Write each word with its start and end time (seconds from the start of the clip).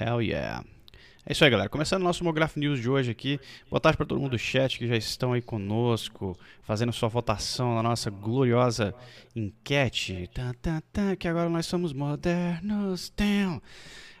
Hell 0.00 0.22
yeah. 0.22 0.64
É 1.26 1.32
isso 1.32 1.44
aí, 1.44 1.50
galera. 1.50 1.68
Começando 1.68 2.00
o 2.00 2.04
nosso 2.04 2.24
Mograph 2.24 2.56
News 2.56 2.80
de 2.80 2.88
hoje 2.88 3.10
aqui. 3.10 3.38
Boa 3.68 3.78
tarde 3.78 3.98
para 3.98 4.06
todo 4.06 4.18
mundo 4.18 4.30
do 4.30 4.38
chat 4.38 4.78
que 4.78 4.86
já 4.86 4.96
estão 4.96 5.34
aí 5.34 5.42
conosco, 5.42 6.34
fazendo 6.62 6.90
sua 6.90 7.10
votação 7.10 7.74
na 7.74 7.82
nossa 7.82 8.08
gloriosa 8.08 8.94
enquete. 9.36 10.30
Que 11.18 11.28
agora 11.28 11.50
nós 11.50 11.66
somos 11.66 11.92
modernos. 11.92 13.12
Damn. 13.14 13.60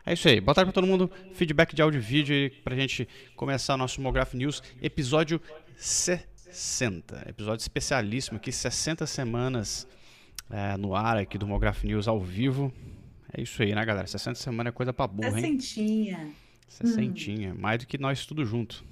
É 0.04 0.12
isso 0.12 0.28
aí. 0.28 0.38
Boa 0.38 0.54
tarde 0.54 0.70
para 0.70 0.82
todo 0.82 0.86
mundo. 0.86 1.10
Feedback 1.32 1.74
de 1.74 1.80
áudio 1.80 1.98
e 1.98 2.02
vídeo 2.02 2.34
aí 2.36 2.50
pra 2.50 2.76
gente 2.76 3.08
começar 3.34 3.72
o 3.72 3.78
nosso 3.78 4.02
Mograph 4.02 4.34
News, 4.34 4.62
episódio 4.82 5.40
60. 5.78 7.24
Episódio 7.26 7.62
especialíssimo 7.62 8.36
aqui, 8.36 8.52
60 8.52 9.06
semanas 9.06 9.88
é, 10.50 10.76
no 10.76 10.94
ar 10.94 11.16
aqui 11.16 11.38
do 11.38 11.46
Mograph 11.46 11.82
News 11.84 12.06
ao 12.06 12.20
vivo. 12.20 12.70
É 13.32 13.42
isso 13.42 13.62
aí, 13.62 13.74
né, 13.74 13.84
galera? 13.84 14.06
60 14.06 14.38
semanas 14.38 14.72
é 14.72 14.74
coisa 14.74 14.92
pra 14.92 15.06
burra, 15.06 15.28
hein? 15.40 15.58
Sessentinha. 15.60 16.30
Sessentinha. 16.68 17.54
Mais 17.54 17.78
do 17.78 17.86
que 17.86 17.98
nós 17.98 18.26
tudo 18.26 18.44
junto. 18.44 18.84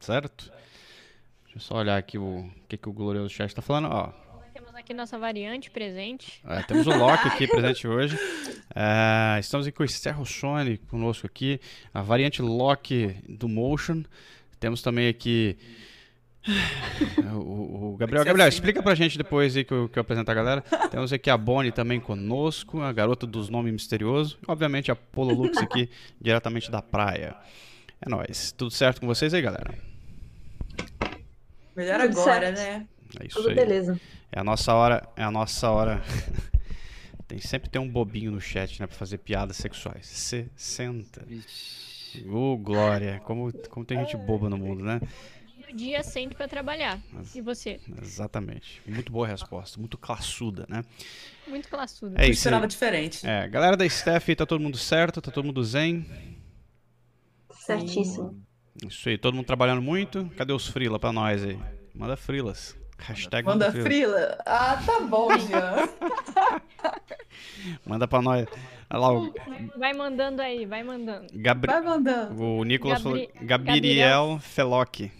Certo? 0.00 0.50
Deixa 1.44 1.56
eu 1.56 1.60
só 1.60 1.76
olhar 1.78 1.96
aqui 1.96 2.18
o 2.18 2.48
que, 2.68 2.76
que 2.76 2.88
o 2.88 2.92
glorioso 2.92 3.30
chat 3.30 3.54
tá 3.54 3.62
falando. 3.62 3.88
Ó, 3.90 4.12
Temos 4.52 4.74
aqui 4.74 4.94
nossa 4.94 5.18
variante 5.18 5.70
presente. 5.70 6.40
é, 6.46 6.62
temos 6.62 6.86
o 6.86 6.90
Loki 6.90 7.28
aqui 7.28 7.46
presente 7.48 7.86
hoje. 7.86 8.16
É, 8.74 9.38
estamos 9.40 9.66
aqui 9.66 9.76
com 9.76 9.82
o 9.82 9.86
Esther 9.86 10.16
Rossoni 10.16 10.78
conosco 10.78 11.26
aqui. 11.26 11.60
A 11.92 12.02
variante 12.02 12.42
Loki 12.42 13.16
do 13.28 13.48
Motion. 13.48 14.02
Temos 14.60 14.82
também 14.82 15.08
aqui. 15.08 15.56
O, 17.34 17.92
o 17.92 17.96
Gabriel, 17.96 18.24
Gabriel, 18.24 18.48
explica 18.48 18.82
pra 18.82 18.94
gente 18.94 19.18
depois 19.18 19.56
aí 19.56 19.64
que 19.64 19.72
eu, 19.72 19.88
que 19.88 19.98
eu 19.98 20.00
apresento 20.00 20.30
a 20.30 20.34
galera. 20.34 20.60
Temos 20.90 21.12
aqui 21.12 21.28
a 21.30 21.36
Bonnie 21.36 21.72
também 21.72 22.00
conosco, 22.00 22.80
a 22.80 22.92
garota 22.92 23.26
dos 23.26 23.48
nomes 23.48 23.72
misteriosos. 23.72 24.38
Obviamente 24.46 24.90
a 24.90 24.96
Polo 24.96 25.34
Lux 25.34 25.58
aqui, 25.58 25.90
diretamente 26.20 26.70
da 26.70 26.80
praia. 26.80 27.36
É 28.00 28.08
nóis. 28.08 28.52
Tudo 28.52 28.70
certo 28.70 29.00
com 29.00 29.06
vocês 29.06 29.34
aí, 29.34 29.42
galera? 29.42 29.74
Melhor 31.76 32.00
Tudo 32.00 32.20
agora, 32.20 32.56
certo. 32.56 32.58
né? 32.58 32.86
É 33.20 33.26
isso 33.26 33.36
Tudo 33.36 33.48
aí. 33.50 33.54
beleza. 33.54 34.00
É 34.32 34.40
a 34.40 34.44
nossa 34.44 34.74
hora, 34.74 35.08
é 35.16 35.22
a 35.22 35.30
nossa 35.30 35.70
hora. 35.70 36.02
tem 37.26 37.38
sempre 37.38 37.68
tem 37.68 37.80
um 37.80 37.88
bobinho 37.88 38.30
no 38.30 38.40
chat, 38.40 38.80
né, 38.80 38.86
pra 38.86 38.96
fazer 38.96 39.18
piadas 39.18 39.56
sexuais. 39.56 40.06
60. 40.06 41.26
Ô, 42.30 42.56
glória. 42.56 43.20
Como, 43.24 43.52
como 43.68 43.84
tem 43.84 43.98
gente 43.98 44.16
boba 44.16 44.48
no 44.48 44.56
mundo, 44.56 44.82
né? 44.84 45.00
Dia 45.74 46.02
sempre 46.02 46.36
pra 46.36 46.48
trabalhar. 46.48 46.98
E 47.34 47.40
você? 47.40 47.78
Exatamente. 48.00 48.80
Muito 48.86 49.12
boa 49.12 49.26
resposta, 49.26 49.78
muito 49.78 49.98
classuda, 49.98 50.64
né? 50.68 50.82
Muito 51.46 51.68
classudo. 51.68 52.14
É 52.18 52.24
Eu 52.26 52.30
isso 52.30 52.38
esperava 52.40 52.66
diferente. 52.66 53.26
É, 53.26 53.46
galera 53.48 53.76
da 53.76 53.88
Steph, 53.88 54.28
tá 54.36 54.46
todo 54.46 54.60
mundo 54.60 54.76
certo? 54.78 55.20
Tá 55.20 55.30
todo 55.30 55.44
mundo 55.44 55.62
zen? 55.62 56.06
Certíssimo. 57.50 58.42
Isso 58.86 59.08
aí, 59.08 59.18
todo 59.18 59.34
mundo 59.34 59.46
trabalhando 59.46 59.82
muito? 59.82 60.30
Cadê 60.36 60.52
os 60.52 60.66
frila 60.68 60.98
pra 60.98 61.12
nós 61.12 61.42
aí? 61.44 61.58
Manda 61.94 62.16
frilas. 62.16 62.76
Hashtag 63.00 63.46
Manda 63.46 63.70
frila. 63.70 63.84
frila? 63.84 64.38
Ah, 64.46 64.82
tá 64.84 65.00
bom, 65.00 65.28
Jean. 65.38 65.88
Manda 67.86 68.08
pra 68.08 68.22
nós. 68.22 68.46
Olha 68.90 69.00
lá, 69.00 69.12
o 69.12 69.34
Vai 69.76 69.92
mandando 69.92 70.40
aí, 70.42 70.64
vai 70.66 70.82
mandando. 70.82 71.26
Gabri... 71.34 71.70
Vai 71.70 71.80
mandando. 71.82 72.42
O 72.42 72.64
Nicolas 72.64 73.02
Gabri- 73.02 73.28
falou 73.34 73.46
Gabriel 73.46 74.38
Feloc. 74.40 75.10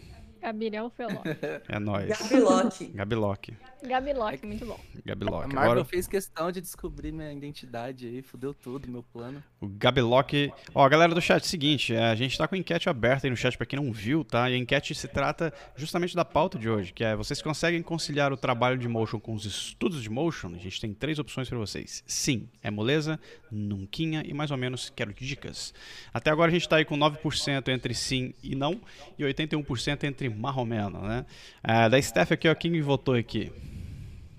Gabriel 0.41 0.91
Feló. 0.91 1.23
É 1.69 1.79
nóis. 1.79 2.09
Gabilock. 2.09 2.85
Gabiloc. 2.95 3.49
Gabilock, 3.83 4.45
muito 4.47 4.67
bom. 4.67 4.79
Gabiloc. 5.05 5.45
A 5.45 5.47
Marvel 5.47 5.63
Agora 5.63 5.85
fez 5.85 6.07
questão 6.07 6.51
de 6.51 6.61
descobrir 6.61 7.13
minha 7.13 7.33
identidade 7.33 8.07
aí, 8.07 8.23
fudeu 8.23 8.53
tudo, 8.53 8.89
meu 8.89 9.03
plano. 9.03 9.43
o 9.61 9.69
Gabiloc. 9.69 10.33
Ó, 10.75 10.89
galera 10.89 11.15
do 11.15 11.21
chat, 11.21 11.47
seguinte, 11.47 11.95
é, 11.95 12.05
a 12.05 12.15
gente 12.15 12.37
tá 12.37 12.49
com 12.49 12.55
a 12.55 12.59
enquete 12.59 12.89
aberta 12.89 13.27
aí 13.27 13.31
no 13.31 13.37
chat 13.37 13.57
pra 13.57 13.67
quem 13.67 13.79
não 13.79 13.93
viu, 13.93 14.25
tá? 14.25 14.51
E 14.51 14.55
a 14.55 14.57
enquete 14.57 14.95
se 14.95 15.07
trata 15.09 15.53
justamente 15.77 16.15
da 16.17 16.25
pauta 16.25 16.59
de 16.59 16.69
hoje, 16.69 16.93
que 16.93 17.05
é 17.05 17.15
vocês 17.15 17.41
conseguem 17.41 17.83
conciliar 17.83 18.33
o 18.33 18.37
trabalho 18.37 18.79
de 18.79 18.89
motion 18.89 19.21
com 19.21 19.35
os 19.35 19.45
estudos 19.45 20.03
de 20.03 20.11
motion? 20.11 20.55
A 20.55 20.59
gente 20.59 20.81
tem 20.81 20.93
três 20.93 21.19
opções 21.19 21.49
pra 21.49 21.59
vocês. 21.59 22.03
Sim, 22.07 22.49
é 22.63 22.71
moleza, 22.71 23.19
nunquinha 23.51 24.23
e 24.27 24.35
mais 24.35 24.51
ou 24.51 24.57
menos 24.57 24.91
quero 24.91 25.13
dicas. 25.15 25.73
Até 26.13 26.31
agora 26.31 26.51
a 26.51 26.55
gente 26.55 26.69
tá 26.69 26.77
aí 26.77 26.85
com 26.85 26.97
9% 26.97 27.69
entre 27.69 27.95
sim 27.95 28.35
e 28.43 28.55
não 28.55 28.81
e 29.19 29.25
81% 29.25 30.05
entre 30.05 30.29
marromeno, 30.29 31.01
né? 31.03 31.25
É, 31.63 31.89
da 31.89 32.01
Steph 32.01 32.33
aqui, 32.33 32.49
ó, 32.49 32.55
quem 32.55 32.81
votou 32.81 33.15
aqui? 33.15 33.53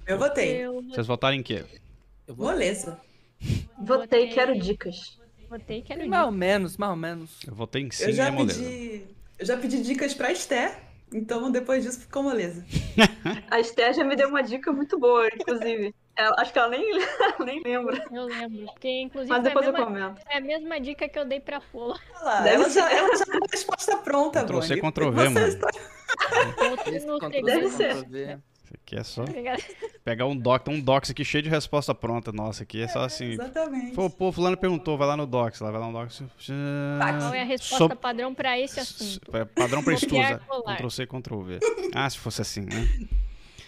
Eu 0.09 0.17
votei. 0.17 0.57
Eu 0.65 0.81
Vocês 0.81 1.05
votaram 1.07 1.35
em 1.35 1.43
quê? 1.43 1.63
Eu 2.27 2.33
vou. 2.35 2.47
Moleza. 2.47 2.99
Votei, 3.81 4.27
quero 4.29 4.59
dicas. 4.59 5.17
votei, 5.49 5.81
quero 5.81 6.07
Mais 6.09 6.25
ou 6.25 6.31
menos, 6.31 6.77
mais 6.77 6.89
ou 6.91 6.95
menos. 6.97 7.39
Eu 7.47 7.53
votei 7.53 7.83
em 7.83 7.91
sim 7.91 8.03
Eu 8.03 8.09
e 8.09 8.13
é 8.13 8.15
já 8.15 8.31
moleza. 8.31 8.59
pedi. 8.63 9.03
Eu 9.37 9.45
já 9.45 9.57
pedi 9.57 9.81
dicas 9.83 10.13
pra 10.13 10.31
Esther. 10.31 10.77
Então 11.13 11.51
depois 11.51 11.83
disso 11.83 12.01
ficou 12.01 12.21
moleza. 12.23 12.63
A 13.49 13.59
Esther 13.59 13.93
já 13.93 14.03
me 14.03 14.15
deu 14.15 14.29
uma 14.29 14.41
dica 14.43 14.71
muito 14.71 14.99
boa, 14.99 15.27
inclusive. 15.27 15.93
Ela- 16.15 16.35
acho 16.39 16.51
que 16.53 16.59
ela 16.59 16.69
nem, 16.69 16.83
nem 17.45 17.61
lembra. 17.63 18.03
Eu 18.11 18.25
lembro. 18.25 18.65
Porque, 18.65 18.89
inclusive, 19.01 19.31
Mas 19.31 19.43
depois 19.43 19.65
a 19.65 19.69
eu 19.69 19.73
mesma, 19.73 19.87
comento. 19.87 20.21
foi 20.23 20.35
a 20.35 20.41
mesma 20.41 20.79
dica 20.81 21.07
que 21.07 21.17
eu 21.17 21.25
dei 21.25 21.39
pra 21.39 21.61
Deve 22.43 22.49
ela, 22.55 22.69
ser. 22.69 22.79
já, 22.81 22.91
ela 22.91 23.15
já 23.15 23.25
tem 23.25 23.35
a 23.37 23.51
resposta 23.51 23.97
pronta, 23.97 24.43
Ctrl 24.43 24.61
C. 24.61 24.77
Ctrl 24.81 25.09
V, 25.11 25.29
mano. 25.29 25.47
está- 25.47 25.69
Eu 26.57 27.41
Deve 27.43 27.69
ser. 27.69 28.39
Isso 28.69 28.77
aqui 28.83 28.95
é 28.95 29.03
só 29.03 29.23
Obrigada. 29.23 29.61
pegar 30.03 30.25
um 30.27 30.35
doc, 30.37 30.61
tem 30.63 30.75
um 30.75 30.79
docs 30.79 31.09
aqui 31.09 31.25
cheio 31.25 31.43
de 31.43 31.49
resposta 31.49 31.93
pronta. 31.95 32.31
Nossa, 32.31 32.61
aqui 32.63 32.81
é 32.83 32.87
só 32.87 32.99
assim. 33.03 33.31
Exatamente. 33.31 33.95
Pô, 33.95 34.09
pô, 34.09 34.31
fulano 34.31 34.55
perguntou, 34.55 34.95
vai 34.97 35.07
lá 35.07 35.17
no 35.17 35.25
docs, 35.25 35.59
lá 35.59 35.71
vai 35.71 35.79
lá 35.79 35.87
no 35.87 35.93
docs. 35.93 36.21
Qual 36.45 37.33
é 37.33 37.41
a 37.41 37.45
resposta 37.45 37.77
Sob- 37.77 37.95
padrão 37.95 38.33
pra 38.35 38.59
esse 38.59 38.79
assunto? 38.79 39.35
É 39.35 39.45
Padrão 39.45 39.83
pra 39.83 39.93
estudo. 39.95 40.11
Copiar, 40.21 40.39
colar. 40.47 40.75
Ctrl 40.77 40.89
C, 40.89 41.07
Ctrl 41.07 41.41
V. 41.41 41.59
Ah, 41.95 42.09
se 42.09 42.17
fosse 42.19 42.41
assim, 42.41 42.61
né? 42.61 42.87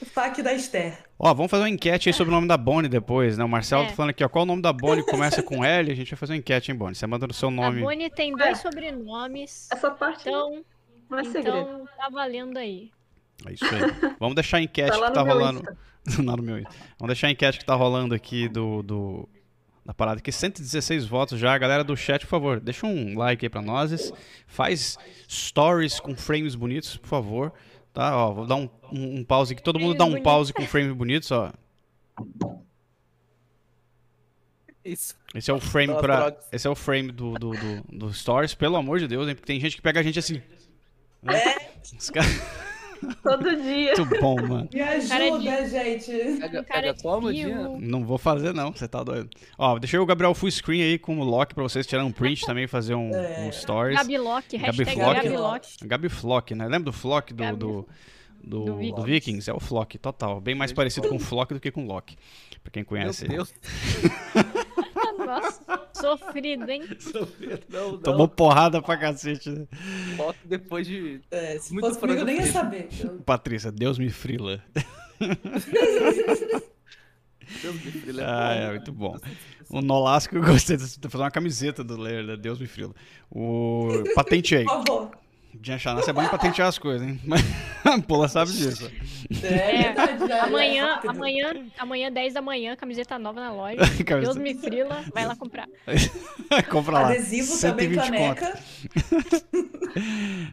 FAQ 0.03 0.41
da 0.41 0.51
Esther. 0.53 0.97
Ó, 1.19 1.31
vamos 1.33 1.51
fazer 1.51 1.63
uma 1.63 1.69
enquete 1.69 2.09
aí 2.09 2.13
sobre 2.13 2.31
o 2.31 2.35
nome 2.35 2.47
da 2.47 2.57
Bonnie 2.57 2.89
depois, 2.89 3.37
né? 3.37 3.43
O 3.43 3.49
Marcelo 3.49 3.83
É. 3.83 3.87
tá 3.87 3.93
falando 3.93 4.09
aqui, 4.09 4.23
ó. 4.23 4.29
Qual 4.29 4.41
o 4.43 4.45
nome 4.47 4.59
da 4.61 4.73
Bonnie 4.73 5.05
começa 5.05 5.43
com 5.43 5.63
L? 5.63 5.91
A 5.91 5.95
gente 5.95 6.09
vai 6.09 6.17
fazer 6.17 6.33
uma 6.33 6.39
enquete, 6.39 6.71
hein, 6.71 6.77
Bonnie? 6.77 6.95
Você 6.95 7.05
manda 7.05 7.27
no 7.27 7.33
seu 7.33 7.49
A 7.49 7.51
nome. 7.51 7.81
Bonnie 7.81 8.09
tem 8.09 8.35
dois 8.35 8.57
sobrenomes. 8.59 9.69
Essa 9.71 9.91
parte 9.91 10.27
Então, 10.27 10.65
não 11.07 11.19
é 11.19 11.23
segredo. 11.25 11.57
então 11.59 11.85
tá 11.97 12.09
valendo 12.09 12.57
aí. 12.57 12.89
É 13.45 13.53
isso 13.53 13.65
aí. 13.65 14.15
Vamos 14.19 14.35
deixar 14.35 14.57
a 14.57 14.61
enquete 14.61 14.97
Tá 14.97 15.07
que 15.07 15.13
tá 15.13 15.21
rolando. 15.21 15.63
Não, 16.19 16.35
no 16.37 16.43
meu. 16.43 16.55
Vamos 16.99 17.07
deixar 17.07 17.27
a 17.27 17.31
enquete 17.31 17.59
que 17.59 17.65
tá 17.65 17.75
rolando 17.75 18.13
aqui 18.13 18.47
do, 18.47 18.81
do 18.83 19.29
da 19.85 19.93
parada 19.93 20.19
aqui. 20.19 20.31
116 20.31 21.05
votos 21.05 21.39
já. 21.39 21.57
Galera 21.57 21.83
do 21.83 21.95
chat, 21.95 22.21
por 22.21 22.29
favor, 22.29 22.59
deixa 22.59 22.85
um 22.85 23.17
like 23.17 23.45
aí 23.45 23.49
pra 23.49 23.61
nós. 23.61 24.13
Faz 24.47 24.97
stories 25.29 25.99
com 25.99 26.15
frames 26.15 26.55
bonitos, 26.55 26.97
por 26.97 27.07
favor. 27.07 27.53
Tá, 27.93 28.15
ó, 28.15 28.33
vou 28.33 28.47
dar 28.47 28.55
um, 28.55 28.69
um, 28.91 29.19
um 29.19 29.23
pause 29.23 29.53
aqui. 29.53 29.61
Todo 29.61 29.79
mundo 29.79 29.97
dá 29.97 30.05
um 30.05 30.21
pause 30.21 30.53
com 30.53 30.65
frames 30.65 30.93
bonitos, 30.93 31.29
ó. 31.31 31.51
Isso. 34.83 35.15
Esse 35.35 35.51
é 35.51 35.53
o 35.53 35.59
frame 35.59 35.93
drogas. 36.01 36.47
Esse 36.51 36.67
é 36.67 36.69
o 36.69 36.75
frame 36.75 37.11
do, 37.11 37.33
do, 37.33 37.51
do, 37.51 37.83
do 37.91 38.13
stories, 38.13 38.55
pelo 38.55 38.77
amor 38.77 38.99
de 38.99 39.07
Deus, 39.07 39.27
hein? 39.27 39.35
Porque 39.35 39.45
tem 39.45 39.59
gente 39.59 39.75
que 39.75 39.81
pega 39.81 39.99
a 39.99 40.03
gente 40.03 40.17
assim. 40.17 40.41
Os 41.97 42.09
caras. 42.09 42.31
Todo 43.23 43.55
dia. 43.61 43.93
Muito 43.97 44.19
bom, 44.21 44.35
mano. 44.35 44.69
Me 44.73 44.79
Cara 44.79 44.95
ajuda, 45.25 45.67
gente. 45.67 46.11
Pega, 46.39 46.63
pega 46.63 46.93
de 46.93 47.01
fio. 47.01 47.31
Diana? 47.31 47.77
Não 47.79 48.05
vou 48.05 48.17
fazer, 48.17 48.53
não. 48.53 48.71
Você 48.71 48.87
tá 48.87 49.03
doido. 49.03 49.29
Ó, 49.57 49.79
deixei 49.79 49.99
o 49.99 50.05
Gabriel 50.05 50.33
full 50.33 50.51
screen 50.51 50.81
aí 50.83 50.97
com 50.99 51.19
o 51.19 51.23
lock 51.23 51.53
pra 51.53 51.63
vocês 51.63 51.85
tirarem 51.87 52.07
um 52.07 52.11
print 52.11 52.45
também, 52.45 52.67
fazer 52.67 52.95
um, 52.95 53.09
É. 53.13 53.45
um 53.47 53.51
stories. 53.51 53.97
Gabilock, 53.97 54.55
hashtag 54.57 54.91
Flock. 54.93 55.15
Gabilock. 55.23 55.67
Gabi 55.87 56.09
Flock, 56.09 56.55
né? 56.55 56.65
Lembra 56.65 56.85
do 56.85 56.93
Flock 56.93 57.33
do, 57.33 57.43
Gabi- 57.43 57.57
do, 57.57 57.87
do, 58.43 58.59
do 58.59 58.65
do 58.65 58.77
Vikings. 58.77 59.05
Vikings? 59.05 59.49
É 59.49 59.53
o 59.53 59.59
Flock, 59.59 59.97
total. 59.97 60.39
Bem 60.39 60.55
mais 60.55 60.71
parecido 60.71 61.07
com 61.09 61.15
o 61.15 61.19
Flock 61.19 61.53
do 61.53 61.59
que 61.59 61.71
com 61.71 61.83
o 61.83 61.87
Loki. 61.87 62.15
Pra 62.63 62.71
quem 62.71 62.81
Meu 62.83 62.87
conhece. 62.87 63.27
Deus. 63.27 63.53
Nossa, 65.25 65.61
sofrido, 66.01 66.69
hein? 66.69 66.81
Não, 67.69 67.91
não. 67.93 67.97
Tomou 67.99 68.27
porrada 68.27 68.81
pra 68.81 68.97
cacete, 68.97 69.49
né? 69.49 69.67
Foto 70.17 70.37
depois 70.45 70.85
de. 70.85 71.21
É, 71.31 71.57
se 71.59 71.71
Muito 71.73 71.87
fosse 71.87 71.99
comigo, 71.99 72.19
eu 72.19 72.25
nem 72.25 72.37
ia 72.37 72.47
saber. 72.51 72.89
Patrícia, 73.25 73.71
Deus 73.71 73.97
me 73.97 74.09
frila. 74.09 74.61
Deus 77.61 77.75
me 77.75 77.91
livre, 77.91 78.21
Ah, 78.23 78.53
é, 78.53 78.69
muito 78.71 78.91
bom. 78.91 79.17
O 79.69 79.81
Nolasco, 79.81 80.35
eu 80.35 80.41
gostei 80.41 80.77
de 80.77 80.85
fazer 81.09 81.23
uma 81.23 81.31
camiseta 81.31 81.83
do 81.83 81.97
né? 81.97 82.35
Deus 82.35 82.59
me 82.59 82.67
frila. 82.67 82.93
O 83.29 83.89
patenteei. 84.15 84.65
Por 84.65 84.85
favor. 84.85 85.11
Jean 85.61 85.77
Chanassa 85.77 86.09
é 86.11 86.13
bom 86.13 86.21
em 86.23 86.29
patentear 86.29 86.67
as 86.67 86.77
coisas, 86.77 87.07
hein? 87.07 87.19
Mas 87.25 87.41
a 87.85 87.99
Pola 88.01 88.27
sabe 88.27 88.51
disso. 88.51 88.89
É, 89.43 89.81
é 89.85 90.39
Amanhã, 90.41 90.99
amanhã, 91.07 91.53
amanhã, 91.77 92.11
10 92.11 92.33
da 92.33 92.41
manhã, 92.41 92.75
camiseta 92.75 93.17
nova 93.19 93.39
na 93.39 93.51
loja. 93.51 93.77
Camiseta- 94.05 94.19
Deus 94.21 94.37
me 94.37 94.53
frila, 94.55 95.03
vai 95.13 95.25
lá 95.25 95.35
comprar. 95.35 95.67
Compra 96.69 96.93
lá. 96.93 97.05
Adesivo 97.09 97.59
também, 97.59 97.93
120 97.93 98.17
conto. 98.17 98.35
caneca. 98.41 98.59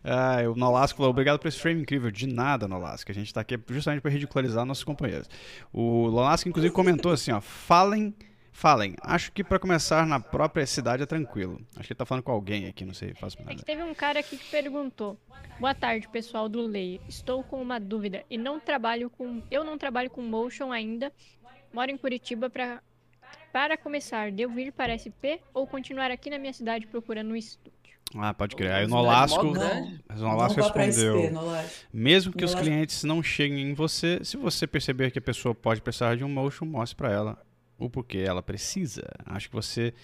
Ah, 0.05 0.39
o 0.51 0.55
Nolasco 0.55 0.97
falou, 0.97 1.11
obrigado 1.11 1.39
por 1.39 1.49
esse 1.49 1.59
frame 1.59 1.83
incrível. 1.83 2.11
De 2.11 2.27
nada, 2.27 2.67
Nolasco. 2.69 3.11
A 3.11 3.15
gente 3.15 3.33
tá 3.33 3.41
aqui 3.41 3.59
justamente 3.69 4.01
para 4.01 4.11
ridicularizar 4.11 4.65
nossos 4.65 4.85
companheiros. 4.85 5.29
O 5.73 6.11
Nolasco, 6.11 6.49
inclusive, 6.49 6.73
comentou 6.73 7.13
assim, 7.13 7.33
ó. 7.33 7.41
Falem, 7.41 8.15
Falem, 8.59 8.97
acho 9.03 9.31
que 9.31 9.45
pra 9.45 9.57
começar 9.57 10.05
na 10.05 10.19
própria 10.19 10.67
cidade 10.67 11.05
é 11.05 11.07
tranquilo. 11.07 11.61
Acho 11.77 11.87
que 11.87 11.93
ele 11.93 11.99
tá 11.99 12.05
falando 12.05 12.25
com 12.25 12.33
alguém 12.33 12.67
aqui, 12.67 12.85
não 12.85 12.93
sei, 12.93 13.15
faço 13.15 13.39
É 13.47 13.55
que 13.55 13.65
teve 13.65 13.85
um 13.85 13.95
cara 13.95 14.19
aqui 14.19 14.37
que 14.37 14.51
perguntou. 14.51 15.17
Boa 15.61 15.77
tarde, 15.77 16.09
pessoal 16.09 16.49
do 16.49 16.61
Lei. 16.63 17.01
Estou 17.09 17.45
com 17.45 17.63
uma 17.63 17.79
dúvida 17.79 18.25
e 18.29 18.37
não 18.37 18.59
trabalho 18.59 19.09
com. 19.11 19.41
Eu 19.49 19.63
não 19.63 19.79
trabalho 19.79 20.11
com 20.11 20.23
motion 20.23 20.73
ainda. 20.73 21.13
Moro 21.73 21.89
em 21.89 21.97
Curitiba 21.97 22.51
para 22.51 22.83
para 23.53 23.77
começar. 23.77 24.33
Devo 24.33 24.59
ir 24.59 24.73
para 24.73 24.99
SP 24.99 25.39
ou 25.55 25.65
continuar 25.65 26.11
aqui 26.11 26.29
na 26.29 26.37
minha 26.37 26.53
cidade 26.53 26.85
procurando 26.89 27.31
um 27.31 27.37
estúdio? 27.37 27.73
Ah, 28.17 28.35
pode 28.35 28.57
crer. 28.57 28.73
Aí 28.73 28.87
o 28.87 28.89
Nolasco, 28.89 29.55
Não 29.55 30.01
Nolasco 30.17 30.61
respondeu. 30.61 31.23
SP, 31.23 31.31
Nolasco. 31.31 31.87
Mesmo 31.93 32.33
que 32.33 32.45
os 32.45 32.57
clientes 32.57 33.05
não 33.05 33.23
cheguem 33.23 33.71
em 33.71 33.75
você, 33.75 34.19
se 34.25 34.37
você 34.37 34.67
perceber 34.67 35.13
que 35.13 35.21
a 35.21 35.23
pessoa 35.23 35.55
pode 35.55 35.81
precisar 35.81 36.17
de 36.17 36.25
um 36.25 36.29
motion, 36.29 36.65
mostre 36.67 36.97
pra 36.97 37.13
ela 37.13 37.48
o 37.79 37.89
porquê 37.89 38.19
ela 38.19 38.43
precisa. 38.43 39.03
Acho 39.27 39.49
que 39.49 39.55
você, 39.55 39.95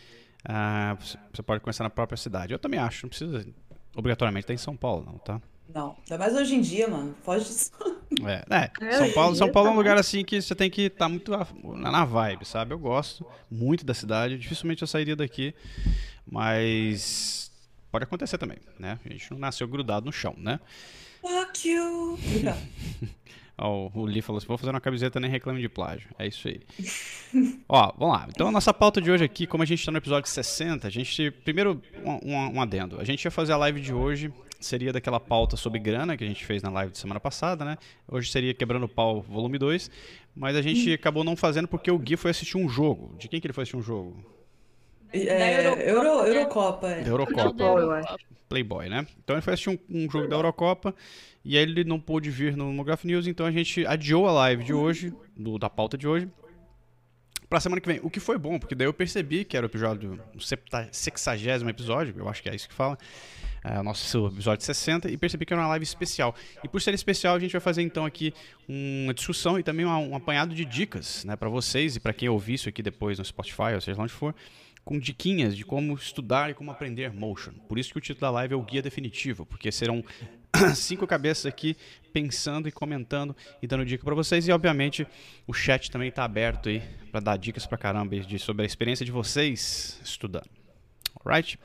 ah, 0.45 0.97
você 1.33 1.43
pode 1.43 1.61
começar 1.61 1.85
na 1.85 1.91
própria 1.91 2.17
cidade. 2.17 2.53
Eu 2.53 2.59
também 2.59 2.79
acho, 2.81 3.05
não 3.05 3.09
precisa 3.11 3.47
obrigatoriamente 3.97 4.45
estar 4.45 4.55
em 4.55 4.59
São 4.59 4.77
Paulo, 4.77 5.05
não, 5.07 5.19
tá? 5.19 5.41
Não, 5.75 5.97
ainda 6.03 6.19
mais 6.19 6.35
hoje 6.35 6.55
em 6.55 6.61
dia, 6.61 6.87
mano. 6.87 7.15
Foge 7.23 7.47
disso. 7.47 7.71
É, 8.23 8.45
é, 8.55 8.71
É, 8.87 8.93
São 8.99 9.11
Paulo, 9.13 9.35
São 9.35 9.51
Paulo 9.51 9.69
é 9.69 9.73
um 9.73 9.75
tá 9.75 9.79
lugar 9.79 9.97
assim 9.99 10.25
que 10.25 10.41
você 10.41 10.55
tem 10.55 10.71
que 10.71 10.83
estar 10.83 11.09
muito 11.09 11.35
a- 11.35 11.47
na 11.77 11.91
na 11.91 12.05
vibe, 12.05 12.45
sabe? 12.45 12.75
Eu 12.75 12.79
gosto 12.79 13.27
muito 13.51 13.85
da 13.85 13.95
cidade, 13.95 14.39
dificilmente 14.39 14.83
eu 14.83 14.89
sairia 14.89 15.17
daqui, 15.17 15.55
mas 16.27 17.51
pode 17.91 18.05
acontecer 18.05 18.37
também, 18.39 18.59
né? 18.79 18.99
A 19.05 19.09
gente 19.09 19.31
não 19.31 19.39
nasceu 19.39 19.67
grudado 19.67 20.07
no 20.07 20.13
chão, 20.13 20.35
né? 20.37 20.61
Fuck 21.23 21.69
you. 21.69 22.19
Ó, 23.57 23.89
o 23.95 24.05
Lee 24.05 24.21
falou 24.21 24.39
assim: 24.39 24.47
vou 24.49 24.59
fazer 24.59 24.71
uma 24.71 24.81
camiseta 24.81 25.21
nem 25.21 25.31
reclame 25.31 25.61
de 25.61 25.69
plágio. 25.69 26.09
É 26.19 26.27
isso 26.27 26.49
aí. 26.49 26.61
Ó, 27.69 27.93
vamos 27.97 28.15
lá. 28.17 28.27
Então 28.29 28.49
a 28.49 28.51
nossa 28.53 28.75
pauta 28.75 29.01
de 29.01 29.11
hoje 29.11 29.25
aqui, 29.25 29.47
como 29.47 29.63
a 29.63 29.67
gente 29.67 29.85
tá 29.85 29.93
no 29.93 29.99
episódio 29.99 30.29
60, 30.29 30.87
a 30.87 30.91
gente. 30.91 31.31
Primeiro, 31.31 31.81
um, 32.05 32.57
um- 32.57 32.61
adendo. 32.61 33.01
A 33.01 33.05
gente 33.05 33.25
ia 33.25 33.31
fazer 33.31 33.53
a 33.53 33.57
live 33.57 33.81
de 33.81 33.95
hoje, 33.95 34.33
seria 34.59 34.93
daquela 34.93 35.21
pauta 35.21 35.57
sobre 35.57 35.79
grana 35.79 36.17
que 36.17 36.25
a 36.25 36.27
gente 36.27 36.45
fez 36.45 36.63
na 36.63 36.71
live 36.71 36.93
de 36.93 36.99
semana 36.99 37.21
passada, 37.21 37.65
né? 37.65 37.79
Hoje 38.09 38.31
seria 38.31 38.53
Quebrando 38.53 38.87
o 38.87 38.89
Pau, 38.89 39.23
volume 39.23 39.57
2. 39.59 39.91
Mas 40.35 40.57
a 40.57 40.63
gente 40.63 40.93
acabou 40.93 41.23
não 41.23 41.37
fazendo 41.37 41.69
porque 41.69 41.91
o 41.91 41.99
Gui 41.99 42.17
foi 42.17 42.33
assistir 42.33 42.57
um 42.57 42.69
jogo. 42.69 43.15
De 43.19 43.29
quem 43.29 43.41
que 43.41 43.47
ele 43.47 43.55
foi 43.55 43.63
assistir 43.63 43.77
um 43.77 43.83
jogo? 43.83 44.17
É, 45.13 45.65
Eurocopa, 45.65 45.83
Euro, 45.85 46.25
né? 46.25 46.31
Eurocopa, 46.31 46.89
é. 46.89 47.03
Da 47.03 47.09
Eurocopa. 47.09 47.43
Futebol, 47.45 47.79
eu 47.79 47.93
acho. 47.93 48.17
Playboy, 48.49 48.89
né? 48.89 49.07
Então 49.23 49.37
ele 49.37 49.43
foi 49.43 49.55
assistir 49.55 49.71
um, 49.71 49.79
um 49.89 50.11
jogo 50.11 50.27
da 50.27 50.35
Eurocopa 50.37 50.93
e 51.45 51.57
aí 51.57 51.63
ele 51.63 51.85
não 51.85 52.01
pôde 52.01 52.31
vir 52.31 52.57
no 52.57 52.67
Monograph 52.67 53.05
News, 53.05 53.27
então 53.27 53.45
a 53.47 53.51
gente 53.53 53.87
adiou 53.87 54.27
a 54.27 54.33
live 54.33 54.65
de 54.65 54.73
hoje, 54.73 55.13
do- 55.37 55.59
da 55.59 55.69
pauta 55.69 55.97
de 55.99 56.07
hoje, 56.09 56.29
pra 57.49 57.61
semana 57.61 57.81
que 57.81 57.87
vem. 57.89 58.01
O 58.03 58.11
que 58.11 58.21
foi 58.21 58.39
bom, 58.39 58.59
porque 58.59 58.75
daí 58.75 58.87
eu 58.87 58.95
percebi 58.95 59.45
que 59.45 59.57
era 59.57 59.67
o 59.67 59.69
episódio, 59.69 60.21
o 60.35 60.41
septa- 60.41 60.89
sexagésimo 60.91 61.69
episódio, 61.71 62.15
eu 62.17 62.29
acho 62.29 62.43
que 62.43 62.49
é 62.49 62.55
isso 62.55 62.69
que 62.69 62.75
fala, 62.75 62.99
é, 63.63 63.79
o 63.79 63.83
nosso 63.83 64.27
episódio 64.29 64.65
60, 64.65 65.11
e 65.11 65.17
percebi 65.17 65.47
que 65.47 65.53
era 65.53 65.63
uma 65.63 65.69
live 65.69 65.85
especial. 65.85 66.35
E 66.63 66.69
por 66.69 66.81
ser 66.83 66.93
especial, 66.95 67.35
a 67.35 67.39
gente 67.39 67.53
vai 67.53 67.61
fazer 67.61 67.83
então 67.83 68.05
aqui 68.05 68.33
uma 68.69 69.15
discussão 69.15 69.59
e 69.59 69.63
também 69.63 69.87
um 69.87 70.15
apanhado 70.17 70.55
de 70.55 70.65
dicas, 70.65 71.25
né, 71.25 71.37
pra 71.37 71.49
vocês 71.49 71.97
e 71.97 72.01
pra 72.01 72.13
quem 72.13 72.29
ouvir 72.29 72.55
isso 72.55 72.69
aqui 72.69 72.83
depois 72.83 73.19
no 73.19 73.25
Spotify, 73.25 73.75
ou 73.75 73.81
seja 73.81 73.97
lá 73.99 74.05
onde 74.05 74.13
for, 74.13 74.35
com 74.85 74.99
diquinhas 74.99 75.57
de 75.57 75.65
como 75.65 75.95
estudar 75.95 76.51
e 76.51 76.55
como 76.55 76.71
aprender 76.71 77.13
motion. 77.13 77.53
Por 77.69 77.79
isso 77.79 77.91
que 77.91 77.99
o 77.99 78.01
título 78.01 78.21
da 78.21 78.31
live 78.31 78.55
é 78.55 78.57
o 78.57 78.63
guia 78.63 78.83
definitivo, 78.83 79.47
porque 79.47 79.73
serão 79.73 80.05
cinco 80.75 81.07
cabeças 81.07 81.47
aqui 81.47 81.77
pensando 82.13 82.69
e 82.69 82.73
comentando 82.73 83.35
e 83.63 83.67
dando 83.67 83.85
dica 83.85 84.05
pra 84.05 84.15
vocês 84.15 84.47
e 84.47 84.53
obviamente 84.53 85.07
o 85.47 85.53
chat 85.53 85.91
também 85.91 86.11
tá 86.11 86.25
aberto 86.25 86.69
aí 86.69 86.83
pra 87.11 87.21
dar 87.21 87.37
dicas 87.37 87.67
pra 87.67 87.79
caramba 87.79 88.19
de, 88.21 88.39
sobre 88.39 88.63
a 88.63 88.67
experiência 88.67 89.05
de 89.05 89.11
vocês 89.11 89.99
estudando. 90.05 90.49
Alright? 91.25 91.59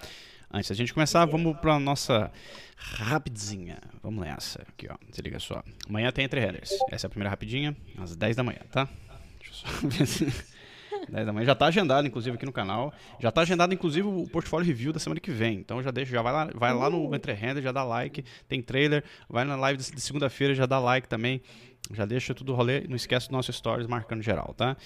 Antes 0.51 0.69
da 0.69 0.75
gente 0.75 0.94
começar, 0.94 1.25
vamos 1.25 1.56
pra 1.60 1.80
nossa 1.80 2.31
rapidinha. 2.75 3.77
Vamos 4.01 4.25
nessa. 4.25 4.63
Aqui, 4.63 4.88
ó. 4.89 4.95
Se 5.12 5.21
liga 5.21 5.38
só. 5.38 5.62
Amanhã 5.88 6.12
tem 6.12 6.25
Entre 6.25 6.39
Headers. 6.39 6.71
Essa 6.89 7.06
é 7.06 7.07
a 7.07 7.10
primeira 7.10 7.30
rapidinha, 7.30 7.77
às 7.98 8.16
10 8.16 8.36
da 8.36 8.44
manhã, 8.44 8.62
tá? 8.71 8.89
Deixa 9.39 9.51
eu 9.51 9.54
só 9.54 9.68
ver. 10.25 10.58
10 11.09 11.25
da 11.25 11.33
manhã. 11.33 11.45
Já 11.45 11.56
tá 11.56 11.65
agendado, 11.67 12.07
inclusive, 12.07 12.35
aqui 12.35 12.45
no 12.45 12.51
canal. 12.51 12.94
Já 13.19 13.31
tá 13.31 13.41
agendado, 13.41 13.73
inclusive, 13.73 14.07
o 14.07 14.27
portfólio 14.29 14.65
review 14.65 14.94
da 14.94 15.00
semana 15.00 15.19
que 15.19 15.31
vem. 15.31 15.57
Então 15.57 15.81
já 15.81 15.91
deixa, 15.91 16.11
já 16.11 16.21
vai 16.21 16.31
lá, 16.33 16.50
vai 16.53 16.73
lá 16.73 16.89
no 16.89 17.13
Entre 17.15 17.33
Render, 17.33 17.61
já 17.61 17.71
dá 17.71 17.83
like. 17.83 18.23
Tem 18.47 18.61
trailer. 18.61 19.03
Vai 19.27 19.44
na 19.45 19.56
live 19.56 19.77
de 19.77 20.01
segunda-feira, 20.01 20.53
já 20.56 20.65
dá 20.65 20.79
like 20.79 21.07
também. 21.07 21.41
Já 21.94 22.06
deixa 22.06 22.33
tudo 22.33 22.53
rolê. 22.53 22.81
Não 22.88 22.95
esquece 22.95 23.29
do 23.29 23.31
nosso 23.33 23.51
stories 23.51 23.88
marcando 23.88 24.21
geral, 24.21 24.53
tá? 24.56 24.77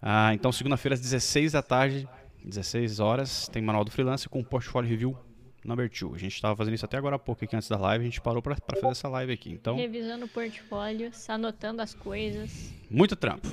Ah, 0.00 0.32
então, 0.34 0.52
segunda-feira, 0.52 0.94
às 0.94 1.00
16 1.00 1.52
da 1.52 1.62
tarde, 1.62 2.08
16 2.44 3.00
horas, 3.00 3.48
tem 3.48 3.62
Manual 3.62 3.84
do 3.84 3.90
Freelancer 3.90 4.28
com 4.28 4.40
o 4.40 4.44
portfólio 4.44 4.88
review 4.88 5.16
number 5.64 5.88
2. 5.88 6.14
A 6.14 6.18
gente 6.18 6.40
tava 6.42 6.56
fazendo 6.56 6.74
isso 6.74 6.84
até 6.84 6.96
agora 6.96 7.16
há 7.16 7.18
pouco 7.18 7.44
aqui 7.44 7.54
antes 7.54 7.68
da 7.68 7.76
live. 7.78 8.02
A 8.02 8.04
gente 8.04 8.20
parou 8.20 8.42
pra, 8.42 8.56
pra 8.56 8.76
fazer 8.80 8.92
essa 8.92 9.08
live 9.08 9.32
aqui. 9.32 9.50
Então, 9.50 9.76
Revisando 9.76 10.24
o 10.24 10.28
portfólio, 10.28 11.10
anotando 11.28 11.80
as 11.82 11.94
coisas. 11.94 12.72
muito 12.90 13.14
trampo. 13.16 13.48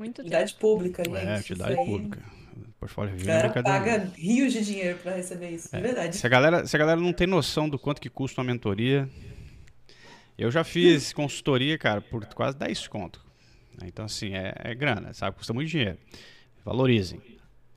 Muito 0.00 0.16
tempo. 0.16 0.28
Utilidade 0.28 0.54
pública, 0.54 1.04
gente. 1.04 1.18
É, 1.18 1.34
isso 1.34 1.42
utilidade 1.42 1.78
aí. 1.78 1.86
pública. 1.86 2.22
Portfólio 2.78 3.12
A 3.12 3.16
não 3.16 3.22
é 3.22 3.26
galera 3.26 3.62
paga 3.62 4.10
rios 4.16 4.54
de 4.54 4.64
dinheiro 4.64 4.98
pra 5.00 5.14
receber 5.14 5.50
isso, 5.50 5.68
de 5.70 5.82
verdade. 5.82 6.16
Se 6.16 6.26
a, 6.26 6.30
galera, 6.30 6.66
se 6.66 6.74
a 6.74 6.78
galera 6.78 6.98
não 6.98 7.12
tem 7.12 7.26
noção 7.26 7.68
do 7.68 7.78
quanto 7.78 8.00
que 8.00 8.08
custa 8.08 8.40
uma 8.40 8.46
mentoria, 8.46 9.06
eu 10.38 10.50
já 10.50 10.64
fiz 10.64 11.12
consultoria, 11.12 11.76
cara, 11.76 12.00
por 12.00 12.24
quase 12.28 12.56
10 12.56 12.88
conto. 12.88 13.22
Então, 13.84 14.06
assim, 14.06 14.34
é, 14.34 14.54
é 14.56 14.74
grana, 14.74 15.12
sabe? 15.12 15.36
Custa 15.36 15.52
muito 15.52 15.68
dinheiro. 15.68 15.98
Valorizem. 16.64 17.20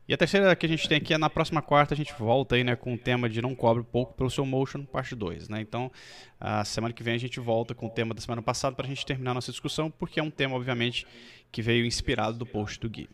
E 0.08 0.14
a 0.14 0.18
terceira 0.18 0.56
que 0.56 0.66
a 0.66 0.70
gente 0.70 0.88
tem 0.88 0.98
aqui 0.98 1.14
é 1.14 1.18
na 1.18 1.30
próxima 1.30 1.62
quarta, 1.62 1.94
a 1.94 1.98
gente 1.98 2.14
volta 2.18 2.56
aí, 2.56 2.64
né, 2.64 2.76
com 2.76 2.94
o 2.94 2.98
tema 2.98 3.30
de 3.30 3.42
não 3.42 3.56
cobre 3.56 3.84
pouco 3.84 4.14
pelo 4.14 4.30
seu 4.30 4.46
motion, 4.46 4.86
parte 4.86 5.16
2, 5.16 5.48
né? 5.50 5.62
Então, 5.62 5.92
a 6.40 6.64
semana 6.64 6.94
que 6.94 7.04
vem 7.04 7.16
a 7.16 7.18
gente 7.18 7.40
volta 7.40 7.74
com 7.74 7.88
o 7.88 7.90
tema 7.90 8.14
da 8.14 8.22
semana 8.22 8.42
passada 8.42 8.76
pra 8.76 8.88
gente 8.88 9.06
terminar 9.06 9.32
a 9.32 9.34
nossa 9.36 9.52
discussão, 9.52 9.90
porque 9.90 10.20
é 10.20 10.24
um 10.24 10.30
tema, 10.30 10.56
obviamente, 10.56 11.08
que 11.54 11.62
veio 11.62 11.86
inspirado 11.86 12.38
do 12.38 12.46
post 12.46 12.80
do 12.80 12.90
Gui. 12.90 13.08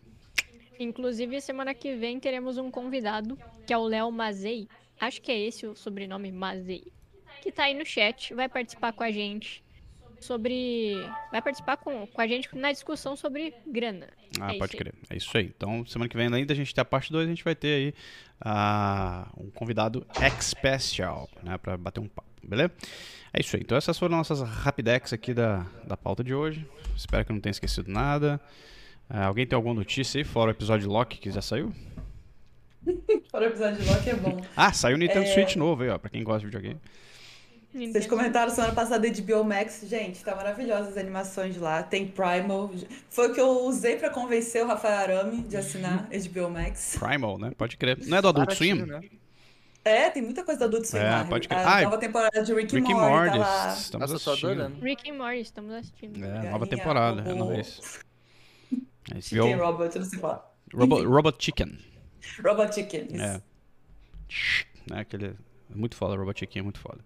Inclusive, 0.80 1.42
semana 1.42 1.74
que 1.74 1.94
vem 1.96 2.20
teremos 2.22 2.58
um 2.58 2.72
convidado, 2.72 3.38
que 3.68 3.74
é 3.74 3.78
o 3.78 3.84
Léo 3.84 4.10
Mazei. 4.12 4.68
Acho 5.00 5.22
que 5.22 5.30
é 5.32 5.38
esse 5.38 5.68
o 5.68 5.76
sobrenome 5.76 6.32
Mazei. 6.32 6.86
Que 7.42 7.52
tá 7.52 7.66
aí 7.66 7.74
no 7.74 7.86
chat, 7.86 8.34
vai 8.34 8.48
participar 8.48 8.94
com 8.94 9.04
a 9.04 9.12
gente 9.12 9.62
sobre. 10.22 10.94
Vai 11.32 11.42
participar 11.42 11.76
com, 11.78 12.08
com 12.08 12.22
a 12.22 12.28
gente 12.28 12.50
na 12.56 12.72
discussão 12.72 13.16
sobre 13.18 13.54
grana. 13.68 14.08
Ah, 14.40 14.54
É 14.54 14.58
pode 14.58 14.74
aí. 14.74 14.80
crer. 14.80 14.94
É 15.10 15.18
isso 15.18 15.38
aí. 15.38 15.46
Então, 15.46 15.86
semana 15.86 16.08
que 16.08 16.16
vem, 16.16 16.28
além 16.28 16.46
da 16.46 16.56
gente 16.56 16.74
ter 16.74 16.80
a 16.82 16.86
parte 16.86 17.12
2, 17.12 17.26
a 17.26 17.30
gente 17.30 17.44
vai 17.44 17.56
ter 17.56 17.74
aí 17.76 17.94
ah, 18.40 19.30
um 19.38 19.50
convidado 19.52 20.06
especial, 20.22 21.30
né, 21.44 21.58
pra 21.58 21.78
bater 21.78 22.00
um 22.00 22.08
papo, 22.08 22.30
beleza? 22.42 22.72
É 23.34 23.40
isso 23.42 23.56
aí. 23.56 23.62
Então, 23.62 23.78
essas 23.78 23.98
foram 23.98 24.18
nossas 24.18 24.42
rapidex 24.42 25.14
aqui 25.14 25.34
da, 25.34 25.66
da 25.86 25.96
pauta 25.96 26.24
de 26.24 26.34
hoje. 26.34 26.68
Espero 26.96 27.24
que 27.26 27.32
eu 27.32 27.36
não 27.36 27.42
tenha 27.42 27.52
esquecido 27.52 27.92
nada. 27.92 28.40
Ah, 29.10 29.26
alguém 29.26 29.46
tem 29.46 29.56
alguma 29.56 29.74
notícia 29.76 30.20
aí, 30.20 30.24
fora 30.24 30.50
o 30.50 30.52
episódio 30.52 30.88
de 30.88 30.94
Loki 30.94 31.18
que 31.18 31.32
já 31.32 31.42
saiu? 31.42 31.74
Para 33.32 33.42
o 33.42 33.48
episódio 33.48 33.82
de 33.82 33.90
Loki 33.90 34.10
é 34.10 34.16
bom. 34.16 34.42
Ah, 34.56 34.72
saiu 34.74 34.96
o 34.96 35.00
Nintendo 35.00 35.26
É. 35.26 35.34
Switch 35.34 35.56
novo 35.56 35.84
aí, 35.84 35.90
ó, 35.90 35.98
pra 35.98 36.10
quem 36.10 36.24
gosta 36.24 36.40
de 36.42 36.46
videogame. 36.46 36.80
Vocês 37.72 38.08
comentaram 38.08 38.52
semana 38.52 38.74
passada 38.74 39.08
de 39.10 39.22
Biomax. 39.22 39.84
Gente, 39.88 40.24
tá 40.24 40.36
maravilhosas 40.36 40.90
as 40.90 40.98
animações 40.98 41.56
lá. 41.56 41.84
Tem 41.84 42.08
Primal. 42.08 42.72
Foi 43.12 43.30
o 43.30 43.34
que 43.34 43.40
eu 43.40 43.64
usei 43.66 43.96
pra 43.96 44.10
convencer 44.10 44.64
o 44.64 44.68
Rafael 44.68 44.98
Arame 44.98 45.44
de 45.44 45.56
assinar 45.56 46.10
HBO 46.34 46.50
Max. 46.50 46.98
Primal, 47.00 47.38
né? 47.38 47.52
Pode 47.56 47.78
crer. 47.78 48.00
Não 48.08 48.18
é 48.18 48.22
do 48.24 48.28
Adult 48.30 48.54
Swim? 48.56 48.74
né? 48.74 49.02
É, 49.90 50.10
tem 50.10 50.22
muita 50.24 50.44
coisa 50.44 50.60
da 50.60 50.66
Adult 50.68 50.86
Swim 50.86 51.00
É, 51.00 51.10
lá. 51.10 51.26
pode 51.26 51.48
crer. 51.48 51.60
A 51.60 51.78
Ah, 51.78 51.82
nova 51.84 51.98
temporada 51.98 52.44
de 52.44 52.54
Rick, 52.54 52.76
Rick 52.76 52.92
and 52.92 52.96
Morty 52.96 53.12
Morty. 53.16 53.32
tá 53.32 53.38
lá. 53.38 53.74
Estamos 53.74 54.12
Nossa, 54.12 54.30
assistindo. 54.32 54.52
adorando. 54.52 54.82
Rick 54.84 55.10
and 55.12 55.14
Morty, 55.18 55.40
estamos 55.42 55.74
assistindo. 55.74 56.18
É, 56.24 56.28
nova 56.28 56.44
Galinha, 56.44 56.68
temporada, 56.68 57.22
é 57.22 57.34
robô, 57.34 57.46
nóis. 57.54 57.80
É, 59.12 59.22
Chicken 59.22 59.56
viu? 59.56 59.66
Robot, 59.66 59.96
eu 59.96 60.02
não 60.02 60.10
sei 60.10 60.20
falar. 60.20 60.54
Robot, 60.72 61.44
Chicken. 61.44 61.80
Robot 62.46 62.76
Chicken. 62.76 63.08
isso. 63.12 63.24
É. 63.24 63.42
Né, 64.90 65.00
aquele... 65.02 65.26
é 65.28 65.34
Muito 65.76 65.96
foda, 65.96 66.16
Robot 66.16 66.40
Chicken 66.40 66.60
é 66.60 66.64
muito 66.64 66.80
foda. 66.80 67.00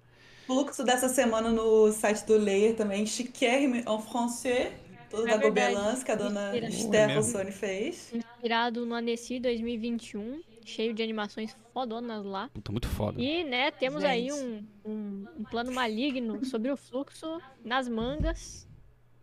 Fluxo 0.46 0.84
dessa 0.84 1.08
semana 1.08 1.50
no 1.50 1.90
site 1.94 2.26
do 2.26 2.38
Layer 2.38 2.76
também, 2.76 3.06
chiquérrimo 3.06 3.76
en 3.78 4.02
français, 4.02 4.74
toda 5.10 5.30
É 5.32 5.38
da. 5.38 5.42
Gobelins 5.42 6.04
que 6.04 6.12
a 6.12 6.16
dona. 6.16 6.58
Esther? 6.58 7.16
Rossoni 7.16 7.52
fez. 7.54 8.12
Inspirado 8.14 8.86
no 8.86 8.94
Annecy 8.96 9.40
2021, 9.40 10.42
cheio 10.66 10.94
de 10.94 11.02
animações 11.04 11.56
fodonas 11.74 12.24
lá. 12.26 12.50
Puta, 12.54 12.72
muito 12.72 12.88
foda. 12.88 13.22
E, 13.22 13.44
né, 13.44 13.72
temos 13.72 14.04
aí 14.04 14.30
Gente. 14.30 14.66
um, 14.86 14.92
um, 14.92 15.26
um 15.40 15.44
plano 15.44 15.72
maligno 15.72 16.44
sobre 16.46 16.72
o 16.72 16.78
fluxo 16.78 17.42
nas 17.64 17.88
mangas. 17.88 18.68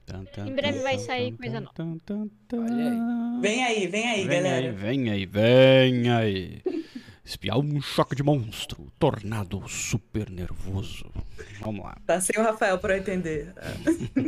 Tan, 0.06 0.24
tan, 0.24 0.48
Em 0.48 0.54
breve 0.54 0.78
tan, 0.78 0.82
vai 0.84 0.98
sair 0.98 1.30
tan, 1.32 1.36
coisa 1.36 1.54
tan, 1.72 1.84
nova. 1.84 2.00
tan, 2.04 2.28
tan, 2.48 2.64
Olha 2.64 2.90
aí. 2.90 3.40
Vem 3.40 3.64
aí, 3.64 3.86
vem 3.86 4.08
aí, 4.08 4.26
Vem 4.26 4.42
galera. 4.42 4.66
aí, 4.66 4.72
vem 4.72 5.10
aí, 5.10 5.26
vem 5.26 6.10
aí. 6.10 6.62
Espiar 7.24 7.58
um 7.58 7.80
choque 7.80 8.14
de 8.14 8.22
monstro. 8.22 8.86
tornado 8.98 9.62
super 9.68 10.30
nervoso. 10.30 11.10
Vamos 11.60 11.84
lá. 11.84 11.96
Tá 12.06 12.20
sem 12.20 12.40
o 12.40 12.44
Rafael 12.44 12.78
pra 12.78 12.96
eu 12.96 13.00
entender. 13.00 13.52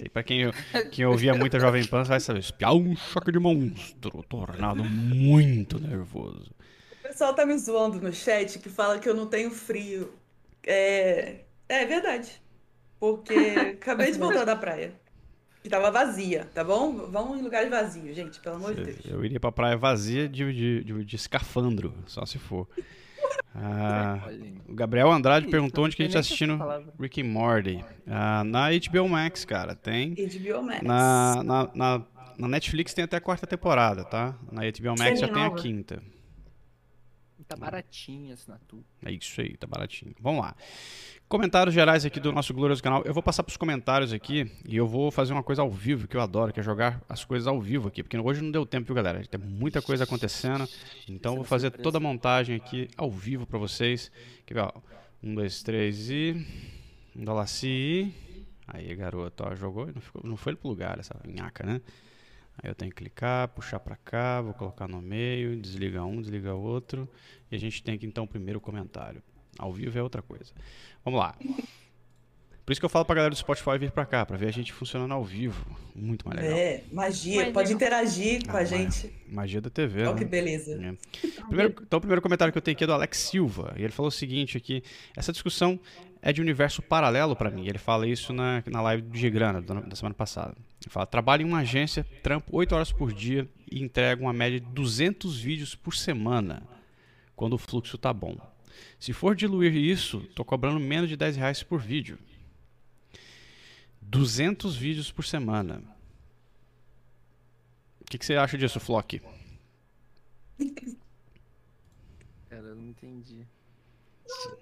Aí, 0.00 0.08
pra 0.08 0.22
quem, 0.22 0.50
quem 0.90 1.06
ouvia 1.06 1.34
muita 1.34 1.60
Jovem 1.60 1.84
Pan 1.86 2.02
vai 2.02 2.20
saber. 2.20 2.40
Espiar 2.40 2.74
um 2.74 2.96
choque 2.96 3.32
de 3.32 3.38
monstro, 3.38 4.22
tornado 4.28 4.84
muito 4.84 5.78
nervoso. 5.78 6.50
O 6.98 7.08
pessoal 7.08 7.34
tá 7.34 7.46
me 7.46 7.56
zoando 7.58 8.00
no 8.00 8.12
chat 8.12 8.58
que 8.58 8.68
fala 8.68 8.98
que 8.98 9.08
eu 9.08 9.14
não 9.14 9.26
tenho 9.26 9.50
frio. 9.50 10.12
É, 10.66 11.40
é 11.68 11.86
verdade. 11.86 12.40
Porque 12.98 13.34
acabei 13.80 14.12
de 14.12 14.18
voltar 14.18 14.44
da 14.44 14.56
praia. 14.56 14.92
E 15.62 15.68
tava 15.68 15.90
vazia, 15.90 16.48
tá 16.54 16.64
bom? 16.64 17.06
Vamos 17.10 17.38
em 17.38 17.42
lugares 17.42 17.68
vazios, 17.68 18.16
gente, 18.16 18.40
pelo 18.40 18.56
amor 18.56 18.74
de 18.74 18.84
Deus. 18.84 18.98
Eu 19.04 19.24
iria 19.24 19.38
pra 19.38 19.52
praia 19.52 19.76
vazia 19.76 20.28
de, 20.28 20.52
de, 20.52 20.84
de, 20.84 21.04
de 21.04 21.16
escafandro, 21.16 21.94
só 22.06 22.24
se 22.24 22.38
for. 22.38 22.66
Ah, 23.54 24.18
o 24.68 24.74
Gabriel 24.74 25.10
Andrade 25.10 25.48
perguntou 25.48 25.84
onde 25.84 25.96
que 25.96 26.02
a 26.02 26.04
gente 26.04 26.12
tá 26.14 26.20
assistindo. 26.20 26.58
Rick 26.98 27.20
and 27.20 27.26
Morty. 27.26 27.84
Ah, 28.06 28.44
na 28.44 28.68
HBO 28.70 29.08
Max, 29.08 29.44
cara, 29.44 29.74
tem. 29.74 30.14
HBO 30.14 30.62
Max. 30.62 30.82
Na, 30.82 31.42
na, 31.42 31.70
na, 31.74 32.02
na 32.38 32.48
Netflix 32.48 32.94
tem 32.94 33.04
até 33.04 33.16
a 33.16 33.20
quarta 33.20 33.46
temporada, 33.46 34.04
tá? 34.04 34.36
Na 34.50 34.62
HBO 34.62 34.96
Max 34.98 35.20
já 35.20 35.28
tem 35.28 35.42
a 35.44 35.50
quinta. 35.50 36.02
Tá 37.48 37.56
baratinho 37.56 38.30
a 38.30 38.34
assinatura. 38.34 38.84
É 39.04 39.10
isso 39.10 39.40
aí, 39.40 39.56
tá 39.56 39.66
baratinho. 39.66 40.14
Vamos 40.20 40.42
lá. 40.42 40.54
Comentários 41.30 41.72
gerais 41.72 42.04
aqui 42.04 42.18
do 42.18 42.32
nosso 42.32 42.52
glorioso 42.52 42.82
canal. 42.82 43.04
Eu 43.04 43.14
vou 43.14 43.22
passar 43.22 43.44
pros 43.44 43.56
comentários 43.56 44.12
aqui 44.12 44.50
e 44.68 44.76
eu 44.76 44.84
vou 44.84 45.12
fazer 45.12 45.32
uma 45.32 45.44
coisa 45.44 45.62
ao 45.62 45.70
vivo 45.70 46.08
que 46.08 46.16
eu 46.16 46.20
adoro, 46.20 46.52
que 46.52 46.58
é 46.58 46.62
jogar 46.62 47.00
as 47.08 47.24
coisas 47.24 47.46
ao 47.46 47.60
vivo 47.60 47.86
aqui, 47.86 48.02
porque 48.02 48.18
hoje 48.18 48.42
não 48.42 48.50
deu 48.50 48.66
tempo, 48.66 48.86
viu, 48.86 48.96
galera? 48.96 49.24
Tem 49.24 49.40
muita 49.40 49.80
coisa 49.80 50.02
acontecendo, 50.02 50.68
então 51.08 51.34
eu 51.34 51.36
vou 51.36 51.44
fazer 51.44 51.70
toda 51.70 51.98
a 51.98 52.00
montagem 52.00 52.56
aqui 52.56 52.88
ao 52.96 53.08
vivo 53.08 53.46
pra 53.46 53.60
vocês. 53.60 54.10
Ver, 54.50 54.58
ó? 54.58 54.72
Um, 55.22 55.36
dois, 55.36 55.62
três 55.62 56.10
e. 56.10 56.34
Um 57.14 57.24
dolaci 57.24 57.68
e. 57.68 58.14
Aí, 58.66 58.92
garoto, 58.96 59.44
ó, 59.46 59.54
jogou 59.54 59.88
e 59.88 59.92
não, 59.92 60.00
ficou, 60.00 60.22
não 60.24 60.36
foi 60.36 60.56
pro 60.56 60.68
lugar 60.68 60.98
essa 60.98 61.14
nhaca, 61.24 61.64
né? 61.64 61.80
Aí 62.60 62.68
eu 62.68 62.74
tenho 62.74 62.90
que 62.90 62.96
clicar, 62.96 63.46
puxar 63.46 63.78
pra 63.78 63.94
cá, 63.94 64.40
vou 64.40 64.52
colocar 64.52 64.88
no 64.88 65.00
meio, 65.00 65.56
desliga 65.56 66.02
um, 66.02 66.20
desliga 66.20 66.54
outro. 66.54 67.08
E 67.52 67.54
a 67.54 67.58
gente 67.58 67.84
tem 67.84 67.96
que 67.96 68.04
então 68.04 68.24
o 68.24 68.28
primeiro 68.28 68.60
comentário. 68.60 69.22
Ao 69.60 69.72
vivo 69.72 69.98
é 69.98 70.02
outra 70.02 70.22
coisa. 70.22 70.52
Vamos 71.04 71.20
lá. 71.20 71.36
Por 72.64 72.72
isso 72.72 72.80
que 72.80 72.84
eu 72.84 72.90
falo 72.90 73.04
pra 73.04 73.16
galera 73.16 73.30
do 73.34 73.36
Spotify 73.36 73.76
vir 73.78 73.90
pra 73.90 74.06
cá, 74.06 74.24
pra 74.24 74.36
ver 74.36 74.46
a 74.46 74.52
gente 74.52 74.72
funcionando 74.72 75.12
ao 75.12 75.24
vivo. 75.24 75.66
Muito 75.94 76.26
mais 76.28 76.40
legal. 76.40 76.56
É, 76.56 76.84
magia. 76.92 77.44
Mas 77.44 77.52
Pode 77.52 77.72
é- 77.72 77.74
interagir 77.74 78.46
com 78.46 78.56
Ah, 78.56 78.60
a 78.60 78.64
gente. 78.64 79.12
Magia 79.28 79.60
da 79.60 79.68
TV, 79.68 80.02
Olha 80.02 80.12
né? 80.12 80.18
que 80.18 80.24
beleza. 80.24 80.72
É. 80.80 80.94
Primeiro- 81.48 81.74
então, 81.82 81.96
o 81.96 82.00
primeiro 82.00 82.22
comentário 82.22 82.52
que 82.52 82.58
eu 82.58 82.62
tenho 82.62 82.76
aqui 82.76 82.84
é 82.84 82.86
do 82.86 82.92
Alex 82.92 83.18
Silva. 83.18 83.74
E 83.76 83.82
ele 83.82 83.92
falou 83.92 84.08
o 84.08 84.12
seguinte 84.12 84.56
aqui: 84.56 84.84
essa 85.16 85.32
discussão 85.32 85.80
é 86.22 86.32
de 86.32 86.40
universo 86.40 86.80
paralelo 86.80 87.34
pra 87.34 87.50
mim. 87.50 87.66
Ele 87.66 87.78
fala 87.78 88.06
isso 88.06 88.32
na, 88.32 88.62
na 88.66 88.80
live 88.82 89.02
do 89.02 89.18
Gigrana, 89.18 89.60
da, 89.60 89.74
da 89.80 89.96
semana 89.96 90.14
passada. 90.14 90.54
Ele 90.80 90.90
fala: 90.92 91.06
trabalho 91.06 91.42
em 91.42 91.46
uma 91.46 91.58
agência, 91.60 92.06
trampo 92.22 92.56
8 92.56 92.72
horas 92.74 92.92
por 92.92 93.12
dia 93.12 93.48
e 93.70 93.82
entrego 93.82 94.22
uma 94.22 94.32
média 94.32 94.60
de 94.60 94.66
200 94.66 95.40
vídeos 95.40 95.74
por 95.74 95.96
semana, 95.96 96.62
quando 97.34 97.54
o 97.54 97.58
fluxo 97.58 97.98
tá 97.98 98.12
bom. 98.12 98.36
Se 98.98 99.12
for 99.12 99.34
diluir 99.34 99.74
isso, 99.74 100.20
tô 100.34 100.44
cobrando 100.44 100.78
menos 100.80 101.08
de 101.08 101.16
10 101.16 101.36
reais 101.36 101.62
por 101.62 101.80
vídeo. 101.80 102.18
200 104.02 104.76
vídeos 104.76 105.10
por 105.12 105.24
semana. 105.24 105.82
O 108.00 108.04
que, 108.10 108.18
que 108.18 108.26
você 108.26 108.34
acha 108.34 108.58
disso, 108.58 108.80
Flock? 108.80 109.20
Cara, 112.48 112.62
eu 112.68 112.74
não 112.76 112.88
entendi. 112.88 113.46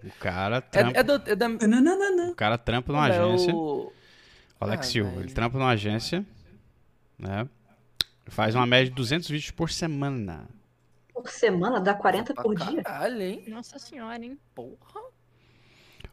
O 0.05 0.11
cara 0.21 0.61
trampa, 0.61 0.97
É, 0.97 1.00
é, 1.00 1.03
do, 1.03 1.12
é 1.31 1.37
da. 1.37 1.49
Não, 1.49 1.59
não, 1.81 1.99
não, 1.99 2.17
não. 2.17 2.31
o 2.31 2.35
cara 2.35 2.57
trampa 2.59 2.93
numa 2.93 3.09
é 3.09 3.19
agência. 3.19 3.55
o- 3.55 3.93
O 4.61 4.65
Alex 4.65 4.87
Ah, 4.88 4.91
Silva, 4.91 5.21
ele 5.21 5.33
trampa 5.33 5.59
numa 5.59 5.71
agência, 5.71 6.25
né? 7.19 7.49
Faz 8.27 8.55
uma 8.55 8.67
média 8.67 8.91
de 8.91 8.97
200 8.97 9.29
vídeos 9.29 9.50
por 9.50 9.71
semana. 9.71 10.49
Por 11.22 11.30
semana 11.30 11.80
dá 11.80 11.94
40 11.94 12.34
pra 12.34 12.42
por 12.42 12.54
dia. 12.54 12.82
Caralho, 12.82 13.22
hein? 13.22 13.44
Nossa 13.48 13.78
senhora, 13.78 14.22
hein? 14.25 14.38
Porra. 14.54 15.00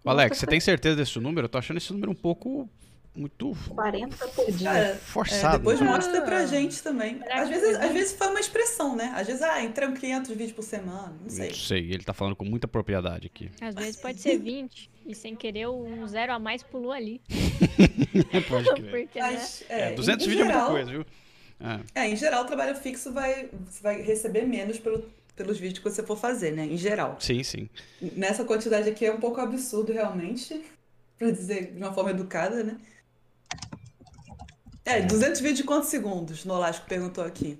Ô, 0.04 0.10
Alex, 0.10 0.38
você 0.38 0.46
tem 0.46 0.60
certeza 0.60 0.96
desse 0.96 1.20
número? 1.20 1.46
Eu 1.46 1.50
tô 1.50 1.58
achando 1.58 1.78
esse 1.78 1.92
número 1.92 2.12
um 2.12 2.16
pouco 2.16 2.70
muito 3.16 3.56
40 3.70 4.28
por 4.28 4.52
dia. 4.52 4.70
Cara, 4.70 4.80
é, 4.88 4.96
forçado. 4.96 5.58
depois 5.58 5.80
né? 5.80 5.88
mostra 5.88 6.22
pra 6.22 6.46
gente 6.46 6.84
também. 6.84 7.22
Às 7.32 7.50
vezes, 7.50 7.78
foi 7.78 7.86
às 7.86 7.94
vezes 7.94 8.14
foi 8.14 8.28
uma 8.28 8.40
expressão, 8.40 8.96
né? 8.96 9.14
Às 9.16 9.28
vezes, 9.28 9.42
ah, 9.42 9.64
entramos 9.64 10.00
500 10.00 10.30
vídeos 10.32 10.52
por 10.52 10.64
semana. 10.64 11.16
Não 11.22 11.30
sei. 11.30 11.48
Não 11.48 11.56
sei, 11.56 11.80
ele 11.92 12.04
tá 12.04 12.14
falando 12.14 12.36
com 12.36 12.44
muita 12.44 12.68
propriedade 12.68 13.28
aqui. 13.28 13.50
Às 13.62 13.74
vezes 13.74 13.96
pode 13.96 14.20
ser 14.20 14.38
20 14.38 14.92
e 15.06 15.16
sem 15.16 15.36
querer 15.36 15.68
um 15.68 16.06
zero 16.08 16.34
a 16.34 16.40
mais 16.40 16.62
pulou 16.62 16.92
ali. 16.92 17.22
Pode 18.50 18.74
crer. 18.74 18.92
Porque, 18.92 19.20
né? 19.20 19.32
Mas, 19.34 19.64
É, 19.70 19.92
é, 19.92 19.94
200 19.94 20.26
em, 20.26 20.30
em 20.30 20.32
vídeos 20.32 20.50
é 20.50 20.54
muita 20.54 20.60
geral, 20.60 20.72
coisa, 20.72 20.92
viu? 20.92 21.06
É, 21.96 22.02
É, 22.04 22.10
em 22.10 22.16
geral, 22.16 22.44
o 22.44 22.48
trabalho 22.48 22.76
fixo 22.76 23.12
vai, 23.12 23.50
você 23.68 23.82
vai 23.82 24.02
receber 24.02 24.44
menos 24.44 24.80
pelo- 24.80 25.10
pelos 25.36 25.58
vídeos 25.60 25.80
que 25.80 25.90
você 25.90 26.04
for 26.04 26.18
fazer, 26.18 26.52
né? 26.52 26.66
Em 26.66 26.78
geral. 26.78 27.18
sim, 27.20 27.44
sim. 27.44 27.70
Nessa 28.02 28.46
quantidade 28.46 28.90
aqui 28.90 29.06
é 29.06 29.12
um 29.14 29.20
pouco 29.20 29.40
absurdo, 29.42 29.92
realmente. 29.92 30.64
Pra 31.18 31.32
dizer 31.32 31.72
de 31.72 31.78
uma 31.78 31.94
forma 31.94 32.12
educada, 32.12 32.62
né? 32.64 32.78
É, 34.84 35.02
200 35.02 35.40
vídeos 35.40 35.60
de 35.60 35.64
quantos 35.64 35.90
segundos? 35.90 36.46
Nolasco 36.46 36.86
perguntou 36.88 37.24
aqui. 37.24 37.58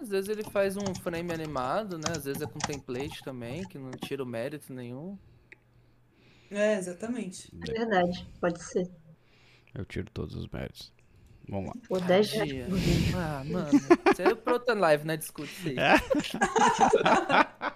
Às 0.00 0.08
vezes 0.08 0.30
ele 0.30 0.44
faz 0.44 0.76
um 0.76 0.94
frame 1.02 1.32
animado, 1.32 1.98
né? 1.98 2.04
Às 2.16 2.24
vezes 2.24 2.40
é 2.40 2.46
com 2.46 2.58
template 2.58 3.22
também, 3.22 3.64
que 3.64 3.78
não 3.78 3.90
tira 3.90 4.22
o 4.22 4.26
mérito 4.26 4.72
nenhum. 4.72 5.18
É, 6.50 6.78
exatamente. 6.78 7.50
É 7.68 7.72
verdade, 7.72 8.26
pode 8.40 8.62
ser. 8.62 8.88
Eu 9.74 9.84
tiro 9.84 10.08
todos 10.12 10.36
os 10.36 10.46
méritos. 10.48 10.93
Vamos 11.48 11.66
lá. 11.66 11.74
Por 11.88 12.00
10 12.00 12.30
reais 12.32 12.48
Dia. 12.50 12.64
por 12.64 12.78
dia. 12.78 13.16
Ah, 13.16 13.42
mano. 13.44 13.68
Aí 14.18 14.24
é 14.26 14.50
outra 14.50 14.74
live, 14.74 15.06
né? 15.06 15.16
Discute 15.16 15.52
isso 15.52 15.68
aí. 15.68 15.76
É? 15.78 15.94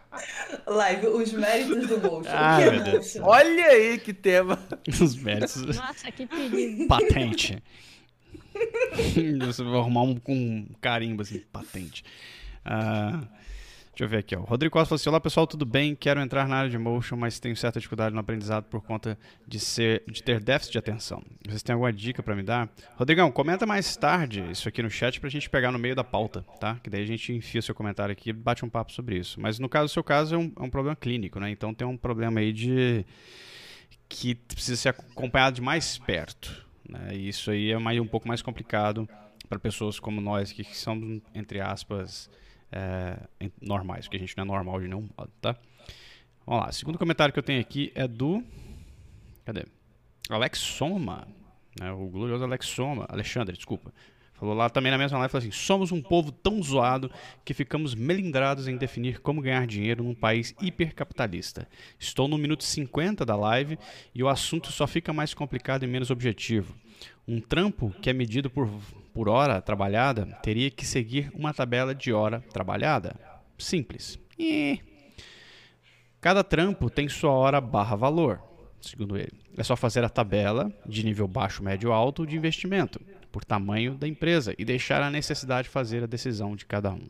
Live, 0.66 1.06
os 1.06 1.32
méritos 1.32 1.86
do 1.86 2.00
motion. 2.00 2.30
Ah, 2.32 2.58
o 2.58 2.62
é 2.62 2.70
meu 2.70 2.84
Deus. 2.84 3.16
Olha 3.22 3.66
aí 3.66 3.98
que 3.98 4.12
tema. 4.12 4.58
Os 5.00 5.16
méritos. 5.16 5.62
Nossa, 5.76 6.10
que 6.10 6.26
pedido. 6.26 6.88
patente. 6.88 7.62
Você 9.46 9.62
vai 9.62 9.78
arrumar 9.78 10.02
um 10.02 10.16
com 10.16 10.34
um 10.34 10.66
carimbo 10.80 11.22
assim, 11.22 11.40
patente. 11.52 12.04
Ah, 12.64 13.20
deixa 13.98 14.04
eu 14.04 14.08
ver 14.08 14.18
aqui, 14.18 14.36
ó. 14.36 14.40
O 14.40 14.44
Rodrigo 14.44 14.72
Costa 14.72 14.90
falou 14.90 14.96
assim: 14.96 15.08
Olá 15.08 15.20
pessoal, 15.20 15.44
tudo 15.44 15.66
bem? 15.66 15.96
Quero 15.96 16.20
entrar 16.20 16.46
na 16.46 16.56
área 16.56 16.70
de 16.70 16.78
motion, 16.78 17.16
mas 17.16 17.40
tenho 17.40 17.56
certa 17.56 17.80
dificuldade 17.80 18.14
no 18.14 18.20
aprendizado 18.20 18.64
por 18.64 18.80
conta 18.80 19.18
de, 19.46 19.58
ser, 19.58 20.04
de 20.06 20.22
ter 20.22 20.40
déficit 20.40 20.72
de 20.72 20.78
atenção. 20.78 21.22
Vocês 21.44 21.64
têm 21.64 21.72
alguma 21.72 21.92
dica 21.92 22.22
pra 22.22 22.36
me 22.36 22.44
dar? 22.44 22.70
Rodrigão, 22.94 23.32
comenta 23.32 23.66
mais 23.66 23.96
tarde 23.96 24.44
isso 24.52 24.68
aqui 24.68 24.82
no 24.82 24.90
chat 24.90 25.20
pra 25.20 25.28
gente 25.28 25.50
pegar 25.50 25.72
no 25.72 25.78
meio 25.80 25.96
da 25.96 26.04
pauta, 26.04 26.42
tá? 26.60 26.76
Que 26.76 26.88
daí 26.88 27.02
a 27.02 27.06
gente 27.06 27.32
enfia 27.32 27.60
seu 27.60 27.74
comentário 27.74 28.12
aqui 28.12 28.30
e 28.30 28.32
bate 28.32 28.64
um 28.64 28.68
papo 28.68 28.92
sobre 28.92 29.18
isso. 29.18 29.40
Mas 29.40 29.58
no 29.58 29.68
caso 29.68 29.86
do 29.86 29.90
seu 29.90 30.04
caso 30.04 30.36
é 30.36 30.38
um, 30.38 30.52
é 30.56 30.62
um 30.62 30.70
problema 30.70 30.94
clínico, 30.94 31.40
né? 31.40 31.50
Então 31.50 31.74
tem 31.74 31.86
um 31.86 31.96
problema 31.96 32.38
aí 32.38 32.52
de 32.52 33.04
que 34.08 34.36
precisa 34.36 34.76
ser 34.76 34.88
acompanhado 34.90 35.56
de 35.56 35.60
mais 35.60 35.98
perto. 35.98 36.64
Né? 36.88 37.16
E 37.16 37.28
isso 37.28 37.50
aí 37.50 37.72
é 37.72 37.78
mais, 37.78 37.98
um 37.98 38.06
pouco 38.06 38.28
mais 38.28 38.42
complicado 38.42 39.08
para 39.48 39.58
pessoas 39.58 39.98
como 39.98 40.20
nós, 40.20 40.52
que 40.52 40.62
somos, 40.62 41.20
entre 41.34 41.60
aspas, 41.60 42.30
é, 42.70 43.18
normais, 43.60 44.06
porque 44.06 44.16
a 44.16 44.20
gente 44.20 44.36
não 44.36 44.44
é 44.44 44.46
normal 44.46 44.80
de 44.80 44.88
nenhum 44.88 45.08
modo, 45.16 45.30
tá? 45.40 45.56
Vamos 46.46 46.64
lá, 46.64 46.72
segundo 46.72 46.98
comentário 46.98 47.32
que 47.32 47.38
eu 47.38 47.42
tenho 47.42 47.60
aqui 47.60 47.92
é 47.94 48.08
do. 48.08 48.42
Cadê? 49.44 49.64
Alex 50.28 50.58
Soma, 50.58 51.26
né? 51.80 51.90
o 51.92 52.06
glorioso 52.08 52.44
Alex 52.44 52.66
Soma, 52.66 53.06
Alexandre, 53.08 53.56
desculpa. 53.56 53.92
Falou 54.38 54.54
lá 54.54 54.70
também 54.70 54.92
na 54.92 54.98
mesma 54.98 55.18
live, 55.18 55.32
falou 55.32 55.46
assim, 55.46 55.50
somos 55.50 55.90
um 55.90 56.00
povo 56.00 56.30
tão 56.30 56.62
zoado 56.62 57.10
que 57.44 57.52
ficamos 57.52 57.92
melindrados 57.92 58.68
em 58.68 58.76
definir 58.76 59.18
como 59.18 59.42
ganhar 59.42 59.66
dinheiro 59.66 60.04
num 60.04 60.14
país 60.14 60.54
hipercapitalista. 60.60 61.66
Estou 61.98 62.28
no 62.28 62.38
minuto 62.38 62.62
50 62.62 63.26
da 63.26 63.34
live 63.34 63.76
e 64.14 64.22
o 64.22 64.28
assunto 64.28 64.70
só 64.70 64.86
fica 64.86 65.12
mais 65.12 65.34
complicado 65.34 65.82
e 65.82 65.88
menos 65.88 66.08
objetivo. 66.08 66.76
Um 67.26 67.40
trampo 67.40 67.90
que 68.00 68.08
é 68.08 68.12
medido 68.12 68.48
por, 68.48 68.70
por 69.18 69.28
hora 69.28 69.60
trabalhada 69.60 70.26
teria 70.44 70.70
que 70.70 70.86
seguir 70.86 71.28
uma 71.34 71.52
tabela 71.52 71.92
de 71.92 72.12
hora 72.12 72.40
trabalhada. 72.52 73.16
Simples. 73.58 74.16
E 74.38 74.78
cada 76.20 76.44
trampo 76.44 76.88
tem 76.88 77.08
sua 77.08 77.32
hora 77.32 77.60
barra 77.60 77.96
valor, 77.96 78.40
segundo 78.80 79.16
ele. 79.16 79.32
É 79.56 79.64
só 79.64 79.74
fazer 79.74 80.04
a 80.04 80.08
tabela 80.08 80.72
de 80.86 81.04
nível 81.04 81.26
baixo, 81.26 81.64
médio, 81.64 81.92
alto 81.92 82.24
de 82.24 82.36
investimento. 82.36 83.00
Por 83.30 83.44
tamanho 83.44 83.94
da 83.94 84.08
empresa 84.08 84.54
e 84.58 84.64
deixar 84.64 85.02
a 85.02 85.10
necessidade 85.10 85.64
de 85.68 85.72
fazer 85.72 86.02
a 86.02 86.06
decisão 86.06 86.56
de 86.56 86.64
cada 86.64 86.90
um. 86.92 87.06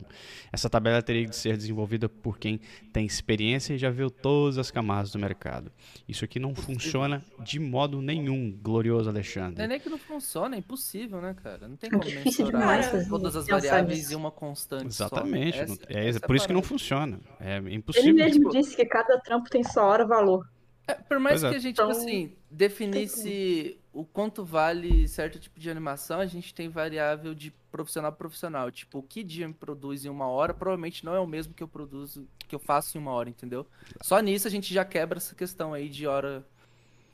Essa 0.51 0.69
tabela 0.69 1.01
teria 1.01 1.25
de 1.25 1.35
ser 1.35 1.55
desenvolvida 1.55 2.09
por 2.09 2.37
quem 2.37 2.59
tem 2.91 3.05
experiência 3.05 3.73
e 3.73 3.77
já 3.77 3.89
viu 3.89 4.09
todas 4.09 4.57
as 4.57 4.69
camadas 4.69 5.11
do 5.11 5.19
mercado. 5.19 5.71
Isso 6.07 6.25
aqui 6.25 6.39
não 6.39 6.53
funciona 6.53 7.23
de 7.43 7.59
modo 7.59 8.01
nenhum, 8.01 8.51
glorioso 8.61 9.05
Não 9.05 9.11
é 9.11 9.15
Alexandre. 9.15 9.67
nem 9.67 9.79
que 9.79 9.89
não 9.89 9.97
funciona, 9.97 10.55
é 10.55 10.59
impossível, 10.59 11.21
né, 11.21 11.35
cara? 11.41 11.67
Não 11.67 11.75
tem 11.77 11.87
É 11.87 11.91
como 11.91 12.03
difícil 12.03 12.45
mensurar 12.45 12.61
demais 12.61 12.87
fazer 12.87 13.09
todas 13.09 13.35
as 13.35 13.47
variáveis 13.47 14.11
em 14.11 14.15
uma 14.15 14.31
constante 14.31 14.93
só. 14.93 15.05
Exatamente, 15.05 15.57
Essa- 15.59 15.73
não- 15.89 15.97
é, 15.97 16.07
essa 16.09 16.19
por 16.19 16.35
isso 16.35 16.47
que 16.47 16.53
não 16.53 16.61
funciona. 16.61 17.19
É 17.39 17.57
Ele 17.57 17.75
impossível. 17.75 18.13
mesmo 18.13 18.49
disse 18.49 18.75
que 18.75 18.85
cada 18.85 19.17
trampo 19.19 19.49
tem 19.49 19.63
sua 19.63 19.83
hora 19.85 20.05
valor. 20.05 20.45
É, 20.89 20.93
por 20.95 21.19
mais 21.19 21.41
Pois 21.41 21.43
é. 21.45 21.49
que 21.51 21.55
a 21.55 21.59
gente, 21.59 21.73
Então, 21.73 21.87
tipo 21.89 21.99
assim, 22.01 22.33
definisse 22.49 23.77
o 23.93 24.03
quanto 24.05 24.43
vale 24.43 25.07
certo 25.07 25.39
tipo 25.39 25.59
de 25.59 25.69
animação, 25.69 26.19
a 26.19 26.25
gente 26.25 26.53
tem 26.53 26.69
variável 26.69 27.33
de 27.33 27.51
profissional 27.71 28.09
a 28.09 28.11
profissional. 28.15 28.71
Tipo, 28.71 28.99
o 28.99 29.03
que 29.03 29.25
Jim 29.27 29.51
produz 29.51 30.05
em 30.05 30.09
uma 30.09 30.27
hora 30.27 30.53
provavelmente 30.53 31.05
não 31.05 31.13
é 31.13 31.19
o 31.19 31.27
mesmo 31.27 31.53
que 31.53 31.61
eu 31.63 31.67
produzo, 31.67 32.27
que 32.47 32.55
eu 32.55 32.59
faço 32.59 32.97
em 32.97 33.01
uma 33.01 33.11
hora, 33.11 33.29
entendeu? 33.29 33.65
Só 34.01 34.19
nisso 34.19 34.47
a 34.47 34.51
gente 34.51 34.73
já 34.73 34.83
quebra 34.85 35.17
essa 35.17 35.35
questão 35.35 35.73
aí 35.73 35.89
de 35.89 36.07
hora 36.07 36.45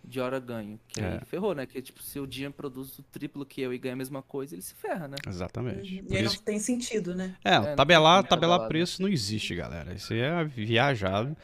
de 0.08 0.20
hora 0.20 0.40
ganho. 0.40 0.80
Que 0.88 1.02
aí 1.02 1.16
É. 1.16 1.20
ferrou, 1.26 1.56
né? 1.56 1.66
Que 1.66 1.82
tipo, 1.82 2.02
se 2.04 2.20
o 2.20 2.30
Jim 2.32 2.52
produz 2.52 3.00
o 3.00 3.04
triplo 3.04 3.44
que 3.44 3.60
eu 3.60 3.74
e 3.74 3.78
ganha 3.80 3.94
a 3.94 3.98
mesma 3.98 4.22
coisa, 4.22 4.54
ele 4.54 4.62
se 4.62 4.76
ferra, 4.76 5.08
né? 5.08 5.16
Exatamente. 5.28 5.96
Uhum. 6.00 6.06
Por 6.06 6.14
E 6.14 6.18
aí 6.18 6.26
isso 6.26 6.36
não 6.36 6.44
tem 6.44 6.60
sentido, 6.60 7.16
né? 7.16 7.36
É, 7.44 7.58
não 7.58 7.76
tabelar, 7.76 7.76
tabelar 7.76 8.28
tabelado. 8.28 8.68
preço 8.68 9.02
não 9.02 9.10
existe, 9.10 9.56
galera. 9.56 9.94
Isso 9.96 10.14
aí 10.14 10.20
é 10.20 10.44
viajado. 10.44 11.36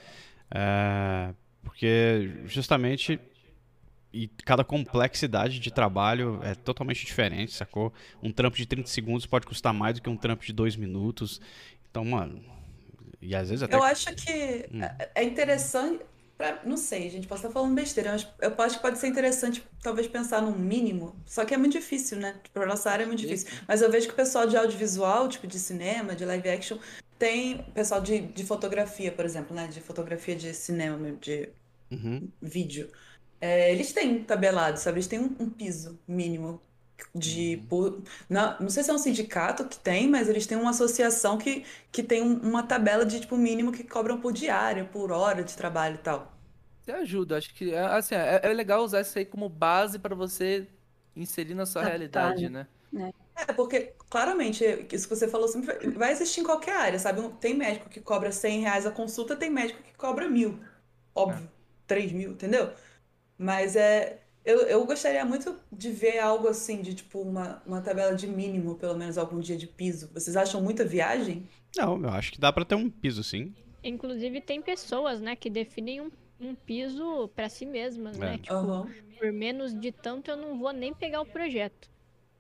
é, 0.54 1.34
porque 1.64 2.42
justamente 2.46 3.20
e 4.14 4.28
cada 4.46 4.64
complexidade 4.64 5.60
de 5.60 5.72
trabalho 5.72 6.40
é 6.44 6.54
totalmente 6.54 7.06
diferente, 7.06 7.54
sacou? 7.54 7.94
Um 8.22 8.32
trampo 8.32 8.58
de 8.58 8.66
30 8.66 8.88
segundos 8.90 9.26
pode 9.26 9.46
custar 9.46 9.74
mais 9.74 9.96
do 9.96 10.02
que 10.02 10.10
um 10.10 10.18
trampo 10.18 10.44
de 10.46 10.52
2 10.52 10.76
minutos. 10.76 11.40
Então, 11.90 12.04
mano. 12.04 12.44
E 13.22 13.34
às 13.36 13.50
vezes 13.50 13.64
até. 13.64 13.76
Eu 13.76 13.84
acho 13.84 14.14
que 14.16 14.68
Hum. 14.74 14.82
é- 14.84 15.12
é 15.16 15.24
interessante. 15.24 16.04
Pra- 16.42 16.64
não 16.66 16.78
sei, 16.78 17.10
gente, 17.10 17.28
posso 17.28 17.42
estar 17.46 17.54
falando 17.54 17.76
besteira, 17.76 18.12
mas 18.14 18.28
eu 18.40 18.54
acho 18.64 18.78
que 18.78 18.82
pode 18.82 18.98
ser 19.00 19.08
interessante, 19.08 19.64
talvez, 19.82 20.08
pensar 20.08 20.42
num 20.42 20.58
mínimo. 20.58 21.16
Só 21.26 21.46
que 21.46 21.54
é 21.54 21.58
muito 21.58 21.74
difícil, 21.74 22.18
né? 22.18 22.40
Para 22.54 22.66
nossa 22.66 22.90
área 22.90 23.04
é 23.04 23.08
muito 23.08 23.20
difícil. 23.20 23.48
Mas 23.68 23.82
eu 23.82 23.92
vejo 23.92 24.08
que 24.08 24.14
o 24.14 24.16
pessoal 24.16 24.48
de 24.48 24.58
audiovisual, 24.58 25.28
tipo 25.30 25.48
de 25.48 25.60
cinema, 25.60 26.16
de 26.16 26.26
live 26.26 26.50
action, 26.50 26.78
tem. 27.18 27.64
Pessoal 27.74 28.02
de, 28.02 28.20
de 28.22 28.44
fotografia, 28.46 29.12
por 29.12 29.26
exemplo, 29.26 29.56
né? 29.56 29.68
De 29.68 29.82
fotografia 29.82 30.36
de 30.36 30.54
cinema, 30.54 31.12
de 31.14 31.50
Uhum. 31.92 32.32
vídeo. 32.42 32.92
É, 33.40 33.72
eles 33.74 33.94
têm 33.94 34.24
tabelado, 34.24 34.78
sabe? 34.80 34.98
Eles 34.98 35.08
têm 35.08 35.20
um, 35.20 35.36
um 35.40 35.50
piso 35.50 36.00
mínimo 36.08 36.62
de 37.16 37.58
Uhum. 37.58 37.68
por, 37.70 38.02
não, 38.30 38.58
não 38.60 38.70
sei 38.70 38.84
se 38.84 38.90
é 38.92 38.94
um 38.94 38.98
sindicato 38.98 39.68
que 39.68 39.80
tem, 39.80 40.08
mas 40.10 40.30
eles 40.30 40.48
têm 40.48 40.58
uma 40.58 40.72
associação 40.72 41.38
que, 41.38 41.66
que 41.92 42.04
tem 42.04 42.22
um- 42.22 42.40
uma 42.42 42.64
tabela 42.64 43.06
de 43.06 43.20
tipo 43.22 43.38
mínimo 43.38 43.72
que 43.72 43.84
cobram 43.84 44.20
por 44.22 44.32
diária, 44.34 44.86
por 44.86 45.12
hora 45.12 45.44
de 45.44 45.56
trabalho 45.56 45.96
e 45.96 45.98
tal. 46.00 46.32
Você 46.82 46.92
ajuda, 46.92 47.38
acho 47.38 47.54
que 47.54 47.72
é, 47.74 47.80
assim, 47.86 48.16
é, 48.16 48.42
é 48.44 48.54
legal 48.54 48.84
usar 48.84 49.02
isso 49.02 49.18
aí 49.18 49.26
como 49.26 49.48
base 49.50 50.00
pra 50.00 50.16
você 50.16 50.68
inserir 51.16 51.54
na 51.54 51.66
sua 51.66 51.84
Adaptar, 51.84 51.84
realidade, 51.84 52.50
né? 52.50 52.68
É, 53.36 53.54
porque 53.54 53.96
claramente 54.10 54.64
isso 54.94 55.08
que 55.08 55.16
você 55.16 55.28
falou 55.28 55.48
sempre 55.48 55.68
vai- 55.74 55.92
vai 55.94 56.12
existir 56.12 56.42
em 56.42 56.44
qualquer 56.44 56.76
área, 56.78 57.00
sabe? 57.00 57.22
Tem 57.40 57.54
médico 57.56 57.90
que 57.90 58.02
cobra 58.02 58.32
100 58.32 58.62
reais 58.62 58.86
a 58.86 58.92
consulta, 58.92 59.36
tem 59.36 59.50
médico 59.50 59.82
que 59.84 59.94
cobra 59.96 60.30
mil, 60.30 60.60
óbvio, 61.16 61.50
3 61.88 62.12
mil, 62.12 62.32
entendeu? 62.34 62.74
Mas 63.38 63.76
é. 63.78 64.21
Eu, 64.44 64.62
eu 64.62 64.86
gostaria 64.86 65.24
muito 65.24 65.56
de 65.72 65.92
ver 65.92 66.20
algo 66.20 66.48
assim, 66.48 66.82
de 66.82 66.96
tipo 66.96 67.22
uma, 67.22 67.62
uma 67.66 67.82
tabela 67.82 68.16
de 68.16 68.28
mínimo, 68.28 68.76
pelo 68.76 68.98
menos 68.98 69.18
algum 69.18 69.40
dia 69.40 69.56
de 69.56 69.68
piso. 69.68 70.10
Vocês 70.14 70.36
acham 70.36 70.62
muita 70.62 70.84
viagem? 70.84 71.48
Não, 71.78 72.02
eu 72.02 72.10
acho 72.10 72.32
que 72.32 72.40
dá 72.40 72.52
pra 72.52 72.66
ter 72.66 72.76
um 72.76 72.90
piso, 72.90 73.24
sim. 73.24 73.54
Inclusive, 73.84 74.42
tem 74.42 74.62
pessoas, 74.62 75.22
né, 75.22 75.36
que 75.36 75.50
definem 75.50 76.02
um, 76.02 76.12
um 76.40 76.56
piso 76.56 77.30
pra 77.36 77.50
si 77.50 77.66
mesmas, 77.66 78.18
né? 78.18 78.36
É. 78.36 78.38
Tipo, 78.38 78.54
Aham. 78.54 78.88
por 79.20 79.32
menos 79.32 79.80
de 79.80 79.92
tanto 79.92 80.32
eu 80.32 80.38
não 80.38 80.58
vou 80.58 80.72
nem 80.72 80.94
pegar 80.94 81.22
o 81.22 81.26
projeto. 81.26 81.90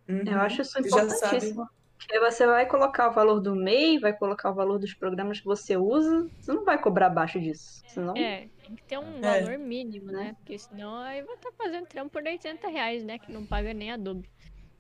Uhum. 0.10 0.24
Eu 0.26 0.40
acho 0.40 0.62
isso 0.62 0.84
Já 0.84 1.10
sabe. 1.10 1.54
Porque 2.02 2.20
você 2.20 2.46
vai 2.46 2.68
colocar 2.68 3.10
o 3.10 3.14
valor 3.14 3.40
do 3.40 3.56
MEI, 3.56 4.00
vai 4.00 4.18
colocar 4.18 4.52
o 4.52 4.56
valor 4.56 4.80
dos 4.80 4.94
programas 4.94 5.40
que 5.40 5.46
você 5.46 5.78
usa, 5.78 6.28
você 6.40 6.52
não 6.52 6.66
vai 6.66 6.82
cobrar 6.82 7.08
abaixo 7.08 7.40
disso. 7.40 7.84
Senão, 7.88 8.18
É, 8.18 8.48
tem 8.64 8.76
que 8.76 8.84
ter 8.84 8.98
um 8.98 9.24
É. 9.24 9.42
valor 9.42 9.58
mínimo, 9.60 10.12
né? 10.12 10.34
Porque 10.34 10.58
senão 10.58 10.98
aí 10.98 11.22
vai 11.24 11.36
estar 11.36 11.52
fazendo 11.58 11.86
trampo 11.86 12.10
por 12.12 12.24
80 12.24 12.68
reais, 12.68 13.04
né? 13.04 13.18
Que 13.20 13.32
não 13.32 13.46
paga 13.46 13.74
nem 13.74 13.92
Adobe. 13.92 14.30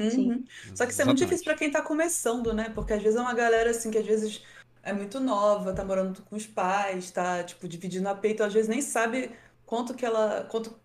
Sim. 0.01 0.31
Uhum. 0.31 0.43
Só 0.75 0.85
que 0.85 0.91
isso 0.91 1.01
é 1.01 1.05
muito 1.05 1.19
difícil 1.19 1.45
pra 1.45 1.55
quem 1.55 1.71
tá 1.71 1.81
começando, 1.81 2.53
né? 2.53 2.69
Porque 2.69 2.93
às 2.93 3.01
vezes 3.03 3.17
é 3.17 3.21
uma 3.21 3.33
galera 3.35 3.69
assim 3.69 3.91
que 3.91 3.97
às 3.99 4.05
vezes 4.05 4.41
é 4.83 4.91
muito 4.91 5.19
nova, 5.19 5.73
tá 5.75 5.85
morando 5.85 6.23
com 6.23 6.35
os 6.35 6.47
pais, 6.47 7.11
tá 7.11 7.43
tipo 7.43 7.67
dividindo 7.67 8.09
a 8.09 8.15
peito, 8.15 8.43
às 8.43 8.53
vezes 8.53 8.67
nem 8.67 8.81
sabe 8.81 9.31
quanto 9.65 9.93
que 9.93 10.03
ela, 10.05 10.43
quanto 10.45 10.79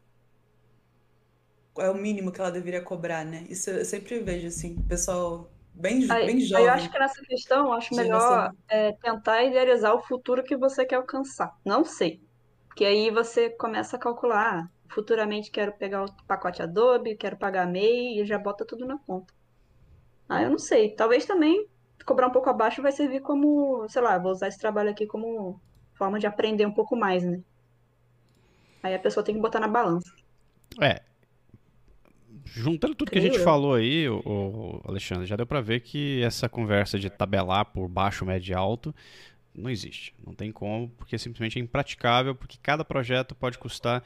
é 1.78 1.90
o 1.90 1.94
mínimo 1.94 2.32
que 2.32 2.40
ela 2.40 2.50
deveria 2.50 2.82
cobrar, 2.82 3.24
né? 3.24 3.46
Isso 3.48 3.70
eu 3.70 3.84
sempre 3.84 4.18
vejo 4.20 4.48
assim, 4.48 4.80
pessoal 4.82 5.55
bem, 5.76 6.00
Aí, 6.08 6.26
bem 6.26 6.40
aí 6.54 6.64
eu 6.66 6.70
jovem. 6.70 6.70
acho 6.72 6.90
que 6.90 6.98
nessa 6.98 7.22
questão, 7.22 7.72
acho 7.72 7.94
melhor 7.94 8.52
é, 8.68 8.92
tentar 8.92 9.42
idealizar 9.44 9.94
o 9.94 10.02
futuro 10.02 10.42
que 10.44 10.56
você 10.56 10.86
quer 10.86 10.96
alcançar. 10.96 11.50
Não 11.64 11.84
sei. 11.84 12.22
Porque 12.68 12.84
aí 12.84 13.10
você 13.10 13.50
começa 13.50 13.96
a 13.96 14.00
calcular, 14.00 14.64
ah, 14.64 14.68
futuramente 14.94 15.50
quero 15.50 15.76
pegar 15.76 16.04
o 16.04 16.26
pacote 16.26 16.62
Adobe, 16.62 17.16
quero 17.16 17.38
pagar 17.38 17.66
MEI 17.66 18.20
e 18.22 18.26
já 18.26 18.38
bota 18.38 18.64
tudo 18.66 18.86
na 18.86 18.98
conta. 18.98 19.32
Ah, 20.28 20.42
eu 20.42 20.50
não 20.50 20.58
sei. 20.58 20.94
Talvez 20.94 21.26
também 21.26 21.68
cobrar 22.06 22.28
um 22.28 22.32
pouco 22.32 22.50
abaixo 22.50 22.82
vai 22.82 22.92
servir 22.92 23.20
como, 23.22 23.88
sei 23.88 24.02
lá, 24.02 24.18
vou 24.18 24.32
usar 24.32 24.48
esse 24.48 24.58
trabalho 24.58 24.90
aqui 24.90 25.06
como 25.06 25.60
forma 25.98 26.18
de 26.20 26.26
aprender 26.26 26.66
um 26.66 26.74
pouco 26.74 26.96
mais, 26.96 27.24
né? 27.24 27.42
Aí 28.82 28.94
a 28.94 28.98
pessoa 29.04 29.22
tem 29.24 29.34
que 29.34 29.40
botar 29.42 29.60
na 29.60 29.68
balança. 29.68 30.10
É. 30.80 31.06
Juntando 32.54 32.94
tudo 32.94 33.10
que 33.10 33.18
a 33.18 33.22
gente 33.22 33.38
falou 33.40 33.74
aí, 33.74 34.08
o, 34.08 34.80
Alexandre, 34.84 35.26
já 35.26 35.36
deu 35.36 35.46
pra 35.46 35.60
ver 35.60 35.80
que 35.80 36.22
essa 36.22 36.48
conversa 36.48 36.98
de 36.98 37.10
tabelar 37.10 37.64
por 37.66 37.88
baixo, 37.88 38.24
médio 38.24 38.52
e 38.52 38.54
alto 38.54 38.94
não 39.54 39.70
existe. 39.70 40.14
Não 40.24 40.34
tem 40.34 40.52
como, 40.52 40.88
porque 40.90 41.18
simplesmente 41.18 41.58
é 41.58 41.62
impraticável, 41.62 42.34
porque 42.34 42.58
cada 42.62 42.84
projeto 42.84 43.34
pode 43.34 43.58
custar 43.58 44.02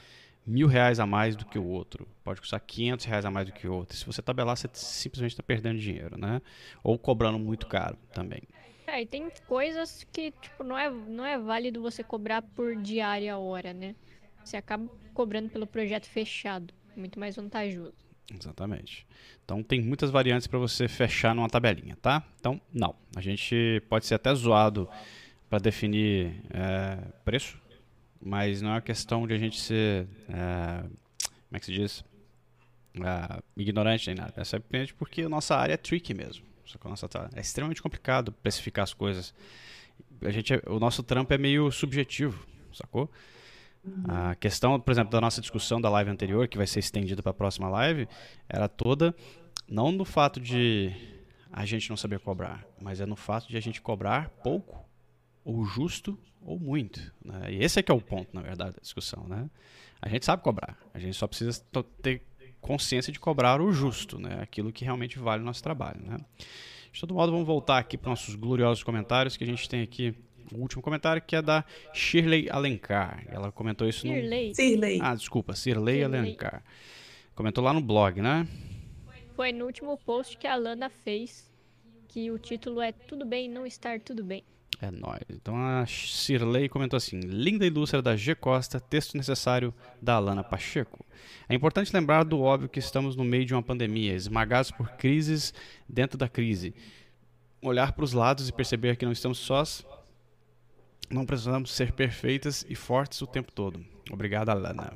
mil 0.46 0.66
reais 0.66 0.98
a 0.98 1.07
mais 1.07 1.37
do 1.37 1.44
que 1.44 1.59
o 1.59 1.64
outro, 1.66 2.09
pode 2.24 2.40
custar 2.40 2.61
500 2.61 3.05
reais 3.05 3.24
a 3.24 3.31
mais 3.31 3.46
do 3.46 3.53
que 3.53 3.68
o 3.68 3.74
outro. 3.74 3.96
Se 3.96 4.07
você 4.07 4.22
tabelar, 4.22 4.57
você 4.57 4.68
simplesmente 4.72 5.33
está 5.33 5.42
perdendo 5.42 5.79
dinheiro, 5.79 6.18
né? 6.18 6.40
Ou 6.83 6.98
cobrando 6.98 7.38
muito 7.38 7.66
caro 7.66 7.96
também. 8.12 8.42
É, 8.87 9.03
e 9.03 9.07
tem 9.07 9.31
coisas 9.46 10.05
que, 10.12 10.33
tipo, 10.33 10.64
não 10.64 10.76
é, 10.76 10.90
não 10.90 11.24
é 11.24 11.38
válido 11.38 11.81
você 11.81 12.03
cobrar 12.03 12.42
por 12.42 12.74
diária 12.74 13.38
hora, 13.38 13.72
né? 13.72 13.94
Você 14.44 14.57
acaba 14.57 14.88
cobrando 15.14 15.48
pelo 15.48 15.66
projeto 15.66 16.07
fechado. 16.07 16.74
Muito 16.96 17.20
mais 17.20 17.37
vantajoso. 17.37 18.09
Exatamente. 18.32 19.06
Então 19.44 19.62
tem 19.62 19.80
muitas 19.80 20.10
variantes 20.10 20.46
para 20.46 20.58
você 20.58 20.86
fechar 20.86 21.34
numa 21.34 21.48
tabelinha, 21.48 21.96
tá? 22.00 22.22
Então, 22.38 22.60
não. 22.72 22.94
A 23.16 23.20
gente 23.20 23.82
pode 23.88 24.06
ser 24.06 24.14
até 24.14 24.32
zoado 24.34 24.88
para 25.48 25.58
definir 25.58 26.32
é, 26.50 26.98
preço, 27.24 27.60
mas 28.22 28.62
não 28.62 28.70
é 28.70 28.74
uma 28.74 28.80
questão 28.80 29.26
de 29.26 29.34
a 29.34 29.38
gente 29.38 29.60
ser. 29.60 30.06
é, 30.28 30.82
como 30.82 31.56
é 31.56 31.58
que 31.58 31.66
se 31.66 31.72
diz? 31.72 32.04
É, 32.94 33.42
ignorante 33.56 34.06
nem 34.08 34.16
nada. 34.16 34.32
É 34.36 34.44
simplesmente 34.44 34.94
porque 34.94 35.22
a 35.22 35.28
nossa 35.28 35.56
área 35.56 35.74
é 35.74 35.76
tricky 35.76 36.14
mesmo. 36.14 36.44
Só 36.64 36.78
que 36.78 36.86
a 36.86 36.90
nossa 36.90 37.08
é 37.34 37.40
extremamente 37.40 37.82
complicado 37.82 38.30
precificar 38.30 38.84
as 38.84 38.94
coisas. 38.94 39.34
A 40.22 40.30
gente, 40.30 40.54
é- 40.54 40.62
o 40.66 40.78
nosso 40.78 41.02
trampo 41.02 41.32
é 41.34 41.38
meio 41.38 41.70
subjetivo, 41.72 42.46
sacou? 42.72 43.10
A 44.08 44.34
questão, 44.34 44.78
por 44.78 44.90
exemplo, 44.90 45.10
da 45.10 45.20
nossa 45.20 45.40
discussão 45.40 45.80
da 45.80 45.88
live 45.88 46.10
anterior, 46.10 46.46
que 46.48 46.58
vai 46.58 46.66
ser 46.66 46.80
estendida 46.80 47.22
para 47.22 47.30
a 47.30 47.34
próxima 47.34 47.68
live, 47.68 48.06
era 48.48 48.68
toda 48.68 49.14
não 49.68 49.90
no 49.90 50.04
fato 50.04 50.40
de 50.40 50.92
a 51.52 51.64
gente 51.64 51.88
não 51.88 51.96
saber 51.96 52.20
cobrar, 52.20 52.64
mas 52.80 53.00
é 53.00 53.06
no 53.06 53.16
fato 53.16 53.48
de 53.48 53.56
a 53.56 53.60
gente 53.60 53.80
cobrar 53.80 54.28
pouco, 54.42 54.84
ou 55.44 55.64
justo, 55.64 56.18
ou 56.42 56.58
muito. 56.58 57.12
né? 57.24 57.52
E 57.52 57.62
esse 57.62 57.78
é 57.78 57.82
que 57.82 57.90
é 57.90 57.94
o 57.94 58.00
ponto, 58.00 58.28
na 58.32 58.42
verdade, 58.42 58.72
da 58.72 58.80
discussão. 58.80 59.26
Né? 59.26 59.48
A 60.00 60.08
gente 60.08 60.24
sabe 60.24 60.42
cobrar, 60.42 60.78
a 60.92 60.98
gente 60.98 61.16
só 61.16 61.26
precisa 61.26 61.62
ter 62.02 62.22
consciência 62.60 63.12
de 63.12 63.18
cobrar 63.18 63.60
o 63.60 63.72
justo, 63.72 64.18
né? 64.18 64.40
aquilo 64.42 64.72
que 64.72 64.84
realmente 64.84 65.18
vale 65.18 65.42
o 65.42 65.46
nosso 65.46 65.62
trabalho. 65.62 66.00
Né? 66.02 66.18
De 66.92 67.00
todo 67.00 67.14
modo, 67.14 67.32
vamos 67.32 67.46
voltar 67.46 67.78
aqui 67.78 67.96
para 67.96 68.10
nossos 68.10 68.34
gloriosos 68.34 68.82
comentários, 68.82 69.36
que 69.36 69.44
a 69.44 69.46
gente 69.46 69.68
tem 69.68 69.82
aqui 69.82 70.14
o 70.52 70.58
último 70.58 70.82
comentário, 70.82 71.22
que 71.22 71.36
é 71.36 71.42
da 71.42 71.64
Shirley 71.92 72.48
Alencar. 72.50 73.24
Ela 73.28 73.52
comentou 73.52 73.88
isso 73.88 74.06
no, 74.06 74.12
Shirley, 74.12 74.54
Sirley. 74.54 74.98
ah, 75.02 75.14
desculpa, 75.14 75.54
Cirlei 75.54 76.00
Cirlei. 76.00 76.20
Alencar. 76.20 76.62
Comentou 77.34 77.64
lá 77.64 77.72
no 77.72 77.80
blog, 77.80 78.20
né? 78.20 78.46
foi 79.40 79.52
no 79.52 79.64
último 79.64 79.96
post 79.96 80.36
que 80.36 80.46
a 80.46 80.54
Lana 80.54 80.90
fez, 80.90 81.50
que 82.08 82.30
o 82.30 82.38
título 82.38 82.78
é 82.82 82.92
Tudo 82.92 83.24
Bem 83.24 83.48
Não 83.48 83.64
Estar 83.64 83.98
Tudo 83.98 84.22
Bem. 84.22 84.44
É 84.82 84.90
nóis. 84.90 85.22
Então 85.30 85.56
a 85.56 85.86
Shirley 85.86 86.68
comentou 86.68 86.98
assim: 86.98 87.20
linda 87.20 87.66
indústria 87.66 88.02
da 88.02 88.14
G 88.14 88.34
Costa, 88.34 88.78
texto 88.78 89.16
necessário 89.16 89.72
da 89.98 90.16
Alana 90.16 90.44
Pacheco. 90.44 91.06
É 91.48 91.54
importante 91.54 91.90
lembrar 91.94 92.22
do 92.22 92.38
óbvio 92.38 92.68
que 92.68 92.78
estamos 92.78 93.16
no 93.16 93.24
meio 93.24 93.46
de 93.46 93.54
uma 93.54 93.62
pandemia, 93.62 94.12
esmagados 94.12 94.70
por 94.70 94.90
crises 94.90 95.54
dentro 95.88 96.18
da 96.18 96.28
crise. 96.28 96.74
Olhar 97.62 97.92
para 97.92 98.04
os 98.04 98.12
lados 98.12 98.46
e 98.46 98.52
perceber 98.52 98.96
que 98.96 99.06
não 99.06 99.12
estamos 99.12 99.38
sós. 99.38 99.86
Não 101.10 101.26
precisamos 101.26 101.72
ser 101.72 101.92
perfeitas 101.92 102.64
e 102.68 102.74
fortes 102.74 103.20
o 103.20 103.26
tempo 103.26 103.50
todo. 103.52 103.84
Obrigado, 104.10 104.48
Alana. 104.50 104.92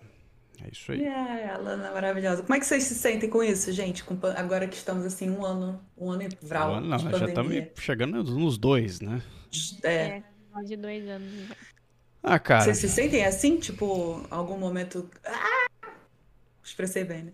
É 0.64 0.68
isso 0.72 0.92
aí. 0.92 1.05
É, 1.05 1.50
a 1.50 1.59
Lana 1.59 1.88
é 1.88 1.92
maravilhosa. 1.92 2.42
Como 2.42 2.55
é 2.55 2.61
que 2.61 2.64
vocês 2.66 2.85
se 2.85 2.94
sentem 2.94 3.29
com 3.29 3.42
isso, 3.42 3.70
gente? 3.72 4.05
Com 4.05 4.16
agora 4.37 4.66
que 4.68 4.77
estamos 4.77 5.05
assim, 5.05 5.29
um 5.29 5.44
ano, 5.44 5.81
um 5.98 6.11
ano 6.11 6.22
e 6.22 6.29
vral 6.40 6.77
Não, 6.77 6.83
de 6.83 6.88
nós 6.88 7.03
já 7.03 7.11
estamos 7.11 7.33
pandemia. 7.35 7.72
chegando 7.77 8.22
nos 8.24 8.57
dois, 8.57 9.00
né? 9.00 9.20
É. 9.83 9.94
É, 9.94 10.22
quase 10.53 10.77
dois 10.77 11.07
anos. 11.09 11.48
já. 11.48 11.55
Ah, 12.22 12.38
cara. 12.38 12.64
Vocês 12.64 12.79
se 12.79 12.88
sentem 12.88 13.24
assim? 13.27 13.59
Tipo, 13.59 14.24
algum 14.31 14.57
momento. 14.57 15.11
Ah! 15.27 15.66
Expressei 16.62 17.05
bem, 17.05 17.24
né? 17.24 17.33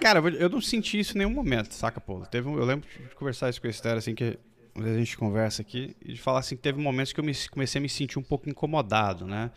Cara, 0.00 0.20
eu 0.20 0.48
não 0.48 0.60
senti 0.60 0.98
isso 1.00 1.14
em 1.14 1.18
nenhum 1.18 1.30
momento, 1.30 1.72
saca, 1.74 2.00
pô? 2.00 2.20
Teve 2.26 2.48
um- 2.48 2.56
eu 2.58 2.64
lembro 2.64 2.88
de 2.88 3.14
conversar 3.14 3.50
isso 3.50 3.60
com 3.60 3.66
a 3.66 3.70
Esther, 3.70 3.96
assim, 3.96 4.14
que 4.14 4.38
a 4.84 4.98
gente 4.98 5.16
conversa 5.16 5.62
aqui, 5.62 5.96
e 6.04 6.12
de 6.14 6.20
falar 6.20 6.40
assim 6.40 6.56
que 6.56 6.62
teve 6.62 6.80
momentos 6.80 7.12
que 7.12 7.20
eu 7.20 7.24
me, 7.24 7.32
comecei 7.50 7.78
a 7.78 7.82
me 7.82 7.88
sentir 7.88 8.18
um 8.18 8.22
pouco 8.22 8.48
incomodado, 8.48 9.26
né? 9.26 9.50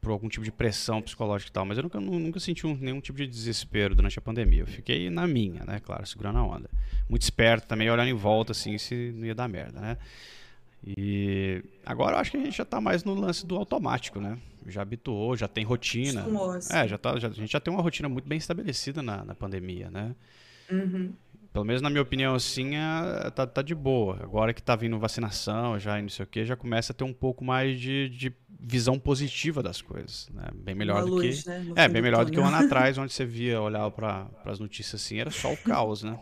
Por 0.00 0.10
algum 0.10 0.28
tipo 0.28 0.44
de 0.44 0.50
pressão 0.50 1.00
psicológica 1.00 1.48
e 1.50 1.52
tal, 1.52 1.64
mas 1.64 1.76
eu 1.78 1.84
nunca, 1.84 2.00
nu- 2.00 2.18
nunca 2.18 2.40
senti 2.40 2.66
um- 2.66 2.76
nenhum 2.76 3.00
tipo 3.00 3.18
de 3.18 3.26
desespero 3.26 3.94
durante 3.94 4.18
a 4.18 4.22
pandemia. 4.22 4.60
Eu 4.60 4.66
fiquei 4.66 5.08
na 5.10 5.26
minha, 5.26 5.64
né? 5.64 5.78
Claro, 5.80 6.04
segurando 6.06 6.38
a 6.38 6.42
onda. 6.44 6.68
Muito 7.08 7.22
esperto 7.22 7.66
também, 7.68 7.88
olhando 7.88 8.08
em 8.08 8.12
volta, 8.14 8.50
assim, 8.52 8.76
se 8.78 9.12
não 9.14 9.24
ia 9.26 9.34
dar 9.34 9.48
merda, 9.48 9.80
né? 9.80 9.96
E 10.84 11.62
agora 11.86 12.16
eu 12.16 12.20
acho 12.20 12.30
que 12.32 12.36
a 12.36 12.40
gente 12.40 12.56
já 12.56 12.64
tá 12.64 12.80
mais 12.80 13.04
no 13.04 13.14
lance 13.14 13.46
do 13.46 13.56
automático, 13.56 14.20
né? 14.20 14.36
Já 14.66 14.82
habituou, 14.82 15.36
já 15.36 15.46
tem 15.46 15.64
rotina. 15.64 16.22
Assim. 16.56 16.76
É, 16.76 16.88
já 16.88 16.98
tá, 16.98 17.18
já- 17.18 17.28
a 17.28 17.32
gente 17.32 17.52
já 17.52 17.60
tem 17.60 17.72
uma 17.72 17.82
rotina 17.82 18.08
muito 18.08 18.28
bem 18.28 18.38
estabelecida 18.38 19.00
na, 19.02 19.24
na 19.24 19.34
pandemia, 19.34 19.90
né? 19.90 20.14
Uhum. 20.70 21.12
Pelo 21.52 21.64
menos 21.66 21.82
na 21.82 21.90
minha 21.90 22.00
opinião, 22.02 22.34
assim, 22.34 22.76
a- 22.76 23.30
tá, 23.34 23.46
tá 23.46 23.60
de 23.62 23.74
boa. 23.74 24.18
Agora 24.22 24.54
que 24.54 24.62
tá 24.62 24.74
vindo 24.74 24.98
vacinação, 24.98 25.78
já 25.78 25.98
e 25.98 26.02
não 26.02 26.08
sei 26.08 26.24
o 26.24 26.28
que, 26.28 26.44
já 26.46 26.56
começa 26.56 26.92
a 26.92 26.96
ter 26.96 27.04
um 27.04 27.12
pouco 27.12 27.44
mais 27.44 27.78
de, 27.78 28.08
de 28.08 28.34
visão 28.58 28.98
positiva 28.98 29.62
das 29.62 29.82
coisas, 29.82 30.28
né? 30.30 30.44
Bem 30.54 30.74
melhor 30.74 31.02
Uma 31.02 31.10
do 31.10 31.16
luz, 31.16 31.42
que... 31.42 31.48
né, 31.48 31.62
É, 31.76 31.88
bem 31.88 32.00
melhor 32.00 32.24
do 32.24 32.32
que 32.32 32.40
um 32.40 32.46
ano 32.46 32.56
atrás, 32.56 32.96
onde 32.96 33.12
você 33.12 33.26
via, 33.26 33.60
olhava 33.60 33.90
para 33.90 34.28
as 34.46 34.58
notícias 34.58 35.02
assim, 35.02 35.18
era 35.18 35.30
só 35.30 35.52
o 35.52 35.56
caos, 35.62 36.02
né? 36.02 36.18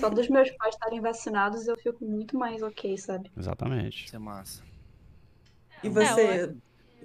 Só 0.00 0.08
dos 0.08 0.28
meus 0.28 0.50
pais 0.52 0.74
estarem 0.74 1.00
vacinados 1.00 1.66
eu 1.68 1.76
fico 1.76 2.04
muito 2.04 2.36
mais 2.36 2.62
ok, 2.62 2.96
sabe? 2.98 3.30
Exatamente. 3.38 4.06
Isso 4.06 4.16
é 4.16 4.18
massa. 4.18 4.62
E 5.84 5.88
você? 5.88 6.20
É, 6.20 6.50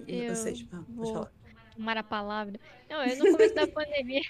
E 0.08 0.23
eu 0.23 0.36
vocês? 0.36 0.65
Ah, 0.71 0.82
vou- 0.95 1.13
falar. 1.13 1.32
tomar 1.76 1.97
a 1.97 2.04
palavra. 2.04 2.60
Não, 2.89 3.04
eu 3.04 3.17
no 3.17 3.32
começo 3.32 3.54
da 3.54 3.67
pandemia. 3.67 4.21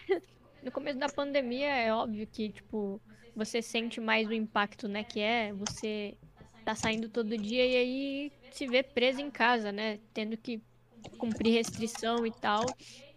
No 0.64 0.72
começo 0.72 0.98
da 0.98 1.10
pandemia 1.10 1.76
é 1.76 1.94
óbvio 1.94 2.26
que, 2.26 2.50
tipo, 2.50 3.02
você 3.36 3.62
sente 3.62 4.00
mais 4.00 4.28
o 4.28 4.34
impacto, 4.34 4.88
né? 4.88 5.04
Que 5.04 5.20
é 5.20 5.52
você 5.52 6.16
tá 6.64 6.74
saindo 6.74 7.10
todo 7.10 7.38
dia 7.38 7.66
e 7.66 7.76
aí 7.76 8.32
se 8.52 8.66
vê 8.68 8.82
preso 8.82 9.20
em 9.20 9.30
casa, 9.30 9.72
né? 9.72 10.00
Tendo 10.14 10.38
que 10.38 10.62
cumprir 11.18 11.54
restrição 11.54 12.26
e 12.26 12.32
tal. 12.32 12.66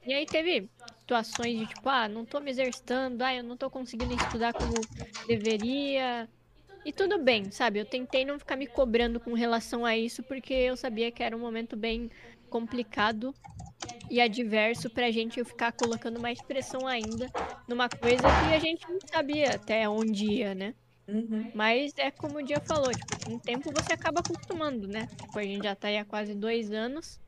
E 0.05 0.13
aí 0.13 0.27
teve 0.27 0.69
situações 0.99 1.57
de 1.57 1.67
tipo, 1.67 1.89
ah, 1.89 2.09
não 2.09 2.25
tô 2.25 2.41
me 2.41 2.51
exercitando, 2.51 3.23
ah, 3.23 3.35
eu 3.35 3.45
não 3.45 3.57
tô 3.57 3.71
conseguindo 3.71 4.15
estudar 4.15 4.53
como 4.53 4.75
deveria. 5.29 6.29
E 6.85 6.93
tudo 6.93 7.23
bem, 7.23 7.51
sabe? 7.51 7.79
Eu 7.79 7.85
tentei 7.85 8.25
não 8.25 8.39
ficar 8.39 8.57
me 8.57 8.67
cobrando 8.67 9.21
com 9.21 9.35
relação 9.35 9.85
a 9.85 9.97
isso, 9.97 10.23
porque 10.23 10.53
eu 10.53 10.77
sabia 10.77 11.13
que 11.13 11.23
era 11.23 11.37
um 11.37 11.41
momento 11.41 11.77
bem 11.77 12.11
complicado 12.49 13.35
e 14.09 14.21
adverso 14.21 14.91
pra 14.91 15.11
gente 15.11 15.43
ficar 15.45 15.73
colocando 15.73 16.21
mais 16.21 16.43
pressão 16.43 16.87
ainda 16.87 17.31
numa 17.67 17.89
coisa 17.89 18.33
que 18.33 18.53
a 18.53 18.59
gente 18.59 18.89
não 18.89 18.99
sabia 19.13 19.55
até 19.55 19.89
onde 19.89 20.27
ia, 20.27 20.55
né? 20.55 20.75
Uhum. 21.09 21.51
Mas 21.55 21.93
é 21.97 22.11
como 22.11 22.39
o 22.39 22.43
Dia 22.43 22.61
falou, 22.61 22.95
tipo, 22.95 23.17
com 23.19 23.37
o 23.37 23.41
tempo 23.41 23.73
você 23.73 23.93
acaba 23.93 24.21
acostumando, 24.21 24.87
né? 24.89 25.09
Tipo, 25.17 25.39
a 25.39 25.45
gente 25.45 25.65
já 25.65 25.75
tá 25.77 25.89
aí 25.89 25.99
há 25.99 26.05
quase 26.05 26.35
dois 26.35 26.71
anos. 26.73 27.21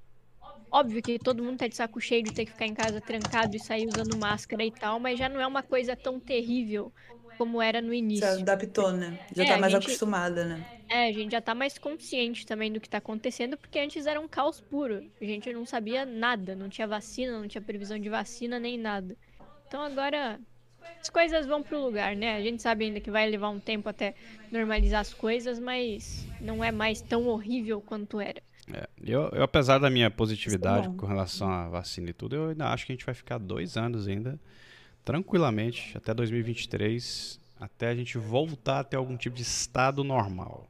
Óbvio 0.70 1.02
que 1.02 1.18
todo 1.18 1.42
mundo 1.42 1.58
tá 1.58 1.66
de 1.68 1.76
saco 1.76 2.00
cheio 2.00 2.22
de 2.22 2.30
ter 2.32 2.44
que 2.44 2.50
ficar 2.52 2.66
em 2.66 2.74
casa 2.74 3.00
trancado 3.00 3.56
e 3.56 3.60
sair 3.60 3.86
usando 3.88 4.14
máscara 4.16 4.64
e 4.64 4.70
tal, 4.70 5.00
mas 5.00 5.18
já 5.18 5.28
não 5.28 5.40
é 5.40 5.46
uma 5.46 5.62
coisa 5.62 5.96
tão 5.96 6.20
terrível 6.20 6.92
como 7.38 7.62
era 7.62 7.80
no 7.80 7.94
início. 7.94 8.26
adaptou, 8.40 8.92
né? 8.92 9.18
Já 9.34 9.44
É, 9.44 9.48
tá 9.48 9.54
a 9.54 9.58
mais 9.58 9.72
gente- 9.72 9.84
acostumada, 9.84 10.44
né? 10.44 10.64
É, 10.88 11.08
a 11.08 11.12
gente 11.12 11.32
já 11.32 11.40
tá 11.40 11.54
mais 11.54 11.78
consciente 11.78 12.46
também 12.46 12.72
do 12.72 12.80
que 12.80 12.88
tá 12.88 12.98
acontecendo, 12.98 13.56
porque 13.56 13.78
antes 13.78 14.06
era 14.06 14.20
um 14.20 14.26
caos 14.26 14.60
puro. 14.60 15.04
A 15.20 15.24
gente 15.24 15.52
não 15.52 15.66
sabia 15.66 16.06
nada, 16.06 16.56
não 16.56 16.68
tinha 16.68 16.86
vacina, 16.86 17.38
não 17.38 17.46
tinha 17.46 17.60
previsão 17.60 17.98
de 17.98 18.08
vacina 18.08 18.58
nem 18.58 18.78
nada. 18.78 19.16
Então 19.66 19.82
agora 19.82 20.40
as 21.00 21.10
coisas 21.10 21.46
vão 21.46 21.62
pro 21.62 21.84
lugar, 21.84 22.16
né? 22.16 22.36
A 22.36 22.42
gente 22.42 22.62
sabe 22.62 22.86
ainda 22.86 23.00
que 23.00 23.10
vai 23.10 23.28
levar 23.28 23.50
um 23.50 23.60
tempo 23.60 23.88
até 23.88 24.14
normalizar 24.50 25.00
as 25.00 25.12
coisas, 25.12 25.58
mas 25.58 26.26
não 26.40 26.64
é 26.64 26.72
mais 26.72 27.00
tão 27.00 27.26
horrível 27.26 27.80
quanto 27.80 28.20
era. 28.20 28.42
É, 28.72 28.88
eu, 29.02 29.28
eu, 29.30 29.42
apesar 29.42 29.78
da 29.78 29.90
minha 29.90 30.10
positividade 30.10 30.88
bom. 30.88 30.96
com 30.96 31.06
relação 31.06 31.50
à 31.50 31.68
vacina 31.68 32.10
e 32.10 32.12
tudo, 32.12 32.36
eu 32.36 32.48
ainda 32.50 32.68
acho 32.68 32.86
que 32.86 32.92
a 32.92 32.94
gente 32.94 33.06
vai 33.06 33.14
ficar 33.14 33.38
dois 33.38 33.76
anos 33.76 34.08
ainda, 34.08 34.38
tranquilamente, 35.04 35.96
até 35.96 36.12
2023, 36.12 37.40
até 37.58 37.88
a 37.88 37.94
gente 37.94 38.18
voltar 38.18 38.80
a 38.80 38.84
ter 38.84 38.96
algum 38.96 39.16
tipo 39.16 39.36
de 39.36 39.42
estado 39.42 40.04
normal. 40.04 40.66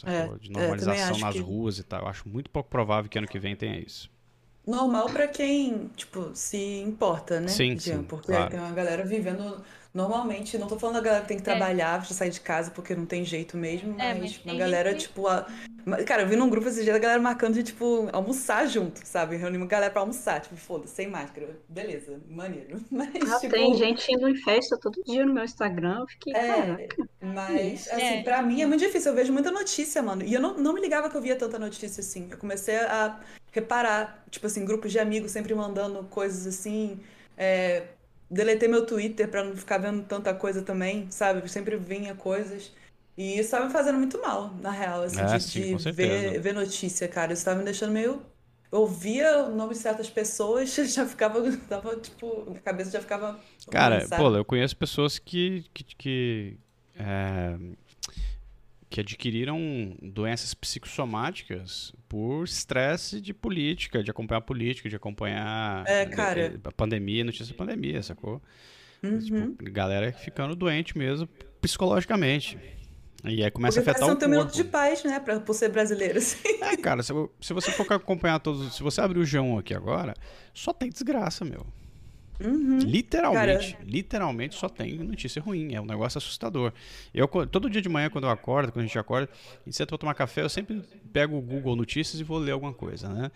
Sacou? 0.00 0.34
É, 0.36 0.38
de 0.38 0.48
é, 0.48 0.52
normalização 0.52 1.18
nas 1.18 1.34
que- 1.34 1.40
ruas 1.40 1.78
e 1.78 1.84
tal. 1.84 2.02
Eu 2.02 2.08
acho 2.08 2.28
muito 2.28 2.50
pouco 2.50 2.68
provável 2.70 3.10
que 3.10 3.18
ano 3.18 3.28
que 3.28 3.38
vem 3.38 3.54
tenha 3.56 3.78
isso. 3.78 4.10
Normal 4.66 5.10
pra 5.10 5.26
quem, 5.26 5.88
tipo, 5.96 6.30
se 6.34 6.80
importa, 6.82 7.40
né? 7.40 7.48
Sim, 7.48 7.76
Jean? 7.78 7.98
sim, 7.98 8.02
Porque 8.04 8.28
claro. 8.28 8.50
tem 8.50 8.60
uma 8.60 8.70
galera 8.72 9.04
vivendo 9.04 9.60
normalmente. 9.92 10.56
Não 10.58 10.66
tô 10.66 10.78
falando 10.78 10.96
da 10.96 11.00
galera 11.02 11.22
que 11.22 11.28
tem 11.28 11.36
que 11.36 11.42
trabalhar, 11.42 11.98
precisa 11.98 12.18
sair 12.18 12.30
de 12.30 12.40
casa 12.40 12.70
porque 12.70 12.94
não 12.94 13.06
tem 13.06 13.24
jeito 13.24 13.56
mesmo, 13.56 13.92
É, 14.00 14.14
mas 14.14 14.20
mas 14.20 14.44
uma 14.44 14.54
galera, 14.54 14.92
que- 14.92 15.00
tipo. 15.00 15.26
a- 15.26 15.46
Cara, 16.06 16.22
eu 16.22 16.28
vi 16.28 16.36
num 16.36 16.48
grupo 16.48 16.68
esses 16.68 16.84
dias 16.84 16.94
a 16.94 16.98
galera 17.00 17.20
marcando 17.20 17.54
de, 17.54 17.64
tipo, 17.64 18.08
almoçar 18.12 18.68
junto, 18.68 19.00
sabe? 19.04 19.34
Reunir 19.36 19.56
uma 19.56 19.66
galera 19.66 19.90
pra 19.90 20.00
almoçar, 20.02 20.40
tipo, 20.40 20.54
foda-se, 20.54 20.94
sem 20.94 21.08
máscara. 21.08 21.56
Beleza, 21.68 22.20
maneiro. 22.28 22.80
Mas, 22.88 23.08
Ah, 23.32 23.40
tipo. 23.40 23.52
tem 23.52 23.74
gente 23.74 24.06
indo 24.14 24.28
em 24.28 24.36
festa 24.36 24.78
todo 24.78 25.02
dia 25.04 25.26
no 25.26 25.34
meu 25.34 25.42
Instagram. 25.42 25.98
Eu 26.02 26.06
fiquei, 26.06 26.32
É, 26.36 26.86
mas, 27.20 27.88
assim, 27.88 28.00
É. 28.18 28.22
pra 28.22 28.40
mim 28.42 28.62
é 28.62 28.66
muito 28.66 28.78
difícil. 28.78 29.10
Eu 29.10 29.16
vejo 29.16 29.32
muita 29.32 29.50
notícia, 29.50 30.00
mano. 30.00 30.22
E 30.24 30.32
eu 30.32 30.40
não, 30.40 30.56
não 30.56 30.72
me 30.72 30.80
ligava 30.80 31.10
que 31.10 31.16
eu 31.16 31.20
via 31.20 31.34
tanta 31.34 31.58
notícia 31.58 32.00
assim. 32.00 32.28
Eu 32.30 32.38
comecei 32.38 32.76
a 32.76 33.18
reparar, 33.50 34.24
tipo 34.30 34.46
assim, 34.46 34.64
grupos 34.64 34.92
de 34.92 35.00
amigos 35.00 35.32
sempre 35.32 35.52
mandando 35.52 36.04
coisas 36.04 36.46
assim. 36.46 37.00
É, 37.36 37.82
deletei 38.32 38.68
meu 38.68 38.86
Twitter 38.86 39.28
pra 39.30 39.44
não 39.44 39.56
ficar 39.56 39.78
vendo 39.78 40.04
tanta 40.06 40.34
coisa 40.34 40.62
também, 40.62 41.10
sabe? 41.10 41.48
Sempre 41.50 41.76
vinha 41.76 42.14
coisas. 42.14 42.72
E 43.16 43.38
isso 43.38 43.50
tava 43.50 43.66
me 43.66 43.72
fazendo 43.72 43.98
muito 43.98 44.20
mal, 44.20 44.54
na 44.56 44.70
real, 44.70 45.02
assim, 45.02 45.20
É, 45.20 45.38
de, 45.38 45.40
sim, 45.40 45.76
de 45.76 45.90
ver, 45.90 46.40
ver 46.40 46.52
notícia, 46.54 47.06
cara. 47.08 47.32
Isso 47.32 47.44
tava 47.44 47.58
me 47.58 47.64
deixando 47.64 47.92
meio. 47.92 48.22
Eu 48.70 48.80
ouvia 48.80 49.44
o 49.44 49.54
nome 49.54 49.74
de 49.74 49.80
certas 49.80 50.08
pessoas, 50.10 50.74
já 50.94 51.06
ficava, 51.06 51.40
tava, 51.68 51.96
tipo, 52.00 52.50
a 52.56 52.60
cabeça 52.60 52.90
já 52.90 53.00
ficava. 53.00 53.38
Cara, 53.70 54.00
sabe? 54.00 54.22
pô, 54.22 54.34
eu 54.36 54.44
conheço 54.44 54.76
pessoas 54.76 55.18
que, 55.18 55.64
que, 55.74 55.84
que, 55.84 56.58
é, 56.94 57.58
que 58.92 59.00
adquiriram 59.00 59.96
doenças 60.02 60.52
psicossomáticas 60.52 61.94
por 62.06 62.44
estresse 62.44 63.22
de 63.22 63.32
política, 63.32 64.02
de 64.02 64.10
acompanhar 64.10 64.42
política, 64.42 64.86
de 64.86 64.94
acompanhar 64.94 65.82
É, 65.88 66.02
eh, 66.02 66.06
cara. 66.06 66.60
a 66.62 66.72
pandemia, 66.72 67.24
notícia 67.24 67.46
da 67.46 67.54
pandemia, 67.54 68.02
sacou? 68.02 68.42
Uhum. 69.02 69.18
Tipo, 69.18 69.72
galera 69.72 70.12
ficando 70.12 70.54
doente 70.54 70.96
mesmo 70.96 71.26
psicologicamente. 71.58 72.58
E 73.24 73.42
aí 73.42 73.50
começa 73.50 73.80
Porque 73.80 73.88
a 73.88 73.92
afetar 73.94 74.10
o 74.10 74.12
um 74.12 74.30
minuto 74.30 74.52
de 74.52 74.62
corpo. 74.64 74.70
paz, 74.72 75.02
né? 75.04 75.18
Pra, 75.20 75.40
por 75.40 75.54
ser 75.54 75.70
brasileiro, 75.70 76.18
assim. 76.20 76.60
É, 76.60 76.76
cara, 76.76 77.02
se, 77.02 77.14
se 77.40 77.54
você 77.54 77.70
for 77.70 77.90
acompanhar 77.90 78.40
todos. 78.40 78.76
Se 78.76 78.82
você 78.82 79.00
abrir 79.00 79.20
o 79.20 79.22
G1 79.22 79.58
aqui 79.58 79.72
agora, 79.72 80.12
só 80.52 80.70
tem 80.74 80.90
desgraça, 80.90 81.46
meu. 81.46 81.64
Uhum. 82.44 82.78
Literalmente, 82.78 83.76
literalmente 83.84 84.54
só 84.54 84.68
tem 84.68 84.98
notícia 84.98 85.40
ruim, 85.40 85.74
é 85.74 85.80
um 85.80 85.84
negócio 85.86 86.18
assustador. 86.18 86.72
Eu 87.14 87.28
todo 87.28 87.70
dia 87.70 87.80
de 87.82 87.88
manhã 87.88 88.10
quando 88.10 88.24
eu 88.24 88.30
acordo, 88.30 88.72
quando 88.72 88.84
a 88.84 88.86
gente 88.86 88.98
acorda, 88.98 89.28
e 89.66 89.72
senta 89.72 89.88
pra 89.88 89.98
tomar 89.98 90.14
café, 90.14 90.42
eu 90.42 90.48
sempre 90.48 90.82
pego 91.12 91.36
o 91.36 91.40
Google 91.40 91.76
Notícias 91.76 92.20
e 92.20 92.24
vou 92.24 92.38
ler 92.38 92.52
alguma 92.52 92.72
coisa, 92.72 93.08
né? 93.08 93.30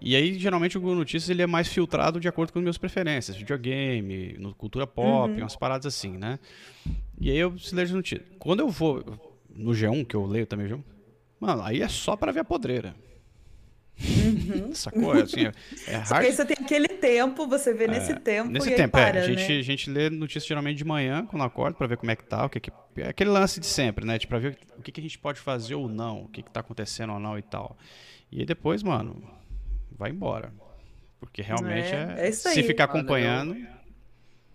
E 0.00 0.16
aí 0.16 0.38
geralmente 0.38 0.76
o 0.76 0.80
Google 0.80 0.96
Notícias 0.96 1.28
ele 1.30 1.42
é 1.42 1.46
mais 1.46 1.68
filtrado 1.68 2.18
de 2.18 2.28
acordo 2.28 2.52
com 2.52 2.58
as 2.58 2.62
minhas 2.62 2.78
preferências, 2.78 3.36
videogame, 3.36 4.36
cultura 4.56 4.86
pop, 4.86 5.32
Uhum. 5.34 5.42
umas 5.42 5.56
paradas 5.56 5.86
assim, 5.86 6.16
né? 6.16 6.38
E 7.20 7.30
aí 7.30 7.36
eu 7.38 7.58
se 7.58 7.74
leio 7.74 7.86
as 7.86 7.92
notícias. 7.92 8.26
Quando 8.38 8.60
eu 8.60 8.68
vou 8.68 9.04
no 9.54 9.72
G1, 9.72 10.04
que 10.04 10.14
eu 10.14 10.24
leio 10.26 10.46
também 10.46 10.66
o 10.66 10.70
G1, 10.70 10.82
mano, 11.40 11.62
aí 11.62 11.82
é 11.82 11.88
só 11.88 12.16
pra 12.16 12.32
ver 12.32 12.40
a 12.40 12.44
podreira. 12.44 12.94
Uhum. 14.00 14.72
Sacou? 14.74 15.12
Assim, 15.12 15.46
é, 15.46 15.52
é 15.88 15.96
hard. 15.96 16.08
que 16.08 16.26
aí 16.26 16.32
você 16.32 16.44
tem 16.44 16.56
aquele 16.60 16.88
tempo, 16.88 17.46
você 17.48 17.74
vê 17.74 17.86
nesse 17.88 18.14
tempo 18.14 18.48
Nesse 18.50 18.68
e 18.68 18.70
aí 18.72 18.76
tempo, 18.76 18.92
para, 18.92 19.18
é. 19.18 19.22
A 19.22 19.26
gente, 19.26 19.48
né? 19.52 19.58
a 19.58 19.62
gente 19.62 19.90
lê 19.90 20.08
notícia 20.10 20.46
geralmente 20.46 20.76
de 20.78 20.84
manhã, 20.84 21.26
quando 21.26 21.42
acorda, 21.42 21.76
pra 21.76 21.86
ver 21.86 21.96
como 21.96 22.10
é 22.10 22.16
que 22.16 22.24
tá, 22.24 22.44
o 22.46 22.48
que 22.48 22.60
que... 22.60 22.70
É 22.96 23.08
aquele 23.08 23.30
lance 23.30 23.58
de 23.60 23.66
sempre, 23.66 24.04
né? 24.04 24.18
Tipo, 24.18 24.30
pra 24.30 24.38
ver 24.38 24.58
o 24.76 24.82
que, 24.82 24.92
que 24.92 25.00
a 25.00 25.02
gente 25.02 25.18
pode 25.18 25.40
fazer 25.40 25.74
ou 25.74 25.88
não, 25.88 26.22
o 26.22 26.28
que, 26.28 26.42
que 26.42 26.50
tá 26.50 26.60
acontecendo 26.60 27.12
ou 27.12 27.18
não 27.20 27.38
e 27.38 27.42
tal. 27.42 27.76
E 28.30 28.40
aí 28.40 28.46
depois, 28.46 28.82
mano, 28.82 29.22
vai 29.96 30.10
embora. 30.10 30.52
Porque 31.20 31.42
realmente 31.42 31.88
É, 31.92 32.14
é. 32.18 32.26
é 32.26 32.28
isso 32.28 32.48
se 32.48 32.60
aí. 32.60 32.62
ficar 32.62 32.84
acompanhando. 32.84 33.56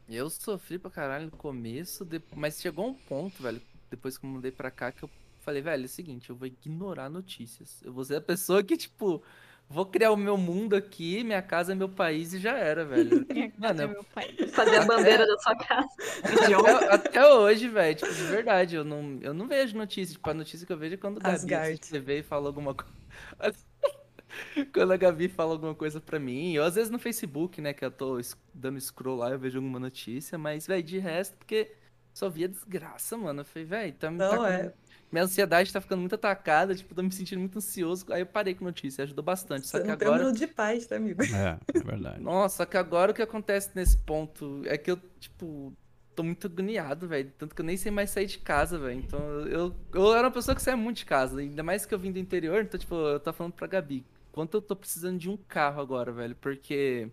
Eu 0.09 0.29
sofri 0.29 0.77
pra 0.77 0.91
caralho 0.91 1.25
no 1.25 1.31
começo, 1.31 2.05
de- 2.05 2.21
mas 2.35 2.61
chegou 2.61 2.87
um 2.87 2.93
ponto, 2.93 3.41
velho, 3.41 3.61
depois 3.89 4.17
que 4.17 4.25
eu 4.25 4.29
mudei 4.29 4.51
pra 4.51 4.69
cá, 4.69 4.91
que 4.91 5.03
eu 5.03 5.09
falei, 5.43 5.61
velho, 5.61 5.83
é 5.83 5.85
o 5.85 5.89
seguinte, 5.89 6.29
eu 6.29 6.35
vou 6.35 6.47
ignorar 6.47 7.09
notícias. 7.09 7.81
Eu 7.83 7.93
vou 7.93 8.03
ser 8.03 8.15
a 8.15 8.21
pessoa 8.21 8.63
que, 8.63 8.75
tipo, 8.77 9.21
vou 9.69 9.85
criar 9.85 10.11
o 10.11 10.17
meu 10.17 10.37
mundo 10.37 10.75
aqui, 10.75 11.23
minha 11.23 11.41
casa 11.41 11.71
é 11.71 11.75
meu 11.75 11.89
país 11.89 12.33
e 12.33 12.39
já 12.39 12.57
era, 12.57 12.85
velho. 12.85 13.25
Minha 13.29 13.51
casa 13.51 13.73
Mano, 13.73 13.81
é 13.81 13.83
eu- 13.85 13.89
meu 13.89 14.03
pai. 14.05 14.35
Fazer 14.53 14.77
a 14.77 14.85
bandeira 14.85 15.25
da 15.27 15.37
sua 15.39 15.55
casa. 15.55 15.87
até, 16.23 16.93
até 16.95 17.33
hoje, 17.33 17.67
velho, 17.67 17.95
tipo, 17.95 18.13
de 18.13 18.23
verdade, 18.23 18.75
eu 18.75 18.83
não, 18.83 19.19
eu 19.21 19.33
não 19.33 19.47
vejo 19.47 19.77
notícia. 19.77 20.13
Tipo, 20.13 20.29
a 20.29 20.33
notícia 20.33 20.65
que 20.65 20.73
eu 20.73 20.77
vejo 20.77 20.95
é 20.95 20.97
quando 20.97 21.17
o 21.17 21.19
Gabi 21.19 21.77
TV 21.77 22.19
e 22.19 22.23
fala 22.23 22.47
alguma 22.47 22.73
coisa. 22.73 22.93
Quando 24.73 24.91
a 24.91 24.97
Gabi 24.97 25.27
fala 25.27 25.51
alguma 25.51 25.75
coisa 25.75 26.01
pra 26.01 26.19
mim, 26.19 26.57
ou 26.57 26.65
às 26.65 26.73
vezes 26.75 26.89
no 26.89 26.97
Facebook, 26.97 27.61
né, 27.61 27.71
que 27.71 27.85
eu 27.85 27.91
tô 27.91 28.19
dando 28.53 28.79
scroll 28.81 29.17
lá, 29.17 29.29
eu 29.29 29.37
vejo 29.37 29.59
alguma 29.59 29.79
notícia, 29.79 30.37
mas, 30.39 30.65
velho, 30.65 30.81
de 30.81 30.97
resto, 30.97 31.37
porque 31.37 31.71
só 32.13 32.29
via 32.29 32.47
desgraça, 32.47 33.15
mano. 33.15 33.41
Eu 33.41 33.45
falei, 33.45 33.65
velho, 33.67 33.93
tá, 33.93 34.09
Não, 34.09 34.41
tá 34.41 34.51
é. 34.51 34.73
Minha 35.13 35.25
ansiedade 35.25 35.71
tá 35.71 35.79
ficando 35.79 35.99
muito 35.99 36.15
atacada, 36.15 36.73
tipo, 36.73 36.95
tô 36.95 37.03
me 37.03 37.11
sentindo 37.11 37.39
muito 37.39 37.57
ansioso. 37.59 38.11
Aí 38.11 38.21
eu 38.21 38.25
parei 38.25 38.55
com 38.55 38.65
notícia, 38.65 39.03
ajudou 39.03 39.23
bastante. 39.23 39.67
Só 39.67 39.77
Você 39.77 39.83
que 39.83 39.87
não 39.89 39.95
tem 39.95 40.07
um 40.07 40.13
agora. 40.13 40.31
de 40.33 40.47
paz, 40.47 40.87
tá, 40.87 40.95
amigo? 40.95 41.21
É, 41.23 41.59
é 41.73 41.79
verdade. 41.79 42.19
Nossa, 42.23 42.57
só 42.57 42.65
que 42.65 42.75
agora 42.75 43.11
o 43.11 43.13
que 43.13 43.21
acontece 43.21 43.69
nesse 43.75 43.95
ponto 43.97 44.63
é 44.65 44.75
que 44.75 44.89
eu, 44.89 44.97
tipo, 45.19 45.71
tô 46.15 46.23
muito 46.23 46.47
agoniado, 46.47 47.07
velho. 47.07 47.31
Tanto 47.37 47.53
que 47.53 47.61
eu 47.61 47.65
nem 47.65 47.77
sei 47.77 47.91
mais 47.91 48.09
sair 48.09 48.25
de 48.25 48.39
casa, 48.39 48.79
velho. 48.79 48.99
Então 48.99 49.19
eu, 49.47 49.75
eu 49.93 50.13
era 50.15 50.27
uma 50.27 50.31
pessoa 50.33 50.55
que 50.55 50.61
saia 50.63 50.75
muito 50.75 50.97
de 50.97 51.05
casa. 51.05 51.39
Ainda 51.39 51.61
mais 51.61 51.85
que 51.85 51.93
eu 51.93 51.99
vim 51.99 52.11
do 52.11 52.17
interior, 52.19 52.63
então, 52.63 52.79
tipo, 52.79 52.95
eu 52.95 53.19
tava 53.19 53.37
falando 53.37 53.53
pra 53.53 53.67
Gabi. 53.67 54.03
Quanto 54.31 54.57
eu 54.57 54.61
tô 54.63 54.75
precisando 54.75 55.19
de 55.19 55.29
um 55.29 55.37
carro 55.37 55.79
agora, 55.79 56.11
velho. 56.11 56.35
Porque. 56.35 57.07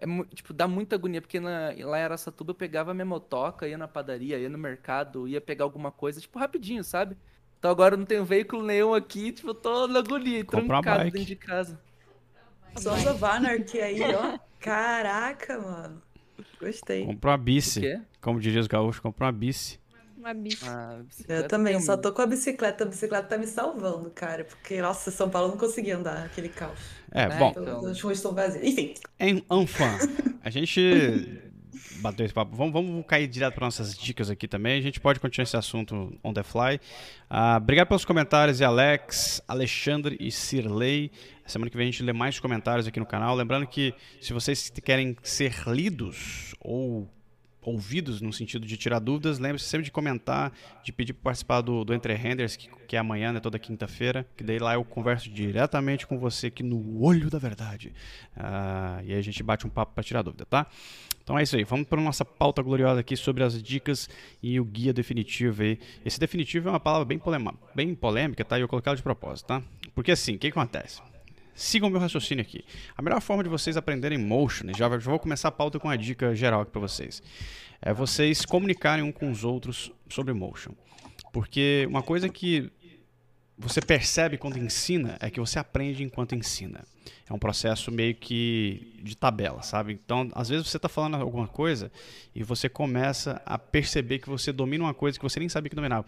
É, 0.00 0.06
tipo, 0.34 0.52
dá 0.52 0.66
muita 0.68 0.96
agonia, 0.96 1.20
porque 1.20 1.38
na- 1.40 1.72
lá 1.84 1.98
em 1.98 2.02
Araçatuba 2.02 2.50
eu 2.50 2.54
pegava 2.54 2.90
a 2.90 2.94
minha 2.94 3.04
motoca, 3.04 3.66
ia 3.68 3.78
na 3.78 3.88
padaria, 3.88 4.38
ia 4.38 4.48
no 4.48 4.58
mercado, 4.58 5.26
ia 5.28 5.40
pegar 5.40 5.64
alguma 5.64 5.90
coisa, 5.90 6.20
tipo, 6.20 6.38
rapidinho, 6.38 6.82
sabe? 6.84 7.16
Então 7.58 7.70
agora 7.70 7.94
eu 7.94 7.98
não 7.98 8.04
tenho 8.04 8.24
veículo 8.24 8.62
nenhum 8.62 8.92
aqui, 8.92 9.32
tipo, 9.32 9.48
eu 9.50 9.54
tô 9.54 9.86
na 9.86 10.00
agonia, 10.00 10.44
Compra 10.44 10.60
uma 10.60 10.66
trancado 10.82 10.98
bike. 11.04 11.10
dentro 11.12 11.26
de 11.28 11.36
casa. 11.36 11.80
Sons 12.76 13.06
of 13.06 13.24
Anarchy 13.24 13.80
aí, 13.80 14.00
ó. 14.14 14.38
Caraca, 14.60 15.58
mano. 15.60 16.02
Gostei. 16.60 17.04
Comprou 17.06 17.30
uma 17.30 17.38
bici. 17.38 17.80
Como 18.20 18.40
diria 18.40 18.60
os 18.60 18.66
gaúchos, 18.66 19.00
comprou 19.00 19.26
uma 19.26 19.32
bici. 19.32 19.78
Uma 20.24 20.32
bicha. 20.32 20.64
Ah, 20.66 20.96
Eu 20.96 21.04
bicicleta 21.04 21.48
também, 21.48 21.78
só 21.82 21.98
tô 21.98 22.10
com 22.10 22.22
a 22.22 22.26
bicicleta. 22.26 22.84
A 22.84 22.86
bicicleta 22.86 23.28
tá 23.28 23.36
me 23.36 23.46
salvando, 23.46 24.10
cara. 24.10 24.44
Porque, 24.44 24.80
nossa, 24.80 25.10
São 25.10 25.28
Paulo 25.28 25.48
não 25.48 25.58
conseguia 25.58 25.98
andar 25.98 26.24
aquele 26.24 26.48
caos. 26.48 26.78
É, 27.12 27.24
É, 27.24 27.38
bom, 27.38 27.50
então. 27.50 27.86
As 27.86 28.00
ruas 28.00 28.16
estão 28.16 28.34
vazias. 28.34 28.64
Enfim, 28.64 28.94
Em 29.20 29.44
Anfan, 29.50 29.98
a 30.42 30.48
gente 30.48 31.42
bateu 32.00 32.24
esse 32.24 32.32
papo. 32.32 32.56
Vamos, 32.56 32.72
vamos 32.72 33.04
cair 33.06 33.26
direto 33.26 33.54
para 33.54 33.66
nossas 33.66 33.94
dicas 33.94 34.30
aqui 34.30 34.48
também. 34.48 34.78
A 34.78 34.82
gente 34.82 34.98
pode 34.98 35.20
continuar 35.20 35.42
esse 35.42 35.58
assunto 35.58 36.18
on 36.24 36.32
the 36.32 36.42
fly. 36.42 36.80
Ah, 37.28 37.58
obrigado 37.58 37.88
pelos 37.88 38.06
comentários, 38.06 38.60
e 38.60 38.64
Alex, 38.64 39.42
Alexandre 39.46 40.16
e 40.18 40.32
Cirlei. 40.32 41.10
Semana 41.44 41.70
que 41.70 41.76
vem 41.76 41.86
a 41.86 41.90
gente 41.90 42.02
lê 42.02 42.14
mais 42.14 42.40
comentários 42.40 42.86
aqui 42.86 42.98
no 42.98 43.04
canal. 43.04 43.36
Lembrando 43.36 43.66
que 43.66 43.92
se 44.22 44.32
vocês 44.32 44.72
querem 44.82 45.14
ser 45.22 45.54
lidos 45.66 46.54
ou 46.60 47.06
ouvidos 47.64 48.20
no 48.20 48.32
sentido 48.32 48.66
de 48.66 48.76
tirar 48.76 48.98
dúvidas, 48.98 49.38
lembre-se 49.38 49.66
sempre 49.66 49.84
de 49.84 49.90
comentar, 49.90 50.52
de 50.82 50.92
pedir 50.92 51.12
para 51.14 51.24
participar 51.24 51.60
do, 51.60 51.84
do 51.84 51.94
Entre 51.94 52.14
Renders, 52.14 52.56
que, 52.56 52.68
que 52.86 52.96
é 52.96 52.98
amanhã, 52.98 53.32
né, 53.32 53.40
toda 53.40 53.58
quinta-feira, 53.58 54.26
que 54.36 54.44
daí 54.44 54.58
lá 54.58 54.74
eu 54.74 54.84
converso 54.84 55.30
diretamente 55.30 56.06
com 56.06 56.18
você 56.18 56.48
aqui 56.48 56.62
no 56.62 57.02
olho 57.02 57.30
da 57.30 57.38
verdade. 57.38 57.92
Ah, 58.36 59.00
e 59.04 59.14
a 59.14 59.22
gente 59.22 59.42
bate 59.42 59.66
um 59.66 59.70
papo 59.70 59.94
para 59.94 60.04
tirar 60.04 60.22
dúvida, 60.22 60.44
tá? 60.44 60.66
Então 61.22 61.38
é 61.38 61.42
isso 61.42 61.56
aí, 61.56 61.64
vamos 61.64 61.88
para 61.88 62.00
nossa 62.00 62.24
pauta 62.24 62.60
gloriosa 62.62 63.00
aqui 63.00 63.16
sobre 63.16 63.42
as 63.42 63.62
dicas 63.62 64.10
e 64.42 64.60
o 64.60 64.64
guia 64.64 64.92
definitivo 64.92 65.62
aí. 65.62 65.78
Esse 66.04 66.20
definitivo 66.20 66.68
é 66.68 66.72
uma 66.72 66.80
palavra 66.80 67.06
bem, 67.06 67.18
polema, 67.18 67.54
bem 67.74 67.94
polêmica, 67.94 68.44
tá? 68.44 68.58
E 68.58 68.62
eu 68.62 68.68
coloquei 68.68 68.90
ela 68.90 68.96
de 68.96 69.02
propósito, 69.02 69.46
tá? 69.46 69.62
Porque 69.94 70.12
assim, 70.12 70.34
o 70.34 70.38
que 70.38 70.48
acontece? 70.48 71.00
Sigam 71.54 71.88
meu 71.88 72.00
raciocínio 72.00 72.42
aqui. 72.42 72.64
A 72.96 73.02
melhor 73.02 73.20
forma 73.20 73.42
de 73.42 73.48
vocês 73.48 73.76
aprenderem 73.76 74.18
motion, 74.18 74.66
já, 74.76 74.88
já 74.98 75.10
vou 75.10 75.18
começar 75.18 75.48
a 75.48 75.52
pauta 75.52 75.78
com 75.78 75.88
uma 75.88 75.96
dica 75.96 76.34
geral 76.34 76.62
aqui 76.62 76.72
para 76.72 76.80
vocês, 76.80 77.22
é 77.80 77.92
vocês 77.92 78.44
comunicarem 78.44 79.04
um 79.04 79.12
com 79.12 79.30
os 79.30 79.44
outros 79.44 79.92
sobre 80.08 80.34
motion. 80.34 80.72
Porque 81.32 81.86
uma 81.88 82.02
coisa 82.02 82.28
que 82.28 82.70
você 83.56 83.80
percebe 83.80 84.36
quando 84.36 84.58
ensina 84.58 85.16
é 85.20 85.30
que 85.30 85.38
você 85.38 85.58
aprende 85.58 86.02
enquanto 86.02 86.34
ensina. 86.34 86.84
É 87.28 87.32
um 87.32 87.38
processo 87.38 87.90
meio 87.92 88.14
que 88.14 89.00
de 89.02 89.16
tabela, 89.16 89.62
sabe? 89.62 89.92
Então, 89.92 90.28
às 90.34 90.48
vezes 90.48 90.66
você 90.66 90.76
está 90.76 90.88
falando 90.88 91.14
alguma 91.14 91.46
coisa 91.46 91.90
e 92.34 92.42
você 92.42 92.68
começa 92.68 93.40
a 93.46 93.56
perceber 93.56 94.18
que 94.18 94.28
você 94.28 94.52
domina 94.52 94.84
uma 94.84 94.94
coisa 94.94 95.18
que 95.18 95.22
você 95.22 95.38
nem 95.38 95.48
sabia 95.48 95.70
que 95.70 95.76
dominava, 95.76 96.04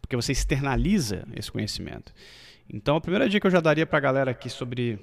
porque 0.00 0.16
você 0.16 0.32
externaliza 0.32 1.26
esse 1.34 1.52
conhecimento. 1.52 2.14
Então, 2.72 2.96
a 2.96 3.00
primeira 3.00 3.28
dica 3.28 3.40
que 3.40 3.46
eu 3.46 3.50
já 3.50 3.60
daria 3.60 3.86
para 3.86 3.98
a 3.98 4.00
galera 4.00 4.30
aqui 4.30 4.50
sobre 4.50 4.98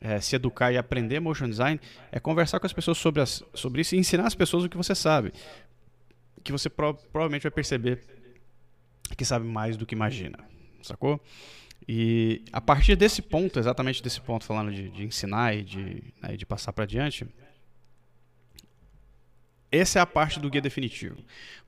é, 0.00 0.20
se 0.20 0.36
educar 0.36 0.72
e 0.72 0.76
aprender 0.76 1.20
motion 1.20 1.48
design 1.48 1.80
é 2.10 2.18
conversar 2.18 2.58
com 2.60 2.66
as 2.66 2.72
pessoas 2.72 2.98
sobre, 2.98 3.22
as, 3.22 3.42
sobre 3.54 3.80
isso 3.80 3.94
e 3.94 3.98
ensinar 3.98 4.26
as 4.26 4.34
pessoas 4.34 4.64
o 4.64 4.68
que 4.68 4.76
você 4.76 4.94
sabe. 4.94 5.32
Que 6.42 6.52
você 6.52 6.68
pro- 6.68 6.94
provavelmente 6.94 7.42
vai 7.42 7.52
perceber 7.52 8.02
que 9.16 9.24
sabe 9.24 9.46
mais 9.46 9.76
do 9.76 9.86
que 9.86 9.94
imagina, 9.94 10.38
sacou? 10.82 11.20
E 11.86 12.42
a 12.52 12.60
partir 12.60 12.96
desse 12.96 13.22
ponto, 13.22 13.58
exatamente 13.58 14.02
desse 14.02 14.20
ponto, 14.20 14.44
falando 14.44 14.72
de, 14.72 14.88
de 14.88 15.04
ensinar 15.04 15.54
e 15.54 15.62
de, 15.62 16.02
né, 16.22 16.36
de 16.36 16.46
passar 16.46 16.72
para 16.72 16.84
adiante, 16.84 17.26
essa 19.70 19.98
é 19.98 20.02
a 20.02 20.06
parte 20.06 20.40
do 20.40 20.48
guia 20.48 20.60
definitivo. 20.60 21.16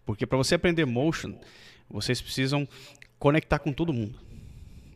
Porque 0.05 0.27
para 0.27 0.39
você 0.39 0.55
aprender 0.55 0.85
motion, 0.87 1.39
vocês 1.89 2.21
precisam 2.21 2.67
conectar 3.19 3.59
com 3.59 3.73
todo 3.73 3.93
mundo. 3.93 4.19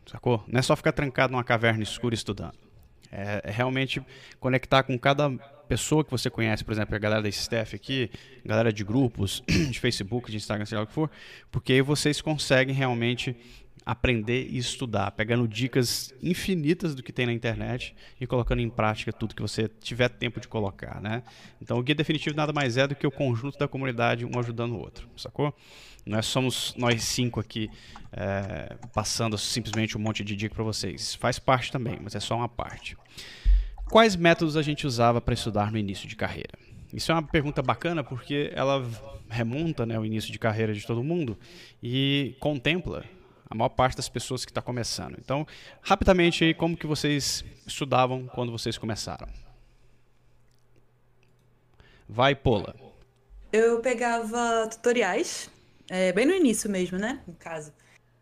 Sacou? 0.05 0.43
Não 0.47 0.59
é 0.59 0.61
só 0.61 0.75
ficar 0.75 0.91
trancado 0.91 1.31
numa 1.31 1.43
caverna 1.43 1.83
escura 1.83 2.15
estudando. 2.15 2.57
É, 3.11 3.41
é 3.43 3.51
realmente 3.51 4.01
conectar 4.39 4.83
com 4.83 4.97
cada 4.97 5.29
pessoa 5.67 6.03
que 6.03 6.11
você 6.11 6.29
conhece, 6.29 6.65
por 6.65 6.73
exemplo, 6.73 6.93
a 6.95 6.99
galera 6.99 7.21
da 7.21 7.29
staff 7.29 7.75
aqui, 7.75 8.11
galera 8.45 8.73
de 8.73 8.83
grupos, 8.83 9.41
de 9.47 9.79
Facebook, 9.79 10.29
de 10.29 10.35
Instagram, 10.35 10.65
sei 10.65 10.77
lá 10.77 10.83
o 10.83 10.87
que 10.87 10.93
for, 10.93 11.09
porque 11.49 11.73
aí 11.73 11.81
vocês 11.81 12.21
conseguem 12.21 12.75
realmente 12.75 13.35
aprender 13.85 14.47
e 14.49 14.57
estudar, 14.57 15.11
pegando 15.11 15.47
dicas 15.47 16.13
infinitas 16.21 16.93
do 16.93 17.01
que 17.01 17.11
tem 17.11 17.25
na 17.25 17.33
internet 17.33 17.95
e 18.19 18.27
colocando 18.27 18.59
em 18.59 18.69
prática 18.69 19.11
tudo 19.11 19.35
que 19.35 19.41
você 19.41 19.67
tiver 19.67 20.09
tempo 20.09 20.39
de 20.39 20.47
colocar, 20.47 21.01
né? 21.01 21.23
Então 21.61 21.77
o 21.77 21.83
guia 21.83 21.95
definitivo 21.95 22.35
nada 22.35 22.53
mais 22.53 22.77
é 22.77 22.87
do 22.87 22.95
que 22.95 23.05
o 23.05 23.11
conjunto 23.11 23.57
da 23.57 23.67
comunidade 23.67 24.25
um 24.25 24.39
ajudando 24.39 24.73
o 24.73 24.79
outro, 24.79 25.09
sacou? 25.17 25.55
Nós 26.05 26.25
somos 26.25 26.73
nós 26.77 27.03
cinco 27.03 27.39
aqui 27.39 27.69
é, 28.11 28.75
passando 28.93 29.37
simplesmente 29.37 29.97
um 29.97 30.01
monte 30.01 30.23
de 30.23 30.35
dica 30.35 30.55
para 30.55 30.63
vocês. 30.63 31.15
Faz 31.15 31.39
parte 31.39 31.71
também, 31.71 31.99
mas 32.01 32.15
é 32.15 32.19
só 32.19 32.35
uma 32.35 32.49
parte. 32.49 32.97
Quais 33.89 34.15
métodos 34.15 34.55
a 34.55 34.61
gente 34.61 34.87
usava 34.87 35.19
para 35.19 35.33
estudar 35.33 35.71
no 35.71 35.77
início 35.77 36.07
de 36.07 36.15
carreira? 36.15 36.57
Isso 36.93 37.11
é 37.11 37.15
uma 37.15 37.23
pergunta 37.23 37.61
bacana 37.61 38.03
porque 38.03 38.51
ela 38.53 38.85
remonta 39.29 39.85
né, 39.85 39.97
o 39.97 40.05
início 40.05 40.31
de 40.31 40.37
carreira 40.37 40.73
de 40.73 40.85
todo 40.85 41.03
mundo 41.03 41.37
e 41.81 42.35
contempla 42.39 43.05
a 43.51 43.55
maior 43.55 43.69
parte 43.69 43.97
das 43.97 44.07
pessoas 44.07 44.45
que 44.45 44.51
está 44.51 44.61
começando. 44.61 45.17
Então, 45.19 45.45
rapidamente 45.81 46.45
aí, 46.45 46.53
como 46.53 46.77
que 46.77 46.87
vocês 46.87 47.43
estudavam 47.67 48.25
quando 48.27 48.49
vocês 48.49 48.77
começaram? 48.77 49.27
Vai, 52.07 52.33
Pola. 52.33 52.73
eu 53.51 53.81
pegava 53.81 54.67
tutoriais, 54.71 55.49
é, 55.89 56.13
bem 56.13 56.25
no 56.25 56.33
início 56.33 56.69
mesmo, 56.69 56.97
né? 56.97 57.21
No 57.27 57.33
caso. 57.33 57.73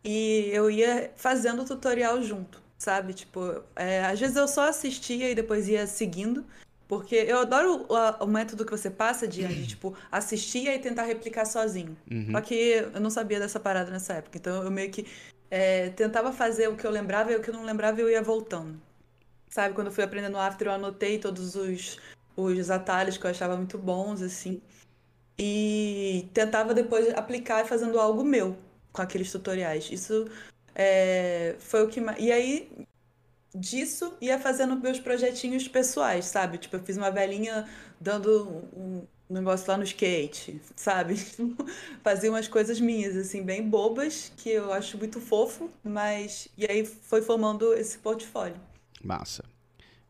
E 0.02 0.50
eu 0.52 0.68
ia 0.68 1.12
fazendo 1.14 1.62
o 1.62 1.64
tutorial 1.64 2.20
junto, 2.22 2.60
sabe? 2.76 3.14
Tipo, 3.14 3.62
é, 3.76 4.00
às 4.04 4.18
vezes 4.18 4.34
eu 4.34 4.48
só 4.48 4.68
assistia 4.68 5.30
e 5.30 5.34
depois 5.34 5.68
ia 5.68 5.86
seguindo. 5.86 6.44
Porque 6.90 7.14
eu 7.14 7.38
adoro 7.38 7.86
o, 7.88 8.24
o 8.24 8.26
método 8.26 8.64
que 8.64 8.72
você 8.72 8.90
passa 8.90 9.24
de, 9.28 9.46
de, 9.46 9.64
tipo, 9.68 9.96
assistir 10.10 10.66
e 10.66 10.76
tentar 10.76 11.04
replicar 11.04 11.44
sozinho. 11.44 11.96
Uhum. 12.10 12.32
Só 12.32 12.40
que 12.40 12.54
eu 12.92 13.00
não 13.00 13.10
sabia 13.10 13.38
dessa 13.38 13.60
parada 13.60 13.92
nessa 13.92 14.14
época. 14.14 14.36
Então 14.36 14.64
eu 14.64 14.72
meio 14.72 14.90
que 14.90 15.06
é, 15.48 15.90
tentava 15.90 16.32
fazer 16.32 16.68
o 16.68 16.74
que 16.74 16.84
eu 16.84 16.90
lembrava 16.90 17.30
e 17.30 17.36
o 17.36 17.40
que 17.40 17.48
eu 17.48 17.54
não 17.54 17.62
lembrava 17.62 18.00
eu 18.00 18.10
ia 18.10 18.20
voltando. 18.20 18.76
Sabe, 19.48 19.72
quando 19.72 19.86
eu 19.86 19.92
fui 19.92 20.02
aprendendo 20.02 20.36
After, 20.36 20.66
eu 20.66 20.72
anotei 20.72 21.16
todos 21.20 21.54
os, 21.54 21.96
os 22.36 22.70
atalhos 22.72 23.16
que 23.16 23.24
eu 23.24 23.30
achava 23.30 23.56
muito 23.56 23.78
bons, 23.78 24.20
assim. 24.20 24.60
E 25.38 26.28
tentava 26.34 26.74
depois 26.74 27.08
aplicar 27.14 27.64
fazendo 27.66 28.00
algo 28.00 28.24
meu 28.24 28.58
com 28.92 29.00
aqueles 29.00 29.30
tutoriais. 29.30 29.88
Isso 29.92 30.28
é, 30.74 31.54
foi 31.60 31.84
o 31.84 31.88
que. 31.88 32.00
E 32.18 32.32
aí 32.32 32.88
disso 33.54 34.14
ia 34.20 34.38
fazendo 34.38 34.76
meus 34.76 35.00
projetinhos 35.00 35.66
pessoais, 35.68 36.26
sabe? 36.26 36.58
Tipo, 36.58 36.76
eu 36.76 36.82
fiz 36.82 36.96
uma 36.96 37.10
velhinha 37.10 37.68
dando 38.00 38.64
um 38.74 39.06
negócio 39.28 39.70
lá 39.70 39.76
no 39.76 39.84
skate, 39.84 40.60
sabe? 40.74 41.14
Fazia 42.02 42.30
umas 42.30 42.48
coisas 42.48 42.80
minhas, 42.80 43.16
assim, 43.16 43.42
bem 43.42 43.68
bobas, 43.68 44.32
que 44.36 44.50
eu 44.50 44.72
acho 44.72 44.98
muito 44.98 45.20
fofo, 45.20 45.70
mas. 45.82 46.48
E 46.56 46.66
aí 46.66 46.84
foi 46.84 47.22
formando 47.22 47.72
esse 47.74 47.98
portfólio. 47.98 48.60
Massa. 49.02 49.44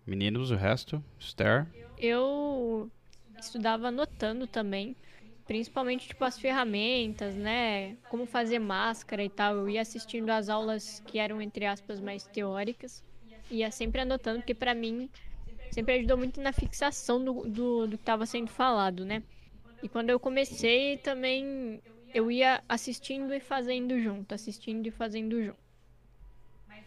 Meninos, 0.07 0.51
o 0.51 0.57
resto? 0.57 1.03
Esther? 1.19 1.67
Eu 1.99 2.91
estudava 3.39 3.89
anotando 3.89 4.47
também, 4.47 4.97
principalmente 5.47 6.09
tipo 6.09 6.25
as 6.25 6.39
ferramentas, 6.39 7.35
né? 7.35 7.97
Como 8.09 8.27
fazer 8.27 8.59
máscara 8.59 9.23
e 9.23 9.29
tal. 9.29 9.57
Eu 9.57 9.69
ia 9.69 9.83
assistindo 9.83 10.31
as 10.31 10.49
aulas 10.49 11.03
que 11.07 11.19
eram 11.19 11.41
entre 11.41 11.67
aspas 11.67 12.01
mais 12.01 12.25
teóricas, 12.27 13.05
ia 13.51 13.71
sempre 13.71 14.01
anotando 14.01 14.41
porque 14.41 14.55
para 14.55 14.75
mim 14.75 15.09
sempre 15.71 15.95
ajudou 15.95 16.17
muito 16.17 16.41
na 16.41 16.53
fixação 16.53 17.23
do, 17.25 17.45
do, 17.49 17.87
do 17.87 17.97
que 17.97 18.03
estava 18.03 18.27
sendo 18.27 18.51
falado, 18.51 19.05
né? 19.05 19.23
E 19.83 19.89
quando 19.89 20.11
eu 20.11 20.21
comecei 20.21 20.99
também 20.99 21.81
eu 22.13 22.31
ia 22.31 22.63
assistindo 22.69 23.33
e 23.33 23.41
fazendo 23.41 23.99
junto, 24.01 24.35
assistindo 24.35 24.87
e 24.87 24.91
fazendo 24.91 25.43
junto. 25.43 25.59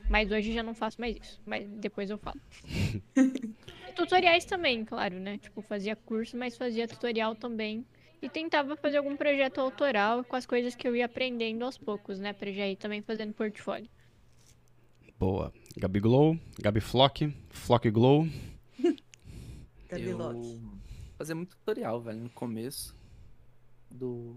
Mas 0.08 0.32
hoje 0.32 0.54
já 0.54 0.62
não 0.62 0.76
faço 0.76 1.00
mais 1.00 1.16
isso, 1.16 1.42
mas 1.46 1.68
depois 1.70 2.10
eu 2.10 2.18
falo. 2.18 2.40
tutoriais 3.96 4.46
também, 4.46 4.84
claro, 4.86 5.20
né? 5.20 5.38
Tipo, 5.38 5.62
fazia 5.62 5.96
curso, 5.96 6.38
mas 6.38 6.58
fazia 6.58 6.88
tutorial 6.88 7.36
também. 7.36 7.86
E 8.22 8.30
tentava 8.30 8.76
fazer 8.78 8.98
algum 8.98 9.16
projeto 9.18 9.60
autoral 9.60 10.24
com 10.24 10.36
as 10.36 10.46
coisas 10.46 10.76
que 10.76 10.88
eu 10.88 10.96
ia 10.96 11.06
aprendendo 11.06 11.64
aos 11.64 11.78
poucos, 11.78 12.20
né? 12.20 12.34
Pra 12.34 12.52
já 12.52 12.68
ir 12.68 12.76
também 12.78 13.02
fazendo 13.02 13.34
portfólio. 13.34 13.90
Boa. 15.20 15.54
Gabi 15.78 16.00
Glow, 16.00 16.38
Gabi 16.60 16.82
Flock, 16.82 17.34
Flock 17.50 17.90
Glow. 17.90 18.28
Gabi 19.90 20.10
eu 20.10 20.18
Locke. 20.18 20.62
fazia 21.18 21.36
muito 21.36 21.56
tutorial, 21.56 22.02
velho, 22.02 22.20
no 22.20 22.30
começo 22.30 22.96
do 23.90 24.36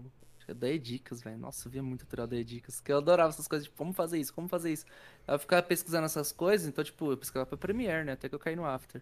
da 0.53 0.69
Edicas, 0.69 1.21
velho. 1.21 1.37
Nossa, 1.37 1.67
eu 1.67 1.71
via 1.71 1.83
muito 1.83 2.05
tutorial 2.05 2.27
da 2.27 2.37
Edicas, 2.37 2.79
que 2.79 2.91
eu 2.91 2.97
adorava 2.97 3.29
essas 3.29 3.47
coisas, 3.47 3.65
tipo, 3.67 3.77
como 3.77 3.93
fazer 3.93 4.19
isso, 4.19 4.33
como 4.33 4.47
fazer 4.47 4.71
isso. 4.71 4.85
Eu 5.27 5.37
ficava 5.37 5.61
pesquisando 5.61 6.05
essas 6.05 6.31
coisas, 6.31 6.67
então, 6.67 6.83
tipo, 6.83 7.11
eu 7.11 7.17
pesquisava 7.17 7.45
pra 7.45 7.57
Premiere, 7.57 8.05
né, 8.05 8.13
até 8.13 8.29
que 8.29 8.35
eu 8.35 8.39
caí 8.39 8.55
no 8.55 8.65
After. 8.65 9.01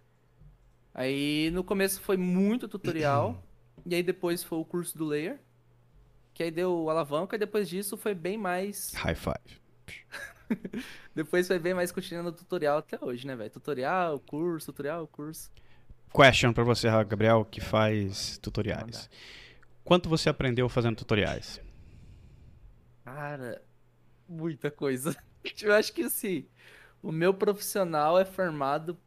Aí, 0.92 1.50
no 1.52 1.62
começo 1.62 2.00
foi 2.00 2.16
muito 2.16 2.66
tutorial, 2.68 3.42
e 3.86 3.94
aí 3.94 4.02
depois 4.02 4.42
foi 4.42 4.58
o 4.58 4.64
curso 4.64 4.96
do 4.96 5.04
Layer, 5.04 5.38
que 6.34 6.42
aí 6.42 6.50
deu 6.50 6.90
alavanca, 6.90 7.36
e 7.36 7.38
depois 7.38 7.68
disso 7.68 7.96
foi 7.96 8.14
bem 8.14 8.36
mais... 8.36 8.92
High 8.94 9.14
five. 9.14 9.60
Depois 11.14 11.46
foi 11.46 11.58
bem 11.58 11.74
mais 11.74 11.92
continuando 11.92 12.30
o 12.30 12.32
tutorial 12.32 12.78
até 12.78 12.98
hoje, 13.02 13.26
né, 13.26 13.34
velho? 13.36 13.50
Tutorial, 13.50 14.20
curso, 14.20 14.72
tutorial, 14.72 15.06
curso. 15.08 15.50
Question 16.12 16.52
pra 16.52 16.64
você, 16.64 16.88
Gabriel, 17.04 17.44
que 17.44 17.60
faz 17.60 18.38
tutoriais. 18.38 19.08
Quanto 19.84 20.08
você 20.08 20.28
aprendeu 20.28 20.68
fazendo 20.68 20.96
tutoriais? 20.96 21.60
Cara, 23.04 23.62
muita 24.28 24.70
coisa. 24.70 25.16
Eu 25.62 25.74
acho 25.74 25.92
que 25.92 26.02
assim, 26.02 26.48
o 27.02 27.12
meu 27.12 27.34
profissional 27.34 28.18
é 28.18 28.24
formado. 28.24 28.98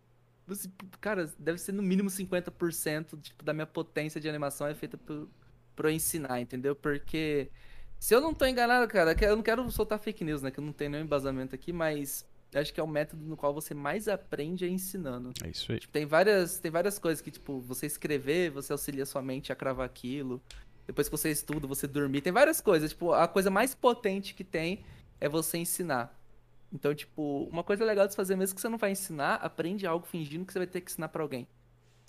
assim, 0.49 0.71
Cara, 1.01 1.27
deve 1.39 1.59
ser 1.59 1.73
no 1.73 1.83
mínimo 1.83 2.09
50% 2.09 3.21
tipo, 3.21 3.43
da 3.43 3.53
minha 3.53 3.67
potência 3.67 4.21
de 4.21 4.29
animação 4.29 4.67
é 4.67 4.75
feita 4.75 4.97
por, 4.97 5.29
por 5.75 5.85
eu 5.85 5.91
ensinar, 5.91 6.39
entendeu? 6.41 6.75
Porque 6.75 7.51
se 7.99 8.15
eu 8.15 8.21
não 8.21 8.33
tô 8.33 8.45
enganado, 8.45 8.87
cara, 8.87 9.15
eu 9.21 9.35
não 9.35 9.43
quero 9.43 9.69
soltar 9.69 9.99
fake 9.99 10.23
news, 10.23 10.41
né? 10.41 10.49
Que 10.49 10.59
eu 10.59 10.63
não 10.63 10.71
tenho 10.71 10.91
nenhum 10.91 11.03
embasamento 11.03 11.53
aqui, 11.53 11.73
mas 11.73 12.25
acho 12.55 12.73
que 12.73 12.79
é 12.79 12.83
o 12.83 12.87
método 12.87 13.23
no 13.25 13.37
qual 13.37 13.53
você 13.53 13.73
mais 13.73 14.07
aprende 14.07 14.65
é 14.65 14.69
ensinando. 14.69 15.31
É 15.43 15.49
isso 15.49 15.71
aí. 15.71 15.79
Tipo, 15.79 15.91
tem 15.91 16.05
várias, 16.05 16.59
tem 16.59 16.71
várias 16.71 16.97
coisas 16.97 17.21
que, 17.21 17.29
tipo, 17.29 17.59
você 17.59 17.85
escrever, 17.85 18.51
você 18.51 18.71
auxilia 18.71 19.05
sua 19.05 19.21
mente 19.21 19.51
a 19.51 19.55
cravar 19.55 19.85
aquilo. 19.85 20.41
Depois 20.87 21.07
que 21.07 21.15
você 21.15 21.29
estuda, 21.29 21.67
você 21.67 21.85
dormir. 21.85 22.21
Tem 22.21 22.33
várias 22.33 22.61
coisas. 22.61 22.89
Tipo, 22.91 23.13
a 23.13 23.27
coisa 23.27 23.51
mais 23.51 23.75
potente 23.75 24.33
que 24.33 24.43
tem 24.43 24.83
é 25.19 25.27
você 25.29 25.57
ensinar. 25.57 26.17
Então, 26.71 26.95
tipo, 26.95 27.47
uma 27.51 27.63
coisa 27.63 27.83
legal 27.83 28.05
de 28.07 28.13
se 28.13 28.17
fazer 28.17 28.35
mesmo 28.35 28.55
que 28.55 28.61
você 28.61 28.69
não 28.69 28.77
vai 28.77 28.91
ensinar, 28.91 29.35
aprende 29.35 29.85
algo 29.85 30.05
fingindo 30.05 30.45
que 30.45 30.53
você 30.53 30.59
vai 30.59 30.67
ter 30.67 30.81
que 30.81 30.89
ensinar 30.89 31.09
pra 31.09 31.21
alguém. 31.21 31.47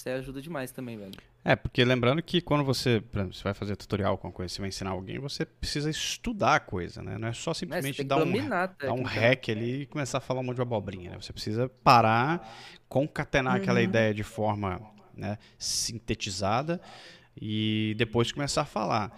Isso 0.01 0.09
ajuda 0.09 0.41
demais 0.41 0.71
também, 0.71 0.97
velho. 0.97 1.13
É, 1.45 1.55
porque 1.55 1.85
lembrando 1.85 2.23
que 2.23 2.41
quando 2.41 2.65
você, 2.65 3.01
por 3.01 3.19
exemplo, 3.19 3.35
você 3.35 3.45
vai 3.45 3.55
fazer 3.55 3.77
tutorial 3.77 4.17
com 4.17 4.33
coisa, 4.33 4.53
você 4.55 4.61
vai 4.61 4.69
ensinar 4.69 4.91
alguém, 4.91 5.19
você 5.19 5.45
precisa 5.45 5.91
estudar 5.91 6.57
a 6.57 6.61
coisa, 6.61 7.03
né? 7.03 7.19
Não 7.19 7.29
é 7.29 7.33
só 7.33 7.53
simplesmente 7.53 8.03
dar 8.05 8.17
um, 8.17 8.53
a 8.53 8.67
dar 8.67 8.93
um 8.93 9.03
técnica. 9.05 9.21
hack 9.21 9.49
ali 9.51 9.83
e 9.83 9.87
começar 9.87 10.19
a 10.19 10.21
falar 10.21 10.41
um 10.41 10.45
monte 10.45 10.57
de 10.57 10.63
abobrinha, 10.63 11.11
né? 11.11 11.17
Você 11.21 11.33
precisa 11.33 11.69
parar, 11.83 12.51
concatenar 12.89 13.57
aquela 13.57 13.83
ideia 13.83 14.15
de 14.15 14.23
forma 14.23 14.81
né, 15.15 15.39
sintetizada 15.59 16.81
e 17.41 17.95
depois 17.99 18.33
começar 18.33 18.63
a 18.63 18.67
falar. 18.67 19.15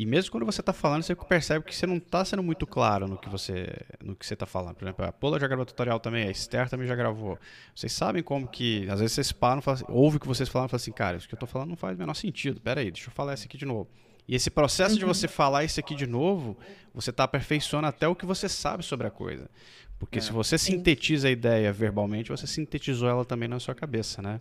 E 0.00 0.06
mesmo 0.06 0.30
quando 0.30 0.46
você 0.46 0.60
está 0.60 0.72
falando, 0.72 1.02
você 1.02 1.12
percebe 1.16 1.64
que 1.64 1.74
você 1.74 1.84
não 1.84 1.96
está 1.96 2.24
sendo 2.24 2.40
muito 2.40 2.64
claro 2.68 3.08
no 3.08 3.18
que 3.18 3.28
você 3.28 3.66
no 4.00 4.14
que 4.14 4.24
você 4.24 4.34
está 4.34 4.46
falando. 4.46 4.76
Por 4.76 4.84
exemplo, 4.84 5.04
a 5.04 5.10
Paula 5.10 5.40
já 5.40 5.48
gravou 5.48 5.66
tutorial 5.66 5.98
também, 5.98 6.28
a 6.28 6.30
Esther 6.30 6.70
também 6.70 6.86
já 6.86 6.94
gravou. 6.94 7.36
Vocês 7.74 7.92
sabem 7.92 8.22
como 8.22 8.46
que, 8.46 8.88
às 8.88 9.00
vezes 9.00 9.14
vocês 9.14 9.32
param, 9.32 9.60
falam 9.60 9.80
assim, 9.82 9.92
ouve 9.92 10.18
o 10.18 10.20
que 10.20 10.28
vocês 10.28 10.48
falam 10.48 10.66
e 10.66 10.70
falam 10.70 10.80
assim, 10.80 10.92
cara, 10.92 11.16
isso 11.16 11.26
que 11.26 11.34
eu 11.34 11.36
estou 11.36 11.48
falando 11.48 11.70
não 11.70 11.76
faz 11.76 11.96
o 11.96 11.98
menor 11.98 12.14
sentido. 12.14 12.60
Pera 12.60 12.80
aí, 12.80 12.92
deixa 12.92 13.08
eu 13.08 13.12
falar 13.12 13.34
isso 13.34 13.46
aqui 13.46 13.56
de 13.58 13.66
novo. 13.66 13.88
E 14.28 14.36
esse 14.36 14.50
processo 14.50 14.96
de 14.96 15.04
você 15.04 15.26
falar 15.26 15.64
isso 15.64 15.80
aqui 15.80 15.96
de 15.96 16.06
novo, 16.06 16.56
você 16.94 17.10
está 17.10 17.24
aperfeiçoando 17.24 17.88
até 17.88 18.06
o 18.06 18.14
que 18.14 18.24
você 18.24 18.48
sabe 18.48 18.84
sobre 18.84 19.08
a 19.08 19.10
coisa. 19.10 19.50
Porque 19.98 20.18
É. 20.18 20.22
se 20.22 20.30
você 20.30 20.56
sintetiza 20.56 21.26
a 21.26 21.30
ideia 21.32 21.72
verbalmente, 21.72 22.30
você 22.30 22.46
sintetizou 22.46 23.08
ela 23.08 23.24
também 23.24 23.48
na 23.48 23.58
sua 23.58 23.74
cabeça, 23.74 24.22
né? 24.22 24.40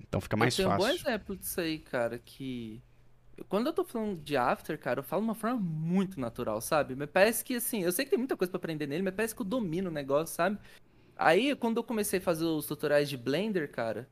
Então 0.00 0.20
fica 0.20 0.36
mais 0.36 0.58
eu 0.58 0.64
tenho 0.64 0.74
um 0.74 0.78
bom 0.78 0.84
fácil. 0.84 1.00
exemplo 1.08 1.36
disso 1.36 1.60
aí, 1.60 1.78
cara, 1.78 2.18
que. 2.18 2.82
Quando 3.48 3.66
eu 3.66 3.72
tô 3.72 3.84
falando 3.84 4.20
de 4.22 4.36
After, 4.36 4.78
cara, 4.78 5.00
eu 5.00 5.04
falo 5.04 5.22
de 5.22 5.28
uma 5.28 5.34
forma 5.34 5.58
muito 5.58 6.20
natural, 6.20 6.60
sabe? 6.60 6.94
Mas 6.94 7.08
parece 7.10 7.44
que, 7.44 7.56
assim, 7.56 7.82
eu 7.82 7.92
sei 7.92 8.04
que 8.04 8.10
tem 8.10 8.18
muita 8.18 8.36
coisa 8.36 8.50
pra 8.50 8.58
aprender 8.58 8.86
nele, 8.86 9.02
mas 9.02 9.14
parece 9.14 9.34
que 9.34 9.42
eu 9.42 9.46
domino 9.46 9.90
o 9.90 9.92
negócio, 9.92 10.34
sabe? 10.34 10.58
Aí, 11.16 11.54
quando 11.56 11.78
eu 11.78 11.84
comecei 11.84 12.18
a 12.18 12.22
fazer 12.22 12.44
os 12.44 12.66
tutoriais 12.66 13.08
de 13.08 13.16
Blender, 13.16 13.70
cara, 13.70 14.08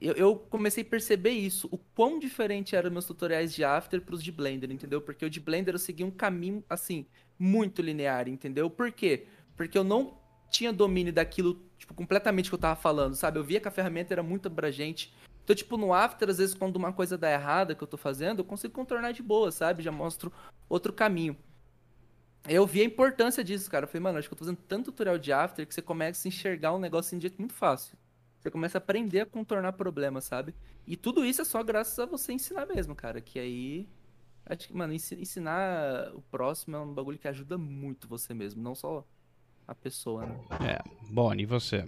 eu, 0.00 0.14
eu 0.14 0.36
comecei 0.36 0.82
a 0.82 0.86
perceber 0.86 1.30
isso, 1.30 1.68
o 1.70 1.78
quão 1.78 2.18
diferente 2.18 2.76
eram 2.76 2.90
meus 2.90 3.04
tutoriais 3.04 3.54
de 3.54 3.64
After 3.64 4.00
pros 4.00 4.22
de 4.22 4.30
Blender, 4.30 4.70
entendeu? 4.70 5.00
Porque 5.00 5.24
o 5.24 5.30
de 5.30 5.40
Blender 5.40 5.74
eu 5.74 5.78
segui 5.78 6.04
um 6.04 6.10
caminho, 6.10 6.62
assim, 6.68 7.06
muito 7.38 7.82
linear, 7.82 8.28
entendeu? 8.28 8.70
Por 8.70 8.92
quê? 8.92 9.26
Porque 9.56 9.76
eu 9.76 9.84
não 9.84 10.18
tinha 10.50 10.72
domínio 10.72 11.12
daquilo, 11.12 11.60
tipo, 11.76 11.94
completamente 11.94 12.48
que 12.48 12.54
eu 12.54 12.58
tava 12.58 12.80
falando, 12.80 13.14
sabe? 13.14 13.38
Eu 13.38 13.44
via 13.44 13.60
que 13.60 13.68
a 13.68 13.72
ferramenta 13.72 14.14
era 14.14 14.22
muito 14.22 14.46
abrangente. 14.46 15.12
Então, 15.48 15.56
tipo, 15.56 15.78
no 15.78 15.94
After, 15.94 16.28
às 16.28 16.36
vezes, 16.36 16.54
quando 16.54 16.76
uma 16.76 16.92
coisa 16.92 17.16
dá 17.16 17.30
errada 17.32 17.74
que 17.74 17.82
eu 17.82 17.88
tô 17.88 17.96
fazendo, 17.96 18.40
eu 18.40 18.44
consigo 18.44 18.74
contornar 18.74 19.12
de 19.12 19.22
boa, 19.22 19.50
sabe? 19.50 19.82
Já 19.82 19.90
mostro 19.90 20.30
outro 20.68 20.92
caminho. 20.92 21.34
Eu 22.46 22.66
vi 22.66 22.82
a 22.82 22.84
importância 22.84 23.42
disso, 23.42 23.70
cara. 23.70 23.84
Eu 23.84 23.88
falei, 23.88 24.02
mano, 24.02 24.18
acho 24.18 24.28
que 24.28 24.34
eu 24.34 24.36
tô 24.36 24.44
fazendo 24.44 24.58
tanto 24.68 24.92
tutorial 24.92 25.16
de 25.16 25.32
After 25.32 25.66
que 25.66 25.72
você 25.72 25.80
começa 25.80 26.28
a 26.28 26.28
enxergar 26.28 26.74
um 26.74 26.78
negócio 26.78 27.16
de 27.16 27.22
jeito 27.22 27.38
muito 27.38 27.54
fácil. 27.54 27.96
Você 28.38 28.50
começa 28.50 28.76
a 28.76 28.80
aprender 28.80 29.20
a 29.20 29.26
contornar 29.26 29.72
problemas, 29.72 30.24
sabe? 30.24 30.54
E 30.86 30.98
tudo 30.98 31.24
isso 31.24 31.40
é 31.40 31.44
só 31.46 31.62
graças 31.62 31.98
a 31.98 32.04
você 32.04 32.34
ensinar 32.34 32.66
mesmo, 32.66 32.94
cara. 32.94 33.18
Que 33.18 33.38
aí. 33.38 33.88
Acho 34.44 34.68
que, 34.68 34.76
mano, 34.76 34.92
ensi- 34.92 35.18
ensinar 35.18 36.12
o 36.14 36.20
próximo 36.20 36.76
é 36.76 36.80
um 36.80 36.92
bagulho 36.92 37.18
que 37.18 37.26
ajuda 37.26 37.56
muito 37.56 38.06
você 38.06 38.34
mesmo, 38.34 38.62
não 38.62 38.74
só 38.74 39.02
a 39.66 39.74
pessoa, 39.74 40.26
né? 40.26 40.38
É. 40.60 41.10
Bonnie, 41.10 41.44
e 41.44 41.46
você? 41.46 41.86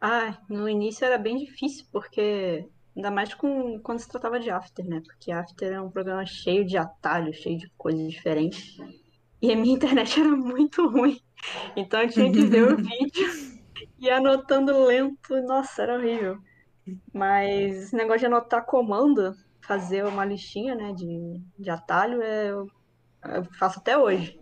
Ah, 0.00 0.38
no 0.48 0.68
início 0.68 1.04
era 1.04 1.18
bem 1.18 1.36
difícil, 1.38 1.86
porque 1.90 2.68
ainda 2.94 3.10
mais 3.10 3.34
com, 3.34 3.80
quando 3.80 3.98
se 3.98 4.08
tratava 4.08 4.38
de 4.38 4.50
After, 4.50 4.84
né? 4.86 5.00
Porque 5.04 5.32
After 5.32 5.72
é 5.72 5.80
um 5.80 5.90
programa 5.90 6.24
cheio 6.26 6.66
de 6.66 6.76
atalhos, 6.76 7.36
cheio 7.36 7.58
de 7.58 7.68
coisas 7.76 8.10
diferentes. 8.10 8.76
E 9.40 9.52
a 9.52 9.56
minha 9.56 9.74
internet 9.76 10.20
era 10.20 10.28
muito 10.30 10.88
ruim. 10.88 11.18
Então 11.76 12.02
eu 12.02 12.08
tinha 12.10 12.30
que 12.32 12.42
ver 12.44 12.72
o 12.72 12.76
vídeo 12.78 13.28
e 13.98 14.10
anotando 14.10 14.84
lento. 14.84 15.42
Nossa, 15.42 15.82
era 15.82 15.96
horrível. 15.96 16.38
Mas 17.12 17.76
esse 17.84 17.96
negócio 17.96 18.20
de 18.20 18.26
anotar 18.26 18.64
comando, 18.64 19.34
fazer 19.66 20.04
uma 20.04 20.24
listinha, 20.24 20.74
né, 20.74 20.92
de, 20.92 21.40
de 21.58 21.70
atalho, 21.70 22.22
é, 22.22 22.50
eu, 22.50 22.66
eu 23.24 23.44
faço 23.58 23.78
até 23.80 23.98
hoje. 23.98 24.38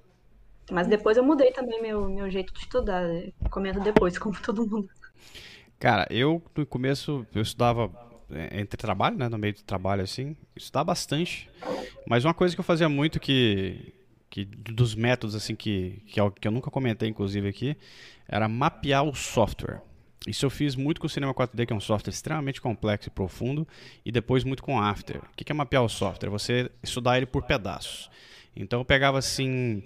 Mas 0.71 0.87
depois 0.87 1.17
eu 1.17 1.25
mudei 1.25 1.53
também 1.53 1.81
meu, 1.83 2.09
meu 2.09 2.31
jeito 2.31 2.53
de 2.53 2.61
estudar. 2.61 3.07
né? 3.07 3.31
Comento 3.51 3.81
depois, 3.81 4.19
como 4.19 4.40
todo 4.43 4.69
mundo. 4.69 4.88
Cara, 5.79 6.07
eu 6.11 6.42
no 6.57 6.66
começo 6.66 7.27
eu 7.35 7.42
estudava 7.42 7.90
é, 8.31 8.61
entre 8.61 8.77
trabalho, 8.77 9.16
né, 9.16 9.29
no 9.29 9.38
meio 9.38 9.55
do 9.55 9.62
trabalho 9.62 10.03
assim, 10.03 10.37
estudava 10.57 10.87
bastante. 10.87 11.50
Mas 12.07 12.24
uma 12.24 12.35
coisa 12.35 12.55
que 12.55 12.61
eu 12.61 12.64
fazia 12.64 12.88
muito 12.88 13.20
que 13.20 13.92
que 14.31 14.44
dos 14.44 14.94
métodos 14.94 15.35
assim 15.35 15.55
que 15.55 16.03
que 16.07 16.20
eu, 16.20 16.31
que 16.31 16.48
eu 16.48 16.53
nunca 16.53 16.70
comentei 16.70 17.09
inclusive 17.09 17.48
aqui, 17.48 17.77
era 18.29 18.48
mapear 18.48 19.05
o 19.05 19.14
software. 19.14 19.81
Isso 20.27 20.46
eu 20.46 20.50
fiz 20.50 20.74
muito 20.74 21.00
com 21.00 21.07
o 21.07 21.11
Cinema 21.11 21.35
4D, 21.35 21.66
que 21.66 21.72
é 21.72 21.77
um 21.77 21.81
software 21.81 22.12
extremamente 22.12 22.61
complexo 22.61 23.09
e 23.09 23.11
profundo, 23.11 23.68
e 24.05 24.11
depois 24.11 24.42
muito 24.42 24.62
com 24.62 24.81
After. 24.81 25.18
O 25.18 25.37
que 25.37 25.44
que 25.44 25.53
é 25.53 25.55
mapear 25.55 25.85
o 25.85 25.88
software? 25.88 26.31
Você 26.31 26.70
estudar 26.83 27.18
ele 27.18 27.27
por 27.27 27.42
pedaços. 27.42 28.11
Então 28.57 28.81
eu 28.81 28.85
pegava 28.85 29.18
assim, 29.18 29.83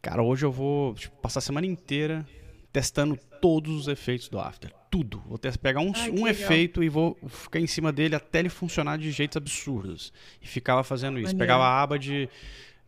cara, 0.00 0.22
hoje 0.22 0.46
eu 0.46 0.50
vou 0.50 0.94
tipo, 0.94 1.14
passar 1.18 1.40
a 1.40 1.42
semana 1.42 1.66
inteira 1.66 2.26
testando 2.74 3.16
todos 3.40 3.72
os 3.72 3.86
efeitos 3.86 4.28
do 4.28 4.40
After. 4.40 4.68
Tudo. 4.90 5.22
Vou 5.28 5.38
pegar 5.38 5.80
um, 5.80 5.92
Ai, 5.94 6.10
um 6.10 6.26
efeito 6.26 6.82
e 6.82 6.88
vou 6.88 7.16
ficar 7.28 7.60
em 7.60 7.68
cima 7.68 7.92
dele 7.92 8.16
até 8.16 8.40
ele 8.40 8.48
funcionar 8.48 8.98
de 8.98 9.12
jeitos 9.12 9.36
absurdos. 9.36 10.12
E 10.42 10.46
ficava 10.48 10.82
fazendo 10.82 11.16
isso. 11.18 11.26
Maneiro. 11.26 11.38
Pegava 11.38 11.62
a 11.62 11.80
aba 11.80 11.96
de, 11.96 12.28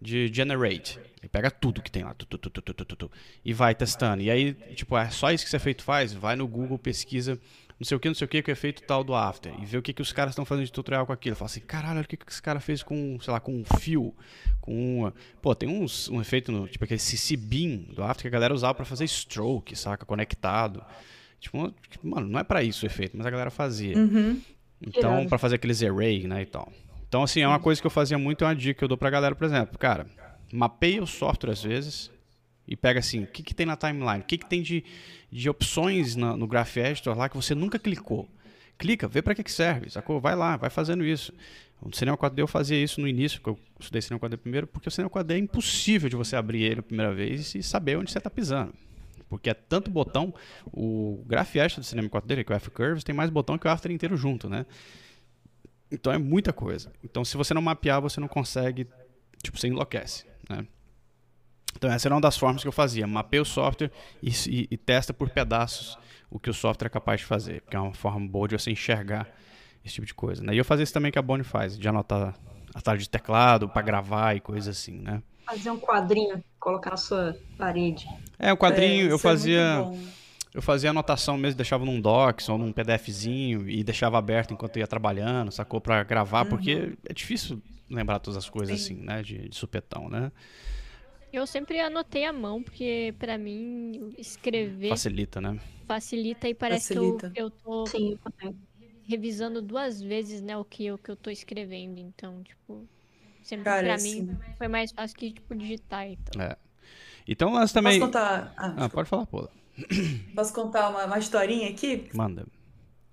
de 0.03 0.29
Generate. 0.35 0.99
E 1.23 1.29
pega 1.29 1.53
tudo 1.53 1.81
que 1.81 1.91
tem 1.91 2.03
lá. 2.03 2.13
Tu, 2.15 2.27
tu, 2.27 2.37
tu, 2.37 2.51
tu, 2.51 2.63
tu, 2.63 2.75
tu, 2.75 2.85
tu, 2.85 2.97
tu, 2.97 3.11
e 3.45 3.53
vai 3.53 3.77
testando. 3.77 4.25
E 4.25 4.29
aí, 4.29 4.55
tipo, 4.75 4.99
é 4.99 5.09
só 5.09 5.31
isso 5.31 5.45
que 5.45 5.49
esse 5.49 5.57
efeito 5.57 5.85
faz? 5.85 6.13
Vai 6.13 6.35
no 6.35 6.49
Google, 6.49 6.79
pesquisa 6.79 7.39
não 7.79 7.85
sei 7.85 7.97
o 7.97 8.01
que, 8.01 8.09
não 8.09 8.15
sei 8.15 8.25
o 8.25 8.29
que, 8.29 8.43
que 8.43 8.51
é 8.51 8.53
o 8.53 8.55
efeito 8.55 8.83
tal 8.83 9.05
do 9.05 9.15
After. 9.15 9.53
E 9.61 9.67
vê 9.67 9.77
o 9.77 9.83
que, 9.83 9.93
que 9.93 10.01
os 10.01 10.11
caras 10.11 10.33
estão 10.33 10.47
fazendo 10.47 10.65
de 10.65 10.73
tutorial 10.73 11.07
com 11.07 11.13
aquilo. 11.13 11.37
Fala 11.37 11.47
assim, 11.47 11.61
caralho, 11.61 11.97
olha 11.97 12.05
o 12.05 12.09
que, 12.09 12.17
que 12.17 12.31
esse 12.31 12.41
cara 12.41 12.59
fez 12.59 12.83
com, 12.83 13.19
sei 13.21 13.33
lá, 13.33 13.39
com 13.39 13.53
um 13.53 13.65
fio. 13.79 14.15
Com 14.63 15.01
uma... 15.01 15.15
Pô, 15.43 15.55
tem 15.55 15.69
uns, 15.69 16.09
um 16.09 16.21
efeito, 16.21 16.51
no, 16.51 16.67
tipo 16.67 16.85
aquele 16.85 16.99
CC 16.99 17.37
Beam 17.37 17.85
do 17.95 18.03
After 18.03 18.23
que 18.23 18.29
a 18.29 18.31
galera 18.31 18.55
usava 18.55 18.75
pra 18.75 18.87
fazer 18.87 19.05
stroke, 19.05 19.77
saca? 19.77 20.07
Conectado. 20.07 20.83
Tipo, 21.39 21.75
mano, 22.03 22.27
não 22.27 22.41
é 22.41 22.45
pra 22.45 22.63
isso 22.63 22.87
o 22.87 22.89
efeito, 22.89 23.15
mas 23.15 23.27
a 23.27 23.31
galera 23.31 23.51
fazia. 23.51 23.97
Uhum. 23.97 24.41
Então, 24.81 25.27
pra 25.27 25.37
fazer 25.37 25.57
aqueles 25.57 25.83
array, 25.83 26.27
né, 26.27 26.43
e 26.43 26.47
tal. 26.47 26.73
Então, 27.07 27.23
assim, 27.23 27.41
é 27.41 27.49
uma 27.49 27.61
coisa 27.61 27.81
que 27.81 27.87
eu 27.87 27.91
fazia 27.91 28.19
muito, 28.19 28.43
é 28.43 28.49
uma 28.49 28.55
dica 28.55 28.79
que 28.79 28.85
eu 28.85 28.89
dou 28.89 28.97
pra 28.97 29.11
galera, 29.11 29.35
por 29.35 29.45
exemplo. 29.45 29.79
Cara, 29.79 30.07
mapeia 30.51 31.03
o 31.03 31.07
software 31.07 31.53
às 31.53 31.63
vezes 31.63 32.11
e 32.67 32.77
pega 32.77 33.01
assim, 33.01 33.25
o 33.25 33.27
que, 33.27 33.43
que 33.43 33.55
tem 33.55 33.65
na 33.67 33.77
timeline? 33.77 34.21
O 34.21 34.25
que, 34.25 34.39
que 34.39 34.47
tem 34.47 34.63
de, 34.63 34.85
de 35.31 35.49
opções 35.49 36.17
na- 36.17 36.37
no 36.37 36.47
Graph 36.47 36.77
Editor 36.77 37.17
lá 37.17 37.29
que 37.29 37.37
você 37.37 37.55
nunca 37.55 37.79
clicou? 37.79 38.29
Clica, 38.79 39.09
vê 39.09 39.23
pra 39.23 39.35
que, 39.35 39.43
que 39.43 39.53
serve, 39.53 39.89
sacou? 39.91 40.21
Vai 40.21 40.35
lá, 40.37 40.57
vai 40.57 40.69
fazendo 40.71 41.05
isso. 41.05 41.33
O 41.81 41.95
Cinema 41.95 42.17
4D 42.17 42.39
eu 42.41 42.47
fazia 42.47 42.83
isso 42.83 43.01
no 43.01 43.09
início, 43.09 43.41
porque 43.41 43.59
eu 43.61 43.65
estudei 43.81 44.03
Cinema 44.03 44.21
4D 44.21 44.37
primeiro, 44.39 44.67
porque 44.67 44.89
o 44.89 44.93
Cinema 44.93 45.11
4D 45.11 45.31
é 45.35 45.39
impossível 45.39 46.09
de 46.09 46.17
você 46.17 46.35
abrir 46.37 46.63
ele 46.63 46.81
a 46.81 46.83
primeira 46.83 47.15
vez 47.15 47.55
e 47.55 47.63
saber 47.63 47.97
onde 47.97 48.11
você 48.11 48.21
tá 48.21 48.29
pisando. 48.31 48.75
Porque 49.29 49.51
é 49.51 49.55
tanto 49.55 49.91
botão, 49.91 50.33
o 50.73 51.23
Graph 51.27 51.55
Editor 51.57 51.81
do 51.81 51.87
Cinema 51.87 52.09
4D, 52.09 52.45
que 52.45 52.53
é 52.53 52.55
o 52.55 52.59
F-Curves, 52.59 53.03
tem 53.05 53.15
mais 53.15 53.29
botão 53.31 53.59
que 53.59 53.67
o 53.67 53.71
After 53.71 53.91
inteiro 53.91 54.17
junto, 54.17 54.49
né? 54.49 54.65
Então 55.91 56.13
é 56.13 56.19
muita 56.19 56.53
coisa. 56.53 56.93
Então 57.05 57.25
se 57.25 57.37
você 57.37 57.55
não 57.55 57.63
mapear, 57.63 58.01
você 58.01 58.21
não 58.21 58.29
consegue, 58.29 58.87
tipo, 59.43 59.59
você 59.59 59.69
enlouquece, 59.69 60.25
né? 60.49 60.67
Então 61.77 61.91
essa 61.91 62.09
era 62.09 62.15
uma 62.15 62.21
das 62.21 62.37
formas 62.37 62.63
que 62.63 62.69
eu 62.69 62.73
fazia, 62.73 63.07
mapeia 63.07 63.43
o 63.43 63.45
software 63.45 63.91
e, 64.23 64.31
e- 64.49 64.69
e 64.71 64.77
testa 64.77 65.13
por 65.13 65.29
pedaços 65.31 65.99
o 66.31 66.39
que 66.39 66.51
o 66.51 66.55
software 66.55 66.87
é 66.89 66.91
capaz 66.91 67.21
de 67.21 67.27
fazer, 67.27 67.61
porque 67.63 67.77
é 67.77 67.81
uma 67.81 67.95
forma 67.95 68.27
boa 68.27 68.49
de 68.49 68.59
você 68.59 68.71
enxergar 68.71 69.29
esse 69.85 69.95
tipo 69.95 70.07
de 70.07 70.15
coisa, 70.15 70.43
né? 70.43 70.55
E 70.55 70.59
eu 70.59 70.65
fazia 70.65 70.83
isso 70.83 70.93
também 70.93 71.13
que 71.13 71.19
a 71.19 71.23
Bonnie 71.23 71.45
faz, 71.45 71.79
de 71.79 71.89
anotar 71.89 72.35
atalho 72.75 72.99
de 72.99 73.09
teclado 73.09 73.69
para 73.69 73.83
gravar 73.83 74.35
e 74.35 74.41
coisa 74.41 74.71
assim, 74.71 74.99
né? 74.99 75.23
Fazer 75.47 75.71
um 75.71 75.79
quadrinho, 75.79 76.43
colocar 76.59 76.91
na 76.91 76.97
sua 76.97 77.37
parede. 77.57 78.05
É, 78.39 78.53
o 78.53 78.57
quadrinho 78.57 79.07
É, 79.07 79.13
eu 79.13 79.15
é 79.15 79.19
fazia 79.19 79.83
bom. 79.85 79.99
eu 80.53 80.61
fazia 80.63 80.91
anotação 80.91 81.37
mesmo, 81.39 81.57
deixava 81.57 81.85
num 81.85 82.01
docs 82.01 82.49
ou 82.49 82.59
num 82.59 82.73
PDFzinho 82.73 83.69
e 83.69 83.85
deixava 83.85 84.19
aberto 84.19 84.53
enquanto 84.53 84.77
eu 84.77 84.81
ia 84.81 84.87
trabalhando, 84.87 85.53
sacou? 85.53 85.81
Pra 85.81 86.03
gravar, 86.03 86.45
porque 86.47 86.95
é 87.09 87.13
difícil 87.15 87.63
lembrar 87.89 88.19
todas 88.19 88.37
as 88.37 88.51
coisas 88.51 88.81
Sim. 88.81 88.95
assim, 88.97 89.05
né? 89.05 89.23
De, 89.23 89.49
de 89.49 89.55
supetão, 89.57 90.09
né? 90.09 90.33
Eu 91.37 91.47
sempre 91.47 91.79
anotei 91.81 92.25
à 92.25 92.33
mão, 92.33 92.63
porque 92.63 93.15
pra 93.19 93.37
mim 93.37 94.15
escrever 94.17 94.89
Facilita, 94.89 95.39
né? 95.39 95.61
facilita 95.87 96.49
e 96.49 96.55
parece 96.55 96.95
Facilita. 96.95 97.31
que 97.31 97.39
eu, 97.43 97.45
eu 97.45 97.51
tô 97.51 97.87
Sim, 97.87 98.19
revisando 99.07 99.61
duas 99.61 100.01
vezes, 100.01 100.41
né, 100.41 100.57
o 100.57 100.65
que 100.65 100.87
eu, 100.87 100.97
que 100.97 101.11
eu 101.11 101.17
tô 101.17 101.29
escrevendo. 101.29 101.99
Então, 101.99 102.43
tipo, 102.43 102.89
sempre 103.43 103.65
Cara, 103.65 103.83
pra 103.83 103.95
assim- 103.97 104.23
mim 104.23 104.39
foi 104.57 104.67
mais 104.67 104.91
fácil 104.93 105.15
que, 105.19 105.31
tipo, 105.33 105.55
digitar. 105.55 106.07
Então. 106.07 106.57
Então, 107.29 107.53
lance 107.53 107.75
também. 107.75 108.01
Posso 108.01 108.13
contar? 108.13 108.55
Ah, 108.57 108.75
Ah, 108.85 108.89
pode 108.89 109.07
falar, 109.11 109.27
pô. 109.27 109.47
Posso 110.35 110.55
contar 110.55 110.89
uma, 110.89 111.05
uma 111.05 111.19
historinha 111.19 111.69
aqui? 111.69 112.09
Manda. 112.15 112.47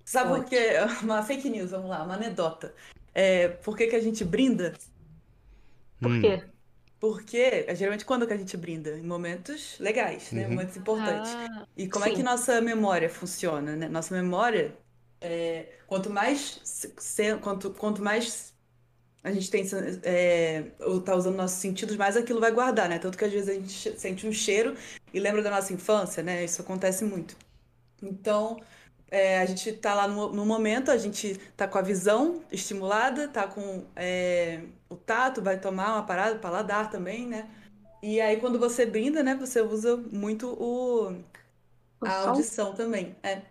Sabe 0.02 0.30
por 0.30 0.44
quê? 0.46 0.70
Uma 1.04 1.22
fake 1.22 1.50
news, 1.50 1.72
vamos 1.72 1.90
lá, 1.90 2.02
uma 2.02 2.14
anedota. 2.14 2.74
É, 3.12 3.48
por 3.48 3.76
que 3.76 3.86
que 3.86 3.96
a 3.96 4.00
gente 4.00 4.24
brinda? 4.24 4.72
Por 6.00 6.10
Hum. 6.10 6.20
quê? 6.22 6.53
Porque, 7.04 7.36
é, 7.36 7.74
geralmente, 7.74 8.04
quando 8.04 8.26
que 8.26 8.32
a 8.32 8.36
gente 8.36 8.56
brinda? 8.56 8.96
Em 8.98 9.02
momentos 9.02 9.78
legais, 9.78 10.32
né? 10.32 10.46
Uhum. 10.46 10.54
Momentos 10.54 10.76
importantes. 10.76 11.36
Ah, 11.36 11.66
E 11.76 11.86
como 11.88 12.04
é 12.04 12.10
Sim. 12.10 12.14
que 12.14 12.22
nossa 12.22 12.60
memória 12.62 13.10
funciona, 13.10 13.76
né? 13.76 13.88
Nossa 13.88 14.14
memória, 14.14 14.74
é, 15.20 15.80
quanto 15.86 16.08
mais, 16.08 16.60
se- 16.64 17.36
quanto, 17.42 17.70
quanto 17.74 18.02
mais 18.02 18.54
a 19.24 19.32
gente 19.32 19.50
tem, 19.50 19.64
é, 20.04 20.72
ou 20.80 21.00
tá 21.02 21.14
usando 21.16 21.36
nossos 21.36 21.58
sentidos, 21.58 21.96
mais 21.96 22.16
aquilo 22.16 22.40
vai 22.40 22.52
guardar, 22.52 22.88
né? 22.88 22.98
Tanto 22.98 23.18
que 23.18 23.24
às 23.24 23.32
vezes 23.32 23.48
a 23.50 23.54
gente 23.54 23.98
sente 24.00 24.26
um 24.26 24.32
cheiro 24.32 24.76
e 25.12 25.20
lembra 25.20 25.42
da 25.42 25.50
nossa 25.50 25.72
infância, 25.72 26.22
né? 26.22 26.44
Isso 26.44 26.62
acontece 26.62 27.04
muito. 27.04 27.36
Então, 28.02 28.60
é, 29.10 29.38
a 29.38 29.46
gente 29.46 29.72
tá 29.74 29.94
lá 29.94 30.08
no, 30.08 30.32
no 30.32 30.44
momento, 30.46 30.90
a 30.90 30.98
gente 30.98 31.36
tá 31.56 31.66
com 31.68 31.78
a 31.78 31.82
visão 31.82 32.42
estimulada, 32.50 33.28
tá 33.28 33.46
com 33.46 33.84
é, 33.96 34.60
o 34.94 34.96
tato, 34.96 35.42
vai 35.42 35.58
tomar 35.60 35.94
uma 35.94 36.02
parada, 36.04 36.36
o 36.36 36.40
paladar 36.40 36.90
também, 36.90 37.26
né? 37.26 37.48
E 38.02 38.20
aí, 38.20 38.38
quando 38.38 38.58
você 38.58 38.84
brinda, 38.86 39.22
né, 39.22 39.34
você 39.34 39.60
usa 39.60 39.96
muito 39.96 40.48
o, 40.48 41.16
a 42.02 42.28
audição 42.28 42.74
também, 42.74 43.16
é. 43.22 43.42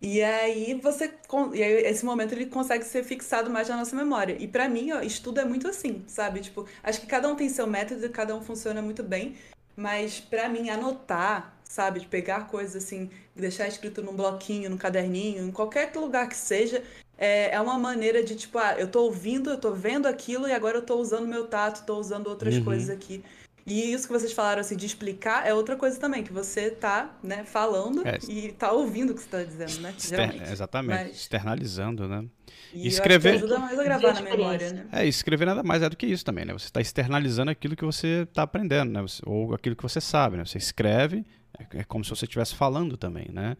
E 0.00 0.22
aí 0.22 0.74
você, 0.80 1.12
e 1.54 1.62
aí 1.62 1.72
esse 1.86 2.04
momento 2.04 2.32
ele 2.32 2.46
consegue 2.46 2.84
ser 2.84 3.02
fixado 3.02 3.50
mais 3.50 3.68
na 3.68 3.76
nossa 3.76 3.96
memória. 3.96 4.36
E 4.38 4.46
pra 4.46 4.68
mim, 4.68 4.92
ó, 4.92 5.00
estudo 5.00 5.40
é 5.40 5.44
muito 5.44 5.66
assim, 5.66 6.04
sabe? 6.06 6.40
Tipo, 6.40 6.66
acho 6.82 7.00
que 7.00 7.06
cada 7.06 7.28
um 7.28 7.34
tem 7.34 7.48
seu 7.48 7.66
método 7.66 8.06
e 8.06 8.08
cada 8.08 8.34
um 8.36 8.40
funciona 8.40 8.80
muito 8.80 9.02
bem, 9.02 9.36
mas 9.76 10.20
pra 10.20 10.48
mim 10.48 10.70
anotar, 10.70 11.58
sabe, 11.64 12.00
de 12.00 12.06
pegar 12.06 12.46
coisas 12.48 12.84
assim, 12.84 13.10
deixar 13.34 13.66
escrito 13.66 14.02
num 14.02 14.14
bloquinho, 14.14 14.70
num 14.70 14.76
caderninho, 14.76 15.44
em 15.44 15.52
qualquer 15.52 15.92
lugar 15.96 16.28
que 16.28 16.36
seja, 16.36 16.84
é, 17.18 17.54
é 17.54 17.60
uma 17.60 17.78
maneira 17.78 18.22
de 18.22 18.34
tipo, 18.36 18.56
ah, 18.58 18.74
eu 18.78 18.88
tô 18.88 19.02
ouvindo, 19.02 19.50
eu 19.50 19.58
tô 19.58 19.72
vendo 19.72 20.06
aquilo 20.06 20.46
e 20.48 20.52
agora 20.52 20.78
eu 20.78 20.82
tô 20.82 20.96
usando 20.96 21.26
meu 21.26 21.46
tato, 21.46 21.84
tô 21.84 21.98
usando 21.98 22.28
outras 22.28 22.54
Uhum. 22.56 22.64
coisas 22.64 22.88
aqui. 22.88 23.22
E 23.66 23.92
isso 23.92 24.06
que 24.06 24.12
vocês 24.14 24.32
falaram 24.32 24.62
assim 24.62 24.76
de 24.76 24.86
explicar 24.86 25.46
é 25.46 25.52
outra 25.52 25.76
coisa 25.76 26.00
também, 26.00 26.22
que 26.22 26.32
você 26.32 26.70
tá, 26.70 27.14
né, 27.22 27.44
falando 27.44 28.02
É. 28.06 28.18
e 28.26 28.50
tá 28.52 28.72
ouvindo 28.72 29.10
o 29.10 29.14
que 29.14 29.20
você 29.20 29.28
tá 29.28 29.42
dizendo, 29.44 29.82
né? 29.82 29.94
Exter-. 29.98 30.50
Exatamente, 30.50 31.04
Mas- 31.08 31.16
externalizando, 31.16 32.08
né? 32.08 32.24
E 32.72 32.88
escrever- 32.88 33.34
ajuda 33.34 33.58
mais 33.58 33.78
a 33.78 33.84
gravar 33.84 34.14
na 34.14 34.22
memória, 34.22 34.72
né? 34.72 34.86
É, 34.90 35.06
escrever 35.06 35.44
nada 35.44 35.62
mais 35.62 35.82
é 35.82 35.88
do 35.90 35.96
que 35.98 36.06
isso 36.06 36.24
também, 36.24 36.46
né? 36.46 36.54
Você 36.54 36.64
está 36.66 36.80
externalizando 36.80 37.50
aquilo 37.50 37.76
que 37.76 37.84
você 37.84 38.22
está 38.28 38.42
aprendendo, 38.44 38.90
né? 38.90 39.04
Ou 39.26 39.52
aquilo 39.54 39.76
que 39.76 39.82
você 39.82 40.00
sabe, 40.00 40.38
né? 40.38 40.46
Você 40.46 40.56
escreve, 40.56 41.26
é 41.58 41.80
é 41.80 41.84
como 41.84 42.02
se 42.02 42.08
você 42.10 42.24
estivesse 42.24 42.54
falando 42.54 42.96
também, 42.96 43.28
né? 43.30 43.54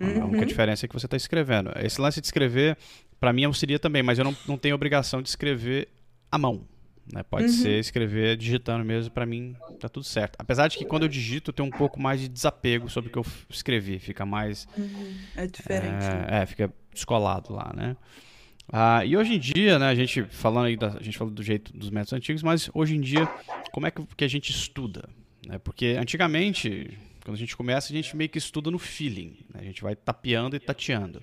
A 0.00 0.22
a 0.22 0.24
única 0.26 0.40
Uhum. 0.42 0.46
diferença 0.46 0.86
é 0.86 0.88
que 0.88 0.94
você 0.94 1.06
está 1.06 1.16
escrevendo. 1.16 1.70
Esse 1.82 2.00
lance 2.00 2.20
de 2.20 2.26
escrever, 2.26 2.76
para 3.20 3.32
mim, 3.32 3.44
auxilia 3.44 3.78
também, 3.78 4.02
mas 4.02 4.18
eu 4.18 4.24
não, 4.24 4.36
não 4.46 4.56
tenho 4.58 4.74
obrigação 4.74 5.20
de 5.22 5.28
escrever 5.28 5.88
à 6.30 6.38
mão. 6.38 6.62
Né? 7.12 7.22
Pode 7.22 7.44
Uhum. 7.46 7.52
ser 7.52 7.78
escrever 7.80 8.36
digitando 8.36 8.84
mesmo, 8.84 9.10
para 9.10 9.24
mim 9.24 9.56
tá 9.80 9.88
tudo 9.88 10.04
certo. 10.04 10.36
Apesar 10.38 10.68
de 10.68 10.76
que 10.76 10.84
quando 10.84 11.04
eu 11.04 11.08
digito, 11.08 11.48
eu 11.50 11.54
tenho 11.54 11.66
um 11.68 11.72
pouco 11.72 11.98
mais 12.00 12.20
de 12.20 12.28
desapego 12.28 12.88
sobre 12.90 13.08
o 13.08 13.12
que 13.12 13.18
eu 13.18 13.24
escrevi, 13.48 13.98
fica 13.98 14.26
mais 14.26 14.68
É 15.34 15.46
diferente. 15.46 16.04
né? 16.04 16.26
é, 16.30 16.42
é, 16.42 16.46
fica 16.46 16.70
descolado 16.92 17.52
lá, 17.54 17.72
né? 17.74 17.96
Ah, 18.70 19.02
e 19.02 19.16
hoje 19.16 19.32
em 19.32 19.38
dia, 19.38 19.78
né, 19.78 19.86
a 19.88 19.94
gente 19.94 20.22
falando 20.24 20.66
aí, 20.66 20.76
da, 20.76 20.88
a 20.88 21.02
gente 21.02 21.16
falou 21.16 21.32
do 21.32 21.42
jeito 21.42 21.72
dos 21.72 21.88
métodos 21.88 22.12
antigos, 22.12 22.42
mas 22.42 22.68
hoje 22.74 22.94
em 22.94 23.00
dia, 23.00 23.26
como 23.72 23.86
é 23.86 23.90
que, 23.90 24.04
que 24.14 24.24
a 24.24 24.28
gente 24.28 24.50
estuda? 24.50 25.08
Né? 25.46 25.58
Porque 25.58 25.96
antigamente, 25.98 26.98
quando 27.28 27.36
a 27.36 27.40
gente 27.40 27.54
começa, 27.54 27.92
a 27.92 27.94
gente 27.94 28.16
meio 28.16 28.30
que 28.30 28.38
estuda 28.38 28.70
no 28.70 28.78
feeling, 28.78 29.36
né? 29.52 29.60
a 29.60 29.62
gente 29.62 29.82
vai 29.82 29.94
tapeando 29.94 30.56
e 30.56 30.58
tateando. 30.58 31.22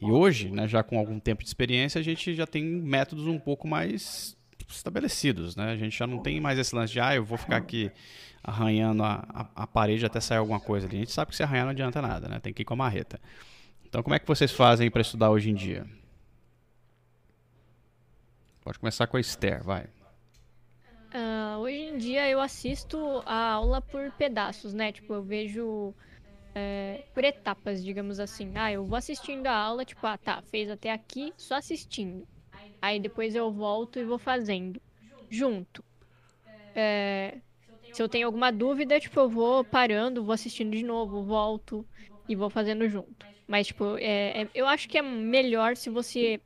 E 0.00 0.10
hoje, 0.10 0.50
né, 0.50 0.66
já 0.66 0.82
com 0.82 0.98
algum 0.98 1.20
tempo 1.20 1.44
de 1.44 1.48
experiência, 1.48 2.00
a 2.00 2.02
gente 2.02 2.34
já 2.34 2.44
tem 2.44 2.64
métodos 2.64 3.24
um 3.28 3.38
pouco 3.38 3.68
mais 3.68 4.36
estabelecidos, 4.68 5.54
né? 5.54 5.70
A 5.70 5.76
gente 5.76 5.96
já 5.96 6.08
não 6.08 6.18
tem 6.18 6.40
mais 6.40 6.58
esse 6.58 6.74
lance 6.74 6.92
de, 6.92 6.98
ah, 6.98 7.14
eu 7.14 7.24
vou 7.24 7.38
ficar 7.38 7.56
aqui 7.56 7.88
arranhando 8.42 9.04
a, 9.04 9.24
a, 9.28 9.62
a 9.62 9.66
parede 9.66 10.04
até 10.04 10.20
sair 10.20 10.38
alguma 10.38 10.58
coisa 10.58 10.88
ali. 10.88 10.96
A 10.96 11.00
gente 11.00 11.12
sabe 11.12 11.30
que 11.30 11.36
se 11.36 11.42
arranhar 11.44 11.66
não 11.66 11.70
adianta 11.70 12.02
nada, 12.02 12.28
né? 12.28 12.40
Tem 12.40 12.52
que 12.52 12.62
ir 12.62 12.64
com 12.64 12.74
a 12.74 12.76
marreta. 12.76 13.20
Então, 13.86 14.02
como 14.02 14.16
é 14.16 14.18
que 14.18 14.26
vocês 14.26 14.50
fazem 14.50 14.90
para 14.90 15.02
estudar 15.02 15.30
hoje 15.30 15.50
em 15.50 15.54
dia? 15.54 15.86
Pode 18.60 18.78
começar 18.80 19.06
com 19.06 19.16
a 19.16 19.20
Esther, 19.20 19.62
vai. 19.62 19.86
Ah, 21.12 21.58
hoje 21.60 21.76
em 21.76 21.96
dia 21.98 22.28
eu 22.28 22.40
assisto 22.40 23.22
a 23.26 23.52
aula 23.52 23.80
por 23.82 24.12
pedaços, 24.12 24.72
né? 24.74 24.92
Tipo, 24.92 25.14
eu 25.14 25.22
vejo 25.22 25.94
é, 26.54 27.02
por 27.14 27.24
etapas, 27.24 27.84
digamos 27.84 28.20
assim. 28.20 28.52
Ah, 28.56 28.72
eu 28.72 28.86
vou 28.86 28.96
assistindo 28.98 29.46
a 29.46 29.54
aula, 29.56 29.84
tipo, 29.84 30.06
ah, 30.06 30.18
tá, 30.18 30.42
fez 30.42 30.70
até 30.70 30.90
aqui, 30.92 31.32
só 31.36 31.56
assistindo. 31.56 32.26
Aí 32.82 33.00
depois 33.00 33.34
eu 33.34 33.52
volto 33.52 33.98
e 33.98 34.04
vou 34.04 34.18
fazendo. 34.18 34.80
Junto. 35.30 35.84
É, 36.74 37.40
se 37.92 38.02
eu 38.02 38.08
tenho 38.08 38.26
alguma 38.26 38.52
dúvida, 38.52 39.00
tipo, 39.00 39.18
eu 39.20 39.28
vou 39.30 39.64
parando, 39.64 40.24
vou 40.24 40.32
assistindo 40.34 40.72
de 40.76 40.82
novo, 40.84 41.24
volto 41.24 41.86
e 42.28 42.36
vou 42.36 42.50
fazendo 42.50 42.88
junto. 42.88 43.26
Mas, 43.46 43.68
tipo, 43.68 43.96
é, 43.98 44.42
é- 44.44 44.50
eu 44.54 44.66
acho 44.66 44.88
que 44.88 44.98
é 44.98 45.02
melhor 45.02 45.76
se 45.76 45.90
você 45.90 46.40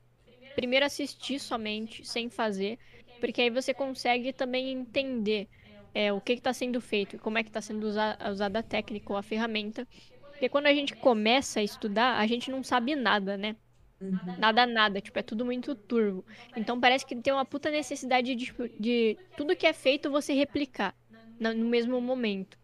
primeiro 0.54 0.86
assistir 0.86 1.38
somente, 1.40 2.04
sem 2.06 2.30
fazer, 2.30 2.78
porque 3.22 3.40
aí 3.40 3.50
você 3.50 3.72
consegue 3.72 4.32
também 4.32 4.72
entender 4.72 5.46
é, 5.94 6.12
o 6.12 6.20
que 6.20 6.32
está 6.32 6.52
sendo 6.52 6.80
feito, 6.80 7.20
como 7.20 7.38
é 7.38 7.44
que 7.44 7.50
está 7.50 7.60
sendo 7.60 7.86
usa, 7.86 8.18
usada 8.28 8.58
a 8.58 8.62
técnica 8.64 9.12
ou 9.12 9.16
a 9.16 9.22
ferramenta. 9.22 9.86
Porque 10.32 10.48
quando 10.48 10.66
a 10.66 10.74
gente 10.74 10.96
começa 10.96 11.60
a 11.60 11.62
estudar, 11.62 12.18
a 12.18 12.26
gente 12.26 12.50
não 12.50 12.64
sabe 12.64 12.96
nada, 12.96 13.36
né? 13.36 13.54
Uhum. 14.00 14.18
Nada, 14.40 14.66
nada. 14.66 15.00
Tipo, 15.00 15.20
é 15.20 15.22
tudo 15.22 15.44
muito 15.44 15.72
turvo. 15.76 16.24
Então 16.56 16.80
parece 16.80 17.06
que 17.06 17.14
tem 17.14 17.32
uma 17.32 17.44
puta 17.44 17.70
necessidade 17.70 18.34
de, 18.34 18.46
tipo, 18.46 18.68
de 18.68 19.16
tudo 19.36 19.54
que 19.54 19.68
é 19.68 19.72
feito 19.72 20.10
você 20.10 20.32
replicar 20.32 20.92
no 21.38 21.66
mesmo 21.66 22.00
momento. 22.00 22.58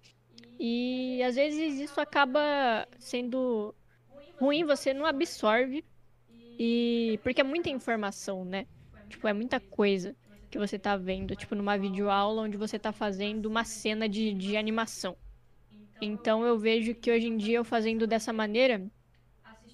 E 0.59 1.23
às 1.23 1.37
vezes 1.37 1.79
isso 1.79 2.01
acaba 2.01 2.89
sendo 2.99 3.73
ruim, 4.41 4.65
você 4.65 4.93
não 4.93 5.07
absorve. 5.07 5.85
E 6.59 7.21
porque 7.23 7.43
é 7.43 7.45
muita 7.45 7.71
informação, 7.71 8.45
né? 8.45 8.67
Tipo, 9.09 9.29
é 9.29 9.33
muita 9.33 9.61
coisa 9.61 10.17
que 10.49 10.59
você 10.59 10.79
tá 10.79 10.97
vendo, 10.97 11.37
tipo, 11.37 11.55
numa 11.55 11.77
videoaula 11.77 12.43
onde 12.43 12.57
você 12.57 12.79
tá 12.79 12.93
fazendo 12.93 13.47
uma 13.47 13.65
cena 13.65 14.09
de, 14.09 14.33
de 14.35 14.57
animação. 14.57 15.17
Então 16.01 16.45
eu 16.45 16.59
vejo 16.59 16.95
que 16.95 17.11
hoje 17.11 17.27
em 17.27 17.37
dia 17.37 17.59
eu 17.59 17.65
fazendo 17.65 18.07
dessa 18.07 18.33
maneira, 18.33 18.87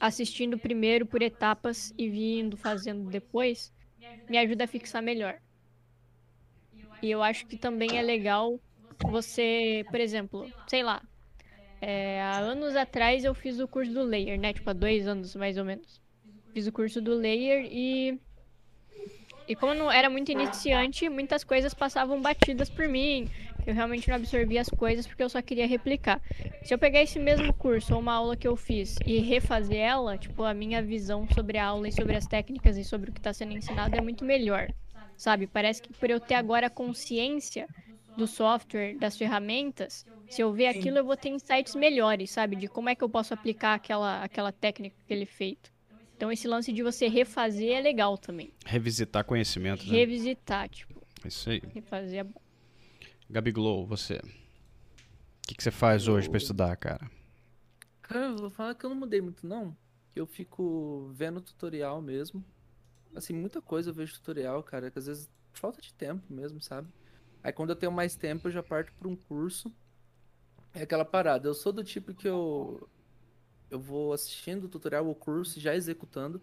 assistindo 0.00 0.58
primeiro 0.58 1.06
por 1.06 1.22
etapas 1.22 1.92
e 1.98 2.08
vindo 2.08 2.56
fazendo 2.56 3.08
depois, 3.10 3.72
me 4.28 4.38
ajuda 4.38 4.64
a 4.64 4.68
fixar 4.68 5.02
melhor. 5.02 5.38
E 7.02 7.10
eu 7.10 7.22
acho 7.22 7.46
que 7.46 7.56
também 7.56 7.98
é 7.98 8.02
legal 8.02 8.58
você, 9.06 9.86
por 9.90 10.00
exemplo, 10.00 10.50
sei 10.66 10.82
lá, 10.82 11.02
é, 11.80 12.22
há 12.22 12.38
anos 12.38 12.74
atrás 12.76 13.24
eu 13.24 13.34
fiz 13.34 13.60
o 13.60 13.68
curso 13.68 13.92
do 13.92 14.02
Layer, 14.02 14.40
né? 14.40 14.54
Tipo, 14.54 14.70
há 14.70 14.72
dois 14.72 15.06
anos 15.06 15.36
mais 15.36 15.58
ou 15.58 15.64
menos. 15.66 16.00
Fiz 16.54 16.66
o 16.66 16.72
curso 16.72 17.02
do 17.02 17.14
Layer 17.14 17.66
e. 17.70 18.18
E 19.46 19.54
como 19.54 19.72
eu 19.72 19.78
não 19.78 19.92
era 19.92 20.08
muito 20.08 20.32
iniciante, 20.32 21.08
muitas 21.08 21.44
coisas 21.44 21.74
passavam 21.74 22.20
batidas 22.20 22.70
por 22.70 22.88
mim. 22.88 23.28
Eu 23.66 23.74
realmente 23.74 24.08
não 24.08 24.16
absorvia 24.16 24.60
as 24.60 24.68
coisas 24.68 25.06
porque 25.06 25.22
eu 25.22 25.28
só 25.28 25.40
queria 25.40 25.66
replicar. 25.66 26.20
Se 26.62 26.72
eu 26.72 26.78
pegar 26.78 27.02
esse 27.02 27.18
mesmo 27.18 27.52
curso 27.52 27.94
ou 27.94 28.00
uma 28.00 28.14
aula 28.14 28.36
que 28.36 28.48
eu 28.48 28.56
fiz 28.56 28.96
e 29.06 29.18
refazer 29.18 29.78
ela, 29.78 30.18
tipo, 30.18 30.42
a 30.44 30.54
minha 30.54 30.82
visão 30.82 31.26
sobre 31.34 31.58
a 31.58 31.66
aula 31.66 31.88
e 31.88 31.92
sobre 31.92 32.16
as 32.16 32.26
técnicas 32.26 32.76
e 32.76 32.84
sobre 32.84 33.10
o 33.10 33.12
que 33.12 33.20
está 33.20 33.32
sendo 33.32 33.52
ensinado 33.52 33.96
é 33.96 34.00
muito 34.00 34.24
melhor. 34.24 34.68
Sabe? 35.16 35.46
Parece 35.46 35.80
que 35.80 35.92
por 35.92 36.10
eu 36.10 36.20
ter 36.20 36.34
agora 36.34 36.68
consciência 36.68 37.68
do 38.16 38.26
software, 38.26 38.96
das 38.98 39.16
ferramentas, 39.16 40.06
se 40.28 40.42
eu 40.42 40.52
ver 40.52 40.66
aquilo, 40.66 40.98
eu 40.98 41.04
vou 41.04 41.16
ter 41.16 41.28
insights 41.28 41.74
melhores, 41.74 42.30
sabe? 42.30 42.56
De 42.56 42.68
como 42.68 42.88
é 42.88 42.94
que 42.94 43.04
eu 43.04 43.08
posso 43.08 43.34
aplicar 43.34 43.74
aquela, 43.74 44.22
aquela 44.22 44.52
técnica, 44.52 44.96
aquele 45.04 45.26
feito. 45.26 45.73
Então, 46.16 46.30
esse 46.30 46.46
lance 46.46 46.72
de 46.72 46.82
você 46.82 47.08
refazer 47.08 47.72
é 47.72 47.80
legal 47.80 48.16
também. 48.16 48.52
Revisitar 48.64 49.24
conhecimento, 49.24 49.84
né? 49.84 49.92
Revisitar, 49.92 50.68
tipo. 50.68 51.02
Isso 51.24 51.50
aí. 51.50 51.60
Refazer 51.72 52.20
é 52.20 52.24
bom. 52.24 52.40
Gabi 53.28 53.50
Glow, 53.50 53.86
você. 53.86 54.16
O 54.16 55.46
que, 55.46 55.54
que 55.54 55.62
você 55.62 55.70
faz 55.70 56.06
hoje 56.08 56.28
pra 56.28 56.38
estudar, 56.38 56.76
cara? 56.76 57.10
Cara, 58.02 58.26
eu 58.26 58.36
vou 58.36 58.50
falar 58.50 58.74
que 58.74 58.84
eu 58.84 58.90
não 58.90 58.96
mudei 58.96 59.20
muito, 59.20 59.46
não. 59.46 59.76
Eu 60.14 60.26
fico 60.26 61.10
vendo 61.12 61.40
tutorial 61.40 62.00
mesmo. 62.00 62.44
Assim, 63.14 63.32
muita 63.32 63.60
coisa 63.60 63.90
eu 63.90 63.94
vejo 63.94 64.14
tutorial, 64.14 64.62
cara, 64.62 64.90
que 64.90 64.98
às 64.98 65.06
vezes 65.06 65.30
falta 65.52 65.80
de 65.80 65.92
tempo 65.94 66.22
mesmo, 66.32 66.60
sabe? 66.60 66.88
Aí 67.42 67.52
quando 67.52 67.70
eu 67.70 67.76
tenho 67.76 67.92
mais 67.92 68.14
tempo, 68.16 68.48
eu 68.48 68.52
já 68.52 68.62
parto 68.62 68.92
para 68.94 69.08
um 69.08 69.16
curso. 69.16 69.72
É 70.72 70.82
aquela 70.82 71.04
parada. 71.04 71.48
Eu 71.48 71.54
sou 71.54 71.72
do 71.72 71.84
tipo 71.84 72.14
que 72.14 72.28
eu 72.28 72.88
eu 73.74 73.80
vou 73.80 74.12
assistindo 74.12 74.64
o 74.64 74.68
tutorial, 74.68 75.08
o 75.08 75.14
curso, 75.14 75.60
já 75.60 75.74
executando 75.74 76.40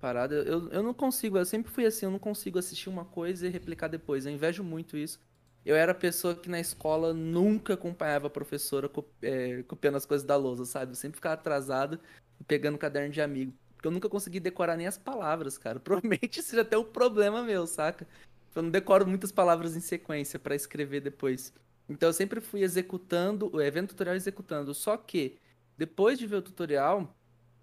parada. 0.00 0.34
Eu, 0.34 0.68
eu 0.70 0.82
não 0.82 0.94
consigo, 0.94 1.38
eu 1.38 1.44
sempre 1.44 1.70
fui 1.70 1.84
assim, 1.84 2.06
eu 2.06 2.10
não 2.10 2.18
consigo 2.18 2.58
assistir 2.58 2.88
uma 2.88 3.04
coisa 3.04 3.46
e 3.46 3.50
replicar 3.50 3.88
depois. 3.88 4.26
Eu 4.26 4.32
invejo 4.32 4.62
muito 4.62 4.96
isso. 4.96 5.20
Eu 5.64 5.76
era 5.76 5.92
a 5.92 5.94
pessoa 5.94 6.34
que 6.34 6.48
na 6.48 6.60
escola 6.60 7.12
nunca 7.12 7.74
acompanhava 7.74 8.28
a 8.28 8.30
professora 8.30 8.90
é, 9.20 9.62
copiando 9.64 9.96
as 9.96 10.06
coisas 10.06 10.26
da 10.26 10.36
lousa, 10.36 10.64
sabe? 10.64 10.92
Eu 10.92 10.96
sempre 10.96 11.16
ficava 11.16 11.34
atrasado 11.34 12.00
pegando 12.46 12.78
caderno 12.78 13.12
de 13.12 13.20
amigo. 13.20 13.52
Porque 13.74 13.86
eu 13.86 13.92
nunca 13.92 14.08
consegui 14.08 14.40
decorar 14.40 14.76
nem 14.76 14.86
as 14.86 14.98
palavras, 14.98 15.58
cara. 15.58 15.78
Provavelmente 15.80 16.42
seja 16.42 16.62
até 16.62 16.78
um 16.78 16.84
problema 16.84 17.42
meu, 17.42 17.66
saca? 17.66 18.06
Eu 18.54 18.62
não 18.62 18.70
decoro 18.70 19.06
muitas 19.06 19.30
palavras 19.30 19.76
em 19.76 19.80
sequência 19.80 20.38
para 20.38 20.54
escrever 20.54 21.00
depois. 21.00 21.52
Então 21.88 22.08
eu 22.08 22.12
sempre 22.12 22.40
fui 22.40 22.62
executando, 22.62 23.50
vendo 23.72 23.88
tutorial 23.88 24.16
executando. 24.16 24.74
Só 24.74 24.96
que, 24.96 25.38
depois 25.78 26.18
de 26.18 26.26
ver 26.26 26.36
o 26.36 26.42
tutorial, 26.42 27.14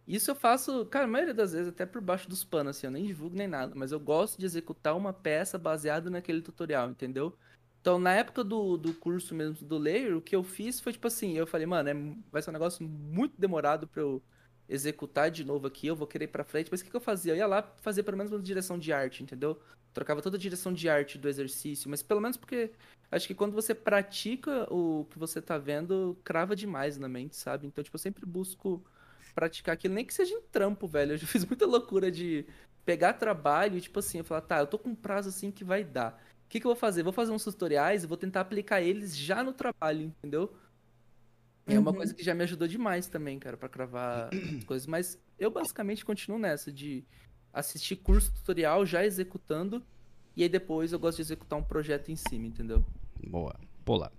isso 0.07 0.32
eu 0.32 0.36
faço, 0.36 0.86
cara, 0.86 1.05
a 1.05 1.07
maioria 1.07 1.34
das 1.34 1.51
vezes 1.51 1.68
até 1.68 1.86
por 1.86 2.01
baixo 2.01 2.30
dos 2.30 2.43
panos, 2.43 2.78
assim, 2.78 2.88
eu 2.88 2.91
nem 2.91 3.05
divulgo 3.05 3.36
nem 3.36 3.47
nada, 3.47 3.74
mas 3.76 3.91
eu 3.91 3.99
gosto 3.99 4.39
de 4.39 4.45
executar 4.45 4.95
uma 4.95 5.11
peça 5.11 5.57
baseada 5.57 6.09
naquele 6.09 6.41
tutorial, 6.41 6.89
entendeu? 6.89 7.38
Então, 7.82 7.99
na 7.99 8.13
época 8.13 8.43
do, 8.43 8.78
do 8.78 8.93
curso 8.93 9.36
mesmo 9.36 9.68
do 9.68 9.78
Layer, 9.78 10.18
o 10.18 10.22
que 10.22 10.36
eu 10.36 10.43
fiz 10.43 10.80
foi 10.80 10.93
tipo 10.93 11.07
assim, 11.07 11.34
eu 11.34 11.45
falei, 11.45 11.68
mano, 11.68 11.89
é, 11.89 11.93
vai 12.32 12.41
ser 12.41 12.49
um 12.49 12.53
negócio 12.53 12.88
muito 12.88 13.39
demorado 13.39 13.88
pra 13.88 14.01
eu 14.01 14.24
executar 14.68 15.30
de 15.30 15.43
novo 15.43 15.68
aqui, 15.68 15.88
eu 15.88 15.95
vou 15.95 16.07
querer 16.07 16.26
ir 16.26 16.30
pra 16.30 16.43
frente, 16.43 16.70
mas 16.72 16.82
o 16.82 16.84
que, 16.84 16.89
que 16.89 16.95
eu 16.95 17.01
fazia? 17.01 17.34
Eu 17.34 17.38
ia 17.38 17.47
lá 17.47 17.61
fazer 17.82 18.03
pelo 18.03 18.18
menos 18.18 18.32
uma 18.32 18.41
direção 18.41 18.78
de 18.80 18.91
arte, 18.91 19.24
entendeu? 19.24 19.59
Trocava 19.93 20.22
toda 20.22 20.38
a 20.38 20.39
direção 20.39 20.74
de 20.74 20.89
arte 20.89 21.18
do 21.18 21.30
exercício, 21.30 21.89
mas 21.89 22.03
pelo 22.03 22.20
menos 22.20 22.36
porque 22.38 22.72
acho 23.11 23.28
que 23.28 23.36
quando 23.36 23.53
você 23.53 23.74
pratica 23.74 24.72
o 24.74 25.05
que 25.09 25.18
você 25.18 25.41
tá 25.41 25.57
vendo, 25.57 26.18
crava 26.24 26.55
demais 26.55 26.97
na 26.97 27.07
mente, 27.07 27.36
sabe? 27.36 27.68
Então, 27.68 27.84
tipo, 27.84 27.95
eu 27.95 27.99
sempre 27.99 28.26
busco 28.26 28.84
praticar 29.34 29.74
aquilo, 29.74 29.93
nem 29.93 30.05
que 30.05 30.13
seja 30.13 30.34
em 30.34 30.41
trampo, 30.41 30.88
velho. 30.88 31.13
Eu 31.13 31.18
já 31.18 31.28
fiz 31.28 31.45
muita 31.45 31.66
loucura 31.66 32.11
de 32.11 32.45
pegar 32.86 33.13
trabalho 33.13 33.78
e, 33.78 33.82
tipo 33.82 33.99
assim, 33.99 34.20
eu 34.20 34.24
falar, 34.24 34.41
tá, 34.41 34.59
eu 34.59 34.68
tô 34.68 34.80
com 34.80 34.89
um 34.89 34.95
prazo 34.95 35.30
assim 35.30 35.51
que 35.51 35.63
vai 35.63 35.84
dar. 35.84 36.22
O 36.45 36.49
que, 36.49 36.59
que 36.59 36.66
eu 36.66 36.70
vou 36.70 36.80
fazer? 36.80 37.03
Vou 37.03 37.11
fazer 37.11 37.32
uns 37.32 37.43
tutoriais 37.43 38.03
e 38.03 38.07
vou 38.07 38.18
tentar 38.18 38.41
aplicar 38.41 38.82
eles 38.82 39.18
já 39.18 39.43
no 39.43 39.51
trabalho, 39.51 40.01
entendeu? 40.03 40.53
É 41.68 41.80
uma 41.80 41.93
coisa 41.93 42.11
uhum. 42.11 42.18
que 42.18 42.24
já 42.24 42.36
me 42.36 42.43
ajudou 42.43 42.68
demais 42.68 43.07
também, 43.07 43.39
cara, 43.39 43.57
para 43.57 43.68
cravar 43.68 44.30
as 44.57 44.63
coisas. 44.66 44.86
Mas 44.86 45.18
eu 45.39 45.49
basicamente 45.49 46.05
continuo 46.05 46.38
nessa 46.38 46.72
de 46.72 47.03
assistir 47.51 47.95
curso 47.95 48.32
tutorial 48.34 48.86
já 48.86 49.03
executando 49.03 49.84
e 50.36 50.43
aí 50.43 50.49
depois 50.49 50.91
eu 50.91 50.99
gosto 50.99 51.18
de 51.18 51.24
executar 51.24 51.57
um 51.57 51.63
projeto 51.63 52.11
em 52.11 52.16
cima, 52.16 52.45
entendeu? 52.45 52.84
Boa. 53.28 53.55
Pula. 53.86 54.11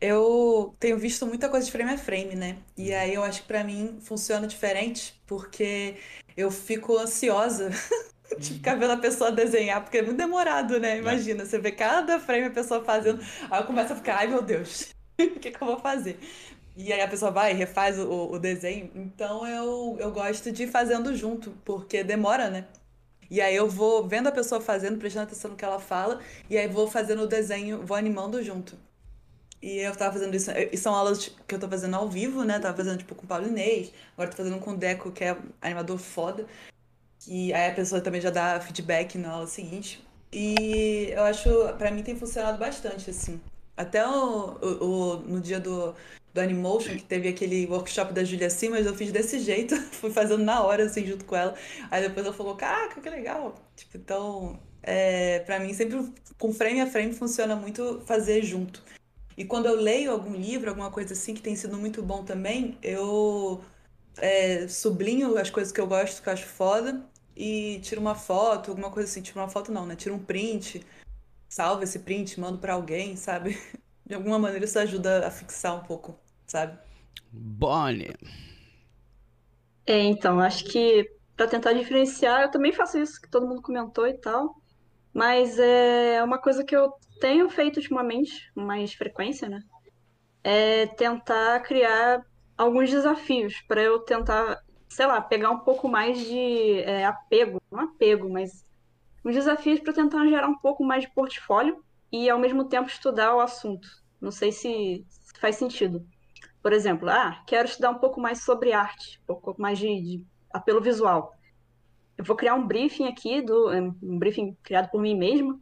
Eu 0.00 0.74
tenho 0.80 0.98
visto 0.98 1.26
muita 1.26 1.48
coisa 1.50 1.66
de 1.66 1.72
frame 1.72 1.92
a 1.92 1.98
frame, 1.98 2.34
né? 2.34 2.58
E 2.76 2.92
aí 2.92 3.12
eu 3.12 3.22
acho 3.22 3.42
que 3.42 3.48
pra 3.48 3.62
mim 3.62 3.98
funciona 4.00 4.46
diferente, 4.46 5.20
porque 5.26 5.96
eu 6.34 6.50
fico 6.50 6.96
ansiosa 6.96 7.70
de 8.38 8.54
ficar 8.54 8.76
vendo 8.76 8.92
a 8.92 8.96
pessoa 8.96 9.30
desenhar, 9.30 9.82
porque 9.82 9.98
é 9.98 10.02
muito 10.02 10.16
demorado, 10.16 10.80
né? 10.80 10.96
Imagina, 10.96 11.44
você 11.44 11.58
vê 11.58 11.70
cada 11.70 12.18
frame 12.18 12.46
a 12.46 12.50
pessoa 12.50 12.82
fazendo, 12.82 13.20
aí 13.50 13.60
eu 13.60 13.66
começo 13.66 13.92
a 13.92 13.96
ficar, 13.96 14.16
ai 14.16 14.26
meu 14.26 14.40
Deus, 14.40 14.94
o 15.36 15.40
que, 15.40 15.50
que 15.50 15.62
eu 15.62 15.66
vou 15.66 15.78
fazer? 15.78 16.18
E 16.76 16.92
aí 16.92 17.00
a 17.00 17.08
pessoa 17.08 17.30
vai 17.30 17.52
e 17.52 17.54
refaz 17.54 17.98
o, 17.98 18.30
o 18.30 18.38
desenho. 18.38 18.90
Então 18.94 19.46
eu, 19.46 19.96
eu 20.00 20.10
gosto 20.12 20.50
de 20.52 20.64
ir 20.64 20.68
fazendo 20.68 21.14
junto, 21.16 21.50
porque 21.64 22.02
demora, 22.04 22.48
né? 22.48 22.66
E 23.30 23.40
aí 23.40 23.54
eu 23.54 23.68
vou 23.68 24.06
vendo 24.08 24.28
a 24.28 24.32
pessoa 24.32 24.60
fazendo, 24.60 24.98
prestando 24.98 25.24
atenção 25.24 25.52
no 25.52 25.56
que 25.56 25.64
ela 25.64 25.78
fala, 25.78 26.20
e 26.48 26.58
aí 26.58 26.66
vou 26.66 26.88
fazendo 26.88 27.22
o 27.22 27.26
desenho, 27.26 27.86
vou 27.86 27.96
animando 27.96 28.42
junto. 28.42 28.76
E 29.62 29.78
eu 29.78 29.94
tava 29.94 30.14
fazendo 30.14 30.34
isso, 30.34 30.50
e 30.72 30.76
são 30.76 30.94
aulas 30.94 31.28
que 31.46 31.54
eu 31.54 31.58
tô 31.60 31.68
fazendo 31.68 31.94
ao 31.94 32.08
vivo, 32.08 32.44
né? 32.44 32.58
Tava 32.58 32.76
fazendo 32.76 32.98
tipo 32.98 33.14
com 33.14 33.24
o 33.24 33.28
Paulo 33.28 33.46
Inês, 33.46 33.92
agora 34.14 34.30
tô 34.30 34.36
fazendo 34.38 34.58
com 34.58 34.72
o 34.72 34.76
Deco, 34.76 35.12
que 35.12 35.24
é 35.24 35.36
animador 35.60 35.98
foda. 35.98 36.46
E 37.28 37.52
aí 37.52 37.70
a 37.70 37.74
pessoa 37.74 38.00
também 38.00 38.20
já 38.20 38.30
dá 38.30 38.60
feedback 38.60 39.18
na 39.18 39.30
aula 39.32 39.46
seguinte. 39.46 40.02
E 40.32 41.10
eu 41.12 41.22
acho, 41.24 41.48
para 41.78 41.90
mim 41.90 42.02
tem 42.02 42.16
funcionado 42.16 42.58
bastante, 42.58 43.10
assim. 43.10 43.40
Até 43.80 44.06
o, 44.06 44.58
o, 44.60 44.84
o, 44.84 45.16
no 45.20 45.40
dia 45.40 45.58
do, 45.58 45.94
do 46.34 46.40
Animation, 46.40 46.96
que 46.96 47.02
teve 47.02 47.28
aquele 47.28 47.64
workshop 47.66 48.12
da 48.12 48.22
Julia 48.22 48.50
Simas, 48.50 48.84
eu 48.84 48.94
fiz 48.94 49.10
desse 49.10 49.38
jeito, 49.40 49.74
fui 49.92 50.10
fazendo 50.10 50.44
na 50.44 50.62
hora, 50.62 50.84
assim, 50.84 51.06
junto 51.06 51.24
com 51.24 51.34
ela. 51.34 51.54
Aí 51.90 52.02
depois 52.02 52.26
ela 52.26 52.34
falou, 52.34 52.54
caraca, 52.56 53.00
que 53.00 53.08
legal. 53.08 53.54
Tipo, 53.74 53.96
então, 53.96 54.60
é, 54.82 55.38
pra 55.40 55.58
mim, 55.58 55.72
sempre 55.72 56.12
com 56.36 56.52
frame 56.52 56.82
a 56.82 56.86
frame 56.86 57.14
funciona 57.14 57.56
muito 57.56 58.02
fazer 58.04 58.42
junto. 58.42 58.82
E 59.34 59.46
quando 59.46 59.64
eu 59.64 59.76
leio 59.76 60.12
algum 60.12 60.34
livro, 60.34 60.68
alguma 60.68 60.90
coisa 60.90 61.14
assim, 61.14 61.32
que 61.32 61.40
tem 61.40 61.56
sido 61.56 61.78
muito 61.78 62.02
bom 62.02 62.22
também, 62.22 62.76
eu 62.82 63.62
é, 64.18 64.68
sublinho 64.68 65.38
as 65.38 65.48
coisas 65.48 65.72
que 65.72 65.80
eu 65.80 65.86
gosto, 65.86 66.22
que 66.22 66.28
eu 66.28 66.32
acho 66.34 66.46
foda, 66.46 67.02
e 67.34 67.80
tiro 67.82 67.98
uma 68.02 68.14
foto, 68.14 68.72
alguma 68.72 68.90
coisa 68.90 69.08
assim. 69.08 69.22
Tiro 69.22 69.40
uma 69.40 69.48
foto 69.48 69.72
não, 69.72 69.86
né? 69.86 69.96
Tiro 69.96 70.14
um 70.14 70.18
print 70.18 70.84
salvo 71.50 71.82
esse 71.82 71.98
print, 71.98 72.38
mando 72.40 72.58
para 72.58 72.74
alguém, 72.74 73.16
sabe? 73.16 73.58
De 74.06 74.14
alguma 74.14 74.38
maneira 74.38 74.64
isso 74.64 74.78
ajuda 74.78 75.26
a 75.26 75.30
fixar 75.30 75.76
um 75.76 75.84
pouco, 75.84 76.18
sabe? 76.46 76.78
Bonnie. 77.30 78.16
É, 79.84 79.98
então, 79.98 80.40
acho 80.40 80.64
que 80.64 81.10
para 81.36 81.48
tentar 81.48 81.72
diferenciar, 81.72 82.42
eu 82.42 82.50
também 82.50 82.72
faço 82.72 82.98
isso 82.98 83.20
que 83.20 83.30
todo 83.30 83.46
mundo 83.46 83.62
comentou 83.62 84.06
e 84.06 84.14
tal, 84.14 84.54
mas 85.12 85.58
é 85.58 86.22
uma 86.22 86.38
coisa 86.38 86.64
que 86.64 86.74
eu 86.74 86.92
tenho 87.20 87.48
feito 87.50 87.78
ultimamente, 87.78 88.52
com 88.54 88.60
mais 88.60 88.94
frequência, 88.94 89.48
né? 89.48 89.60
É 90.42 90.86
tentar 90.86 91.60
criar 91.60 92.24
alguns 92.56 92.90
desafios 92.90 93.60
para 93.62 93.82
eu 93.82 94.00
tentar, 94.00 94.62
sei 94.88 95.06
lá, 95.06 95.20
pegar 95.20 95.50
um 95.50 95.60
pouco 95.60 95.88
mais 95.88 96.18
de 96.18 96.80
é, 96.80 97.04
apego, 97.04 97.60
não 97.70 97.80
apego, 97.80 98.28
mas 98.28 98.64
uns 99.24 99.34
desafios 99.34 99.80
para 99.80 99.92
tentar 99.92 100.26
gerar 100.26 100.48
um 100.48 100.58
pouco 100.58 100.84
mais 100.84 101.04
de 101.04 101.10
portfólio 101.12 101.82
e 102.10 102.28
ao 102.28 102.38
mesmo 102.38 102.64
tempo 102.64 102.88
estudar 102.88 103.34
o 103.34 103.40
assunto. 103.40 103.88
Não 104.20 104.30
sei 104.30 104.52
se 104.52 105.04
faz 105.40 105.56
sentido. 105.56 106.06
Por 106.62 106.72
exemplo, 106.72 107.08
ah, 107.08 107.42
quero 107.46 107.68
estudar 107.68 107.90
um 107.90 107.98
pouco 107.98 108.20
mais 108.20 108.42
sobre 108.42 108.72
arte, 108.72 109.20
um 109.22 109.26
pouco 109.26 109.60
mais 109.60 109.78
de, 109.78 109.86
de 109.86 110.24
apelo 110.52 110.80
visual. 110.80 111.34
Eu 112.18 112.24
vou 112.24 112.36
criar 112.36 112.54
um 112.54 112.66
briefing 112.66 113.06
aqui, 113.06 113.40
do, 113.40 113.70
um 114.02 114.18
briefing 114.18 114.54
criado 114.62 114.90
por 114.90 115.00
mim 115.00 115.16
mesma, 115.16 115.58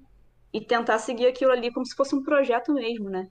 e 0.52 0.60
tentar 0.60 0.98
seguir 0.98 1.26
aquilo 1.26 1.52
ali 1.52 1.72
como 1.72 1.86
se 1.86 1.94
fosse 1.94 2.14
um 2.14 2.22
projeto 2.22 2.72
mesmo, 2.72 3.08
né? 3.08 3.28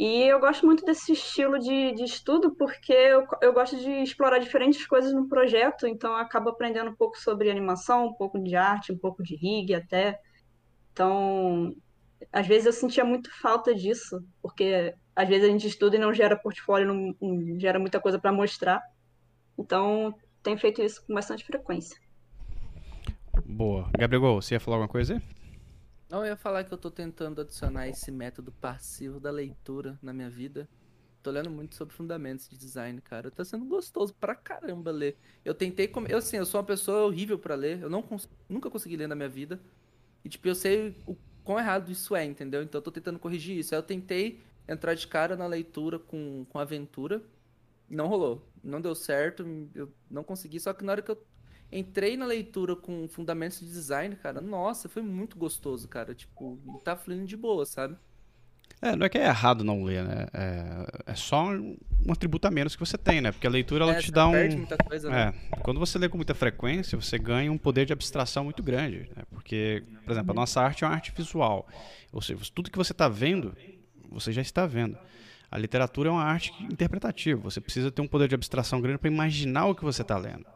E 0.00 0.22
eu 0.22 0.40
gosto 0.40 0.64
muito 0.64 0.82
desse 0.82 1.12
estilo 1.12 1.58
de, 1.58 1.92
de 1.92 2.04
estudo 2.04 2.52
porque 2.52 2.90
eu, 2.90 3.26
eu 3.42 3.52
gosto 3.52 3.76
de 3.76 3.90
explorar 4.02 4.38
diferentes 4.38 4.86
coisas 4.86 5.12
no 5.12 5.28
projeto, 5.28 5.86
então 5.86 6.16
acabo 6.16 6.48
aprendendo 6.48 6.88
um 6.88 6.94
pouco 6.94 7.18
sobre 7.18 7.50
animação, 7.50 8.06
um 8.06 8.14
pouco 8.14 8.42
de 8.42 8.56
arte, 8.56 8.92
um 8.92 8.96
pouco 8.96 9.22
de 9.22 9.36
rig 9.36 9.74
até. 9.74 10.18
Então, 10.90 11.76
às 12.32 12.46
vezes 12.46 12.64
eu 12.64 12.72
sentia 12.72 13.04
muito 13.04 13.30
falta 13.42 13.74
disso, 13.74 14.24
porque 14.40 14.94
às 15.14 15.28
vezes 15.28 15.46
a 15.46 15.52
gente 15.52 15.66
estuda 15.66 15.96
e 15.96 15.98
não 15.98 16.14
gera 16.14 16.34
portfólio, 16.34 16.88
não, 16.88 17.14
não 17.20 17.60
gera 17.60 17.78
muita 17.78 18.00
coisa 18.00 18.18
para 18.18 18.32
mostrar. 18.32 18.80
Então, 19.58 20.14
tenho 20.42 20.56
feito 20.56 20.80
isso 20.80 21.04
com 21.06 21.12
bastante 21.12 21.44
frequência. 21.44 22.00
Boa. 23.44 23.90
Gabriel, 23.98 24.36
você 24.36 24.54
ia 24.54 24.60
falar 24.60 24.78
alguma 24.78 24.88
coisa 24.88 25.12
aí? 25.12 25.39
Não, 26.10 26.24
eu 26.24 26.26
ia 26.26 26.36
falar 26.36 26.64
que 26.64 26.74
eu 26.74 26.78
tô 26.78 26.90
tentando 26.90 27.40
adicionar 27.40 27.88
esse 27.88 28.10
método 28.10 28.50
passivo 28.50 29.20
da 29.20 29.30
leitura 29.30 29.96
na 30.02 30.12
minha 30.12 30.28
vida. 30.28 30.68
Tô 31.22 31.30
lendo 31.30 31.48
muito 31.48 31.76
sobre 31.76 31.94
fundamentos 31.94 32.48
de 32.48 32.58
design, 32.58 33.00
cara. 33.00 33.30
Tá 33.30 33.44
sendo 33.44 33.64
gostoso 33.64 34.12
pra 34.14 34.34
caramba 34.34 34.90
ler. 34.90 35.16
Eu 35.44 35.54
tentei. 35.54 35.86
Com... 35.86 36.04
Eu, 36.06 36.18
assim, 36.18 36.36
eu 36.38 36.44
sou 36.44 36.58
uma 36.58 36.66
pessoa 36.66 37.06
horrível 37.06 37.38
para 37.38 37.54
ler. 37.54 37.80
Eu 37.80 37.88
não 37.88 38.02
cons... 38.02 38.28
nunca 38.48 38.68
consegui 38.68 38.96
ler 38.96 39.06
na 39.06 39.14
minha 39.14 39.28
vida. 39.28 39.60
E, 40.24 40.28
tipo, 40.28 40.48
eu 40.48 40.54
sei 40.56 40.96
o 41.06 41.16
quão 41.44 41.60
errado 41.60 41.92
isso 41.92 42.16
é, 42.16 42.24
entendeu? 42.24 42.60
Então 42.60 42.80
eu 42.80 42.82
tô 42.82 42.90
tentando 42.90 43.18
corrigir 43.20 43.56
isso. 43.56 43.72
Aí 43.72 43.78
eu 43.78 43.82
tentei 43.84 44.40
entrar 44.66 44.94
de 44.94 45.06
cara 45.06 45.36
na 45.36 45.46
leitura 45.46 45.96
com, 46.00 46.44
com 46.48 46.58
aventura. 46.58 47.22
Não 47.88 48.08
rolou. 48.08 48.44
Não 48.64 48.80
deu 48.80 48.96
certo. 48.96 49.44
Eu 49.76 49.92
não 50.10 50.24
consegui. 50.24 50.58
Só 50.58 50.72
que 50.72 50.82
na 50.82 50.90
hora 50.90 51.02
que 51.02 51.10
eu 51.12 51.22
entrei 51.72 52.16
na 52.16 52.26
leitura 52.26 52.74
com 52.74 53.06
fundamentos 53.08 53.60
de 53.60 53.66
design, 53.66 54.16
cara, 54.16 54.40
nossa, 54.40 54.88
foi 54.88 55.02
muito 55.02 55.38
gostoso, 55.38 55.88
cara. 55.88 56.14
Tipo, 56.14 56.58
tá 56.84 56.96
fluindo 56.96 57.26
de 57.26 57.36
boa, 57.36 57.64
sabe? 57.66 57.96
É, 58.82 58.96
não 58.96 59.04
é 59.04 59.08
que 59.10 59.18
é 59.18 59.26
errado 59.26 59.62
não 59.62 59.82
ler, 59.84 60.02
né? 60.02 60.26
É, 60.32 61.12
é 61.12 61.14
só 61.14 61.50
um 61.50 61.76
atributo 62.08 62.48
a 62.48 62.50
menos 62.50 62.74
que 62.74 62.80
você 62.80 62.96
tem, 62.96 63.20
né? 63.20 63.30
Porque 63.30 63.46
a 63.46 63.50
leitura 63.50 63.84
ela 63.84 63.94
É, 63.94 64.00
te 64.00 64.10
dá 64.10 64.26
um. 64.26 64.66
coisa, 64.88 65.10
né? 65.10 65.34
É, 65.52 65.56
quando 65.56 65.78
você 65.78 65.98
lê 65.98 66.08
com 66.08 66.16
muita 66.16 66.34
frequência, 66.34 66.98
você 66.98 67.18
ganha 67.18 67.52
um 67.52 67.58
poder 67.58 67.84
de 67.84 67.92
abstração 67.92 68.44
muito 68.44 68.62
grande. 68.62 69.10
Né? 69.14 69.22
Porque, 69.30 69.82
por 70.04 70.12
exemplo, 70.12 70.30
a 70.30 70.34
nossa 70.34 70.62
arte 70.62 70.82
é 70.82 70.86
uma 70.86 70.94
arte 70.94 71.12
visual. 71.14 71.68
Ou 72.10 72.22
seja, 72.22 72.40
tudo 72.54 72.70
que 72.70 72.78
você 72.78 72.92
está 72.92 73.06
vendo, 73.08 73.54
você 74.10 74.32
já 74.32 74.40
está 74.40 74.66
vendo. 74.66 74.96
A 75.50 75.58
literatura 75.58 76.08
é 76.08 76.12
uma 76.12 76.24
arte 76.24 76.54
interpretativa. 76.62 77.38
Você 77.42 77.60
precisa 77.60 77.90
ter 77.90 78.00
um 78.00 78.08
poder 78.08 78.28
de 78.28 78.34
abstração 78.34 78.80
grande 78.80 78.98
para 78.98 79.10
imaginar 79.10 79.66
o 79.66 79.74
que 79.74 79.84
você 79.84 80.00
está 80.00 80.16
lendo. 80.16 80.46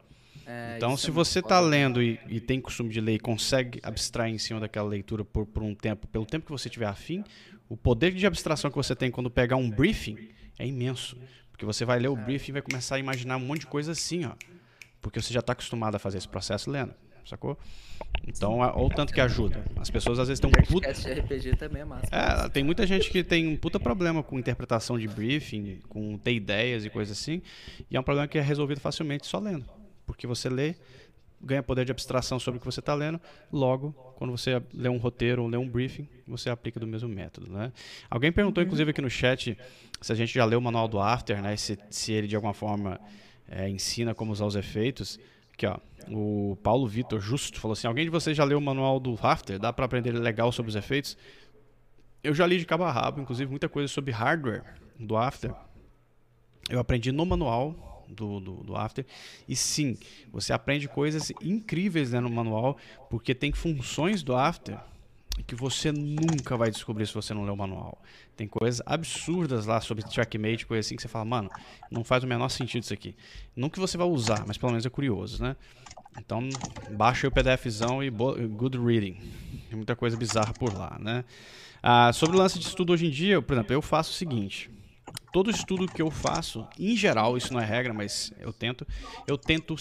É, 0.45 0.73
Então, 0.77 0.95
se 0.97 1.09
é 1.09 1.11
você 1.11 1.39
está 1.39 1.59
lendo 1.59 2.01
e, 2.01 2.19
e 2.27 2.39
tem 2.39 2.59
costume 2.61 2.89
de 2.91 2.99
ler 3.01 3.15
e 3.15 3.19
consegue 3.19 3.79
abstrair 3.83 4.33
em 4.33 4.37
cima 4.37 4.59
daquela 4.59 4.87
leitura 4.87 5.23
por, 5.25 5.45
por 5.45 5.63
um 5.63 5.73
tempo, 5.75 6.07
pelo 6.07 6.25
tempo 6.25 6.45
que 6.45 6.51
você 6.51 6.69
tiver 6.69 6.85
afim, 6.87 7.23
o 7.69 7.75
poder 7.75 8.11
de 8.13 8.25
abstração 8.27 8.69
que 8.69 8.77
você 8.77 8.95
tem 8.95 9.09
quando 9.11 9.29
pegar 9.29 9.55
um 9.55 9.69
briefing 9.69 10.17
é 10.59 10.65
imenso. 10.67 11.17
Porque 11.51 11.65
você 11.65 11.85
vai 11.85 11.99
ler 11.99 12.09
o 12.09 12.15
briefing 12.15 12.51
e 12.51 12.53
vai 12.53 12.61
começar 12.61 12.95
a 12.95 12.99
imaginar 12.99 13.37
um 13.37 13.41
monte 13.41 13.61
de 13.61 13.67
coisa 13.67 13.93
assim, 13.93 14.25
ó. 14.25 14.33
Porque 15.01 15.21
você 15.21 15.33
já 15.33 15.39
está 15.39 15.53
acostumado 15.53 15.95
a 15.95 15.99
fazer 15.99 16.17
esse 16.17 16.27
processo 16.27 16.69
lendo, 16.69 16.93
sacou? 17.25 17.57
Então, 18.27 18.61
a- 18.61 18.75
olha 18.75 18.85
o 18.87 18.89
tanto 18.89 19.13
que 19.13 19.21
ajuda. 19.21 19.63
As 19.77 19.89
pessoas 19.89 20.19
às 20.19 20.27
vezes 20.27 20.39
têm 20.41 20.49
um 20.49 20.63
puta... 20.65 20.89
RPG 20.91 21.55
também 21.55 21.81
é 21.83 21.85
massa. 21.85 22.07
É, 22.11 22.49
tem 22.49 22.63
muita 22.63 22.85
gente 22.85 23.09
que 23.09 23.23
tem 23.23 23.47
um 23.47 23.55
puta 23.55 23.79
problema 23.79 24.21
com 24.21 24.37
interpretação 24.37 24.97
de 24.99 25.07
briefing, 25.07 25.79
com 25.87 26.17
ter 26.17 26.33
ideias 26.33 26.83
e 26.85 26.89
coisas 26.89 27.17
assim, 27.17 27.41
e 27.89 27.95
é 27.95 27.99
um 27.99 28.03
problema 28.03 28.27
que 28.27 28.37
é 28.37 28.41
resolvido 28.41 28.81
facilmente 28.81 29.25
só 29.27 29.39
lendo. 29.39 29.65
Porque 30.05 30.27
você 30.27 30.49
lê, 30.49 30.75
ganha 31.41 31.61
poder 31.61 31.85
de 31.85 31.91
abstração 31.91 32.39
sobre 32.39 32.57
o 32.57 32.59
que 32.59 32.65
você 32.65 32.79
está 32.79 32.93
lendo, 32.93 33.19
logo, 33.51 33.91
quando 34.15 34.31
você 34.31 34.61
lê 34.73 34.89
um 34.89 34.97
roteiro 34.97 35.43
ou 35.43 35.47
lê 35.47 35.57
um 35.57 35.67
briefing, 35.67 36.07
você 36.27 36.49
aplica 36.49 36.79
do 36.79 36.87
mesmo 36.87 37.09
método, 37.09 37.51
né? 37.51 37.71
Alguém 38.09 38.31
perguntou, 38.31 38.63
inclusive, 38.63 38.91
aqui 38.91 39.01
no 39.01 39.09
chat, 39.09 39.57
se 40.01 40.11
a 40.11 40.15
gente 40.15 40.33
já 40.33 40.45
leu 40.45 40.59
o 40.59 40.61
manual 40.61 40.87
do 40.87 40.99
After, 40.99 41.41
né? 41.41 41.55
Se, 41.55 41.77
se 41.89 42.11
ele, 42.11 42.27
de 42.27 42.35
alguma 42.35 42.53
forma, 42.53 42.99
é, 43.47 43.69
ensina 43.69 44.15
como 44.15 44.31
usar 44.31 44.45
os 44.45 44.55
efeitos. 44.55 45.19
Aqui, 45.53 45.65
ó. 45.65 45.77
O 46.07 46.57
Paulo 46.61 46.87
Vitor 46.87 47.19
Justo 47.19 47.59
falou 47.59 47.73
assim: 47.73 47.87
alguém 47.87 48.05
de 48.05 48.11
vocês 48.11 48.35
já 48.37 48.43
leu 48.43 48.57
o 48.57 48.61
manual 48.61 48.99
do 48.99 49.17
After? 49.21 49.57
Dá 49.57 49.73
para 49.73 49.85
aprender 49.85 50.11
legal 50.11 50.51
sobre 50.51 50.69
os 50.69 50.75
efeitos? 50.75 51.17
Eu 52.23 52.33
já 52.33 52.45
li 52.45 52.57
de 52.57 52.65
cabo 52.65 52.83
a 52.83 52.91
rabo, 52.91 53.21
inclusive 53.21 53.49
muita 53.49 53.69
coisa 53.69 53.87
sobre 53.87 54.11
hardware 54.11 54.63
do 54.99 55.15
After. 55.15 55.53
Eu 56.69 56.79
aprendi 56.79 57.11
no 57.11 57.25
manual 57.25 57.94
do, 58.07 58.39
do, 58.39 58.53
do 58.63 58.75
After. 58.75 59.05
E 59.47 59.55
sim, 59.55 59.97
você 60.31 60.53
aprende 60.53 60.87
coisas 60.87 61.31
incríveis 61.41 62.11
né, 62.11 62.19
no 62.19 62.29
manual, 62.29 62.77
porque 63.09 63.33
tem 63.33 63.51
funções 63.51 64.23
do 64.23 64.35
After 64.35 64.77
que 65.43 65.55
você 65.55 65.91
nunca 65.91 66.55
vai 66.55 66.71
descobrir 66.71 67.05
se 67.05 67.13
você 67.13 67.33
não 67.33 67.43
ler 67.43 67.51
o 67.51 67.57
manual. 67.57 68.01
Tem 68.37 68.47
coisas 68.47 68.81
absurdas 68.85 69.65
lá 69.65 69.81
sobre 69.81 70.03
trackmate, 70.03 70.65
coisa 70.65 70.79
assim 70.79 70.95
que 70.95 71.01
você 71.01 71.07
fala, 71.07 71.25
mano, 71.25 71.49
não 71.91 72.03
faz 72.03 72.23
o 72.23 72.27
menor 72.27 72.49
sentido 72.49 72.83
isso 72.83 72.93
aqui. 72.93 73.15
Não 73.55 73.69
que 73.69 73.79
você 73.79 73.97
vai 73.97 74.07
usar, 74.07 74.45
mas 74.47 74.57
pelo 74.57 74.71
menos 74.71 74.85
é 74.85 74.89
curioso, 74.89 75.43
né? 75.43 75.55
Então, 76.17 76.47
baixa 76.91 77.27
o 77.27 77.31
PDFzão 77.31 78.01
e 78.01 78.09
good 78.09 78.77
reading. 78.77 79.17
Tem 79.69 79.75
muita 79.75 79.95
coisa 79.95 80.15
bizarra 80.15 80.53
por 80.53 80.73
lá, 80.73 80.97
né? 80.99 81.25
Ah, 81.83 82.11
sobre 82.13 82.37
o 82.37 82.39
lance 82.39 82.57
de 82.57 82.65
estudo 82.65 82.93
hoje 82.93 83.05
em 83.05 83.09
dia, 83.09 83.41
por 83.41 83.53
exemplo, 83.53 83.73
eu 83.73 83.81
faço 83.81 84.11
o 84.11 84.13
seguinte. 84.13 84.71
Todo 85.35 85.51
estudo 85.51 85.85
que 85.85 86.01
eu 86.01 86.09
faço, 86.09 86.65
em 86.79 86.95
geral, 86.95 87.35
isso 87.35 87.51
não 87.51 87.59
é 87.59 87.65
regra, 87.65 87.93
mas 87.93 88.31
eu 88.39 88.53
tento, 88.53 88.87
eu 89.27 89.37
tento 89.37 89.75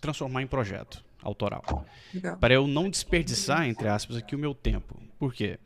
transformar 0.00 0.40
em 0.40 0.46
projeto 0.46 1.04
autoral 1.22 1.84
Legal. 2.14 2.38
para 2.38 2.54
eu 2.54 2.66
não 2.66 2.88
desperdiçar, 2.88 3.68
entre 3.68 3.86
aspas, 3.86 4.16
aqui 4.16 4.34
o 4.34 4.38
meu 4.38 4.54
tempo. 4.54 4.98
Por 5.18 5.34
quê? 5.34 5.58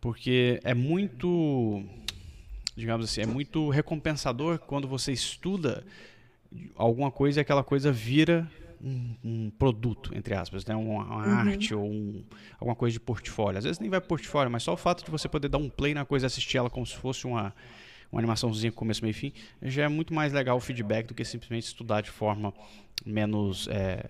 Porque 0.00 0.58
é 0.64 0.72
muito, 0.72 1.84
digamos 2.74 3.04
assim, 3.04 3.20
é 3.20 3.26
muito 3.26 3.68
recompensador 3.68 4.58
quando 4.58 4.88
você 4.88 5.12
estuda 5.12 5.84
alguma 6.74 7.10
coisa 7.10 7.40
e 7.40 7.42
aquela 7.42 7.62
coisa 7.62 7.92
vira 7.92 8.50
um, 8.82 9.14
um 9.22 9.50
produto, 9.50 10.16
entre 10.16 10.34
aspas, 10.34 10.64
né? 10.64 10.74
uma, 10.74 11.04
uma 11.04 11.26
arte 11.26 11.74
ou 11.74 11.84
um- 11.84 12.24
alguma 12.58 12.74
coisa 12.74 12.94
de 12.94 13.00
portfólio. 13.00 13.58
Às 13.58 13.64
vezes 13.64 13.78
nem 13.78 13.90
vai 13.90 14.00
portfólio, 14.00 14.50
mas 14.50 14.62
só 14.62 14.72
o 14.72 14.78
fato 14.78 15.04
de 15.04 15.10
você 15.10 15.28
poder 15.28 15.48
dar 15.48 15.58
um 15.58 15.68
play 15.68 15.92
na 15.92 16.06
coisa 16.06 16.24
e 16.24 16.28
assistir 16.28 16.56
ela 16.56 16.70
como 16.70 16.86
se 16.86 16.96
fosse 16.96 17.26
uma, 17.26 17.54
uma 18.12 18.20
animaçãozinha 18.20 18.70
com 18.70 18.78
começo, 18.78 19.02
meio 19.02 19.12
e 19.12 19.14
fim, 19.14 19.32
já 19.62 19.84
é 19.84 19.88
muito 19.88 20.12
mais 20.12 20.32
legal 20.32 20.58
o 20.58 20.60
feedback 20.60 21.06
do 21.06 21.14
que 21.14 21.24
simplesmente 21.24 21.64
estudar 21.64 22.02
de 22.02 22.10
forma 22.10 22.52
menos 23.06 23.66
é, 23.68 24.04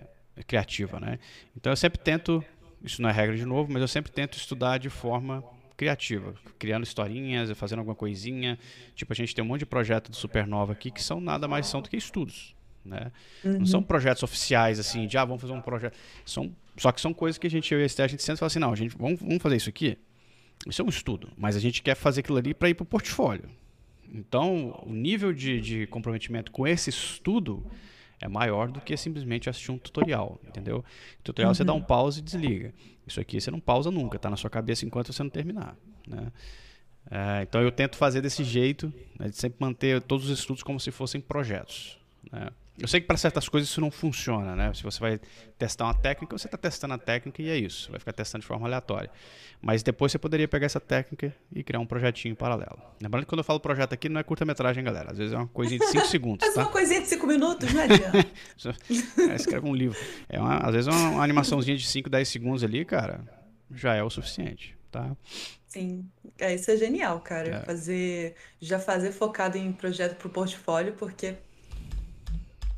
criativa, 0.45 0.99
né? 0.99 1.17
Então 1.55 1.71
eu 1.71 1.77
sempre 1.77 1.99
tento, 1.99 2.43
isso 2.83 3.01
não 3.01 3.09
é 3.09 3.13
regra 3.13 3.37
de 3.37 3.45
novo, 3.45 3.71
mas 3.71 3.81
eu 3.81 3.87
sempre 3.87 4.11
tento 4.11 4.37
estudar 4.37 4.77
de 4.77 4.89
forma 4.89 5.41
criativa, 5.77 6.35
criando 6.59 6.83
historinhas, 6.83 7.49
fazendo 7.51 7.79
alguma 7.79 7.95
coisinha. 7.95 8.59
Tipo, 8.93 9.13
a 9.13 9.15
gente 9.15 9.33
tem 9.33 9.43
um 9.43 9.47
monte 9.47 9.59
de 9.59 9.65
projeto 9.65 10.11
do 10.11 10.15
Supernova 10.15 10.73
aqui 10.73 10.91
que 10.91 11.01
são 11.01 11.21
nada 11.21 11.47
mais 11.47 11.67
são 11.67 11.81
do 11.81 11.89
que 11.89 11.95
estudos, 11.95 12.53
né? 12.83 13.09
Não 13.43 13.65
são 13.65 13.81
projetos 13.81 14.21
oficiais 14.21 14.79
assim, 14.79 15.07
de 15.07 15.17
ah, 15.17 15.23
vamos 15.23 15.41
fazer 15.41 15.53
um 15.53 15.61
projeto. 15.61 15.97
São, 16.25 16.53
só 16.77 16.91
que 16.91 16.99
são 16.99 17.13
coisas 17.13 17.37
que 17.37 17.47
a 17.47 17.49
gente 17.49 17.73
eu 17.73 17.79
e 17.79 17.83
a 17.83 17.85
Esther, 17.85 18.03
a 18.03 18.07
gente 18.09 18.21
senta 18.21 18.35
e 18.35 18.39
fala 18.39 18.47
assim, 18.47 18.59
não, 18.59 18.75
gente, 18.75 18.97
vamos, 18.97 19.21
vamos 19.21 19.41
fazer 19.41 19.55
isso 19.55 19.69
aqui. 19.69 19.97
Isso 20.67 20.81
é 20.81 20.85
um 20.85 20.89
estudo, 20.89 21.31
mas 21.37 21.55
a 21.55 21.59
gente 21.59 21.81
quer 21.81 21.95
fazer 21.95 22.19
aquilo 22.19 22.37
ali 22.37 22.53
para 22.53 22.69
ir 22.69 22.73
para 22.73 22.83
o 22.83 22.85
portfólio. 22.85 23.49
Então, 24.13 24.79
o 24.85 24.93
nível 24.93 25.33
de, 25.33 25.59
de 25.59 25.87
comprometimento 25.87 26.51
com 26.51 26.67
esse 26.67 26.89
estudo 26.89 27.65
é 28.21 28.27
maior 28.27 28.69
do 28.69 28.79
que 28.79 28.95
simplesmente 28.95 29.49
assistir 29.49 29.71
um 29.71 29.77
tutorial, 29.77 30.39
entendeu? 30.47 30.85
Tutorial 31.23 31.53
você 31.53 31.63
dá 31.63 31.73
um 31.73 31.81
pause 31.81 32.19
e 32.19 32.23
desliga. 32.23 32.73
Isso 33.05 33.19
aqui 33.19 33.41
você 33.41 33.49
não 33.49 33.59
pausa 33.59 33.89
nunca, 33.91 34.19
tá 34.19 34.29
na 34.29 34.37
sua 34.37 34.49
cabeça 34.49 34.85
enquanto 34.85 35.11
você 35.11 35.23
não 35.23 35.29
terminar, 35.29 35.75
né? 36.07 36.31
É, 37.11 37.43
então 37.43 37.61
eu 37.61 37.71
tento 37.71 37.97
fazer 37.97 38.21
desse 38.21 38.43
jeito, 38.45 38.93
né, 39.19 39.27
de 39.27 39.35
sempre 39.35 39.57
manter 39.59 40.01
todos 40.01 40.29
os 40.29 40.39
estudos 40.39 40.63
como 40.63 40.79
se 40.79 40.89
fossem 40.89 41.19
projetos. 41.19 41.99
né? 42.31 42.49
Eu 42.79 42.87
sei 42.87 42.99
que 42.99 43.05
para 43.05 43.17
certas 43.17 43.47
coisas 43.47 43.69
isso 43.69 43.79
não 43.79 43.91
funciona, 43.91 44.55
né? 44.55 44.73
Se 44.73 44.81
você 44.81 44.99
vai 44.99 45.19
testar 45.59 45.85
uma 45.85 45.93
técnica, 45.93 46.35
você 46.35 46.47
está 46.47 46.57
testando 46.57 46.95
a 46.95 46.97
técnica 46.97 47.39
e 47.41 47.49
é 47.49 47.55
isso. 47.55 47.91
Vai 47.91 47.99
ficar 47.99 48.13
testando 48.13 48.41
de 48.41 48.47
forma 48.47 48.65
aleatória. 48.65 49.11
Mas 49.61 49.83
depois 49.83 50.11
você 50.11 50.17
poderia 50.17 50.47
pegar 50.47 50.65
essa 50.65 50.79
técnica 50.79 51.33
e 51.55 51.63
criar 51.63 51.79
um 51.79 51.85
projetinho 51.85 52.35
paralelo. 52.35 52.79
Lembrando 53.01 53.25
que 53.25 53.29
quando 53.29 53.39
eu 53.39 53.43
falo 53.43 53.59
projeto 53.59 53.93
aqui, 53.93 54.09
não 54.09 54.19
é 54.19 54.23
curta-metragem, 54.23 54.83
galera. 54.83 55.11
Às 55.11 55.17
vezes 55.19 55.33
é 55.33 55.37
uma 55.37 55.47
coisinha 55.47 55.79
de 55.79 55.85
5 55.87 56.05
segundos, 56.07 56.43
Faz 56.45 56.55
tá? 56.55 56.61
uma 56.63 56.71
coisinha 56.71 56.99
de 57.01 57.07
cinco 57.07 57.27
minutos, 57.27 57.71
não 57.71 57.81
adianta. 57.81 58.25
É, 59.29 59.35
escreve 59.35 59.67
um 59.67 59.75
livro. 59.75 59.97
É 60.27 60.39
uma- 60.39 60.57
às 60.57 60.73
vezes 60.73 60.87
uma, 60.87 61.09
uma 61.11 61.23
animaçãozinha 61.23 61.77
de 61.77 61.85
5, 61.85 62.09
10 62.09 62.27
segundos 62.27 62.63
ali, 62.63 62.83
cara, 62.83 63.21
já 63.71 63.93
é 63.93 64.01
o 64.03 64.09
suficiente, 64.09 64.75
tá? 64.91 65.15
Sim, 65.67 66.05
é, 66.39 66.53
isso 66.55 66.69
é 66.71 66.77
genial, 66.77 67.19
cara. 67.19 67.49
É. 67.57 67.59
Fazer, 67.65 68.35
já 68.59 68.79
fazer 68.79 69.11
focado 69.11 69.57
em 69.57 69.71
projeto 69.71 70.15
pro 70.17 70.29
portfólio, 70.29 70.93
porque 70.93 71.35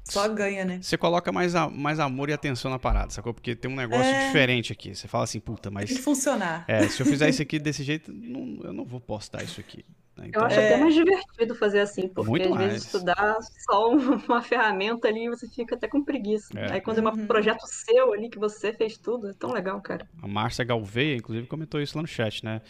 só 0.05 0.27
ganha, 0.29 0.63
né? 0.63 0.79
Você 0.81 0.97
coloca 0.97 1.31
mais, 1.31 1.55
a- 1.55 1.69
mais 1.69 1.99
amor 1.99 2.29
e 2.29 2.33
atenção 2.33 2.69
na 2.71 2.79
parada, 2.79 3.09
sacou? 3.11 3.33
Porque 3.33 3.55
tem 3.55 3.69
um 3.69 3.75
negócio 3.75 4.05
É. 4.05 4.27
diferente 4.27 4.71
aqui. 4.71 4.95
Você 4.95 5.07
fala 5.07 5.23
assim, 5.25 5.39
puta, 5.39 5.69
Tem 5.71 5.85
que 5.85 5.93
mas. 5.93 6.03
funcionar. 6.03 6.63
É, 6.67 6.87
se 6.87 7.01
eu 7.01 7.05
fizer 7.05 7.27
isso 7.29 7.41
aqui 7.41 7.57
desse 7.59 7.83
jeito, 7.83 8.11
não- 8.13 8.59
eu 8.63 8.71
não 8.73 8.85
vou 8.85 8.99
postar 9.01 9.43
isso 9.43 9.59
aqui. 9.59 9.83
né? 10.17 10.25
Eu 10.25 10.29
Então, 10.29 10.45
acho 10.45 10.57
É. 10.57 10.67
até 10.73 10.77
mais 10.81 10.93
divertido 10.93 11.55
fazer 11.55 11.79
assim, 11.81 12.07
porque 12.07 12.29
Muito 12.29 12.45
às 12.47 12.53
mais. 12.55 12.71
vezes 12.71 12.85
estudar 12.85 13.35
só 13.69 13.91
um- 13.91 13.97
uma 14.29 14.41
ferramenta 14.41 15.09
ali 15.09 15.27
você 15.27 15.45
fica 15.49 15.75
até 15.75 15.89
com 15.89 16.01
preguiça. 16.01 16.57
É. 16.57 16.71
Aí 16.73 16.79
quando 16.81 16.99
é 16.99 17.01
Uhum. 17.01 17.23
um 17.23 17.27
projeto 17.27 17.59
seu 17.67 18.13
ali 18.13 18.29
que 18.29 18.39
você 18.39 18.71
fez 18.71 18.97
tudo, 18.97 19.29
é 19.31 19.33
tão 19.33 19.51
legal, 19.51 19.81
cara. 19.81 20.07
A 20.21 20.27
Márcia 20.27 20.63
Galveia, 20.63 21.17
inclusive, 21.17 21.45
comentou 21.47 21.81
isso 21.81 21.97
lá 21.97 22.01
no 22.01 22.07
chat, 22.07 22.45
né? 22.45 22.61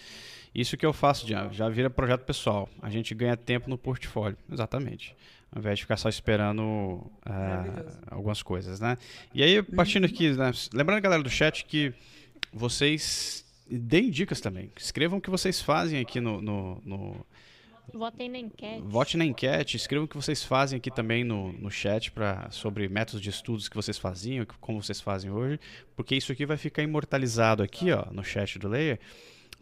Isso 0.56 0.76
que 0.76 0.86
eu 0.86 0.92
faço, 0.94 1.28
já, 1.28 1.48
já 1.50 1.70
vira 1.70 1.88
projeto 1.90 2.22
pessoal. 2.24 2.68
A 2.82 2.90
gente 2.90 3.14
ganha 3.14 3.38
tempo 3.38 3.70
no 3.70 3.78
portfólio. 3.78 4.38
Exatamente. 4.52 5.16
Ao 5.56 5.60
invés 5.62 5.78
de 5.80 5.84
ficar 5.86 5.96
só 5.96 6.10
esperando 6.10 7.10
Maravilhoso. 7.26 7.98
algumas 8.12 8.44
coisas, 8.44 8.82
né? 8.82 8.98
E 9.34 9.42
aí, 9.42 9.64
partindo 9.64 10.04
aqui, 10.06 10.30
né? 10.34 10.52
Lembrando, 10.74 11.02
galera 11.02 11.24
do 11.24 11.30
chat, 11.30 11.64
que 11.66 11.94
vocês 12.52 13.46
deem 13.70 14.10
dicas 14.10 14.42
também. 14.42 14.70
Escrevam 14.78 15.18
o 15.20 15.22
que 15.22 15.30
vocês 15.30 15.62
fazem 15.62 16.00
aqui 16.02 16.20
no- 16.20 16.42
no- 16.42 16.82
no, 16.86 17.26
Votem 17.94 18.28
na 18.30 18.40
enquete. 18.40 18.82
Vote 18.84 19.16
na 19.16 19.24
enquete, 19.26 19.78
escrevam 19.78 20.06
o 20.06 20.08
que 20.08 20.16
vocês 20.18 20.44
fazem 20.44 20.78
aqui 20.78 20.90
também 20.92 21.24
no, 21.24 21.54
no 21.54 21.70
chat 21.70 22.12
pra, 22.12 22.50
sobre 22.50 22.90
métodos 22.90 23.22
de 23.22 23.30
estudos 23.30 23.70
que 23.70 23.76
vocês 23.76 23.98
faziam, 23.98 24.44
que- 24.46 24.58
como 24.60 24.82
vocês 24.82 25.00
fazem 25.00 25.30
hoje, 25.32 25.60
porque 25.96 26.16
isso 26.16 26.32
aqui 26.32 26.46
vai 26.48 26.58
ficar 26.58 26.82
imortalizado 26.82 27.62
aqui 27.64 27.92
ó, 27.92 28.06
no 28.12 28.24
chat 28.24 28.58
do 28.58 28.68
Layer 28.68 29.00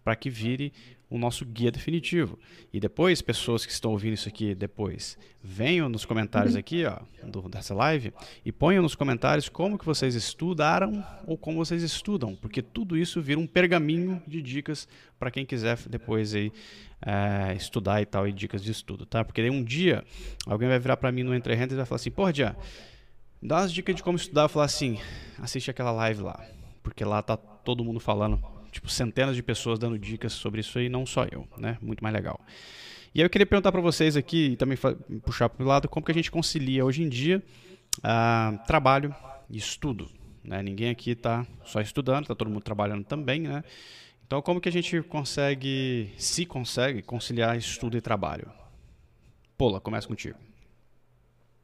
para 0.04 0.16
que 0.16 0.30
vire 0.30 0.72
o 1.10 1.18
nosso 1.18 1.46
guia 1.46 1.72
definitivo. 1.72 2.40
E 2.72 2.80
depois, 2.80 3.22
pessoas 3.22 3.66
que 3.66 3.72
estão 3.72 3.92
ouvindo 3.92 4.14
isso 4.14 4.28
aqui 4.28 4.56
depois, 4.56 5.18
venham 5.44 5.88
nos 5.88 6.06
comentários 6.06 6.56
aqui 6.56 6.86
ó, 6.86 6.98
do- 7.28 7.48
dessa 7.50 7.74
live 7.76 8.12
e 8.44 8.52
ponham 8.52 8.82
nos 8.82 8.96
comentários 8.96 9.48
como 9.48 9.78
que 9.78 9.86
vocês 9.86 10.16
estudaram 10.16 11.06
ou 11.28 11.38
como 11.38 11.58
vocês 11.64 11.84
estudam, 11.84 12.36
porque 12.36 12.62
tudo 12.62 12.98
isso 12.98 13.22
vira 13.22 13.40
um 13.40 13.46
pergaminho 13.46 14.22
de 14.28 14.42
dicas 14.42 14.88
para 15.20 15.30
quem 15.30 15.46
quiser 15.46 15.78
depois 15.88 16.34
aí 16.34 16.52
é, 17.06 17.54
estudar 17.56 18.02
e 18.02 18.06
tal, 18.06 18.28
e 18.28 18.32
dicas 18.32 18.64
de 18.64 18.72
estudo, 18.72 19.06
tá? 19.06 19.24
Porque 19.24 19.42
daí 19.42 19.52
um 19.52 19.64
dia 19.64 20.04
alguém 20.48 20.68
vai 20.70 20.80
virar 20.80 20.98
para 20.98 21.12
mim 21.12 21.22
no 21.24 21.36
Entre 21.36 21.54
Rentes 21.54 21.74
e 21.74 21.78
vai 21.78 21.86
falar 21.86 21.98
assim, 21.98 22.10
porra, 22.12 22.34
Dia, 22.34 22.56
dá 23.42 23.58
umas 23.58 23.72
dicas 23.74 23.94
de 23.96 24.02
como 24.02 24.16
estudar. 24.18 24.44
Eu 24.44 24.50
falar 24.50 24.66
assim, 24.66 24.98
assiste 25.38 25.70
aquela 25.70 25.92
live 25.92 26.22
lá, 26.22 26.44
porque 26.82 27.04
lá 27.04 27.22
tá 27.22 27.36
todo 27.38 27.84
mundo 27.84 28.00
falando, 28.00 28.42
tipo, 28.74 28.90
centenas 28.90 29.36
de 29.36 29.44
pessoas 29.44 29.80
dando 29.80 29.98
dicas 29.98 30.34
sobre 30.34 30.60
isso 30.60 30.78
aí, 30.78 30.90
não 30.90 31.06
só 31.06 31.26
eu, 31.32 31.48
né? 31.58 31.78
Muito 31.82 32.04
mais 32.04 32.14
legal. 32.14 32.40
E 33.16 33.22
aí 33.22 33.26
eu 33.26 33.30
queria 33.30 33.46
perguntar 33.46 33.72
para 33.72 33.80
vocês 33.80 34.18
aqui, 34.18 34.52
e 34.52 34.56
também 34.58 34.78
puxar 35.24 35.48
para 35.48 35.64
o 35.64 35.68
lado, 35.68 35.88
como 35.88 36.06
que 36.06 36.12
a 36.12 36.16
gente 36.16 36.32
concilia 36.32 36.84
hoje 36.84 37.04
em 37.04 37.10
dia 37.10 37.42
ah, 38.02 38.60
trabalho 38.66 39.16
e 39.50 39.58
estudo, 39.58 40.10
né? 40.44 40.62
Ninguém 40.64 40.90
aqui 40.90 41.16
tá 41.16 41.46
só 41.64 41.80
estudando, 41.80 42.28
tá 42.28 42.36
todo 42.36 42.50
mundo 42.50 42.64
trabalhando 42.64 43.04
também, 43.04 43.42
né? 43.42 43.64
Então, 44.26 44.42
como 44.42 44.60
que 44.60 44.68
a 44.68 44.72
gente 44.72 45.02
consegue, 45.04 46.12
se 46.18 46.46
consegue, 46.46 47.02
conciliar 47.04 47.56
estudo 47.56 47.98
e 47.98 48.02
trabalho? 48.02 48.52
Pola, 49.56 49.80
começa 49.80 50.08
contigo. 50.08 50.40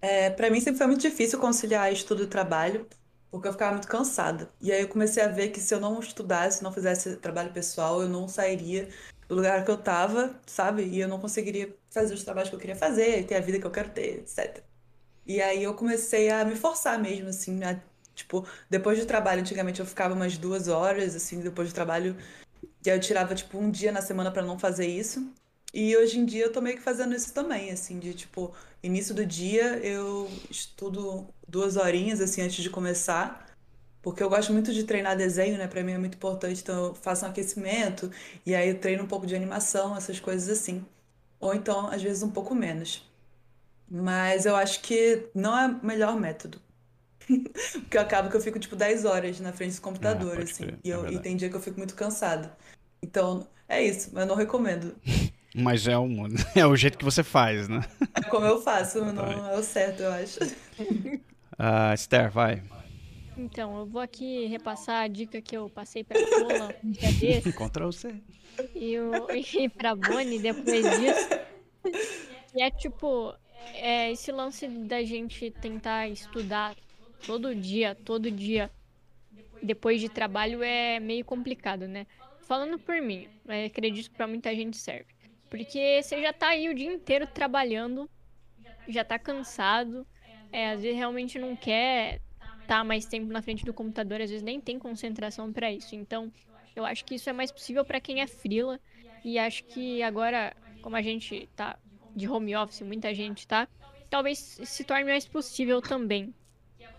É, 0.02 0.30
para 0.30 0.50
mim 0.50 0.62
sempre 0.62 0.78
foi 0.78 0.88
muito 0.88 1.02
difícil 1.02 1.40
conciliar 1.40 1.92
estudo 1.92 2.24
e 2.24 2.28
trabalho, 2.28 2.88
porque 3.32 3.48
eu 3.48 3.52
ficava 3.52 3.74
muito 3.74 3.88
cansada. 3.88 4.50
E 4.62 4.72
aí 4.72 4.82
eu 4.82 4.88
comecei 4.88 5.24
a 5.24 5.28
ver 5.28 5.50
que 5.50 5.60
se 5.60 5.74
eu 5.74 5.80
não 5.80 6.00
estudasse, 6.00 6.64
não 6.64 6.72
fizesse 6.74 7.18
trabalho 7.18 7.52
pessoal, 7.54 8.02
eu 8.02 8.10
não 8.10 8.28
sairia 8.28 8.90
do 9.28 9.36
lugar 9.36 9.64
que 9.64 9.72
eu 9.72 9.78
tava, 9.78 10.40
sabe? 10.46 10.84
E 10.84 11.00
eu 11.00 11.08
não 11.08 11.20
conseguiria 11.20 11.76
fazer 11.92 12.14
os 12.14 12.24
trabalhos 12.24 12.50
que 12.50 12.56
eu 12.56 12.60
queria 12.60 12.76
fazer, 12.76 13.26
ter 13.26 13.36
a 13.36 13.40
vida 13.42 13.60
que 13.60 13.66
eu 13.66 13.72
quero 13.72 13.90
ter, 13.92 14.20
etc. 14.20 14.64
E 15.26 15.42
aí 15.42 15.64
eu 15.64 15.76
comecei 15.76 16.30
a 16.30 16.44
me 16.44 16.56
forçar 16.56 17.00
mesmo, 17.00 17.30
assim, 17.30 17.64
a, 17.64 17.80
tipo, 18.16 18.48
depois 18.70 19.00
do 19.00 19.06
trabalho, 19.06 19.42
antigamente 19.42 19.80
eu 19.80 19.86
ficava 19.86 20.14
umas 20.16 20.38
duas 20.38 20.68
horas, 20.68 21.16
assim, 21.16 21.42
depois 21.42 21.70
do 21.70 21.76
trabalho, 21.76 22.18
e 22.86 22.90
aí 22.90 22.98
eu 22.98 23.02
tirava, 23.02 23.36
tipo, 23.36 23.58
um 23.60 23.70
dia 23.72 23.92
na 23.92 24.02
semana 24.02 24.32
pra 24.32 24.42
não 24.44 24.58
fazer 24.60 24.88
isso. 24.88 25.32
E 25.74 25.96
hoje 25.96 26.20
em 26.20 26.26
dia 26.26 26.46
eu 26.46 26.52
tô 26.52 26.62
meio 26.62 26.78
que 26.78 26.82
fazendo 26.82 27.16
isso 27.16 27.34
também, 27.34 27.72
assim, 27.72 28.00
de 28.00 28.14
tipo, 28.14 28.54
início 28.82 29.14
do 29.14 29.26
dia 29.26 29.78
eu 29.86 30.30
estudo 30.50 31.28
duas 31.48 31.78
horinhas, 31.78 32.20
assim, 32.22 32.42
antes 32.42 32.64
de 32.64 32.70
começar, 32.70 33.48
porque 34.02 34.24
eu 34.24 34.30
gosto 34.30 34.52
muito 34.52 34.74
de 34.74 34.84
treinar 34.84 35.16
desenho, 35.16 35.58
né? 35.58 35.68
Pra 35.68 35.84
mim 35.84 35.92
é 35.92 35.98
muito 35.98 36.16
importante, 36.16 36.62
então 36.62 36.86
eu 36.88 36.96
faço 36.96 37.26
um 37.26 37.30
aquecimento, 37.30 38.12
e 38.46 38.56
aí 38.56 38.70
eu 38.70 38.80
treino 38.80 39.04
um 39.04 39.08
pouco 39.08 39.28
de 39.28 39.36
animação, 39.36 39.96
essas 39.96 40.20
coisas 40.20 40.50
assim. 40.50 40.86
Ou 41.40 41.54
então, 41.54 41.88
às 41.88 42.02
vezes, 42.02 42.24
um 42.24 42.32
pouco 42.32 42.56
menos. 42.56 43.08
Mas 43.90 44.46
eu 44.46 44.56
acho 44.56 44.82
que 44.82 45.30
não 45.34 45.58
é 45.58 45.68
o 45.68 45.86
melhor 45.86 46.20
método. 46.20 46.60
Porque 47.74 47.98
eu 47.98 48.02
acabo 48.02 48.30
que 48.30 48.38
eu 48.38 48.42
fico, 48.42 48.60
tipo, 48.60 48.76
10 48.76 49.06
horas 49.06 49.40
na 49.40 49.54
frente 49.54 49.76
do 49.76 49.82
computador, 49.82 50.36
pode 50.38 50.52
assim, 50.52 50.64
crer, 50.66 50.80
e, 50.84 50.92
é 50.92 50.96
eu, 50.96 51.00
e 51.00 51.02
verdade. 51.04 51.24
tem 51.24 51.38
dia 51.38 51.50
que 51.50 51.56
eu 51.56 51.62
fico 51.62 51.78
muito 51.78 51.96
cansada. 51.96 52.58
Então, 53.02 53.48
é 53.68 53.84
isso, 53.84 54.10
mas 54.14 54.24
eu 54.24 54.28
não 54.28 54.36
recomendo. 54.36 54.96
Mas 55.56 55.88
é, 55.88 55.98
um, 55.98 56.26
é 56.56 56.66
o 56.66 56.76
jeito 56.76 56.98
que 56.98 57.06
você 57.06 57.24
faz, 57.24 57.68
né? 57.68 57.82
É 58.16 58.22
como 58.22 58.46
eu 58.46 58.62
faço, 58.62 59.04
não 59.12 59.26
é 59.26 59.58
o 59.58 59.64
certo, 59.64 60.04
eu 60.04 60.12
acho. 60.12 60.40
Ah, 61.62 61.94
Esther, 61.94 62.32
vai. 62.32 62.64
Então, 63.38 63.80
eu 63.80 63.86
vou 63.86 64.00
aqui 64.00 64.46
repassar 64.46 65.04
a 65.04 65.08
dica 65.10 65.42
que 65.42 65.58
eu 65.58 65.70
passei 65.70 66.06
pra 66.06 66.18
Pola 66.18 66.74
um 66.82 66.92
dia 66.92 67.12
desse 67.12 67.52
Ctrl 67.52 67.92
C. 67.92 68.16
e, 68.74 68.98
o, 68.98 69.30
e 69.30 69.68
pra 69.68 69.94
Bonnie 69.94 70.40
depois 70.40 70.86
disso. 70.98 71.30
E 72.56 72.64
é 72.64 72.72
tipo, 72.72 73.36
é, 73.74 74.10
esse 74.10 74.32
lance 74.32 74.70
da 74.70 75.04
gente 75.04 75.52
tentar 75.52 76.08
estudar 76.08 76.78
todo 77.26 77.54
dia, 77.54 77.94
todo 77.94 78.32
dia, 78.32 78.72
depois 79.62 80.00
de 80.00 80.08
trabalho 80.08 80.64
é 80.64 81.00
meio 81.00 81.26
complicado, 81.26 81.90
né? 81.90 82.08
Falando 82.48 82.80
por 82.80 83.02
mim, 83.02 83.28
acredito 83.66 84.10
que 84.10 84.16
pra 84.16 84.28
muita 84.28 84.56
gente 84.56 84.78
serve. 84.78 85.19
Porque 85.50 86.02
você 86.04 86.22
já 86.22 86.34
tá 86.34 86.50
aí 86.50 86.70
o 86.70 86.76
dia 86.76 86.92
inteiro 86.92 87.28
trabalhando, 87.28 88.10
já 88.88 89.04
tá 89.06 89.20
cansado, 89.20 90.08
é, 90.52 90.72
às 90.72 90.82
vezes 90.82 90.98
realmente 90.98 91.40
não 91.40 91.56
quer 91.56 92.22
estar 92.62 92.84
mais 92.84 93.06
tempo 93.08 93.32
na 93.32 93.42
frente 93.42 93.66
do 93.66 93.74
computador, 93.74 94.22
às 94.22 94.30
vezes 94.30 94.44
nem 94.44 94.62
tem 94.62 94.80
concentração 94.80 95.52
pra 95.54 95.72
isso. 95.72 95.96
Então, 95.96 96.32
eu 96.76 96.86
acho 96.86 97.06
que 97.06 97.16
isso 97.16 97.30
é 97.30 97.34
mais 97.34 97.52
possível 97.52 97.86
pra 97.86 98.02
quem 98.02 98.22
é 98.22 98.28
frila 98.28 98.80
e 99.24 99.38
acho 99.40 99.64
que 99.66 100.02
agora, 100.04 100.56
como 100.82 100.96
a 100.96 101.02
gente 101.02 101.48
tá 101.56 101.80
de 102.16 102.28
home 102.28 102.56
office, 102.56 102.82
muita 102.82 103.14
gente 103.14 103.48
tá, 103.48 103.68
talvez 104.10 104.40
se 104.64 104.84
torne 104.86 105.06
mais 105.06 105.28
possível 105.28 105.82
também. 105.82 106.34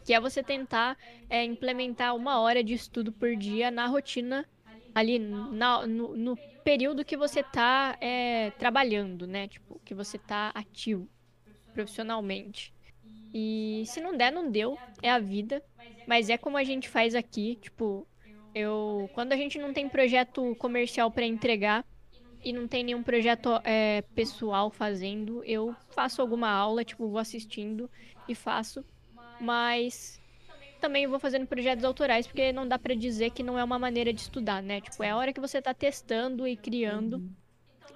Que 0.05 0.15
é 0.15 0.21
você 0.21 0.43
tentar 0.43 0.99
é, 1.29 1.45
implementar 1.45 2.15
uma 2.17 2.41
hora 2.41 2.63
de 2.65 2.75
estudo 2.75 3.13
por 3.13 3.37
dia 3.37 3.71
na 3.71 3.87
rotina, 3.87 4.49
ali 4.95 5.19
na- 5.19 5.87
no, 5.87 6.17
no 6.17 6.41
período 6.61 7.05
que 7.05 7.17
você 7.17 7.43
tá 7.43 7.97
é, 8.01 8.51
trabalhando, 8.53 9.27
né? 9.27 9.49
Tipo, 9.49 9.81
que 9.85 9.95
você 9.95 10.19
tá 10.19 10.51
ativo 10.55 11.09
profissionalmente. 11.73 12.73
E 13.33 13.85
se 13.87 14.01
não 14.01 14.17
der, 14.17 14.33
não 14.33 14.51
deu, 14.51 14.79
é 15.03 15.11
a 15.11 15.19
vida. 15.19 15.63
Mas 16.07 16.29
é 16.29 16.37
como 16.37 16.57
a 16.57 16.65
gente 16.65 16.89
faz 16.89 17.15
aqui, 17.15 17.57
tipo, 17.57 18.07
eu. 18.55 19.11
Quando 19.13 19.33
a 19.33 19.37
gente 19.37 19.59
não 19.59 19.73
tem 19.73 19.89
projeto 19.89 20.55
comercial 20.57 21.11
pra 21.11 21.25
entregar 21.25 21.85
e 22.43 22.53
não 22.53 22.67
tem 22.67 22.83
nenhum 22.83 23.03
projeto 23.03 23.61
é, 23.65 24.03
pessoal 24.15 24.71
fazendo, 24.71 25.45
eu 25.45 25.75
faço 25.91 26.21
alguma 26.21 26.51
aula, 26.51 26.85
tipo, 26.85 27.09
vou 27.09 27.19
assistindo 27.19 27.91
e 28.27 28.35
faço. 28.35 28.85
Mas 29.39 30.20
também 30.81 31.07
vou 31.07 31.21
fazendo 31.21 31.47
projetos 31.47 31.85
autorais, 31.85 32.27
porque 32.27 32.53
não 32.53 32.67
dá 32.67 32.79
pra 32.79 32.95
dizer 32.95 33.31
que 33.31 33.43
não 33.43 33.59
é 33.59 33.63
uma 33.63 33.79
maneira 33.79 34.13
de 34.13 34.21
estudar, 34.21 34.63
né? 34.63 34.81
Tipo, 34.81 35.03
é 35.03 35.11
a 35.11 35.17
hora 35.17 35.33
que 35.33 35.41
você 35.41 35.61
tá 35.63 35.73
testando 35.73 36.49
e 36.49 36.57
criando. 36.57 37.31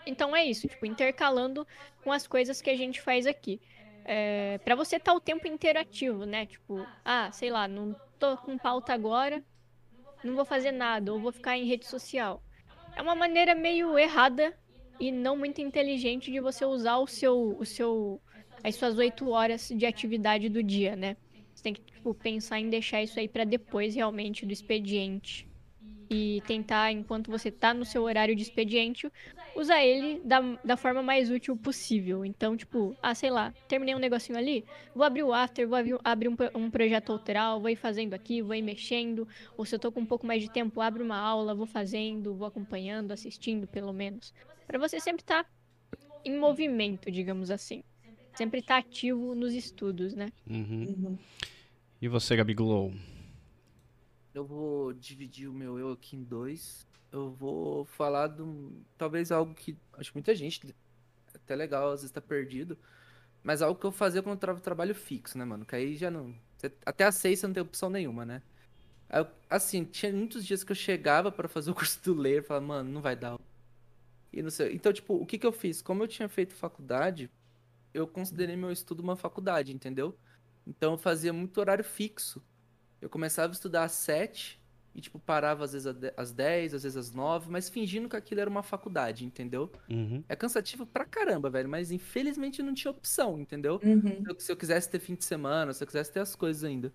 Então 0.07 0.37
é 0.37 0.45
isso, 0.45 0.69
tipo, 0.69 0.85
intercalando 0.87 1.67
com 2.03 2.13
as 2.13 2.27
coisas 2.27 2.61
que 2.61 2.71
a 2.71 2.77
gente 2.77 3.01
faz 3.01 3.27
aqui. 3.27 3.61
É, 4.05 4.59
para 4.59 4.75
você 4.75 4.97
estar 4.97 5.15
o 5.15 5.21
tempo 5.21 5.49
inteiro 5.49 5.81
ativo, 5.81 6.27
né? 6.27 6.47
Tipo, 6.47 6.87
ah, 7.05 7.33
sei 7.33 7.51
lá, 7.51 7.67
não 7.67 7.97
tô 8.19 8.37
com 8.37 8.59
pauta 8.59 8.93
agora, 8.93 9.43
não 10.23 10.35
vou 10.35 10.45
fazer 10.45 10.73
nada, 10.73 11.13
ou 11.13 11.19
vou 11.19 11.33
ficar 11.33 11.57
em 11.57 11.67
rede 11.67 11.87
social. 11.87 12.43
É 12.95 13.03
uma 13.03 13.15
maneira 13.15 13.55
meio 13.55 13.99
errada 13.99 14.55
e 15.01 15.11
não 15.11 15.37
muito 15.37 15.61
inteligente 15.61 16.31
de 16.31 16.39
você 16.39 16.65
usar 16.65 16.99
o 16.99 17.07
seu, 17.07 17.57
o 17.59 17.65
seu, 17.65 18.21
as 18.63 18.77
suas 18.77 18.99
oito 18.99 19.31
horas 19.31 19.69
de 19.69 19.87
atividade 19.87 20.49
do 20.49 20.63
dia, 20.63 20.95
né? 20.95 21.17
Você 21.65 21.73
tem 21.73 21.75
que 21.75 21.83
tipo, 21.93 22.15
pensar 22.15 22.61
em 22.61 22.69
deixar 22.71 23.03
isso 23.03 23.19
aí 23.19 23.29
para 23.29 23.45
depois 23.45 23.95
realmente 23.95 24.45
do 24.47 24.53
expediente 24.53 25.49
e 26.11 26.43
tentar, 26.47 26.93
enquanto 26.93 27.31
você 27.31 27.51
tá 27.51 27.75
no 27.75 27.85
seu 27.87 28.03
horário 28.05 28.37
de 28.37 28.43
expediente, 28.43 29.11
usar 29.55 29.83
ele 29.85 30.21
da, 30.25 30.41
da 30.65 30.77
forma 30.77 31.03
mais 31.03 31.31
útil 31.31 31.57
possível. 31.57 32.25
Então, 32.25 32.57
tipo, 32.57 32.97
ah, 33.03 33.15
sei 33.15 33.31
lá, 33.31 33.55
terminei 33.69 33.95
um 33.95 33.99
negocinho 33.99 34.39
ali, 34.39 34.67
vou 34.95 35.05
abrir 35.05 35.23
o 35.25 35.33
after, 35.33 35.67
vou 35.69 35.77
abrir, 35.79 35.99
abrir 36.05 36.29
um, 36.29 36.37
um 36.57 36.71
projeto 36.71 37.13
autoral, 37.13 37.61
vou 37.61 37.71
ir 37.71 37.77
fazendo 37.77 38.15
aqui, 38.15 38.43
vou 38.43 38.55
ir 38.55 38.63
mexendo. 38.63 39.27
Ou 39.57 39.65
se 39.67 39.75
eu 39.75 39.79
tô 39.81 39.93
com 39.93 40.01
um 40.01 40.07
pouco 40.07 40.27
mais 40.27 40.43
de 40.43 40.51
tempo, 40.51 40.81
abro 40.81 41.05
uma 41.05 41.19
aula, 41.19 41.55
vou 41.55 41.67
fazendo, 41.67 42.35
vou 42.37 42.47
acompanhando, 42.47 43.13
assistindo 43.13 43.67
pelo 43.69 43.93
menos. 43.93 44.33
Pra 44.67 44.79
você 44.79 45.01
sempre 45.01 45.23
estar 45.23 45.47
em 46.25 46.39
movimento, 46.39 47.11
digamos 47.11 47.51
assim. 47.51 47.83
sempre 48.35 48.61
estar 48.61 48.79
ativo 48.79 49.35
nos 49.35 49.55
estudos, 49.55 50.15
né? 50.15 50.33
Uhum. 50.49 50.87
Uhum. 50.89 51.19
E 52.05 52.09
você, 52.09 52.37
Gabi? 52.37 52.55
Eu 54.35 54.45
vou 54.45 54.93
dividir 54.93 55.49
o 55.49 55.55
meu 55.55 55.79
eu 55.79 55.93
aqui 55.93 56.17
em 56.17 56.23
dois. 56.23 56.87
Eu 57.11 57.31
vou 57.31 57.87
falar 57.87 58.27
de 58.29 58.43
talvez 58.99 59.33
algo 59.33 59.55
que 59.55 59.75
acho 59.95 60.11
que 60.11 60.17
muita 60.19 60.35
gente, 60.35 60.75
até 61.35 61.57
legal, 61.57 61.93
às 61.93 62.03
vezes 62.03 62.11
tá 62.13 62.21
perdido, 62.21 62.77
mas 63.43 63.63
algo 63.63 63.81
que 63.81 63.87
eu 63.87 63.91
fazia 63.91 64.23
quando 64.23 64.35
eu 64.35 64.41
tra 64.41 64.55
trabalho 64.57 64.95
fixo, 64.95 65.39
né, 65.39 65.47
mano? 65.47 65.65
Que 65.65 65.77
aí 65.77 65.97
já 65.97 66.11
não. 66.11 66.35
até 66.85 67.05
às 67.05 67.15
seis 67.15 67.39
você 67.39 67.47
não 67.47 67.55
tem 67.55 67.63
opção 67.63 67.89
nenhuma, 67.89 68.27
né? 68.27 68.43
Eu- 69.11 69.27
assim, 69.49 69.83
tinha 69.87 70.13
muitos 70.13 70.45
dias 70.45 70.63
que 70.63 70.73
eu 70.73 70.77
chegava 70.77 71.33
pra 71.33 71.49
fazer 71.49 71.71
o 71.71 71.75
curso 71.89 72.03
do 72.05 72.13
ler, 72.15 72.45
falava, 72.45 72.67
mano, 72.67 72.93
não 72.93 73.01
vai 73.01 73.17
dar. 73.17 73.39
E 74.33 74.43
não 74.43 74.51
sei. 74.51 74.75
Então, 74.75 74.93
tipo, 74.93 75.15
o 75.15 75.25
que 75.27 75.39
que 75.39 75.47
eu 75.47 75.53
fiz? 75.53 75.81
Como 75.81 76.03
eu 76.03 76.09
tinha 76.09 76.29
feito 76.29 76.55
faculdade, 76.55 77.31
eu 77.95 78.07
considerei 78.07 78.57
meu 78.57 78.73
estudo 78.73 79.03
uma 79.03 79.17
faculdade, 79.17 79.73
entendeu? 79.73 80.19
Então 80.67 80.93
eu 80.93 80.99
fazia 80.99 81.33
muito 81.33 81.59
horário 81.59 81.85
fixo. 81.85 82.43
Eu 83.01 83.09
começava 83.11 83.53
a 83.53 83.55
estudar 83.55 83.85
às 83.85 83.93
sete 83.93 84.61
e, 84.95 85.01
tipo, 85.01 85.19
parava 85.19 85.65
às 85.65 85.73
vezes 85.73 85.93
às 86.17 86.33
10, 86.33 86.73
às 86.73 86.83
vezes 86.85 86.97
às 86.97 87.11
9, 87.13 87.51
mas 87.51 87.69
fingindo 87.69 88.09
que 88.09 88.17
aquilo 88.17 88.41
era 88.41 88.49
uma 88.49 88.63
faculdade, 88.63 89.25
entendeu? 89.25 89.71
Uhum. 89.91 90.23
É 90.29 90.37
cansativo 90.37 90.87
pra 90.87 91.05
caramba, 91.05 91.51
velho, 91.51 91.69
mas 91.69 91.91
infelizmente 91.91 92.63
não 92.63 92.73
tinha 92.73 92.91
opção, 92.93 93.39
entendeu? 93.41 93.81
Uhum. 93.83 94.23
Se 94.25 94.31
eu- 94.31 94.41
Se 94.41 94.53
eu 94.53 94.57
quisesse 94.57 94.89
ter 94.89 95.01
fim 95.01 95.15
de 95.17 95.25
semana, 95.25 95.73
se 95.73 95.83
eu 95.83 95.87
quisesse 95.87 96.13
ter 96.13 96.21
as 96.21 96.35
coisas 96.37 96.63
ainda. 96.65 96.93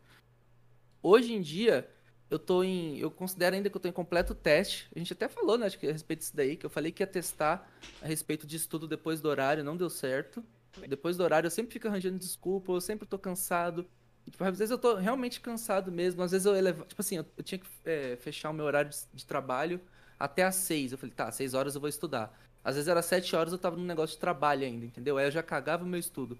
Hoje 1.03 1.33
em 1.33 1.41
dia, 1.41 1.89
eu 2.29 2.37
tô 2.39 2.63
em. 2.63 2.97
Eu 2.99 3.09
considero 3.11 3.55
ainda 3.55 3.69
que 3.69 3.75
eu 3.75 3.81
tô 3.81 3.87
em 3.87 3.91
completo 3.93 4.33
teste. 4.35 4.89
A 4.95 4.99
gente 4.99 5.13
até 5.13 5.27
falou, 5.27 5.57
né, 5.57 5.65
acho 5.65 5.77
que 5.79 5.87
a 5.87 5.91
respeito 5.91 6.19
disso 6.19 6.35
daí, 6.35 6.55
que 6.55 6.65
eu 6.65 6.69
falei 6.69 6.91
que 6.91 7.01
ia 7.03 7.07
testar 7.07 7.69
a 8.01 8.05
respeito 8.07 8.45
de 8.47 8.55
estudo 8.57 8.87
depois 8.87 9.19
do 9.21 9.27
horário, 9.29 9.63
não 9.63 9.75
deu 9.77 9.89
certo. 9.89 10.43
Depois 10.87 11.17
do 11.17 11.23
horário 11.23 11.47
eu 11.47 11.51
sempre 11.51 11.73
fico 11.73 11.87
arranjando 11.87 12.17
desculpa, 12.17 12.71
eu 12.71 12.81
sempre 12.81 13.07
tô 13.07 13.17
cansado. 13.17 13.85
E, 14.25 14.31
tipo, 14.31 14.43
às 14.43 14.57
vezes 14.57 14.71
eu 14.71 14.77
tô 14.77 14.95
realmente 14.95 15.39
cansado 15.41 15.91
mesmo. 15.91 16.21
Às 16.21 16.31
vezes 16.31 16.45
eu 16.45 16.55
elevo. 16.55 16.85
Tipo 16.85 17.01
assim, 17.01 17.17
eu, 17.17 17.25
eu 17.37 17.43
tinha 17.43 17.59
que 17.59 17.67
é, 17.85 18.15
fechar 18.17 18.49
o 18.49 18.53
meu 18.53 18.65
horário 18.65 18.89
de, 18.91 18.97
de 19.13 19.25
trabalho 19.25 19.81
até 20.19 20.43
às 20.43 20.55
seis. 20.55 20.91
Eu 20.91 20.97
falei, 20.97 21.13
tá, 21.15 21.27
às 21.27 21.35
seis 21.35 21.53
horas 21.53 21.75
eu 21.75 21.81
vou 21.81 21.89
estudar. 21.89 22.37
Às 22.63 22.75
vezes 22.75 22.87
era 22.87 23.01
sete 23.01 23.35
horas 23.35 23.53
eu 23.53 23.59
tava 23.59 23.77
num 23.77 23.85
negócio 23.85 24.15
de 24.15 24.19
trabalho 24.19 24.65
ainda, 24.65 24.85
entendeu? 24.85 25.17
Aí 25.17 25.25
eu 25.25 25.31
já 25.31 25.41
cagava 25.41 25.83
o 25.83 25.87
meu 25.87 25.99
estudo. 25.99 26.37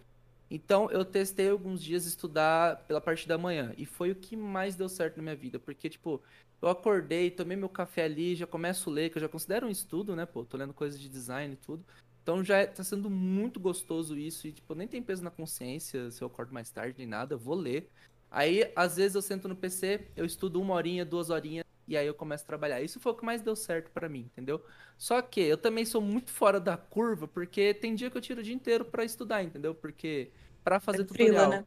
Então 0.52 0.90
eu 0.92 1.06
testei 1.06 1.50
alguns 1.50 1.82
dias 1.82 2.06
estudar 2.06 2.78
pela 2.88 3.00
parte 3.00 3.28
da 3.28 3.38
manhã. 3.38 3.74
E 3.78 3.86
foi 3.86 4.12
o 4.12 4.16
que 4.16 4.36
mais 4.36 4.76
deu 4.76 4.90
certo 4.90 5.18
na 5.18 5.24
minha 5.24 5.36
vida. 5.36 5.60
Porque, 5.60 5.90
tipo, 5.90 6.22
eu 6.62 6.70
acordei, 6.70 7.32
tomei 7.32 7.56
meu 7.56 7.70
café 7.70 8.04
ali, 8.04 8.36
já 8.36 8.48
começo 8.48 8.90
a 8.90 8.94
ler, 8.94 9.10
que 9.10 9.18
eu 9.18 9.22
já 9.22 9.30
considero 9.30 9.68
um 9.68 9.70
estudo, 9.70 10.16
né, 10.16 10.26
pô? 10.26 10.44
Tô 10.44 10.58
lendo 10.58 10.74
coisas 10.74 11.00
de 11.00 11.08
design 11.08 11.54
e 11.54 11.58
tudo. 11.58 11.86
Então 12.30 12.44
já 12.44 12.58
é- 12.60 12.68
tá 12.68 12.84
sendo 12.84 13.10
muito 13.10 13.60
gostoso 13.60 14.16
isso. 14.16 14.48
E, 14.48 14.52
tipo, 14.52 14.76
nem 14.76 14.88
tem 14.88 15.02
peso 15.02 15.24
na 15.24 15.32
consciência 15.32 16.12
se 16.12 16.22
eu 16.24 16.28
acordo 16.28 16.54
mais 16.54 16.70
tarde 16.70 16.94
nem 17.00 17.08
nada, 17.08 17.34
eu 17.34 17.40
vou 17.40 17.56
ler. 17.56 17.90
Aí, 18.30 18.72
às 18.76 18.98
vezes, 18.98 19.16
eu 19.16 19.22
sento 19.24 19.48
no 19.48 19.56
PC, 19.56 20.12
eu 20.16 20.26
estudo 20.26 20.62
uma 20.62 20.76
horinha, 20.76 21.04
duas 21.04 21.32
horinhas, 21.32 21.66
e 21.88 21.98
aí 21.98 22.06
eu 22.06 22.14
começo 22.14 22.44
a 22.44 22.48
trabalhar. 22.48 22.82
Isso 22.84 23.00
foi 23.00 23.14
o 23.14 23.16
que 23.16 23.26
mais 23.26 23.42
deu 23.42 23.56
certo 23.56 23.90
pra 23.90 24.08
mim, 24.08 24.20
entendeu? 24.32 24.64
Só 24.96 25.20
que 25.24 25.42
eu 25.42 25.58
também 25.58 25.86
sou 25.86 26.02
muito 26.02 26.30
fora 26.32 26.60
da 26.60 26.78
curva, 26.78 27.28
porque 27.28 27.74
tem 27.74 27.96
dia 27.96 28.12
que 28.12 28.18
eu 28.18 28.22
tiro 28.22 28.42
o 28.42 28.44
dia 28.44 28.54
inteiro 28.54 28.86
pra 28.86 29.04
estudar, 29.04 29.42
entendeu? 29.44 29.74
Porque 29.74 30.30
pra 30.64 30.80
fazer 30.80 31.02
É 31.02 31.08
frila, 31.08 31.48
tutorial. 31.48 31.50
né? 31.50 31.66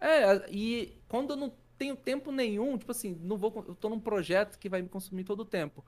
É, 0.00 0.50
e 0.50 0.96
quando 1.08 1.30
eu 1.34 1.36
não 1.36 1.52
tenho 1.76 1.96
tempo 1.96 2.32
nenhum, 2.32 2.78
tipo 2.78 2.92
assim, 2.92 3.14
não 3.22 3.36
vou, 3.36 3.64
eu 3.68 3.74
tô 3.74 3.88
num 3.90 4.00
projeto 4.00 4.58
que 4.58 4.68
vai 4.70 4.80
me 4.82 4.88
consumir 4.88 5.24
todo 5.24 5.40
o 5.40 5.44
tempo. 5.44 5.84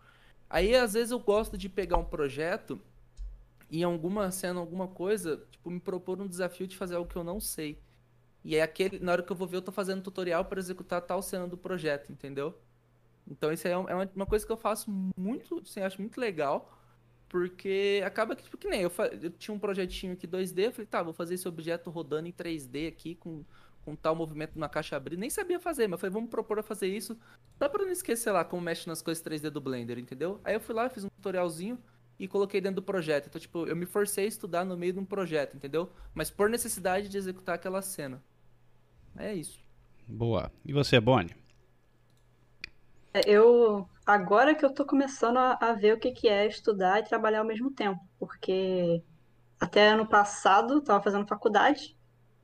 Aí 0.48 0.74
às 0.74 0.92
vezes 0.94 1.10
eu 1.12 1.18
gosto 1.20 1.56
de 1.56 1.68
pegar 1.68 1.96
um 1.96 2.04
projeto 2.04 2.80
em 3.70 3.82
alguma 3.84 4.30
cena, 4.30 4.60
alguma 4.60 4.88
coisa, 4.88 5.44
tipo, 5.50 5.70
me 5.70 5.80
propor 5.80 6.20
um 6.20 6.26
desafio 6.26 6.66
de 6.66 6.76
fazer 6.76 6.96
algo 6.96 7.08
que 7.08 7.16
eu 7.16 7.24
não 7.24 7.40
sei. 7.40 7.80
E 8.44 8.56
é 8.56 8.62
aquele, 8.62 8.98
na 8.98 9.12
hora 9.12 9.22
que 9.22 9.30
eu 9.30 9.36
vou 9.36 9.46
ver, 9.46 9.58
eu 9.58 9.62
tô 9.62 9.72
fazendo 9.72 10.02
tutorial 10.02 10.44
para 10.44 10.58
executar 10.58 11.02
tal 11.02 11.22
cena 11.22 11.46
do 11.46 11.56
projeto, 11.56 12.10
entendeu? 12.10 12.58
Então 13.30 13.52
isso 13.52 13.66
aí 13.66 13.72
é 13.72 13.76
é 13.76 13.94
uma, 13.94 14.10
uma 14.16 14.26
coisa 14.26 14.44
que 14.44 14.52
eu 14.52 14.56
faço 14.56 14.90
muito, 15.16 15.60
assim, 15.60 15.80
acho 15.80 16.00
muito 16.00 16.18
legal, 16.20 16.72
porque 17.28 18.02
acaba 18.04 18.34
que, 18.34 18.42
tipo, 18.42 18.58
que 18.58 18.68
nem 18.68 18.82
eu, 18.82 18.92
eu 19.22 19.30
tinha 19.30 19.54
um 19.54 19.58
projetinho 19.58 20.14
aqui 20.14 20.26
2D, 20.26 20.66
eu 20.66 20.72
falei, 20.72 20.86
tá, 20.86 21.02
vou 21.02 21.12
fazer 21.12 21.34
esse 21.34 21.46
objeto 21.46 21.90
rodando 21.90 22.28
em 22.28 22.32
3D 22.32 22.88
aqui 22.88 23.14
com, 23.14 23.44
com 23.84 23.94
tal 23.94 24.16
movimento 24.16 24.58
na 24.58 24.68
caixa 24.68 24.96
abrir, 24.96 25.16
nem 25.16 25.30
sabia 25.30 25.60
fazer, 25.60 25.86
mas 25.86 26.00
falei, 26.00 26.12
vamos 26.12 26.30
propor 26.30 26.58
a 26.58 26.62
fazer 26.62 26.88
isso, 26.88 27.16
só 27.58 27.68
pra 27.68 27.84
não 27.84 27.92
esquecer 27.92 28.32
lá 28.32 28.44
como 28.44 28.62
mexe 28.62 28.88
nas 28.88 29.02
coisas 29.02 29.22
3D 29.22 29.50
do 29.50 29.60
Blender, 29.60 29.98
entendeu? 29.98 30.40
Aí 30.42 30.54
eu 30.54 30.60
fui 30.60 30.74
lá, 30.74 30.88
fiz 30.88 31.04
um 31.04 31.08
tutorialzinho 31.08 31.78
e 32.20 32.28
coloquei 32.28 32.60
dentro 32.60 32.76
do 32.76 32.84
projeto. 32.84 33.28
Então, 33.28 33.40
tipo, 33.40 33.66
eu 33.66 33.74
me 33.74 33.86
forcei 33.86 34.26
a 34.26 34.28
estudar 34.28 34.64
no 34.64 34.76
meio 34.76 34.92
de 34.92 34.98
um 34.98 35.04
projeto, 35.06 35.56
entendeu? 35.56 35.90
Mas 36.14 36.30
por 36.30 36.50
necessidade 36.50 37.08
de 37.08 37.16
executar 37.16 37.54
aquela 37.54 37.80
cena. 37.80 38.22
É 39.16 39.34
isso. 39.34 39.64
Boa. 40.06 40.52
E 40.64 40.72
você, 40.72 41.00
Bonnie? 41.00 41.34
É, 43.14 43.22
Eu, 43.26 43.88
agora 44.06 44.54
que 44.54 44.64
eu 44.64 44.72
tô 44.74 44.84
começando 44.84 45.38
a, 45.38 45.58
a 45.60 45.72
ver 45.72 45.94
o 45.94 45.98
que 46.00 46.12
que 46.12 46.28
é 46.28 46.46
estudar 46.46 47.00
e 47.00 47.04
trabalhar 47.04 47.40
ao 47.40 47.46
mesmo 47.46 47.70
tempo, 47.72 48.00
porque 48.18 49.02
até 49.60 49.88
ano 49.88 50.06
passado 50.08 50.74
eu 50.74 50.84
tava 50.84 51.02
fazendo 51.02 51.26
faculdade, 51.26 51.96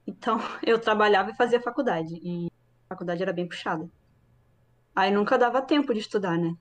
então 0.06 0.38
eu 0.64 0.80
trabalhava 0.80 1.30
e 1.30 1.36
fazia 1.36 1.60
faculdade, 1.62 2.14
e 2.22 2.48
a 2.88 2.94
faculdade 2.94 3.22
era 3.22 3.32
bem 3.32 3.48
puxada. 3.48 3.90
Aí 4.94 5.10
nunca 5.12 5.38
dava 5.38 5.62
tempo 5.62 5.92
de 5.94 6.00
estudar, 6.00 6.38
né? 6.38 6.56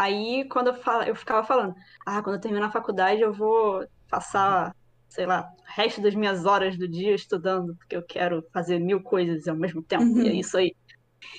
Aí 0.00 0.48
quando 0.48 0.68
eu, 0.68 0.74
fala, 0.74 1.06
eu 1.08 1.14
ficava 1.16 1.46
falando, 1.46 1.74
ah, 2.06 2.22
quando 2.22 2.36
eu 2.36 2.40
terminar 2.40 2.68
a 2.68 2.72
faculdade 2.72 3.20
eu 3.22 3.32
vou 3.32 3.84
passar, 4.08 4.72
sei 5.08 5.26
lá, 5.26 5.42
o 5.42 5.62
resto 5.74 6.00
das 6.02 6.14
minhas 6.14 6.46
horas 6.46 6.78
do 6.78 6.88
dia 6.88 7.14
estudando, 7.14 7.76
porque 7.76 7.96
eu 7.96 8.06
quero 8.06 8.42
fazer 8.52 8.78
mil 8.78 9.02
coisas 9.02 9.46
ao 9.48 9.56
mesmo 9.56 9.82
tempo, 9.84 10.10
e 10.18 10.28
é 10.28 10.32
Uhum. 10.32 10.40
isso 10.40 10.56
aí. 10.58 10.74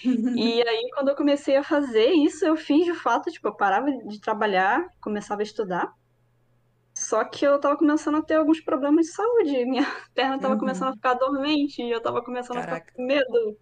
E 0.35 0.61
aí, 0.67 0.89
quando 0.93 1.09
eu 1.09 1.15
comecei 1.15 1.55
a 1.57 1.63
fazer 1.63 2.11
isso, 2.11 2.45
eu 2.45 2.55
fiz 2.57 2.85
de 2.85 2.93
fato, 2.93 3.31
tipo, 3.31 3.47
eu 3.47 3.55
parava 3.55 3.87
de 4.07 4.19
trabalhar, 4.21 4.85
começava 5.01 5.41
a 5.41 5.43
estudar. 5.43 5.89
Só 6.97 7.23
que 7.25 7.45
eu 7.45 7.59
tava 7.59 7.77
começando 7.77 8.17
a 8.17 8.21
ter 8.23 8.35
alguns 8.35 8.61
problemas 8.63 9.05
de 9.07 9.13
saúde. 9.13 9.65
Minha 9.65 9.83
perna 10.13 10.39
tava 10.39 10.57
Uhum. 10.57 10.57
começando 10.57 10.89
a 10.89 10.93
ficar 10.93 11.13
dormente, 11.15 11.81
eu 11.81 12.01
tava 12.01 12.23
começando 12.23 12.59
a 12.59 12.61
Caraca. 12.61 12.81
ficar 12.81 12.91
com 12.93 13.05
medo. 13.05 13.57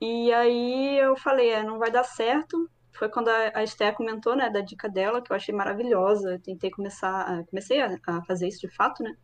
E 0.00 0.32
aí 0.32 0.98
eu 0.98 1.16
falei, 1.16 1.50
é, 1.50 1.62
não 1.62 1.78
vai 1.78 1.90
dar 1.90 2.04
certo. 2.04 2.70
Foi 2.94 3.08
quando 3.08 3.28
a, 3.28 3.62
Esté 3.62 3.92
comentou, 3.92 4.36
né, 4.36 4.48
da 4.48 4.60
dica 4.60 4.88
dela, 4.88 5.20
que 5.20 5.32
eu 5.32 5.36
achei 5.36 5.54
maravilhosa. 5.54 6.32
Eu 6.32 6.40
tentei 6.40 6.70
começar, 6.70 7.44
comecei 7.46 7.80
a, 7.80 7.98
a 8.06 8.24
fazer 8.24 8.48
isso 8.48 8.60
de 8.60 8.74
fato, 8.74 9.02
né? 9.02 9.16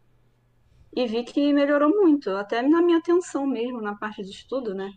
E 0.95 1.07
vi 1.07 1.23
que 1.25 1.53
melhorou 1.53 1.89
muito, 1.89 2.31
até 2.31 2.63
na 2.63 2.83
minha 2.83 2.99
atenção 2.99 3.47
mesmo, 3.47 3.81
na 3.81 3.95
parte 3.95 4.23
de 4.23 4.31
estudo, 4.31 4.75
né? 4.75 4.93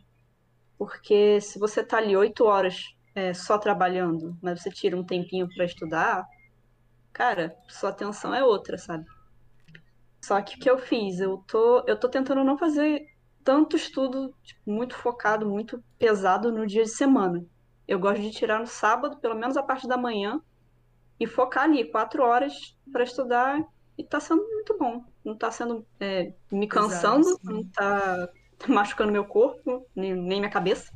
Porque 0.78 1.40
se 1.40 1.60
você 1.60 1.84
tá 1.84 1.98
ali 1.98 2.18
oito 2.18 2.46
horas 2.46 2.96
é, 3.14 3.34
só 3.34 3.60
trabalhando, 3.60 4.36
mas 4.42 4.62
você 4.62 4.72
tira 4.72 4.98
um 4.98 5.06
tempinho 5.06 5.48
para 5.54 5.66
estudar, 5.66 6.26
cara, 7.14 7.56
sua 7.70 7.92
atenção 7.92 8.34
é 8.34 8.44
outra, 8.44 8.78
sabe? 8.78 9.06
Só 10.20 10.42
que 10.42 10.56
o 10.56 10.60
que 10.60 10.70
eu 10.70 10.80
fiz? 10.80 11.20
Eu 11.20 11.44
tô, 11.48 11.84
eu 11.86 12.00
tô 12.00 12.10
tentando 12.10 12.44
não 12.44 12.58
fazer 12.58 13.06
tanto 13.44 13.76
estudo, 13.76 14.34
tipo, 14.42 14.62
muito 14.66 14.96
focado, 14.96 15.48
muito 15.48 15.84
pesado 16.00 16.52
no 16.52 16.66
dia 16.66 16.84
de 16.84 16.90
semana. 16.90 17.46
Eu 17.88 18.00
gosto 18.00 18.22
de 18.22 18.32
tirar 18.32 18.60
no 18.60 18.68
sábado, 18.68 19.18
pelo 19.18 19.36
menos 19.36 19.58
a 19.58 19.64
parte 19.64 19.88
da 19.88 19.98
manhã, 19.98 20.42
e 21.20 21.28
focar 21.28 21.66
ali 21.66 21.86
quatro 21.86 22.24
horas 22.24 22.78
para 22.92 23.04
estudar, 23.04 23.64
e 23.98 24.04
tá 24.04 24.20
sendo 24.20 24.44
muito 24.44 24.78
bom. 24.78 25.04
Não 25.24 25.36
tá 25.36 25.52
sendo 25.52 25.86
é, 26.00 26.34
me 26.52 26.68
cansando, 26.68 27.24
sim. 27.24 27.40
não 27.44 27.64
tá 27.66 28.30
machucando 28.68 29.12
meu 29.12 29.26
corpo, 29.26 29.88
nem, 29.96 30.14
nem 30.14 30.40
minha 30.40 30.50
cabeça. 30.50 30.92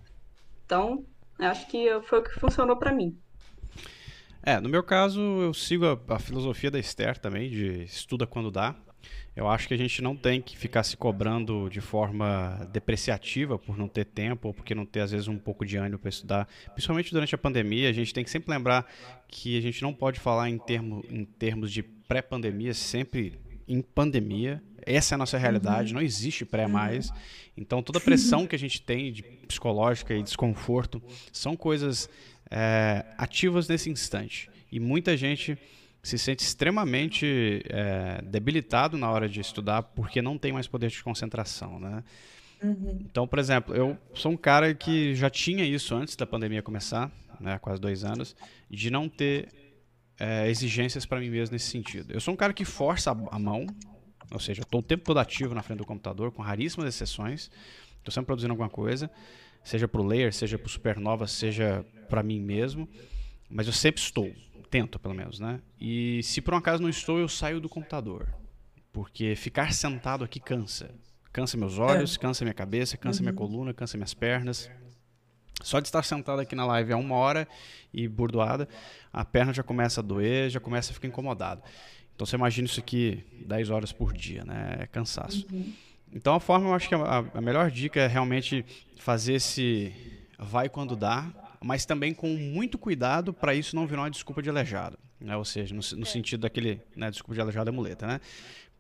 Então, 0.66 1.06
eu 1.40 1.48
acho 1.48 1.68
que 1.68 1.88
foi 2.04 2.20
o 2.20 2.24
que 2.24 2.40
funcionou 2.40 2.78
para 2.78 2.92
mim. 2.92 3.18
É, 4.42 4.60
no 4.60 4.70
meu 4.70 4.84
caso, 4.84 5.20
eu 5.20 5.54
sigo 5.54 5.86
a, 5.86 6.16
a 6.16 6.20
filosofia 6.20 6.72
da 6.72 6.80
Esther 6.80 7.18
também, 7.18 7.50
de 7.50 7.84
estuda 7.84 8.26
quando 8.26 8.50
dá. 8.50 8.76
Eu 9.38 9.48
acho 9.48 9.68
que 9.68 9.74
a 9.76 9.78
gente 9.78 10.02
não 10.02 10.16
tem 10.16 10.42
que 10.42 10.58
ficar 10.58 10.82
se 10.82 10.98
cobrando 10.98 11.70
de 11.70 11.80
forma 11.80 12.68
depreciativa 12.74 13.60
por 13.60 13.78
não 13.78 13.88
ter 13.88 14.04
tempo 14.04 14.48
ou 14.48 14.54
porque 14.54 14.74
não 14.74 14.84
ter, 14.84 15.02
às 15.02 15.12
vezes, 15.12 15.28
um 15.28 15.38
pouco 15.38 15.64
de 15.64 15.78
ânimo 15.78 16.00
para 16.00 16.10
estudar. 16.10 16.50
Principalmente 16.74 17.12
durante 17.14 17.36
a 17.36 17.38
pandemia, 17.38 17.88
a 17.88 17.94
gente 17.94 18.12
tem 18.12 18.24
que 18.24 18.32
sempre 18.32 18.52
lembrar 18.52 18.92
que 19.28 19.56
a 19.56 19.62
gente 19.62 19.80
não 19.84 19.94
pode 19.94 20.20
falar 20.20 20.50
em, 20.50 20.58
termo, 20.58 21.06
em 21.08 21.24
termos 21.24 21.72
de 21.72 21.84
pré-pandemia, 21.84 22.74
sempre 22.74 23.40
em 23.68 23.80
pandemia. 23.80 24.60
Essa 24.84 25.14
é 25.14 25.16
a 25.16 25.20
nossa 25.20 25.38
realidade, 25.38 25.94
não 25.94 26.02
existe 26.02 26.44
pré 26.44 26.66
mais. 26.66 27.14
Então, 27.56 27.84
toda 27.84 28.00
a 28.00 28.02
pressão 28.02 28.48
que 28.48 28.56
a 28.56 28.60
gente 28.60 28.82
tem 28.82 29.12
de 29.12 29.22
psicológica 29.22 30.16
e 30.16 30.24
desconforto 30.24 31.00
são 31.32 31.56
coisas 31.56 32.10
é, 32.50 33.06
ativas 33.20 33.68
nesse 33.68 33.88
instante. 33.88 34.50
E 34.72 34.80
muita 34.80 35.16
gente 35.16 35.56
se 36.08 36.18
sente 36.18 36.42
extremamente 36.42 37.62
é, 37.68 38.22
debilitado 38.24 38.98
na 38.98 39.12
hora 39.12 39.28
de 39.28 39.42
estudar 39.42 39.84
porque 39.84 40.22
não 40.22 40.38
tem 40.38 40.54
mais 40.54 40.66
poder 40.66 40.90
de 40.90 41.04
concentração, 41.04 41.80
né? 41.82 42.02
Uhum. 42.64 43.00
Então, 43.02 43.28
por 43.28 43.38
exemplo, 43.38 43.76
eu 43.76 43.98
sou 44.14 44.32
um 44.32 44.38
cara 44.38 44.74
que 44.74 45.14
já 45.14 45.30
tinha 45.30 45.66
isso 45.66 45.94
antes 45.94 46.16
da 46.16 46.26
pandemia 46.26 46.62
começar, 46.62 47.12
né, 47.42 47.56
há 47.56 47.60
quase 47.60 47.82
dois 47.82 48.06
anos, 48.06 48.38
de 48.70 48.90
não 48.90 49.10
ter 49.10 49.50
é, 50.18 50.50
exigências 50.50 51.06
para 51.06 51.20
mim 51.20 51.30
mesmo 51.30 51.54
nesse 51.54 51.70
sentido. 51.70 52.14
Eu 52.14 52.22
sou 52.22 52.34
um 52.34 52.38
cara 52.38 52.54
que 52.54 52.64
força 52.64 53.12
a, 53.12 53.38
mão, 53.38 53.68
Ou 54.32 54.40
seja, 54.40 54.62
estou 54.62 54.80
o 54.80 54.84
tempo 54.84 55.04
todo 55.04 55.20
ativo 55.20 55.54
na 55.54 55.62
frente 55.62 55.80
do 55.80 55.86
computador, 55.86 56.32
com 56.32 56.42
raríssimas 56.42 56.88
exceções. 56.88 57.52
Estou 57.98 58.14
sempre 58.14 58.28
produzindo 58.28 58.54
alguma 58.54 58.70
coisa, 58.70 59.12
seja 59.62 59.90
para 59.90 60.00
o 60.00 60.06
Layer, 60.06 60.34
seja 60.34 60.58
para 60.58 60.68
o 60.68 60.70
Supernova, 60.70 61.28
seja 61.28 61.86
para 62.08 62.24
mim 62.24 62.40
mesmo. 62.40 62.88
Mas 63.50 63.68
eu 63.68 63.74
sempre 63.74 64.02
estou, 64.02 64.32
tento 64.70 65.00
pelo 65.00 65.14
menos, 65.14 65.40
né? 65.40 65.60
E 65.80 66.22
se 66.24 66.42
por 66.42 66.54
um 66.54 66.58
acaso 66.58 66.82
não 66.82 66.90
estou, 66.90 67.18
eu 67.20 67.28
saio 67.28 67.60
do 67.60 67.70
computador. 67.70 68.28
Porque 68.92 69.36
ficar 69.36 69.74
sentado 69.74 70.24
aqui 70.24 70.40
cansa. 70.40 70.90
Cansa 71.32 71.56
meus 71.58 71.78
olhos, 71.78 72.16
É. 72.16 72.20
cansa 72.20 72.44
minha 72.44 72.54
cabeça, 72.54 72.98
cansa 72.98 73.22
minha 73.22 73.32
Uhum. 73.32 73.38
coluna, 73.38 73.74
cansa 73.74 73.98
minhas 73.98 74.14
pernas. 74.14 74.70
Só 75.62 75.80
de 75.80 75.88
estar 75.88 76.04
sentado 76.04 76.40
aqui 76.40 76.56
na 76.56 76.66
live 76.66 76.94
há 76.94 76.98
uma 76.98 77.16
hora 77.16 77.48
e 77.94 78.08
burdoada, 78.08 78.68
a 79.12 79.26
perna 79.26 79.52
já 79.54 79.64
começa 79.64 80.02
a 80.02 80.04
doer, 80.04 80.50
já 80.50 80.60
começa 80.60 80.92
a 80.92 80.94
ficar 80.94 81.08
incomodado. 81.08 81.62
Então 82.16 82.26
você 82.26 82.36
imagina 82.36 82.66
isso 82.68 82.80
aqui 82.80 83.24
10 83.46 83.70
horas 83.70 83.92
por 83.92 84.14
dia, 84.14 84.44
né? 84.46 84.78
É 84.80 84.88
cansaço. 84.88 85.46
Então 86.14 86.34
a 86.36 86.40
forma, 86.40 86.70
eu 86.70 86.74
acho 86.74 86.88
que 86.90 86.96
a, 86.96 87.18
a 87.34 87.42
melhor 87.42 87.70
dica 87.72 88.00
é 88.00 88.08
realmente 88.08 88.64
fazer 88.98 89.34
esse 89.34 89.94
vai 90.40 90.70
quando 90.70 90.96
dá, 90.96 91.26
mas 91.64 91.86
também 91.86 92.14
com 92.14 92.30
muito 92.30 92.78
cuidado 92.78 93.34
para 93.34 93.54
isso 93.54 93.76
não 93.76 93.88
virar 93.88 94.04
uma 94.04 94.12
desculpa 94.12 94.42
de 94.42 94.50
aleijado. 94.50 94.98
Né? 95.20 95.36
Ou 95.36 95.46
seja, 95.46 95.74
no, 95.74 95.82
no 95.98 96.06
sentido 96.06 96.42
daquele, 96.42 96.82
né, 96.96 97.10
desculpa 97.10 97.34
de 97.34 97.42
aleijado 97.42 97.70
é 97.70 97.74
muleta, 97.74 98.06
né? 98.06 98.22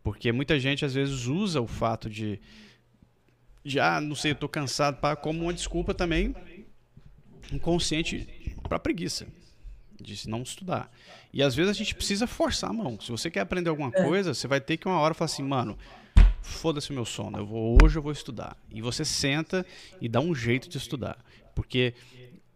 Porque 0.03 0.31
muita 0.31 0.59
gente 0.59 0.85
às 0.85 0.93
vezes 0.93 1.25
usa 1.25 1.59
o 1.59 1.67
fato 1.67 2.09
de, 2.09 2.39
de 3.63 3.79
ah, 3.79 3.99
não 3.99 4.15
sei, 4.15 4.31
eu 4.31 4.35
tô 4.35 4.47
cansado, 4.47 4.97
pá, 4.97 5.15
como 5.15 5.43
uma 5.43 5.53
desculpa 5.53 5.93
também 5.93 6.33
inconsciente 7.51 8.27
para 8.63 8.79
preguiça 8.79 9.27
de 9.99 10.29
não 10.29 10.43
estudar. 10.43 10.91
E 11.33 11.41
às 11.41 11.55
vezes 11.55 11.71
a 11.71 11.73
gente 11.73 11.95
precisa 11.95 12.27
forçar 12.27 12.69
a 12.69 12.73
mão. 12.73 12.99
Se 12.99 13.11
você 13.11 13.29
quer 13.29 13.41
aprender 13.41 13.69
alguma 13.69 13.91
coisa, 13.91 14.33
você 14.33 14.47
vai 14.47 14.61
ter 14.61 14.77
que 14.77 14.87
uma 14.87 14.99
hora 14.99 15.13
falar 15.13 15.25
assim, 15.25 15.43
mano, 15.43 15.77
foda-se 16.41 16.91
o 16.91 16.93
meu 16.93 17.05
sono, 17.05 17.37
eu 17.37 17.45
vou, 17.45 17.77
hoje 17.81 17.97
eu 17.97 18.01
vou 18.01 18.11
estudar. 18.11 18.55
E 18.71 18.81
você 18.81 19.03
senta 19.03 19.65
e 19.99 20.07
dá 20.07 20.19
um 20.19 20.33
jeito 20.33 20.69
de 20.69 20.77
estudar. 20.77 21.17
Porque 21.53 21.93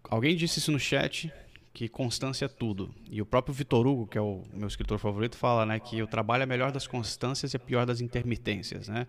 alguém 0.10 0.36
disse 0.36 0.60
isso 0.60 0.72
no 0.72 0.80
chat, 0.80 1.32
que 1.74 1.88
constância 1.88 2.46
é 2.46 2.48
tudo. 2.48 2.94
E 3.10 3.22
o 3.22 3.26
próprio 3.26 3.54
Vitor 3.54 3.86
Hugo, 3.88 4.08
que 4.08 4.18
é 4.18 4.22
o 4.22 4.44
meu 4.54 4.68
escritor 4.68 5.00
favorito, 5.00 5.38
fala 5.38 5.66
né, 5.66 5.80
que 5.80 6.02
o 6.02 6.08
trabalho 6.08 6.44
é 6.44 6.46
melhor 6.46 6.72
das 6.72 6.86
constâncias 6.88 7.54
e 7.54 7.56
é 7.56 7.60
pior 7.60 7.86
das 7.86 8.02
intermitências. 8.02 8.88
Né? 8.88 9.08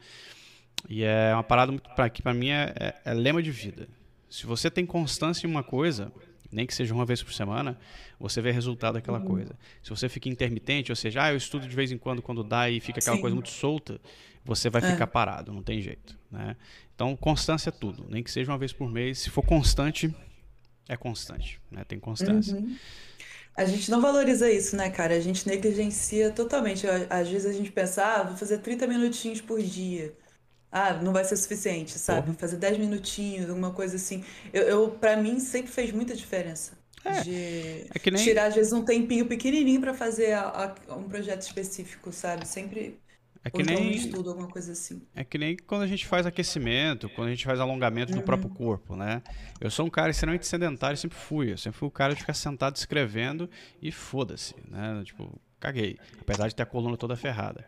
E 0.88 1.03
é 1.03 1.32
uma 1.34 1.43
parada 1.43 1.72
muito, 1.72 1.88
pra, 1.90 2.09
que 2.09 2.22
para 2.22 2.32
mim 2.34 2.51
é, 2.51 2.72
é, 2.78 2.95
é 3.05 3.14
lema 3.14 3.43
de 3.43 3.51
vida. 3.51 3.88
Se 4.28 4.47
você 4.47 4.70
tem 4.70 4.86
constância 4.86 5.47
em 5.47 5.51
uma 5.51 5.62
coisa, 5.62 6.12
nem 6.51 6.66
que 6.66 6.74
seja 6.74 6.95
uma 6.95 7.05
vez 7.05 7.22
por 7.22 7.32
semana, 7.32 7.78
você 8.18 8.40
vê 8.40 8.51
resultado 8.51 8.95
daquela 8.95 9.20
coisa. 9.20 9.55
Se 9.82 9.90
você 9.90 10.09
fica 10.09 10.28
intermitente, 10.28 10.93
ou 10.93 10.97
seja, 10.97 11.24
ah, 11.24 11.32
eu 11.32 11.36
estudo 11.36 11.66
de 11.66 11.74
vez 11.74 11.90
em 11.90 11.99
quando, 11.99 12.22
quando 12.22 12.45
dá, 12.45 12.70
e 12.70 12.78
fica 12.80 13.01
aquela 13.01 13.16
Sim. 13.16 13.22
coisa 13.22 13.34
muito 13.34 13.51
solta, 13.51 14.01
você 14.45 14.70
vai 14.70 14.82
É. 14.82 14.93
ficar 14.93 15.07
parado, 15.07 15.53
não 15.53 15.62
tem 15.62 15.80
jeito. 15.80 16.18
Né? 16.30 16.57
Então, 16.95 17.16
constância 17.16 17.68
é 17.70 17.72
tudo. 17.72 18.07
Nem 18.09 18.22
que 18.22 18.30
seja 18.30 18.51
uma 18.51 18.59
vez 18.59 18.72
por 18.72 18.90
mês. 18.90 19.18
Se 19.18 19.30
for 19.30 19.43
constante, 19.43 20.14
é 20.89 20.97
constante. 20.97 21.61
Né? 21.70 21.85
Tem 21.85 21.99
constância. 21.99 22.57
Uhum. 22.57 22.76
A 23.57 23.64
gente 23.66 23.91
não 23.91 24.01
valoriza 24.01 24.51
isso, 24.51 24.74
né, 24.76 24.89
cara? 24.91 25.14
A 25.14 25.20
gente 25.20 25.47
negligencia 25.47 26.30
totalmente. 26.30 26.87
Às 27.11 27.28
vezes 27.28 27.47
a 27.47 27.53
gente 27.53 27.70
pensa, 27.70 28.03
ah, 28.05 28.22
vou 28.22 28.37
fazer 28.37 28.59
30 28.59 28.87
minutinhos 28.87 29.41
por 29.43 29.61
dia. 29.62 30.14
Ah, 30.70 30.95
não 30.95 31.12
vai 31.12 31.22
ser 31.22 31.37
suficiente, 31.37 31.99
sabe? 31.99 32.28
Porra. 32.28 32.39
Fazer 32.39 32.57
10 32.57 32.78
minutinhos, 32.78 33.51
alguma 33.51 33.72
coisa 33.72 33.97
assim. 33.97 34.24
Eu, 34.55 34.62
eu, 34.62 34.91
pra 34.93 35.18
mim, 35.18 35.39
sempre 35.39 35.70
fez 35.70 35.93
muita 35.93 36.14
diferença. 36.16 36.72
De 37.24 37.87
É 37.95 37.99
que 37.99 38.11
nem- 38.11 38.22
tirar, 38.22 38.47
às 38.47 38.55
vezes, 38.55 38.72
um 38.72 38.85
tempinho 38.85 39.26
pequenininho 39.26 39.80
pra 39.80 39.93
fazer 39.93 40.33
a- 40.33 40.74
a- 40.89 40.95
um 40.97 41.03
projeto 41.09 41.43
específico, 41.43 42.11
sabe? 42.12 42.47
Sempre. 42.49 42.99
É 43.45 43.51
que 43.51 43.62
então 43.62 43.74
um 43.76 43.84
nem, 43.86 43.95
estudo, 43.97 44.30
alguma 44.30 44.49
coisa 44.49 44.72
assim. 44.72 45.03
é 45.14 45.24
que 45.24 45.36
nem 45.36 45.57
quando 45.57 45.82
a 45.82 45.86
gente 45.86 46.07
faz 46.07 46.24
aquecimento, 46.26 47.09
quando 47.11 47.28
a 47.28 47.30
gente 47.30 47.45
faz 47.45 47.59
alongamento 47.59 48.12
do 48.12 48.18
Uhum. 48.18 48.24
próprio 48.24 48.49
corpo, 48.51 48.95
né? 48.95 49.22
Eu 49.61 49.70
sou 49.70 49.84
um 49.86 49.90
cara 49.90 50.11
extremamente 50.11 50.47
sedentário, 50.47 50.97
sempre 50.97 51.18
fui. 51.18 51.53
Eu 51.53 51.59
sempre 51.59 51.78
fui 51.78 51.88
o 51.88 51.90
cara 51.90 52.14
de 52.14 52.20
ficar 52.20 52.34
sentado 52.34 52.76
escrevendo 52.76 53.51
e 53.80 53.90
foda-se, 53.90 54.55
né? 54.68 55.03
Tipo, 55.05 55.40
caguei. 55.59 55.99
Apesar 56.20 56.47
de 56.49 56.55
ter 56.55 56.62
a 56.62 56.66
coluna 56.66 56.97
toda 56.97 57.16
ferrada. 57.16 57.64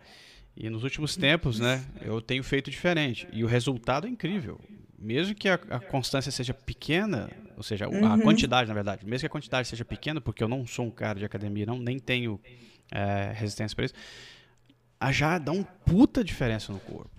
E 0.57 0.71
nos 0.71 0.85
últimos 0.85 1.17
tempos, 1.17 1.59
né, 1.59 1.85
eu 2.01 2.21
tenho 2.21 2.45
feito 2.45 2.71
diferente. 2.71 3.27
E 3.33 3.43
o 3.43 3.47
resultado 3.49 4.07
é 4.07 4.11
incrível. 4.11 4.61
Mesmo 4.97 5.35
que 5.35 5.49
a, 5.49 5.55
a 5.55 5.81
constância 5.81 6.31
seja 6.31 6.55
pequena, 6.55 7.29
ou 7.57 7.63
seja, 7.65 7.89
o- 7.89 8.05
a 8.05 8.13
Uhum. 8.15 8.23
quantidade, 8.23 8.69
na 8.69 8.75
verdade, 8.75 9.05
mesmo 9.05 9.21
que 9.23 9.27
a 9.27 9.31
quantidade 9.31 9.67
seja 9.67 9.85
pequena, 9.85 10.21
porque 10.21 10.43
eu 10.45 10.49
não 10.49 10.65
sou 10.65 10.87
um 10.87 10.91
cara 10.91 11.19
de 11.19 11.25
academia, 11.25 11.67
não, 11.67 11.79
nem 11.81 11.99
tenho 11.99 12.41
é, 12.93 13.33
resistência 13.35 13.75
para 13.75 13.87
isso, 13.87 13.95
já 15.11 15.39
dá 15.39 15.53
um 15.53 15.63
puta 15.63 16.25
diferença 16.25 16.73
no 16.73 16.81
corpo. 16.81 17.11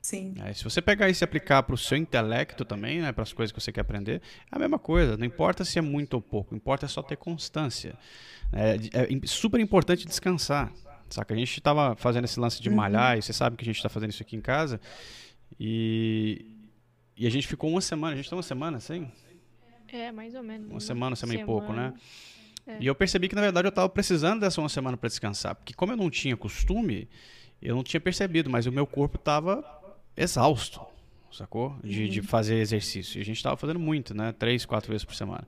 Sim. 0.00 0.34
É, 0.44 0.52
se 0.52 0.62
você 0.62 0.80
pegar 0.80 1.10
isso 1.10 1.24
e 1.24 1.26
aplicar 1.26 1.64
para 1.64 1.74
o 1.74 1.78
seu 1.78 1.98
intelecto 1.98 2.64
também, 2.64 3.00
né, 3.00 3.10
para 3.10 3.24
as 3.24 3.32
coisas 3.32 3.50
que 3.50 3.60
você 3.60 3.72
quer 3.72 3.80
aprender, 3.80 4.22
é 4.52 4.54
a 4.54 4.58
mesma 4.58 4.78
coisa. 4.78 5.16
Não 5.16 5.26
importa 5.26 5.64
se 5.64 5.78
é 5.80 5.82
muito 5.82 6.14
ou 6.14 6.22
pouco, 6.22 6.54
importa 6.54 6.86
é 6.86 6.88
só 6.88 7.02
ter 7.02 7.16
constância. 7.16 7.98
É, 8.52 8.76
é 8.76 9.26
super 9.26 9.58
importante 9.58 10.06
descansar. 10.06 10.72
Saca? 11.10 11.34
A 11.34 11.36
gente 11.36 11.58
estava 11.58 11.96
fazendo 11.96 12.24
esse 12.24 12.38
lance 12.38 12.62
de 12.62 12.70
malhar, 12.70 13.18
e 13.18 13.22
você 13.22 13.32
sabe 13.32 13.56
que 13.56 13.64
a 13.64 13.66
gente 13.66 13.76
está 13.76 13.88
fazendo 13.88 14.10
isso 14.10 14.22
aqui 14.22 14.36
em 14.36 14.40
casa, 14.40 14.80
e, 15.58 16.68
e 17.16 17.26
a 17.26 17.30
gente 17.30 17.46
ficou 17.46 17.70
uma 17.70 17.80
semana, 17.80 18.12
a 18.12 18.16
gente 18.16 18.26
está 18.26 18.36
uma 18.36 18.42
semana 18.42 18.80
sem? 18.80 19.10
É, 19.88 20.10
mais 20.12 20.34
ou 20.34 20.42
menos. 20.42 20.70
Uma 20.70 20.80
semana, 20.80 21.10
uma 21.10 21.16
semana 21.16 21.40
e 21.40 21.44
pouco, 21.44 21.72
né? 21.72 21.94
É. 22.66 22.78
E 22.80 22.86
eu 22.86 22.94
percebi 22.94 23.28
que, 23.28 23.34
na 23.34 23.40
verdade, 23.40 23.66
eu 23.66 23.70
estava 23.70 23.88
precisando 23.88 24.40
dessa 24.40 24.60
uma 24.60 24.68
semana 24.68 24.96
para 24.96 25.08
descansar. 25.08 25.54
Porque 25.54 25.72
como 25.72 25.92
eu 25.92 25.96
não 25.96 26.10
tinha 26.10 26.36
costume, 26.36 27.08
eu 27.62 27.74
não 27.74 27.82
tinha 27.82 28.00
percebido, 28.00 28.50
mas 28.50 28.66
o 28.66 28.72
meu 28.72 28.86
corpo 28.86 29.16
estava 29.16 29.64
exausto, 30.16 30.80
sacou? 31.32 31.76
De, 31.82 32.08
de 32.08 32.22
fazer 32.22 32.56
exercício. 32.56 33.18
E 33.18 33.22
a 33.22 33.24
gente 33.24 33.36
estava 33.36 33.56
fazendo 33.56 33.78
muito, 33.78 34.14
né? 34.14 34.32
Três, 34.32 34.66
quatro 34.66 34.90
vezes 34.90 35.04
por 35.04 35.14
semana. 35.14 35.46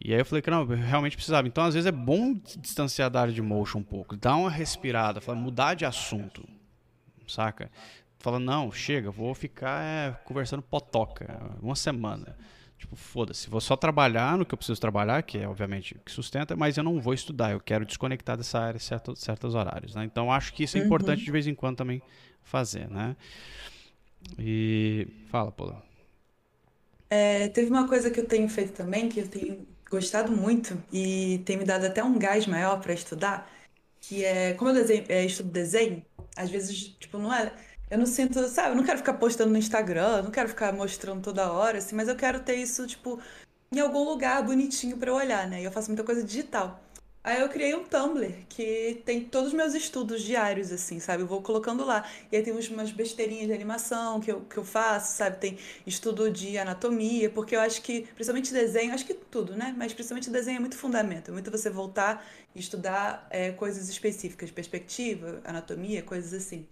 E 0.00 0.12
aí 0.12 0.20
eu 0.20 0.24
falei 0.24 0.40
que 0.40 0.50
não, 0.50 0.62
eu 0.62 0.76
realmente 0.76 1.16
precisava. 1.16 1.46
Então, 1.46 1.64
às 1.64 1.74
vezes, 1.74 1.86
é 1.86 1.92
bom 1.92 2.34
distanciar 2.58 3.10
da 3.10 3.20
área 3.20 3.32
de 3.32 3.42
motion 3.42 3.78
um 3.78 3.84
pouco. 3.84 4.16
Dar 4.16 4.36
uma 4.36 4.50
respirada, 4.50 5.20
falar, 5.20 5.38
mudar 5.38 5.74
de 5.74 5.84
assunto, 5.84 6.48
saca? 7.26 7.70
Fala, 8.18 8.38
não, 8.38 8.70
chega, 8.72 9.10
vou 9.10 9.34
ficar 9.34 9.82
é, 9.82 10.12
conversando 10.24 10.62
potoca 10.62 11.56
uma 11.60 11.74
semana. 11.76 12.36
Tipo, 12.82 12.96
foda-se, 12.96 13.48
vou 13.48 13.60
só 13.60 13.76
trabalhar 13.76 14.36
no 14.36 14.44
que 14.44 14.52
eu 14.54 14.58
preciso 14.58 14.80
trabalhar, 14.80 15.22
que 15.22 15.38
é 15.38 15.46
obviamente 15.48 15.94
o 15.94 16.00
que 16.00 16.10
sustenta, 16.10 16.56
mas 16.56 16.76
eu 16.76 16.82
não 16.82 17.00
vou 17.00 17.14
estudar, 17.14 17.52
eu 17.52 17.60
quero 17.60 17.86
desconectar 17.86 18.36
dessa 18.36 18.58
área 18.58 18.76
em 18.76 18.80
certos, 18.80 19.20
certos 19.20 19.54
horários, 19.54 19.94
né? 19.94 20.04
Então 20.04 20.32
acho 20.32 20.52
que 20.52 20.64
isso 20.64 20.76
é 20.76 20.80
Uhum. 20.80 20.80
importante 20.80 21.24
de 21.24 21.30
vez 21.30 21.46
em 21.46 21.54
quando 21.54 21.76
também 21.76 22.02
fazer, 22.42 22.88
né? 22.90 23.16
E 24.38 25.06
fala, 25.30 25.50
Paula. 25.52 25.82
É, 27.10 27.48
teve 27.50 27.70
uma 27.70 27.86
coisa 27.88 28.10
que 28.10 28.18
eu 28.20 28.26
tenho 28.26 28.48
feito 28.48 28.72
também, 28.72 29.08
que 29.08 29.20
eu 29.20 29.28
tenho 29.28 29.66
gostado 29.90 30.32
muito 30.32 30.82
e 30.92 31.40
tem 31.44 31.56
me 31.58 31.64
dado 31.64 31.84
até 31.86 32.02
um 32.02 32.18
gás 32.18 32.46
maior 32.46 32.80
para 32.80 32.94
estudar, 32.94 33.50
que 34.00 34.24
é, 34.24 34.54
como 34.54 34.70
eu 34.70 34.74
desenho, 34.74 35.04
é, 35.08 35.24
estudo 35.26 35.50
desenho, 35.50 36.04
às 36.36 36.50
vezes, 36.50 36.88
tipo, 36.98 37.18
não 37.18 37.34
é, 37.34 37.54
eu 37.92 37.98
não 37.98 38.06
sinto, 38.06 38.48
sabe, 38.48 38.70
eu 38.70 38.76
não 38.76 38.84
quero 38.84 38.96
ficar 38.98 39.12
postando 39.14 39.50
no 39.50 39.58
Instagram, 39.58 40.22
não 40.22 40.30
quero 40.30 40.48
ficar 40.48 40.72
mostrando 40.72 41.22
toda 41.22 41.52
hora, 41.52 41.76
assim, 41.76 41.94
mas 41.94 42.08
eu 42.08 42.16
quero 42.16 42.40
ter 42.40 42.54
isso, 42.56 42.86
tipo, 42.86 43.20
em 43.70 43.80
algum 43.80 44.02
lugar 44.04 44.42
bonitinho 44.42 44.96
para 44.96 45.10
eu 45.10 45.14
olhar, 45.14 45.46
né? 45.46 45.60
E 45.60 45.64
eu 45.64 45.70
faço 45.70 45.90
muita 45.90 46.02
coisa 46.02 46.22
digital. 46.24 46.80
Aí 47.22 47.40
eu 47.42 47.48
criei 47.50 47.74
um 47.74 47.84
Tumblr 47.84 48.46
que 48.48 49.02
tem 49.04 49.22
todos 49.22 49.48
os 49.48 49.54
meus 49.54 49.74
estudos 49.74 50.22
diários, 50.22 50.72
assim, 50.72 51.00
sabe? 51.00 51.22
Eu 51.22 51.26
vou 51.26 51.42
colocando 51.42 51.84
lá. 51.84 52.08
E 52.32 52.36
aí 52.36 52.42
tem 52.42 52.52
umas 52.52 52.90
besteirinhas 52.92 53.46
de 53.46 53.52
animação 53.52 54.20
que 54.20 54.32
eu, 54.32 54.40
que 54.40 54.56
eu 54.56 54.64
faço, 54.64 55.16
sabe? 55.18 55.36
Tem 55.36 55.58
estudo 55.86 56.30
de 56.30 56.56
anatomia, 56.56 57.28
porque 57.28 57.54
eu 57.54 57.60
acho 57.60 57.82
que, 57.82 58.08
principalmente 58.14 58.52
desenho, 58.54 58.94
acho 58.94 59.04
que 59.04 59.14
tudo, 59.14 59.54
né? 59.54 59.74
Mas 59.76 59.92
principalmente 59.92 60.30
desenho 60.30 60.56
é 60.56 60.60
muito 60.60 60.78
fundamento. 60.78 61.28
É 61.30 61.32
muito 61.32 61.50
você 61.50 61.68
voltar 61.68 62.26
e 62.54 62.58
estudar 62.58 63.26
é, 63.30 63.52
coisas 63.52 63.88
específicas, 63.90 64.50
perspectiva, 64.50 65.42
anatomia, 65.44 66.02
coisas 66.02 66.32
assim. 66.32 66.66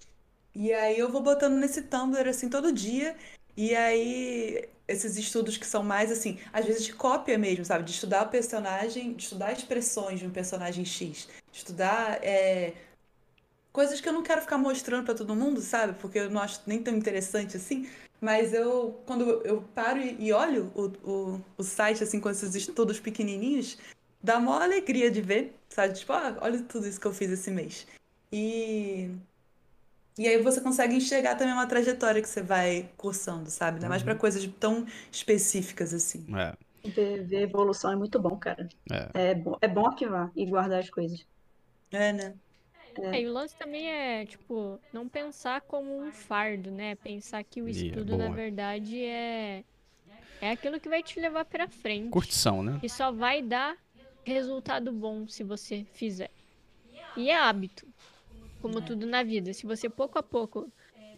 E 0.55 0.73
aí 0.73 0.99
eu 0.99 1.11
vou 1.11 1.23
botando 1.23 1.55
nesse 1.55 1.83
Tumblr, 1.83 2.29
assim, 2.29 2.49
todo 2.49 2.73
dia. 2.73 3.17
E 3.57 3.75
aí, 3.75 4.69
esses 4.89 5.17
estudos 5.17 5.57
que 5.57 5.67
são 5.67 5.83
mais 5.83 6.11
assim, 6.11 6.39
às 6.53 6.65
vezes 6.65 6.85
de 6.85 6.95
cópia 6.95 7.39
mesmo, 7.39 7.65
sabe? 7.65 7.85
De 7.85 7.93
estudar 7.93 8.27
o 8.27 8.29
personagem, 8.31 9.13
de 9.15 9.23
estudar 9.25 9.53
expressões 9.53 10.21
de 10.21 10.27
um 10.27 10.31
personagem 10.31 10.85
X, 10.85 11.29
estudar 11.53 12.19
é, 12.25 12.75
coisas 13.73 14.01
que 14.01 14.09
eu 14.09 14.13
não 14.13 14.23
quero 14.23 14.41
ficar 14.43 14.59
mostrando 14.59 15.05
pra 15.05 15.15
todo 15.15 15.35
mundo, 15.35 15.61
sabe? 15.61 15.95
Porque 16.01 16.19
eu 16.19 16.31
não 16.31 16.41
acho 16.41 16.61
nem 16.67 16.83
tão 16.83 16.95
interessante 16.97 17.57
assim. 17.57 17.89
Mas 18.21 18.53
eu, 18.53 19.01
quando 19.07 19.25
eu 19.47 19.63
paro 19.75 19.99
e, 20.01 20.27
e 20.27 20.33
olho 20.33 20.71
o, 20.75 20.87
o, 21.11 21.45
o 21.57 21.63
site, 21.63 22.03
assim, 22.03 22.21
com 22.21 22.29
esses 22.31 22.55
estudos 22.55 23.01
pequenininhos, 23.01 23.79
dá 24.23 24.39
maior 24.39 24.63
alegria 24.63 25.11
de 25.11 25.23
ver, 25.23 25.55
sabe? 25.69 25.95
Tipo, 25.95 26.13
ah, 26.13 26.37
olha 26.41 26.63
tudo 26.65 26.87
isso 26.87 27.01
que 27.01 27.07
eu 27.07 27.13
fiz 27.13 27.31
esse 27.31 27.51
mês. 27.51 27.87
E. 28.33 29.11
E 30.19 30.29
aí 30.29 30.43
você 30.43 30.61
consegue 30.61 30.95
enxergar 30.95 31.37
também 31.37 31.55
uma 31.55 31.67
trajetória 31.67 32.21
que 32.23 32.29
você 32.29 32.43
vai 32.43 32.91
cursando, 32.97 33.51
sabe? 33.51 33.77
Ainda 33.77 33.89
mais 33.89 34.03
pra 34.03 34.15
coisas 34.15 34.47
tão 34.61 34.87
específicas 35.13 35.95
assim. 35.95 36.27
É, 36.29 36.55
Ver, 36.85 37.27
ver 37.27 37.43
evolução 37.43 37.91
é 37.93 37.97
muito 37.97 38.21
bom, 38.21 38.39
cara. 38.39 38.69
é. 38.91 39.11
É 39.15 39.35
bom, 39.35 39.57
é 39.63 39.69
bom 39.69 39.87
arquivar 39.87 40.31
e 40.37 40.47
guardar 40.47 40.81
as 40.81 40.91
coisas. 40.91 41.27
É, 41.91 42.13
né? 42.13 42.39
É, 43.13 43.21
e 43.23 43.27
o 43.29 43.33
lance 43.33 43.57
também 43.57 43.89
é, 43.91 44.25
tipo, 44.27 44.81
não 44.93 45.09
pensar 45.09 45.63
como 45.63 46.07
um 46.07 46.13
fardo, 46.13 46.71
né? 46.71 46.95
Pensar 46.97 47.43
que 47.45 47.61
o 47.63 47.69
Yeah, 47.69 48.01
estudo, 48.01 48.17
na 48.17 48.29
boa. 48.29 48.31
verdade, 48.31 49.03
é 49.05 49.65
é 50.41 50.51
aquilo 50.53 50.81
que 50.81 50.89
vai 50.89 51.03
te 51.03 51.21
levar 51.21 51.45
pra 51.47 51.69
frente. 51.69 52.37
Curtição, 52.37 52.63
né? 52.63 52.83
E 52.83 52.89
só 52.91 53.13
vai 53.13 53.43
dar 53.43 53.77
resultado 54.27 54.93
bom 54.93 55.27
se 55.29 55.45
você 55.45 55.87
fizer. 55.93 56.33
E 57.17 57.31
é 57.31 57.37
hábito, 57.39 57.89
como 58.61 58.81
tudo 58.81 59.07
na 59.07 59.23
vida. 59.23 59.53
Se 59.53 59.67
você 59.67 59.89
pouco 59.89 60.19
a 60.19 60.23
pouco, 60.23 60.71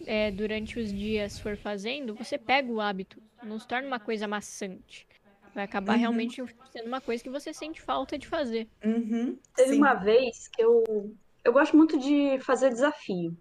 é, 0.07 0.31
durante 0.31 0.79
os 0.79 0.93
dias 0.93 1.39
for 1.39 1.57
fazendo, 1.57 2.15
você 2.15 2.39
pega 2.39 2.71
o 2.71 2.81
hábito. 2.81 3.23
Não 3.43 3.59
se 3.59 3.67
torna 3.67 3.87
uma 3.89 4.01
coisa 4.01 4.27
maçante. 4.29 5.07
Vai 5.55 5.65
acabar 5.65 5.95
Uhum. 5.95 6.01
realmente 6.01 6.43
sendo 6.71 6.87
uma 6.87 7.01
coisa 7.01 7.23
que 7.23 7.29
você 7.31 7.53
sente 7.53 7.81
falta 7.83 8.17
de 8.19 8.27
fazer. 8.27 8.69
Uhum, 8.85 9.39
Teve 9.55 9.73
sim. 9.73 9.79
uma 9.79 9.95
vez 9.95 10.49
que 10.49 10.63
eu. 10.63 11.15
Eu 11.45 11.53
gosto 11.53 11.77
muito 11.77 11.99
de 11.99 12.39
fazer 12.41 12.71
desafio. 12.71 13.37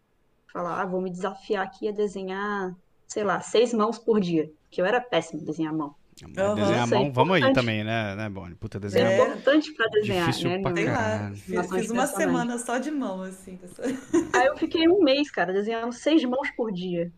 Falar, 0.51 0.81
ah, 0.81 0.85
vou 0.85 0.99
me 1.01 1.09
desafiar 1.09 1.65
aqui 1.65 1.87
a 1.87 1.91
desenhar, 1.91 2.75
sei 3.07 3.23
lá, 3.23 3.39
seis 3.39 3.73
mãos 3.73 3.97
por 3.97 4.19
dia. 4.19 4.51
Que 4.69 4.81
eu 4.81 4.85
era 4.85 4.99
péssimo 4.99 5.45
desenhar 5.45 5.73
mão. 5.73 5.95
Mas 6.27 6.55
Desenhar 6.55 6.81
a 6.81 6.85
Isso 6.85 6.95
é 6.95 6.97
mão, 6.99 7.11
vamos 7.11 7.35
aí 7.35 7.53
também, 7.53 7.83
né, 7.83 8.15
né 8.15 8.29
Bonnie? 8.29 8.55
Puta, 8.55 8.77
É, 8.77 8.81
desenhar 8.81 9.11
É. 9.11 9.17
mão. 9.17 9.25
importante 9.27 9.73
pra 9.73 9.87
desenhar, 9.87 10.27
Difícil 10.27 10.49
né? 10.49 10.61
pra 10.61 10.73
caralho. 10.73 11.35
fiz, 11.35 11.69
fiz 11.69 11.91
uma 11.91 12.07
semana 12.07 12.57
só 12.57 12.77
de 12.77 12.91
mão, 12.91 13.21
assim. 13.21 13.59
Aí 14.35 14.47
eu 14.47 14.57
fiquei 14.57 14.87
um 14.87 15.03
mês, 15.03 15.29
cara, 15.31 15.51
desenhando 15.53 15.93
seis 15.93 16.23
mãos 16.23 16.49
por 16.55 16.71
dia. 16.71 17.11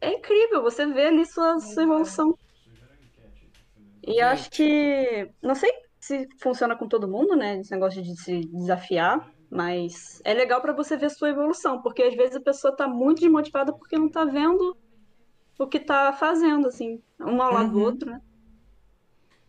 É 0.00 0.12
incrível, 0.12 0.62
você 0.62 0.84
vê 0.86 1.06
ali 1.06 1.24
sua, 1.26 1.58
sua 1.60 1.82
evolução. 1.82 2.36
E 4.06 4.20
acho 4.20 4.50
que. 4.50 5.28
Não 5.42 5.54
sei 5.54 5.70
se 6.00 6.26
funciona 6.40 6.76
com 6.76 6.88
todo 6.88 7.08
mundo, 7.08 7.36
né? 7.36 7.58
Esse 7.58 7.70
negócio 7.70 8.02
de 8.02 8.20
se 8.20 8.40
desafiar. 8.40 9.24
Mas 9.48 9.92
é 10.24 10.32
legal 10.34 10.60
pra 10.60 10.72
você 10.72 10.96
ver 10.96 11.10
sua 11.10 11.30
evolução. 11.30 11.80
Porque 11.82 12.02
às 12.02 12.14
vezes 12.14 12.36
a 12.36 12.40
pessoa 12.40 12.74
tá 12.74 12.88
muito 12.88 13.20
desmotivada 13.20 13.72
porque 13.72 13.98
não 13.98 14.10
tá 14.10 14.24
vendo 14.24 14.76
o 15.58 15.66
que 15.66 15.78
tá 15.78 16.12
fazendo, 16.12 16.66
assim. 16.66 16.98
Um 17.20 17.40
ao 17.40 17.52
lado 17.52 17.72
do 17.72 17.78
Uhum. 17.78 17.84
outro, 17.84 18.10
né? 18.10 18.18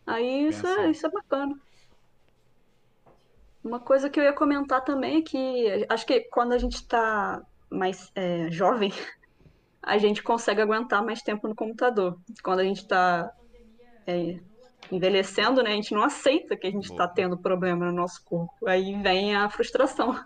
Aí 0.05 0.47
isso 0.47 0.65
é, 0.67 0.91
isso 0.91 1.05
é 1.05 1.09
bacana. 1.09 1.55
Uma 3.63 3.79
coisa 3.79 4.09
que 4.09 4.19
eu 4.19 4.23
ia 4.23 4.33
comentar 4.33 4.83
também 4.83 5.17
é 5.17 5.21
que 5.21 5.85
acho 5.89 6.05
que 6.05 6.21
quando 6.21 6.51
a 6.51 6.57
gente 6.57 6.85
tá 6.85 7.41
mais 7.69 8.11
é, 8.13 8.51
jovem, 8.51 8.91
a 9.81 9.97
gente 9.97 10.21
consegue 10.21 10.61
aguentar 10.61 11.03
mais 11.03 11.21
tempo 11.21 11.47
no 11.47 11.55
computador. 11.55 12.19
Quando 12.43 12.59
a 12.59 12.63
gente 12.63 12.85
tá 12.85 13.31
é, 14.05 14.37
envelhecendo, 14.91 15.63
né, 15.63 15.71
a 15.71 15.75
gente 15.75 15.93
não 15.93 16.03
aceita 16.03 16.57
que 16.57 16.67
a 16.67 16.71
gente 16.71 16.93
tá 16.95 17.07
tendo 17.07 17.37
problema 17.37 17.85
no 17.85 17.91
nosso 17.93 18.23
corpo. 18.25 18.67
Aí 18.67 19.01
vem 19.01 19.35
a 19.35 19.49
frustração. 19.49 20.23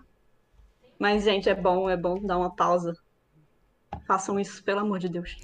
Mas, 0.98 1.22
gente, 1.22 1.48
é 1.48 1.54
bom, 1.54 1.88
é 1.88 1.96
bom 1.96 2.20
dar 2.20 2.36
uma 2.36 2.54
pausa. 2.54 2.92
Façam 4.04 4.38
isso, 4.40 4.62
pelo 4.64 4.80
amor 4.80 4.98
de 4.98 5.08
Deus. 5.08 5.36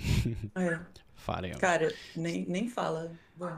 É, 0.56 0.80
Faremos. 1.14 1.58
cara, 1.58 1.92
nem, 2.16 2.44
nem 2.46 2.68
fala. 2.68 3.12
Bom, 3.36 3.50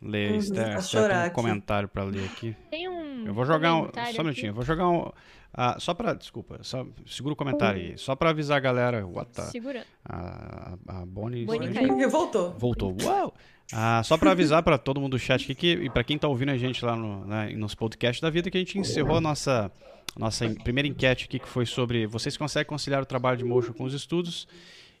Lê, 0.00 0.30
Uhum. 0.30 0.36
Esther, 0.36 0.78
tem 1.08 1.16
um 1.16 1.20
aqui. 1.22 1.34
comentário 1.34 1.88
pra 1.88 2.04
ler 2.04 2.24
aqui. 2.24 2.54
Tem 2.70 2.88
um 2.88 3.26
Eu 3.26 3.34
vou 3.34 3.44
jogar 3.44 3.74
um. 3.74 3.90
Só 4.14 4.20
um 4.20 4.24
minutinho, 4.24 4.50
eu 4.50 4.54
vou 4.54 4.64
jogar 4.64 4.88
um. 4.88 5.10
ah, 5.52 5.76
só 5.80 5.92
pra. 5.92 6.14
Desculpa, 6.14 6.58
só, 6.62 6.86
segura 7.06 7.32
o 7.32 7.36
comentário 7.36 7.80
aí. 7.80 7.98
Só 7.98 8.14
pra 8.14 8.30
avisar 8.30 8.56
a 8.58 8.60
galera. 8.60 9.04
What 9.06 9.32
the, 9.32 9.42
Segurando. 9.42 9.84
a, 10.04 10.74
a, 10.86 10.92
Bonnie. 11.06 11.44
Bonnie 11.44 11.68
Bonnie 11.70 11.96
caiu. 11.96 12.08
Voltou. 12.10 12.52
Voltou. 12.52 12.96
Uau! 13.02 13.34
Ah, 13.72 14.00
só 14.04 14.16
pra 14.16 14.30
avisar 14.30 14.62
pra 14.62 14.78
todo 14.78 15.00
mundo 15.00 15.12
do 15.12 15.18
chat 15.18 15.42
aqui 15.42 15.54
que, 15.56 15.72
e 15.72 15.90
pra 15.90 16.04
quem 16.04 16.16
tá 16.16 16.28
ouvindo 16.28 16.50
a 16.52 16.56
gente 16.56 16.84
lá 16.84 16.94
no, 16.94 17.24
né, 17.26 17.48
nos 17.56 17.74
podcasts 17.74 18.20
da 18.20 18.30
vida 18.30 18.48
que 18.48 18.56
a 18.56 18.60
gente 18.60 18.78
encerrou 18.78 19.16
a 19.16 19.20
nossa, 19.20 19.72
nossa 20.16 20.48
primeira 20.62 20.86
enquete 20.86 21.24
aqui 21.24 21.40
que 21.40 21.48
foi 21.48 21.66
sobre 21.66 22.06
vocês 22.06 22.36
conseguem 22.36 22.68
conciliar 22.68 23.02
o 23.02 23.06
trabalho 23.06 23.36
de 23.36 23.44
motion 23.44 23.72
com 23.72 23.82
os 23.82 23.92
estudos 23.92 24.46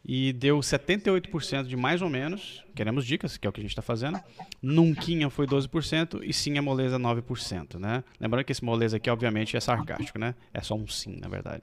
e 0.08 0.32
deu 0.32 0.60
78% 0.60 1.66
de 1.66 1.76
mais 1.76 2.00
ou 2.00 2.08
menos, 2.08 2.64
queremos 2.76 3.04
dicas, 3.04 3.36
que 3.36 3.44
é 3.44 3.50
o 3.50 3.52
que 3.52 3.60
a 3.60 3.62
gente 3.62 3.74
tá 3.74 3.82
fazendo. 3.82 4.20
Nunquinha 4.62 5.28
foi 5.28 5.48
12% 5.48 6.20
e 6.22 6.32
sim 6.32 6.56
a 6.58 6.62
moleza 6.62 6.96
9%, 6.96 7.80
né? 7.80 8.04
Lembrando 8.20 8.44
que 8.44 8.52
esse 8.52 8.64
moleza 8.64 8.98
aqui 8.98 9.10
obviamente 9.10 9.56
é 9.56 9.60
sarcástico, 9.60 10.16
né? 10.16 10.36
É 10.54 10.60
só 10.60 10.76
um 10.76 10.86
sim, 10.86 11.18
na 11.20 11.28
verdade. 11.28 11.60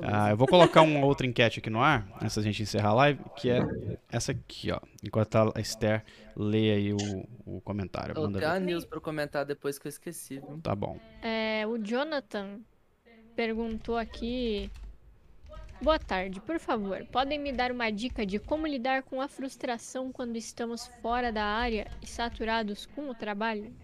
Ah, 0.00 0.30
eu 0.30 0.36
vou 0.36 0.46
colocar 0.46 0.80
uma 0.82 1.04
outra 1.04 1.26
enquete 1.26 1.58
aqui 1.58 1.68
no 1.68 1.82
ar, 1.82 2.06
antes 2.22 2.36
da 2.36 2.42
gente 2.42 2.62
encerrar 2.62 2.90
a 2.90 2.94
live, 2.94 3.20
que 3.36 3.50
é 3.50 3.60
essa 4.08 4.30
aqui, 4.30 4.70
ó. 4.70 4.78
Enquanto 5.02 5.52
a 5.52 5.60
Esther 5.60 6.04
lê 6.36 6.70
aí 6.70 6.92
o, 6.92 7.28
o 7.44 7.60
comentário. 7.62 8.14
Manda 8.14 8.38
tenho 8.38 8.50
a 8.52 8.60
news 8.60 8.86
eu 8.90 9.00
comentar 9.00 9.44
depois 9.44 9.76
que 9.78 9.88
eu 9.88 9.90
esqueci, 9.90 10.38
viu? 10.38 10.60
Tá 10.62 10.74
bom. 10.74 10.98
É, 11.20 11.66
o 11.66 11.76
Jonathan 11.78 12.60
perguntou 13.34 13.98
aqui. 13.98 14.70
Boa 15.82 15.98
tarde, 15.98 16.40
por 16.40 16.60
favor, 16.60 17.04
podem 17.06 17.40
me 17.40 17.52
dar 17.52 17.72
uma 17.72 17.90
dica 17.90 18.24
de 18.24 18.38
como 18.38 18.68
lidar 18.68 19.02
com 19.02 19.20
a 19.20 19.26
frustração 19.26 20.12
quando 20.12 20.36
estamos 20.36 20.86
fora 21.02 21.32
da 21.32 21.44
área 21.44 21.90
e 22.00 22.06
saturados 22.06 22.86
com 22.86 23.10
o 23.10 23.14
trabalho? 23.16 23.74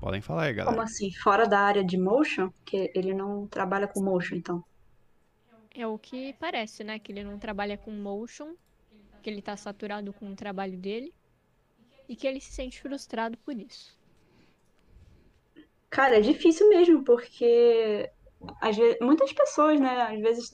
Podem 0.00 0.20
falar 0.20 0.46
aí, 0.46 0.54
Como 0.54 0.64
galera. 0.64 0.82
assim? 0.82 1.12
Fora 1.12 1.46
da 1.46 1.60
área 1.60 1.84
de 1.84 1.96
motion? 1.96 2.50
Que 2.64 2.90
ele 2.92 3.14
não 3.14 3.46
trabalha 3.46 3.86
com 3.86 4.02
motion, 4.02 4.34
então. 4.34 4.64
É 5.72 5.86
o 5.86 5.96
que 5.96 6.32
parece, 6.40 6.82
né? 6.82 6.98
Que 6.98 7.12
ele 7.12 7.22
não 7.22 7.38
trabalha 7.38 7.78
com 7.78 7.92
motion, 7.92 8.56
que 9.22 9.30
ele 9.30 9.40
tá 9.42 9.56
saturado 9.56 10.12
com 10.12 10.28
o 10.28 10.34
trabalho 10.34 10.76
dele 10.76 11.14
e 12.08 12.16
que 12.16 12.26
ele 12.26 12.40
se 12.40 12.50
sente 12.50 12.80
frustrado 12.82 13.38
por 13.38 13.54
isso. 13.54 13.96
Cara, 15.88 16.18
é 16.18 16.20
difícil 16.20 16.68
mesmo, 16.68 17.04
porque 17.04 18.10
às 18.60 18.76
vezes, 18.76 18.98
muitas 19.00 19.32
pessoas, 19.32 19.80
né, 19.80 20.02
às 20.02 20.20
vezes 20.20 20.50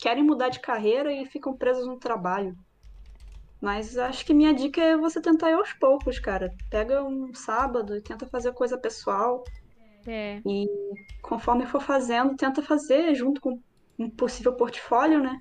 querem 0.00 0.24
mudar 0.24 0.48
de 0.50 0.60
carreira 0.60 1.12
e 1.12 1.26
ficam 1.26 1.56
presas 1.56 1.86
no 1.86 1.98
trabalho. 1.98 2.54
Mas 3.60 3.96
acho 3.96 4.24
que 4.24 4.34
minha 4.34 4.52
dica 4.52 4.80
é 4.80 4.96
você 4.96 5.20
tentar 5.22 5.50
ir 5.50 5.54
aos 5.54 5.72
poucos, 5.74 6.18
cara. 6.18 6.52
Pega 6.70 7.02
um 7.04 7.32
sábado 7.34 7.94
e 7.96 8.02
tenta 8.02 8.26
fazer 8.28 8.52
coisa 8.52 8.78
pessoal. 8.80 9.48
É, 10.06 10.42
Conforme 11.22 11.64
for 11.66 11.80
fazendo, 11.80 12.34
tenta 12.36 12.60
fazer 12.62 13.14
junto 13.14 13.40
com 13.40 13.60
um 13.98 14.10
possível 14.10 14.56
portfólio, 14.56 15.22
né? 15.22 15.38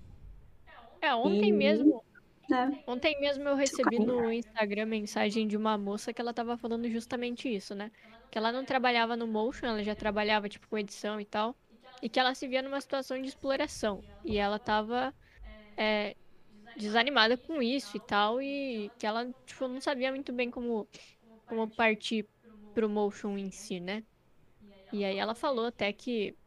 é 1.01 1.13
ontem 1.15 1.51
E- 1.51 1.53
mesmo 1.53 2.03
né? 2.49 2.71
Ontem 2.87 3.19
mesmo 3.19 3.47
eu 3.49 3.55
recebi 3.55 3.99
no 3.99 4.31
Instagram 4.31 4.85
mensagem 4.87 5.47
de 5.47 5.57
uma 5.57 5.77
moça 5.77 6.13
que 6.13 6.21
ela 6.21 6.33
tava 6.33 6.57
falando 6.57 6.89
justamente 6.89 7.49
isso, 7.53 7.75
né? 7.75 7.91
Que 8.31 8.37
ela 8.37 8.51
não 8.51 8.65
trabalhava 8.65 9.15
no 9.17 9.27
Motion, 9.27 9.67
ela 9.67 9.83
já 9.83 9.95
trabalhava 9.95 10.49
tipo 10.49 10.67
com 10.69 10.77
edição 10.77 11.19
e 11.21 11.25
tal, 11.25 11.55
e 12.01 12.09
que 12.09 12.19
ela 12.19 12.35
se 12.35 12.47
via 12.47 12.61
numa 12.61 12.81
situação 12.81 13.21
de 13.21 13.27
exploração. 13.27 14.05
E 14.23 14.37
ela 14.37 14.59
tava 14.59 15.15
é, 15.77 16.15
desanimada 16.75 17.37
com 17.37 17.61
isso 17.61 17.97
e 17.97 18.01
tal, 18.01 18.41
e 18.41 18.93
que 18.97 19.05
ela 19.07 19.33
tipo, 19.45 19.67
não 19.67 19.81
sabia 19.81 20.11
muito 20.11 20.33
bem 20.33 20.51
como, 20.51 20.89
como 21.45 21.69
partir 21.69 22.29
pro 22.73 22.89
Motion 22.89 23.37
em 23.37 23.51
si, 23.51 23.79
né? 23.79 24.05
E 24.91 25.03
aí 25.05 25.17
ela 25.17 25.35
falou 25.35 25.65
até 25.67 25.91
que, 25.93 26.37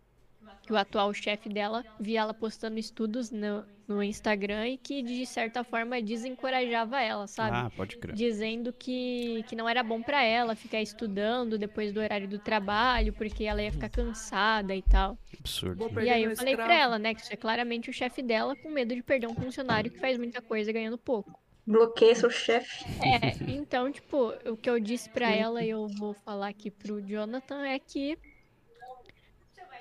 que 0.62 0.72
o 0.72 0.76
atual 0.76 1.12
chefe 1.12 1.48
dela 1.48 1.84
via 1.98 2.20
ela 2.20 2.34
postando 2.34 2.78
estudos 2.78 3.30
no, 3.30 3.64
no 3.88 4.02
Instagram 4.02 4.68
e 4.68 4.78
que 4.78 5.02
de 5.02 5.26
certa 5.26 5.64
forma 5.64 6.00
desencorajava 6.00 7.00
ela, 7.00 7.26
sabe? 7.26 7.56
Ah, 7.56 7.70
pode 7.76 7.96
crer. 7.96 8.14
Dizendo 8.14 8.72
que, 8.72 9.44
que 9.48 9.56
não 9.56 9.68
era 9.68 9.82
bom 9.82 10.00
pra 10.00 10.22
ela 10.22 10.54
ficar 10.54 10.80
estudando 10.80 11.58
depois 11.58 11.92
do 11.92 12.00
horário 12.00 12.28
do 12.28 12.38
trabalho, 12.38 13.12
porque 13.12 13.44
ela 13.44 13.62
ia 13.62 13.72
ficar 13.72 13.88
cansada 13.88 14.74
e 14.74 14.82
tal. 14.82 15.18
Absurdo. 15.38 15.90
E 16.00 16.08
aí 16.08 16.24
eu 16.24 16.36
falei 16.36 16.54
pra 16.54 16.74
ela, 16.74 16.98
né, 16.98 17.14
que 17.14 17.22
isso 17.22 17.32
é 17.32 17.36
claramente 17.36 17.90
o 17.90 17.92
chefe 17.92 18.22
dela 18.22 18.54
com 18.54 18.70
medo 18.70 18.94
de 18.94 19.02
perder 19.02 19.26
um 19.26 19.34
funcionário 19.34 19.90
que 19.90 19.98
faz 19.98 20.16
muita 20.16 20.40
coisa 20.40 20.70
ganhando 20.72 20.96
pouco. 20.98 21.40
Bloqueia 21.66 22.14
seu 22.14 22.30
chefe. 22.30 22.84
É, 23.00 23.52
então, 23.52 23.92
tipo, 23.92 24.32
o 24.46 24.56
que 24.56 24.68
eu 24.68 24.80
disse 24.80 25.08
pra 25.10 25.30
ela 25.30 25.62
e 25.62 25.70
eu 25.70 25.86
vou 25.98 26.14
falar 26.14 26.48
aqui 26.48 26.70
pro 26.70 27.00
Jonathan 27.00 27.64
é 27.64 27.78
que 27.78 28.18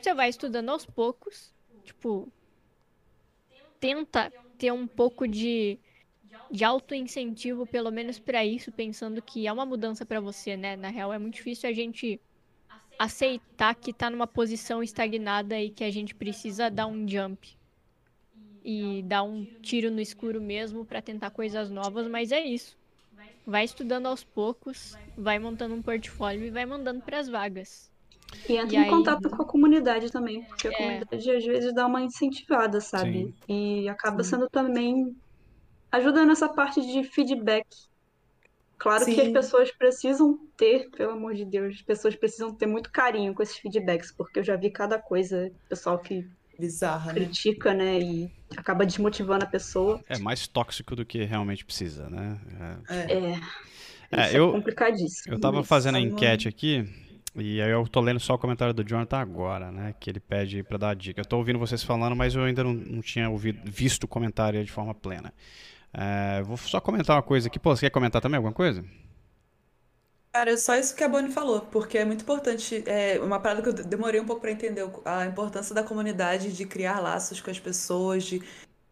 você 0.01 0.13
vai 0.13 0.29
estudando 0.29 0.69
aos 0.69 0.85
poucos, 0.85 1.53
tipo, 1.83 2.31
tenta 3.79 4.33
ter 4.57 4.71
um 4.71 4.87
pouco 4.87 5.27
de 5.27 5.79
de 6.51 6.63
autoincentivo, 6.65 7.65
pelo 7.67 7.91
menos 7.91 8.19
pra 8.19 8.45
isso, 8.45 8.71
pensando 8.71 9.21
que 9.21 9.47
é 9.47 9.53
uma 9.53 9.65
mudança 9.65 10.05
pra 10.05 10.19
você, 10.21 10.57
né? 10.57 10.75
Na 10.77 10.89
real, 10.89 11.13
é 11.13 11.19
muito 11.19 11.35
difícil 11.35 11.69
a 11.69 11.73
gente 11.73 12.21
aceitar 12.99 13.75
que 13.75 13.93
tá 13.93 14.09
numa 14.09 14.27
posição 14.27 14.83
estagnada 14.83 15.59
e 15.61 15.71
que 15.71 15.83
a 15.83 15.91
gente 15.91 16.15
precisa 16.15 16.69
dar 16.71 16.87
um 16.87 17.07
jump 17.07 17.57
e 18.63 19.03
dar 19.05 19.23
um 19.23 19.45
tiro 19.61 19.91
no 19.91 19.99
escuro 20.01 20.41
mesmo 20.41 20.85
pra 20.85 21.01
tentar 21.01 21.31
coisas 21.31 21.69
novas, 21.69 22.07
mas 22.07 22.31
é 22.31 22.39
isso. 22.41 22.77
Vai 23.45 23.65
estudando 23.65 24.07
aos 24.07 24.23
poucos, 24.23 24.99
vai 25.15 25.39
montando 25.39 25.75
um 25.75 25.83
portfólio 25.83 26.45
e 26.45 26.51
vai 26.51 26.65
mandando 26.65 27.01
pras 27.03 27.27
vagas. 27.29 27.91
E 28.47 28.57
entra 28.57 28.75
E 28.75 28.79
em 28.79 28.83
aí- 28.83 28.89
contato 28.89 29.29
com 29.29 29.41
a 29.41 29.45
comunidade 29.45 30.11
também, 30.11 30.43
porque 30.43 30.67
a 30.67 30.71
É. 30.71 30.75
comunidade 30.75 31.31
às 31.31 31.45
vezes 31.45 31.73
dá 31.73 31.85
uma 31.85 32.01
incentivada, 32.01 32.79
sabe? 32.81 33.33
Sim. 33.47 33.83
E 33.83 33.89
acaba 33.89 34.23
Sim. 34.23 34.31
sendo 34.31 34.49
também 34.49 35.15
ajuda 35.91 36.25
nessa 36.25 36.47
parte 36.49 36.81
de 36.81 37.03
feedback. 37.03 37.65
Claro 38.77 39.03
que 39.05 39.19
as 39.19 39.27
Sim. 39.27 39.33
pessoas 39.33 39.71
precisam 39.71 40.39
ter, 40.55 40.89
pelo 40.91 41.11
amor 41.11 41.33
de 41.33 41.43
Deus, 41.43 41.75
as 41.75 41.81
pessoas 41.81 42.15
precisam 42.15 42.53
ter 42.53 42.65
muito 42.65 42.89
carinho 42.91 43.33
com 43.33 43.43
esses 43.43 43.57
feedbacks, 43.57 44.11
porque 44.11 44.39
eu 44.39 44.43
já 44.43 44.55
vi 44.55 44.69
cada 44.69 44.97
coisa, 44.97 45.51
pessoal 45.67 45.99
que 45.99 46.25
Bizarra, 46.57 47.11
né? 47.11 47.19
critica, 47.19 47.73
né, 47.73 47.99
e 47.99 48.31
acaba 48.55 48.85
desmotivando 48.85 49.43
a 49.43 49.47
pessoa. 49.47 50.01
É 50.07 50.17
mais 50.17 50.47
tóxico 50.47 50.95
do 50.95 51.05
que 51.05 51.23
realmente 51.25 51.65
precisa, 51.65 52.09
né? 52.09 52.39
É. 52.89 52.95
É. 52.95 53.17
É, 54.11 54.21
É, 54.21 54.27
isso 54.27 54.37
eu- 54.37 54.49
é 54.49 54.51
complicadíssimo. 54.53 55.35
Eu 55.35 55.39
tava 55.39 55.61
fazendo 55.63 55.95
a 55.95 55.99
Vamos- 55.99 56.13
enquete 56.13 56.47
aqui, 56.47 56.85
e 57.35 57.61
aí 57.61 57.69
eu 57.69 57.87
tô 57.87 57.99
lendo 58.01 58.19
só 58.19 58.33
o 58.33 58.39
comentário 58.39 58.73
do 58.73 58.83
Jonathan 58.83 59.17
agora, 59.17 59.71
né? 59.71 59.93
Que 59.99 60.09
ele 60.09 60.19
pede 60.19 60.63
pra 60.63 60.77
dar 60.77 60.89
a 60.89 60.93
dica. 60.93 61.21
Eu 61.21 61.25
tô 61.25 61.37
ouvindo 61.37 61.59
vocês 61.59 61.83
falando, 61.83 62.15
mas 62.15 62.35
eu 62.35 62.43
ainda 62.43 62.63
não, 62.63 62.73
não 62.73 63.01
tinha 63.01 63.29
ouvido, 63.29 63.59
visto 63.65 64.03
o 64.05 64.07
comentário 64.07 64.63
de 64.63 64.71
forma 64.71 64.93
plena. 64.93 65.33
É, 65.93 66.41
vou 66.43 66.57
só 66.57 66.79
comentar 66.81 67.15
uma 67.15 67.23
coisa 67.23 67.47
aqui. 67.47 67.59
Pô, 67.59 67.75
você 67.75 67.87
quer 67.87 67.91
comentar 67.91 68.21
também 68.21 68.37
alguma 68.37 68.53
coisa? 68.53 68.83
Cara, 70.31 70.51
é 70.51 70.57
só 70.57 70.75
isso 70.75 70.95
que 70.95 71.03
a 71.03 71.09
Bonnie 71.09 71.31
falou, 71.31 71.61
porque 71.61 71.97
é 71.97 72.05
muito 72.05 72.21
importante, 72.21 72.83
é 72.85 73.19
uma 73.19 73.39
parada 73.39 73.63
que 73.63 73.69
eu 73.69 73.73
demorei 73.73 74.21
um 74.21 74.25
pouco 74.25 74.41
pra 74.41 74.51
entender, 74.51 74.87
a 75.03 75.25
importância 75.25 75.73
da 75.73 75.83
comunidade, 75.83 76.53
de 76.55 76.65
criar 76.65 76.99
laços 76.99 77.41
com 77.41 77.49
as 77.49 77.59
pessoas, 77.59 78.23
de 78.25 78.41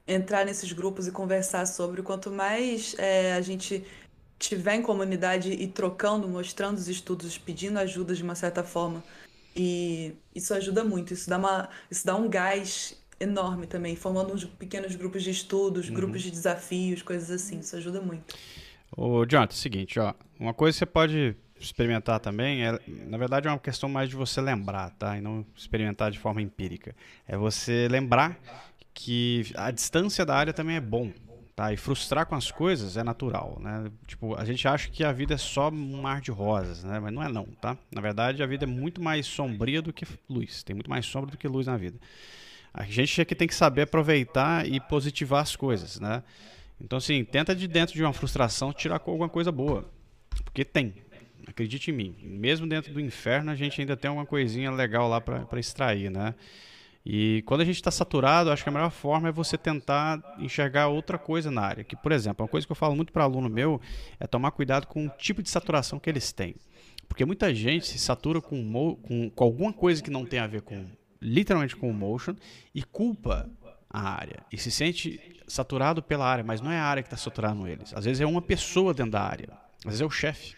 entrar 0.07 0.45
nesses 0.45 0.71
grupos 0.71 1.07
e 1.07 1.11
conversar 1.11 1.67
sobre. 1.67 2.01
Quanto 2.01 2.31
mais 2.31 2.95
é, 2.97 3.33
a 3.33 3.41
gente 3.41 3.85
tiver 4.39 4.75
em 4.75 4.81
comunidade 4.81 5.51
e 5.51 5.67
trocando, 5.67 6.27
mostrando 6.27 6.77
os 6.77 6.87
estudos, 6.87 7.37
pedindo 7.37 7.79
ajuda 7.79 8.13
de 8.13 8.23
uma 8.23 8.35
certa 8.35 8.63
forma, 8.63 9.03
e 9.55 10.13
isso 10.35 10.53
ajuda 10.53 10.83
muito, 10.83 11.13
isso 11.13 11.29
dá 11.29 11.37
uma, 11.37 11.69
isso 11.89 12.05
dá 12.05 12.15
um 12.15 12.29
gás 12.29 12.95
enorme 13.19 13.65
também, 13.65 13.95
formando 13.95 14.33
uns 14.33 14.45
pequenos 14.45 14.95
grupos 14.95 15.23
de 15.23 15.31
estudos, 15.31 15.89
grupos 15.89 16.21
de 16.21 16.29
desafios, 16.29 17.01
coisas 17.01 17.31
assim, 17.31 17.59
isso 17.59 17.75
ajuda 17.75 17.99
muito. 17.99 18.35
Ô, 18.95 19.25
Jonathan, 19.25 19.53
é 19.53 19.55
o 19.55 19.57
seguinte, 19.57 19.99
ó. 19.99 20.13
Uma 20.39 20.53
coisa 20.53 20.75
que 20.75 20.79
você 20.79 20.85
pode 20.85 21.35
experimentar 21.59 22.19
também 22.19 22.63
é, 22.65 22.79
na 23.07 23.17
verdade, 23.17 23.47
é 23.47 23.51
uma 23.51 23.59
questão 23.59 23.89
mais 23.89 24.09
de 24.09 24.15
você 24.15 24.39
lembrar, 24.39 24.91
tá? 24.91 25.17
E 25.17 25.21
não 25.21 25.45
experimentar 25.55 26.11
de 26.11 26.19
forma 26.19 26.41
empírica. 26.41 26.95
É 27.27 27.35
você 27.35 27.87
lembrar 27.89 28.39
que 28.93 29.51
a 29.55 29.71
distância 29.71 30.25
da 30.25 30.35
área 30.35 30.53
também 30.53 30.75
é 30.75 30.81
bom, 30.81 31.11
tá? 31.57 31.73
E 31.73 31.75
frustrar 31.75 32.27
com 32.27 32.35
as 32.35 32.51
coisas 32.51 32.97
é 32.97 33.03
natural, 33.03 33.57
né? 33.59 33.91
Tipo, 34.05 34.35
a 34.35 34.45
gente 34.45 34.67
acha 34.67 34.91
que 34.91 35.03
a 35.03 35.11
vida 35.11 35.33
é 35.33 35.37
só 35.37 35.69
um 35.69 36.01
mar 36.03 36.21
de 36.21 36.29
rosas, 36.29 36.83
né? 36.83 36.99
Mas 36.99 37.11
não 37.11 37.23
é 37.23 37.27
não, 37.27 37.45
tá? 37.45 37.75
Na 37.91 37.99
verdade, 37.99 38.43
a 38.43 38.45
vida 38.45 38.65
é 38.65 38.67
muito 38.67 39.01
mais 39.01 39.25
sombria 39.25 39.81
do 39.81 39.91
que 39.91 40.05
luz. 40.29 40.61
Tem 40.61 40.75
muito 40.75 40.87
mais 40.87 41.07
sombra 41.07 41.31
do 41.31 41.37
que 41.37 41.47
luz 41.47 41.65
na 41.65 41.75
vida. 41.75 41.99
A 42.71 42.83
gente 42.83 43.19
é 43.19 43.25
que 43.25 43.33
tem 43.33 43.47
que 43.47 43.55
saber 43.55 43.81
aproveitar 43.81 44.69
e 44.69 44.79
positivar 44.79 45.41
as 45.41 45.55
coisas, 45.55 45.99
né? 45.99 46.21
Então, 46.79 46.99
assim, 46.99 47.25
tenta 47.25 47.55
de 47.55 47.67
dentro 47.67 47.95
de 47.95 48.03
uma 48.03 48.13
frustração 48.13 48.71
tirar 48.71 49.01
alguma 49.03 49.27
coisa 49.27 49.51
boa. 49.51 49.89
Porque 50.45 50.63
tem. 50.63 50.93
Acredite 51.47 51.89
em 51.89 51.93
mim. 51.95 52.15
Mesmo 52.21 52.67
dentro 52.67 52.93
do 52.93 53.01
inferno, 53.01 53.49
a 53.49 53.55
gente 53.55 53.81
ainda 53.81 53.97
tem 53.97 54.09
alguma 54.09 54.27
coisinha 54.27 54.69
legal 54.69 55.09
lá 55.09 55.19
pra 55.19 55.59
extrair, 55.59 56.11
né? 56.11 56.35
E 57.09 57.41
quando 57.43 57.61
a 57.61 57.63
gente 57.63 57.77
está 57.77 57.89
saturado, 57.89 58.51
acho 58.51 58.63
que 58.63 58.67
a 58.67 58.71
melhor 58.71 58.91
forma 58.91 59.29
é 59.29 59.31
você 59.31 59.57
tentar 59.57 60.21
enxergar 60.39 60.89
outra 60.89 61.17
coisa 61.17 61.49
na 61.49 61.61
área. 61.61 61.81
Que, 61.81 61.95
por 61.95 62.11
exemplo, 62.11 62.43
uma 62.43 62.49
coisa 62.49 62.67
que 62.67 62.71
eu 62.71 62.75
falo 62.75 62.97
muito 62.97 63.13
para 63.13 63.23
aluno 63.23 63.47
meu 63.47 63.79
é 64.19 64.27
tomar 64.27 64.51
cuidado 64.51 64.87
com 64.87 65.05
o 65.05 65.09
tipo 65.11 65.41
de 65.41 65.49
saturação 65.49 65.99
que 65.99 66.09
eles 66.09 66.33
têm. 66.33 66.53
Porque 67.07 67.23
muita 67.23 67.55
gente 67.55 67.87
se 67.87 67.97
satura 67.97 68.41
com, 68.41 68.97
com, 69.01 69.29
com 69.29 69.43
alguma 69.45 69.71
coisa 69.71 70.03
que 70.03 70.11
não 70.11 70.25
tem 70.25 70.39
a 70.39 70.47
ver 70.47 70.63
com, 70.63 70.85
literalmente 71.21 71.77
com 71.77 71.89
o 71.89 71.93
motion, 71.93 72.35
e 72.75 72.83
culpa 72.83 73.49
a 73.89 74.01
área. 74.01 74.43
E 74.51 74.57
se 74.57 74.69
sente 74.69 75.17
saturado 75.47 76.03
pela 76.03 76.25
área, 76.25 76.43
mas 76.43 76.59
não 76.59 76.69
é 76.69 76.77
a 76.77 76.83
área 76.83 77.01
que 77.01 77.07
está 77.07 77.15
saturando 77.15 77.65
eles. 77.65 77.93
Às 77.93 78.03
vezes 78.03 78.19
é 78.19 78.25
uma 78.25 78.41
pessoa 78.41 78.93
dentro 78.93 79.13
da 79.13 79.21
área. 79.21 79.47
Às 79.77 79.91
vezes 79.91 80.01
é 80.01 80.05
o 80.05 80.09
chefe. 80.09 80.57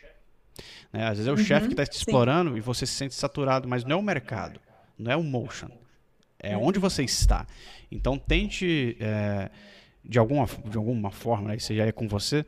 né? 0.91 1.03
Às 1.09 1.19
vezes 1.19 1.27
é 1.27 1.31
o 1.31 1.37
chefe 1.37 1.67
que 1.67 1.73
está 1.73 1.85
te 1.85 1.93
sim. 1.93 1.99
explorando 1.99 2.57
e 2.57 2.59
você 2.59 2.87
se 2.87 2.93
sente 2.95 3.13
saturado, 3.13 3.67
mas 3.67 3.85
não 3.85 3.97
é 3.97 3.99
o 3.99 4.03
mercado, 4.03 4.59
não 4.97 5.11
é 5.11 5.15
o 5.15 5.21
motion. 5.21 5.69
É 6.39 6.57
onde 6.57 6.79
você 6.79 7.03
está. 7.03 7.45
Então 7.91 8.17
tente, 8.17 8.97
é, 8.99 9.49
de, 10.03 10.17
alguma, 10.17 10.45
de 10.65 10.77
alguma 10.77 11.11
forma, 11.11 11.49
né, 11.49 11.57
é 11.87 11.91
com 11.91 12.07
você, 12.07 12.45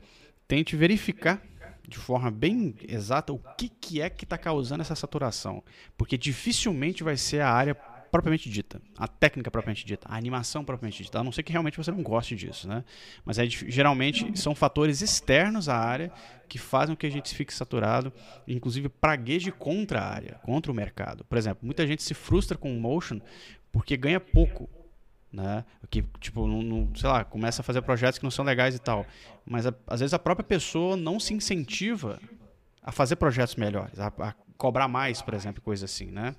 tente 0.47 0.75
verificar 0.75 1.41
de 1.87 1.97
forma 1.97 2.31
bem 2.31 2.73
exata 2.87 3.33
o 3.33 3.39
que, 3.57 3.67
que 3.67 4.01
é 4.01 4.09
que 4.09 4.23
está 4.23 4.37
causando 4.37 4.81
essa 4.81 4.95
saturação. 4.95 5.61
Porque 5.97 6.17
dificilmente 6.17 7.03
vai 7.03 7.17
ser 7.17 7.41
a 7.41 7.51
área 7.51 7.75
propriamente 8.11 8.49
dita, 8.49 8.81
a 8.97 9.07
técnica 9.07 9.49
propriamente 9.49 9.85
dita, 9.85 10.07
a 10.09 10.17
animação 10.17 10.65
propriamente 10.65 11.01
dita, 11.01 11.19
a 11.19 11.23
não 11.23 11.31
ser 11.31 11.43
que 11.43 11.51
realmente 11.51 11.77
você 11.77 11.91
não 11.91 12.03
goste 12.03 12.35
disso, 12.35 12.67
né? 12.67 12.83
Mas 13.23 13.39
é, 13.39 13.45
geralmente 13.47 14.37
são 14.37 14.53
fatores 14.53 15.01
externos 15.01 15.69
à 15.69 15.77
área 15.77 16.11
que 16.47 16.59
fazem 16.59 16.93
com 16.93 16.99
que 16.99 17.07
a 17.07 17.11
gente 17.11 17.33
fique 17.33 17.53
saturado, 17.53 18.11
inclusive 18.45 18.89
pragueje 18.89 19.49
contra 19.49 20.01
a 20.01 20.13
área, 20.13 20.39
contra 20.43 20.69
o 20.69 20.75
mercado. 20.75 21.23
Por 21.23 21.37
exemplo, 21.37 21.59
muita 21.65 21.87
gente 21.87 22.03
se 22.03 22.13
frustra 22.13 22.57
com 22.57 22.75
o 22.75 22.79
motion 22.79 23.21
porque 23.71 23.95
ganha 23.97 24.19
pouco, 24.19 24.69
né? 25.31 25.63
Que 25.89 26.03
tipo, 26.19 26.45
não, 26.47 26.61
não- 26.61 26.95
sei 26.95 27.09
lá, 27.09 27.23
começa 27.23 27.61
a 27.61 27.63
fazer 27.63 27.81
projetos 27.81 28.17
que 28.17 28.23
não 28.23 28.31
são 28.31 28.43
legais 28.45 28.75
e 28.75 28.79
tal, 28.79 29.05
mas 29.45 29.65
a- 29.65 29.73
às 29.87 29.99
vezes 29.99 30.13
a 30.13 30.19
própria 30.19 30.43
pessoa 30.45 30.95
não 30.97 31.19
se 31.19 31.33
incentiva 31.33 32.19
a 32.83 32.91
fazer 32.91 33.15
projetos 33.15 33.55
melhores, 33.55 33.99
a, 33.99 34.07
a 34.19 34.33
cobrar 34.57 34.87
mais, 34.87 35.21
por 35.21 35.33
exemplo, 35.33 35.61
coisa 35.61 35.85
assim, 35.85 36.07
né? 36.07 36.35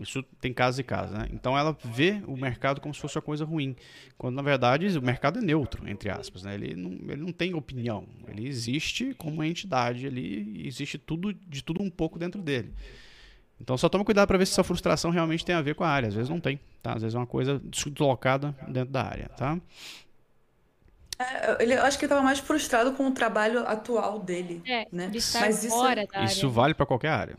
Isso 0.00 0.22
tem 0.40 0.54
casos 0.54 0.78
e 0.78 0.82
casos, 0.82 1.12
né? 1.18 1.28
Então 1.30 1.56
ela 1.58 1.76
vê 1.84 2.22
o 2.26 2.34
mercado 2.34 2.80
como 2.80 2.94
se 2.94 3.00
fosse 3.00 3.16
uma 3.16 3.22
coisa 3.22 3.44
ruim, 3.44 3.76
quando 4.16 4.34
na 4.36 4.40
verdade 4.42 4.86
o 4.96 5.02
mercado 5.02 5.38
é 5.38 5.42
neutro, 5.42 5.86
entre 5.86 6.08
aspas, 6.08 6.44
né? 6.44 6.54
Ele 6.54 6.74
não, 6.74 6.92
ele 7.12 7.16
não 7.22 7.30
tem 7.32 7.52
opinião, 7.52 8.06
ele 8.26 8.48
existe 8.48 9.12
como 9.18 9.34
uma 9.34 9.46
entidade, 9.46 10.06
ele 10.06 10.62
existe 10.66 10.96
tudo 10.96 11.34
de 11.34 11.62
tudo 11.62 11.82
um 11.82 11.90
pouco 11.90 12.18
dentro 12.18 12.40
dele. 12.40 12.72
Então 13.62 13.78
só 13.78 13.88
toma 13.88 14.04
cuidado 14.04 14.26
para 14.26 14.36
ver 14.36 14.44
se 14.46 14.52
essa 14.52 14.64
frustração 14.64 15.10
realmente 15.12 15.44
tem 15.44 15.54
a 15.54 15.62
ver 15.62 15.74
com 15.76 15.84
a 15.84 15.88
área. 15.88 16.08
Às 16.08 16.14
vezes 16.14 16.28
não 16.28 16.40
tem, 16.40 16.60
tá? 16.82 16.94
Às 16.94 17.02
vezes 17.02 17.14
é 17.14 17.18
uma 17.18 17.26
coisa 17.26 17.60
deslocada 17.64 18.54
dentro 18.68 18.90
da 18.92 19.04
área, 19.04 19.28
tá? 19.30 19.58
É, 21.18 21.62
Ele, 21.62 21.74
eu 21.74 21.82
acho 21.82 21.98
que 21.98 22.04
ele 22.04 22.10
tava 22.10 22.22
mais 22.22 22.38
frustrado 22.40 22.92
com 22.92 23.06
o 23.06 23.12
trabalho 23.12 23.60
atual 23.66 24.18
dele, 24.18 24.62
É, 24.66 24.86
né? 24.90 25.08
de 25.08 25.18
estar 25.18 25.40
Mas 25.40 25.62
isso 25.64 25.76
fora 25.76 26.06
da 26.06 26.24
Isso 26.24 26.46
área. 26.46 26.48
vale 26.48 26.74
para 26.74 26.86
qualquer 26.86 27.10
área. 27.10 27.36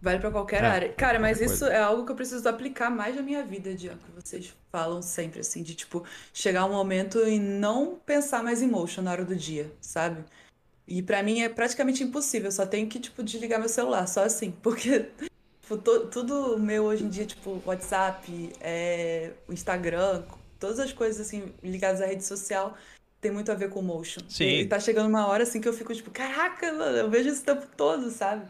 vale 0.00 0.18
pra 0.20 0.30
qualquer 0.30 0.62
É, 0.62 0.66
área. 0.66 0.92
Cara, 0.92 1.18
mas 1.18 1.38
qualquer 1.38 1.54
isso 1.54 1.64
é 1.66 1.78
algo 1.80 2.04
que 2.06 2.12
eu 2.12 2.16
preciso 2.16 2.48
aplicar 2.48 2.90
mais 2.90 3.16
na 3.16 3.22
minha 3.22 3.42
vida, 3.44 3.74
que 3.74 3.90
vocês 4.14 4.54
falam 4.70 5.02
sempre, 5.02 5.40
assim, 5.40 5.62
de 5.62 5.74
tipo, 5.74 6.04
chegar 6.32 6.64
um 6.66 6.72
momento 6.72 7.18
e 7.26 7.38
não 7.38 7.96
pensar 8.06 8.42
mais 8.42 8.62
em 8.62 8.68
motion 8.68 9.02
na 9.02 9.10
hora 9.12 9.24
do 9.24 9.34
dia, 9.34 9.72
sabe? 9.80 10.24
E 10.86 11.02
pra 11.02 11.22
mim 11.22 11.40
é 11.42 11.48
praticamente 11.48 12.02
impossível, 12.02 12.48
eu 12.48 12.52
só 12.52 12.66
tenho 12.66 12.88
que, 12.88 12.98
tipo, 13.00 13.22
desligar 13.22 13.60
meu 13.60 13.68
celular, 13.68 14.06
só 14.06 14.24
assim, 14.24 14.50
porque 14.62 15.10
tipo, 15.70 15.78
to- 15.78 16.06
tudo 16.06 16.58
meu 16.58 16.84
hoje 16.84 17.04
em 17.04 17.08
dia, 17.08 17.24
tipo, 17.24 17.62
WhatsApp, 17.64 18.52
é, 18.60 19.32
Instagram, 19.48 20.22
todas 20.58 20.80
as 20.80 20.92
coisas, 20.92 21.24
assim, 21.24 21.52
ligadas 21.62 22.00
à 22.00 22.06
rede 22.06 22.24
social, 22.24 22.76
tem 23.20 23.30
muito 23.30 23.52
a 23.52 23.54
ver 23.54 23.70
com 23.70 23.80
motion. 23.82 24.22
Sim. 24.28 24.44
E 24.44 24.66
tá 24.66 24.80
chegando 24.80 25.08
uma 25.08 25.26
hora, 25.26 25.44
assim, 25.44 25.60
que 25.60 25.68
eu 25.68 25.72
fico, 25.72 25.94
tipo, 25.94 26.10
caraca, 26.10 26.72
mano, 26.72 26.96
eu 26.96 27.10
vejo 27.10 27.28
isso 27.28 27.42
o 27.42 27.44
tempo 27.44 27.66
todo, 27.76 28.10
sabe? 28.10 28.44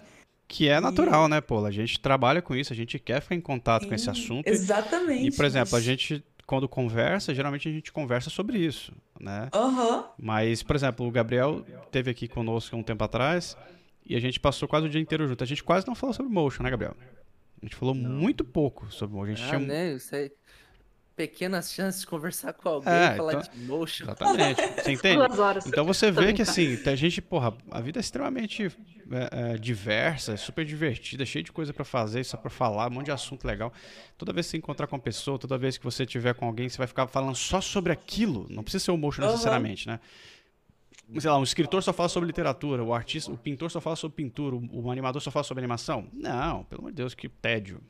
Que 0.48 0.68
é 0.68 0.80
natural, 0.80 1.28
né, 1.28 1.40
Paula? 1.40 1.68
A 1.68 1.72
gente 1.72 2.00
trabalha 2.00 2.42
com 2.42 2.56
isso, 2.56 2.72
a 2.72 2.76
gente 2.76 2.98
quer 2.98 3.20
ficar 3.20 3.34
em 3.34 3.40
contato 3.40 3.86
com 3.86 3.94
esse 3.94 4.04
Sim, 4.04 4.10
assunto. 4.10 4.46
e- 4.48 4.50
Exatamente. 4.50 5.28
E, 5.28 5.30
por 5.36 5.44
exemplo, 5.44 5.76
a 5.76 5.80
gente, 5.80 6.24
quando 6.46 6.68
conversa, 6.68 7.34
geralmente 7.34 7.68
a 7.68 7.72
gente 7.72 7.92
conversa 7.92 8.30
sobre 8.30 8.58
isso, 8.58 8.92
né? 9.20 9.48
Aham. 9.52 10.06
Mas, 10.18 10.62
por 10.62 10.74
exemplo, 10.74 11.06
o 11.06 11.10
Gabriel 11.10 11.64
teve 11.92 12.10
aqui 12.10 12.26
conosco 12.26 12.76
um 12.76 12.82
tempo 12.82 13.04
atrás 13.04 13.56
e 14.04 14.16
a 14.16 14.20
gente 14.20 14.40
passou 14.40 14.66
quase 14.66 14.86
o 14.86 14.90
dia 14.90 15.00
inteiro 15.00 15.26
junto. 15.28 15.44
A 15.44 15.46
gente 15.46 15.62
quase 15.62 15.86
não 15.86 15.94
falou 15.94 16.12
sobre 16.12 16.32
motion, 16.32 16.64
né, 16.64 16.70
Gabriel? 16.70 16.96
A 17.62 17.66
gente 17.66 17.76
falou 17.76 17.94
muito 17.94 18.44
pouco 18.44 18.90
sobre 18.90 19.14
motion. 19.16 19.32
A 19.32 19.34
gente 19.36 19.44
Ah, 19.44 19.56
tinha... 19.56 19.68
né? 19.68 19.92
Isso 19.94 20.14
aí. 20.14 20.30
Pequenas 21.16 21.70
chances 21.70 22.00
de 22.00 22.06
conversar 22.06 22.54
com 22.54 22.66
alguém, 22.66 22.90
É, 22.90 23.14
falar 23.14 23.32
então- 23.34 23.52
de 23.52 23.60
motion. 23.66 24.04
Exatamente. 24.04 24.62
Você 24.82 24.92
entende? 24.92 25.16
Duas 25.18 25.38
horas. 25.38 25.66
Então 25.66 25.84
você 25.84 26.10
vê 26.10 26.32
que 26.32 26.40
assim, 26.40 26.78
a 26.86 26.94
gente, 26.96 27.20
porra, 27.20 27.52
a 27.70 27.78
vida 27.82 27.98
é 27.98 28.00
extremamente 28.00 28.64
é, 29.12 29.52
é, 29.52 29.58
diversa, 29.58 30.34
super 30.38 30.64
divertida, 30.64 31.26
cheia 31.26 31.42
de 31.42 31.52
coisa 31.52 31.74
pra 31.74 31.84
fazer, 31.84 32.24
só 32.24 32.38
pra 32.38 32.48
falar, 32.48 32.86
um 32.90 32.94
monte 32.94 33.06
de 33.06 33.12
assunto 33.12 33.44
legal. 33.46 33.70
Toda 34.16 34.32
vez 34.32 34.46
que 34.46 34.52
você 34.52 34.56
encontrar 34.56 34.86
com 34.86 34.96
uma 34.96 35.02
pessoa, 35.02 35.38
toda 35.38 35.58
vez 35.58 35.76
que 35.76 35.84
você 35.84 36.06
tiver 36.06 36.32
com 36.32 36.46
alguém, 36.46 36.70
você 36.70 36.78
vai 36.78 36.86
ficar 36.86 37.06
falando 37.06 37.34
só 37.36 37.60
sobre 37.60 37.92
aquilo. 37.92 38.46
Não 38.48 38.62
precisa 38.62 38.84
ser 38.86 38.90
o 38.92 38.96
motion 38.96 39.20
necessariamente, 39.20 39.86
né? 39.86 40.00
Sei 41.18 41.30
lá, 41.30 41.38
um 41.38 41.42
escritor 41.42 41.82
só 41.82 41.92
fala 41.92 42.08
sobre 42.08 42.26
literatura, 42.26 42.84
o 42.84 42.94
artista, 42.94 43.32
o 43.32 43.36
pintor 43.38 43.70
só 43.70 43.80
fala 43.80 43.96
sobre 43.96 44.16
pintura, 44.16 44.54
o, 44.56 44.90
animador 44.90 45.20
só 45.20 45.30
fala 45.30 45.42
sobre 45.42 45.60
animação. 45.62 46.06
Não, 46.12 46.64
pelo 46.64 46.82
amor 46.82 46.90
de 46.92 46.96
Deus, 46.96 47.14
que 47.14 47.28
tédio. 47.28 47.80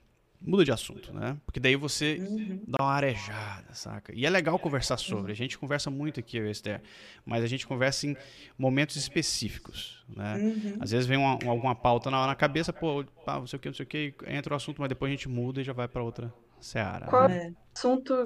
Muda 0.42 0.64
de 0.64 0.72
assunto, 0.72 1.12
né? 1.12 1.36
Porque 1.44 1.60
daí 1.60 1.76
você 1.76 2.16
Uhum. 2.18 2.62
dá 2.66 2.82
uma 2.82 2.92
arejada, 2.94 3.74
saca? 3.74 4.10
E 4.16 4.24
é 4.24 4.30
legal 4.30 4.58
conversar 4.58 4.96
sobre. 4.96 5.32
A 5.32 5.34
gente 5.34 5.58
conversa 5.58 5.90
muito 5.90 6.18
aqui, 6.18 6.38
eu 6.38 6.46
e 6.46 6.50
Esther, 6.50 6.80
mas 7.26 7.44
a 7.44 7.46
gente 7.46 7.66
conversa 7.66 8.06
em 8.06 8.16
momentos 8.56 8.96
específicos, 8.96 10.02
né? 10.08 10.36
Uhum. 10.38 10.76
Às 10.80 10.92
vezes 10.92 11.06
vem 11.06 11.18
uma, 11.18 11.36
uma- 11.42 11.50
alguma 11.50 11.74
pauta 11.74 12.10
na, 12.10 12.26
na 12.26 12.34
cabeça, 12.34 12.72
pô, 12.72 13.04
pá, 13.26 13.38
não 13.38 13.46
sei 13.46 13.58
o 13.58 13.60
que, 13.60 13.68
não 13.68 13.74
sei 13.74 13.84
o 13.84 13.86
que, 13.86 14.14
entra 14.28 14.54
o 14.54 14.56
assunto, 14.56 14.80
mas 14.80 14.88
depois 14.88 15.10
a 15.10 15.14
gente 15.14 15.28
muda 15.28 15.60
e 15.60 15.64
já 15.64 15.74
vai 15.74 15.86
pra 15.86 16.02
outra 16.02 16.32
seara. 16.58 17.06
Qual 17.06 17.28
né? 17.28 17.52
assunto, 17.76 18.22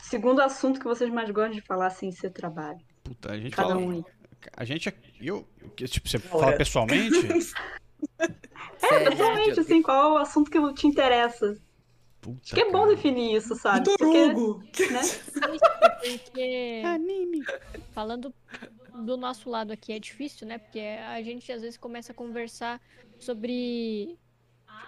segundo 0.00 0.40
assunto 0.40 0.78
que 0.78 0.86
vocês 0.86 1.12
mais 1.12 1.28
gostam 1.30 1.54
de 1.56 1.60
falar 1.60 1.90
sem 1.90 2.12
ser 2.12 2.30
trabalho? 2.30 2.78
Puta, 3.02 3.32
a 3.32 3.36
gente 3.36 3.56
Cada 3.56 3.70
fala. 3.70 3.80
um. 3.80 4.04
A 4.56 4.64
gente. 4.64 4.88
é- 4.88 4.94
Eu. 5.20 5.46
Tipo, 5.76 6.08
você 6.08 6.16
Ora. 6.16 6.28
fala 6.28 6.52
pessoalmente? 6.56 7.16
É, 8.18 9.10
pessoalmente, 9.10 9.44
Diogo? 9.54 9.60
assim, 9.60 9.82
qual 9.82 9.96
é 9.96 10.12
o 10.14 10.18
assunto 10.18 10.50
que 10.50 10.74
te 10.74 10.86
interessa? 10.86 11.58
Puta, 12.20 12.40
Acho 12.44 12.54
que 12.54 12.60
é 12.60 12.70
bom 12.70 12.86
definir 12.88 13.36
isso, 13.36 13.54
sabe? 13.54 13.88
Vitor 13.90 13.96
Porque, 13.98 14.86
né? 14.90 15.00
Porque 16.02 16.82
Anime. 16.84 17.44
falando 17.92 18.34
do 19.04 19.16
nosso 19.16 19.48
lado 19.48 19.72
aqui 19.72 19.92
é 19.92 19.98
difícil, 20.00 20.46
né? 20.46 20.58
Porque 20.58 20.80
a 20.80 21.22
gente 21.22 21.50
às 21.52 21.62
vezes 21.62 21.76
começa 21.76 22.10
a 22.12 22.14
conversar 22.14 22.80
sobre 23.18 24.18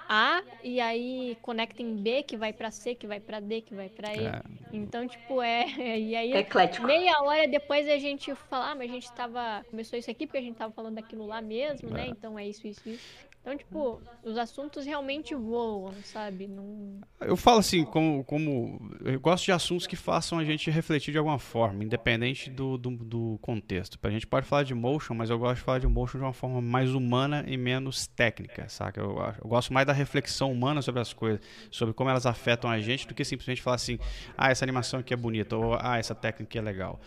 A 0.09 0.43
e 0.62 0.81
aí 0.81 1.37
conecta 1.41 1.83
em 1.83 1.95
B 1.95 2.23
que 2.23 2.37
vai 2.37 2.53
pra 2.53 2.71
C, 2.71 2.95
que 2.95 3.07
vai 3.07 3.21
pra 3.21 3.39
D, 3.41 3.61
que 3.61 3.75
vai 3.75 3.89
pra 3.89 4.15
E. 4.15 4.27
É, 4.27 4.43
Então, 4.73 5.07
tipo, 5.07 5.41
é. 5.41 5.65
E 6.01 6.17
aí, 6.17 6.33
É 6.33 6.39
eclético. 6.41 6.87
meia 6.87 7.21
hora 7.23 7.47
depois 7.47 7.89
a 7.89 7.99
gente 7.99 8.35
fala, 8.35 8.71
ah, 8.71 8.75
mas 8.75 8.91
a 8.91 8.95
gente 8.95 9.12
tava. 9.12 9.65
Começou 9.71 9.99
isso 9.99 10.11
aqui 10.11 10.27
porque 10.27 10.39
a 10.39 10.43
gente 10.43 10.57
tava 10.57 10.73
falando 10.73 10.97
daquilo 10.97 11.27
lá 11.27 11.41
mesmo, 11.41 11.91
né? 11.91 12.07
É. 12.07 12.09
Então 12.09 12.39
é 12.39 12.47
isso, 12.49 12.67
isso, 12.67 12.89
isso. 12.89 13.30
Então, 13.41 13.57
tipo, 13.57 14.03
os 14.23 14.37
assuntos 14.37 14.85
realmente 14.85 15.35
voam, 15.35 15.95
sabe? 16.05 16.47
Não. 16.47 17.01
Eu 17.21 17.37
falo 17.37 17.59
assim, 17.59 17.85
como, 17.85 18.23
como. 18.23 18.91
Eu 19.03 19.19
gosto 19.19 19.47
de 19.47 19.53
assuntos 19.53 19.87
que 19.87 19.97
façam 19.97 20.39
a 20.39 20.45
gente 20.45 20.71
refletir 20.71 21.11
de 21.11 21.17
alguma 21.17 21.39
forma, 21.39 21.83
independente 21.83 22.51
do, 22.51 22.77
do, 22.77 22.91
do 22.91 23.39
contexto. 23.41 23.99
A 24.03 24.11
gente 24.11 24.27
pode 24.27 24.47
falar 24.47 24.65
de 24.65 24.75
motion, 24.75 25.15
mas 25.15 25.31
eu 25.31 25.39
gosto 25.39 25.57
de 25.57 25.62
falar 25.62 25.79
de 25.79 25.87
motion 25.87 26.19
de 26.19 26.25
uma 26.25 26.35
forma 26.35 26.61
mais 26.61 26.93
humana 26.95 27.43
e 27.49 27.57
menos 27.57 28.07
técnica, 28.07 28.69
saca? 28.69 29.01
Eu, 29.01 29.17
eu 29.43 29.49
gosto 29.49 29.73
mais 29.73 29.87
da 29.87 29.95
reflexão 29.95 30.53
humana 30.53 30.83
sobre 30.83 31.01
as 31.01 31.15
coisas, 31.15 31.41
sobre 31.71 31.95
como 31.95 32.11
elas 32.11 32.27
afetam 32.27 32.69
a 32.69 32.79
gente, 32.79 33.09
do 33.09 33.15
que 33.15 33.25
simplesmente 33.25 33.62
falar 33.62 33.77
assim, 33.77 33.99
ah, 34.37 34.51
essa 34.51 34.67
animação 34.67 35.01
aqui 35.01 35.15
é 35.15 35.17
bonita, 35.17 35.57
ou 35.57 35.79
ah, 35.81 35.97
essa 35.97 36.15
técnica 36.15 36.45
aqui 36.45 36.59
é 36.59 36.62
legal. 36.62 37.01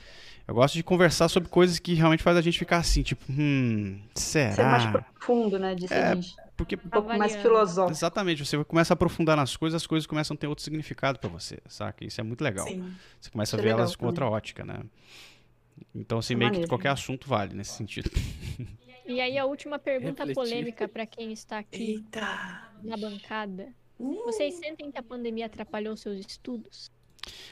Eu 0.46 0.54
gosto 0.54 0.74
de 0.74 0.84
conversar 0.84 1.30
sobre 1.30 1.48
coisas 1.48 1.80
que 1.80 1.94
realmente 1.94 2.22
faz 2.22 2.36
a 2.36 2.42
gente 2.42 2.60
ficar 2.60 2.78
assim, 2.78 3.02
tipo, 3.02 3.24
hum, 3.30 4.02
Ser 4.14 4.58
mais 4.58 4.84
será? 4.84 4.92
profundo, 4.92 5.58
né? 5.58 5.74
De 5.74 5.86
É. 5.86 6.14
Porque 6.56 6.76
Um 6.76 6.90
pouco 6.90 7.10
mais 7.18 7.36
filosófico. 7.36 7.92
Exatamente, 7.92 8.46
você 8.46 8.64
começa 8.64 8.94
a 8.94 8.96
aprofundar 8.96 9.36
nas 9.36 9.58
coisas, 9.58 9.82
as 9.82 9.88
coisas 9.88 10.06
começam 10.06 10.36
a 10.36 10.38
ter 10.38 10.48
outro 10.48 10.64
significado 10.64 11.18
pra 11.20 11.30
você, 11.30 11.60
saca? 11.68 12.06
Isso 12.06 12.22
é 12.22 12.24
muito 12.24 12.44
legal. 12.44 12.68
Sim. 12.68 12.94
Você 13.20 13.30
começa 13.32 13.56
a 13.56 13.58
Isso 13.58 13.62
é 13.62 13.64
ver 13.64 13.70
legal 13.70 13.80
elas 13.80 13.96
com 13.96 14.06
outra 14.06 14.28
ótica, 14.28 14.64
né? 14.64 14.82
Então, 15.96 16.20
assim, 16.20 16.34
É 16.34 16.38
meio 16.38 16.50
que 16.52 16.56
maneiro. 16.58 16.70
qualquer 16.70 16.90
assunto 16.90 17.28
vale 17.28 17.54
nesse 17.56 17.74
sentido. 17.74 18.10
E 19.06 19.20
aí, 19.20 19.38
a 19.38 19.44
última 19.46 19.78
pergunta 19.78 20.24
Refletir. 20.24 20.36
polêmica 20.36 20.88
pra 20.88 21.06
quem 21.06 21.34
está 21.34 21.60
aqui 21.60 21.96
Eita. 21.96 22.70
na 22.82 22.96
bancada. 22.96 23.68
Uh, 24.00 24.24
Vocês 24.24 24.54
sentem 24.54 24.90
que 24.90 24.98
a 24.98 25.04
pandemia 25.04 25.46
atrapalhou 25.48 25.98
seus 25.98 26.26
estudos? 26.26 26.90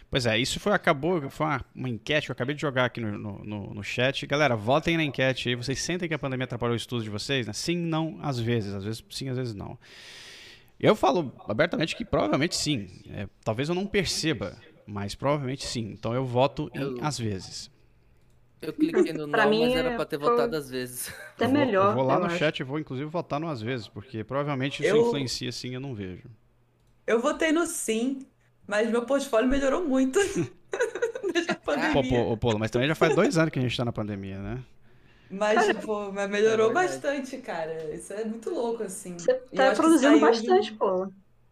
Pois 0.10 0.26
é, 0.26 0.38
isso 0.38 0.60
foi, 0.60 0.74
acabou, 0.74 1.30
foi 1.30 1.46
uma, 1.46 1.66
uma 1.74 1.90
enquete 1.90 2.26
que 2.28 2.32
eu 2.32 2.34
acabei 2.34 2.54
de 2.54 2.62
jogar 2.62 2.86
aqui 2.86 3.00
no, 3.00 3.18
no, 3.18 3.74
no- 3.74 3.84
chat. 3.84 4.28
Galera, 4.28 4.56
votem 4.56 4.98
na 4.98 5.04
enquete 5.04 5.48
aí. 5.50 5.56
Vocês 5.56 5.82
sentem 5.82 6.08
que 6.10 6.14
a 6.14 6.20
pandemia 6.20 6.44
atrapalhou 6.44 6.74
o 6.74 6.78
estudo 6.78 7.04
de 7.04 7.10
vocês? 7.10 7.48
Né? 7.48 7.54
Sim, 7.54 7.78
não, 7.78 8.20
às 8.22 8.38
vezes. 8.38 8.74
Às 8.74 8.84
vezes 8.84 9.04
sim, 9.10 9.30
às 9.30 9.38
vezes 9.38 9.56
não. 9.56 9.78
Eu 10.80 10.96
falo 10.96 11.32
abertamente 11.48 11.96
que 11.96 12.04
provavelmente 12.04 12.56
sim. 12.56 12.90
É, 13.12 13.28
talvez 13.46 13.70
eu 13.70 13.76
não 13.76 13.86
perceba, 13.86 14.58
mas 14.86 15.16
provavelmente 15.16 15.66
sim. 15.66 15.92
Então 15.92 16.14
eu 16.14 16.26
voto 16.26 16.70
em 16.76 16.80
Eu- 16.82 16.98
às 17.02 17.18
vezes. 17.18 17.72
Eu 18.62 18.74
cliquei 18.74 19.14
no 19.14 19.28
Pra 19.32 19.44
não, 19.46 19.50
mim, 19.52 19.68
mas 19.68 19.76
era 19.76 19.92
é- 19.92 19.96
pra 19.96 20.06
ter 20.06 20.20
foi- 20.20 20.30
votado 20.30 20.56
às 20.58 20.70
vezes. 20.70 21.08
Até 21.36 21.46
eu 21.46 21.50
vou, 21.50 21.58
melhor. 21.58 21.90
Eu 21.92 21.96
vou 21.96 22.04
lá 22.04 22.16
eu 22.16 22.20
no 22.20 22.26
acho. 22.26 22.38
chat 22.38 22.60
e 22.60 22.64
vou 22.64 22.78
inclusive 22.80 23.10
votar 23.10 23.40
no 23.40 23.48
às 23.48 23.62
vezes, 23.62 23.88
porque 23.88 24.24
provavelmente 24.26 24.84
isso 24.84 24.94
Eu- 24.94 25.08
influencia 25.08 25.52
sim, 25.54 25.74
eu 25.74 25.80
não 25.80 25.96
vejo. 25.96 26.24
Eu 27.08 27.20
votei 27.22 27.52
no 27.52 27.66
sim, 27.66 28.20
mas 28.72 28.90
meu 28.90 29.06
portfólio 29.06 29.50
melhorou 29.50 29.86
muito 29.88 30.20
desde 31.34 31.52
a 31.52 31.56
Pô, 31.92 32.04
pandemia. 32.04 32.04
pô, 32.04 32.32
ô, 32.32 32.38
Polo, 32.38 32.60
mas 32.60 32.72
também 32.72 32.88
já 32.88 32.96
faz 32.96 33.14
dois 33.14 33.38
anos 33.38 33.52
que 33.52 33.60
a 33.60 33.62
gente 33.62 33.76
tá 33.76 33.86
na 33.86 33.92
pandemia, 33.92 34.40
né? 34.40 34.64
Mas, 35.30 35.66
tipo, 35.66 36.12
mas 36.12 36.30
melhorou 36.30 36.72
É 36.72 36.74
bastante, 36.74 37.38
cara. 37.42 37.94
Isso 37.96 38.12
é 38.14 38.26
muito 38.26 38.50
louco, 38.50 38.84
assim. 38.84 39.26
Você 39.26 39.34
tá 39.54 39.72
produzindo 39.72 40.20
saiu- 40.20 40.20
bastante, 40.20 40.74
pô. 40.78 41.12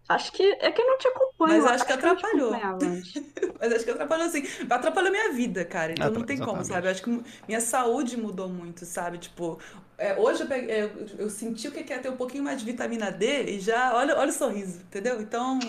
Acho 0.10 0.32
que 0.32 0.44
é 0.44 0.72
que 0.72 0.82
eu 0.82 0.88
não 0.88 0.98
te 0.98 1.08
acompanho. 1.08 1.54
Mas 1.54 1.64
eu 1.64 1.70
acho 1.70 1.86
que 1.86 1.94
atrapalhou. 1.94 2.52
Mas 3.60 3.74
acho 3.74 3.86
que 3.86 3.92
atrapalhou 3.92 4.26
assim. 4.26 4.44
Atrapalhou 4.70 5.12
minha 5.12 5.32
vida, 5.34 5.64
cara. 5.64 5.92
Então 5.92 6.08
Atra- 6.08 6.20
não 6.20 6.26
tem 6.26 6.38
como, 6.38 6.64
exatamente. 6.64 6.68
sabe? 6.68 6.88
Eu 6.88 6.92
acho 6.92 7.04
que 7.04 7.24
minha 7.48 7.62
saúde 7.62 8.18
mudou 8.18 8.50
muito, 8.50 8.86
sabe? 8.86 9.20
Tipo, 9.20 9.60
é, 9.98 10.18
hoje 10.18 10.42
eu, 10.44 10.48
peguei- 10.48 10.72
é, 10.72 10.84
eu, 10.86 10.92
eu 11.20 11.30
senti 11.30 11.68
o 11.68 11.72
que 11.72 11.94
é 11.94 12.00
ter 12.00 12.10
um 12.10 12.18
pouquinho 12.18 12.44
mais 12.44 12.60
de 12.60 12.66
vitamina 12.66 13.12
D 13.12 13.44
e 13.44 13.60
já. 13.60 13.94
Olha, 13.96 14.18
olha 14.18 14.30
o 14.30 14.34
sorriso, 14.34 14.82
entendeu? 14.82 15.22
Então. 15.22 15.60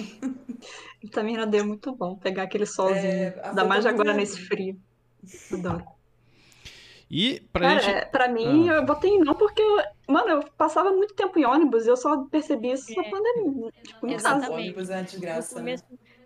Vitamina 1.02 1.46
D 1.46 1.58
é 1.58 1.62
muito 1.62 1.94
bom. 1.96 2.16
Pegar 2.18 2.44
aquele 2.44 2.66
solzinho. 2.66 3.12
É, 3.12 3.48
Ainda 3.48 3.64
mais 3.64 3.84
agora 3.86 4.12
minha 4.12 4.16
nesse 4.16 4.40
frio. 4.46 4.80
Adoro. 5.52 5.99
E 7.10 7.40
pra 7.52 7.66
Cara, 7.66 7.78
gente. 7.78 7.98
é, 7.98 8.04
pra 8.06 8.28
mim, 8.28 8.68
Ah. 8.68 8.76
eu 8.76 8.84
botei 8.86 9.18
não 9.18 9.34
porque, 9.34 9.62
mano, 10.08 10.28
eu 10.30 10.50
passava 10.56 10.90
muito 10.92 11.14
tempo 11.14 11.38
em 11.38 11.44
ônibus 11.44 11.84
e 11.86 11.90
eu 11.90 11.96
só 11.96 12.26
percebi 12.28 12.70
isso 12.72 12.92
na 12.96 13.04
É. 13.04 13.10
pandemia. 13.10 13.70
Tipo, 13.84 14.06
em 14.08 14.16
casa. 14.16 14.50
ônibus 14.52 14.88
é 14.90 14.96
uma 14.96 15.02
No 15.02 15.04
desgraça, 15.04 15.62
né? 15.62 15.62
começo, 15.62 15.84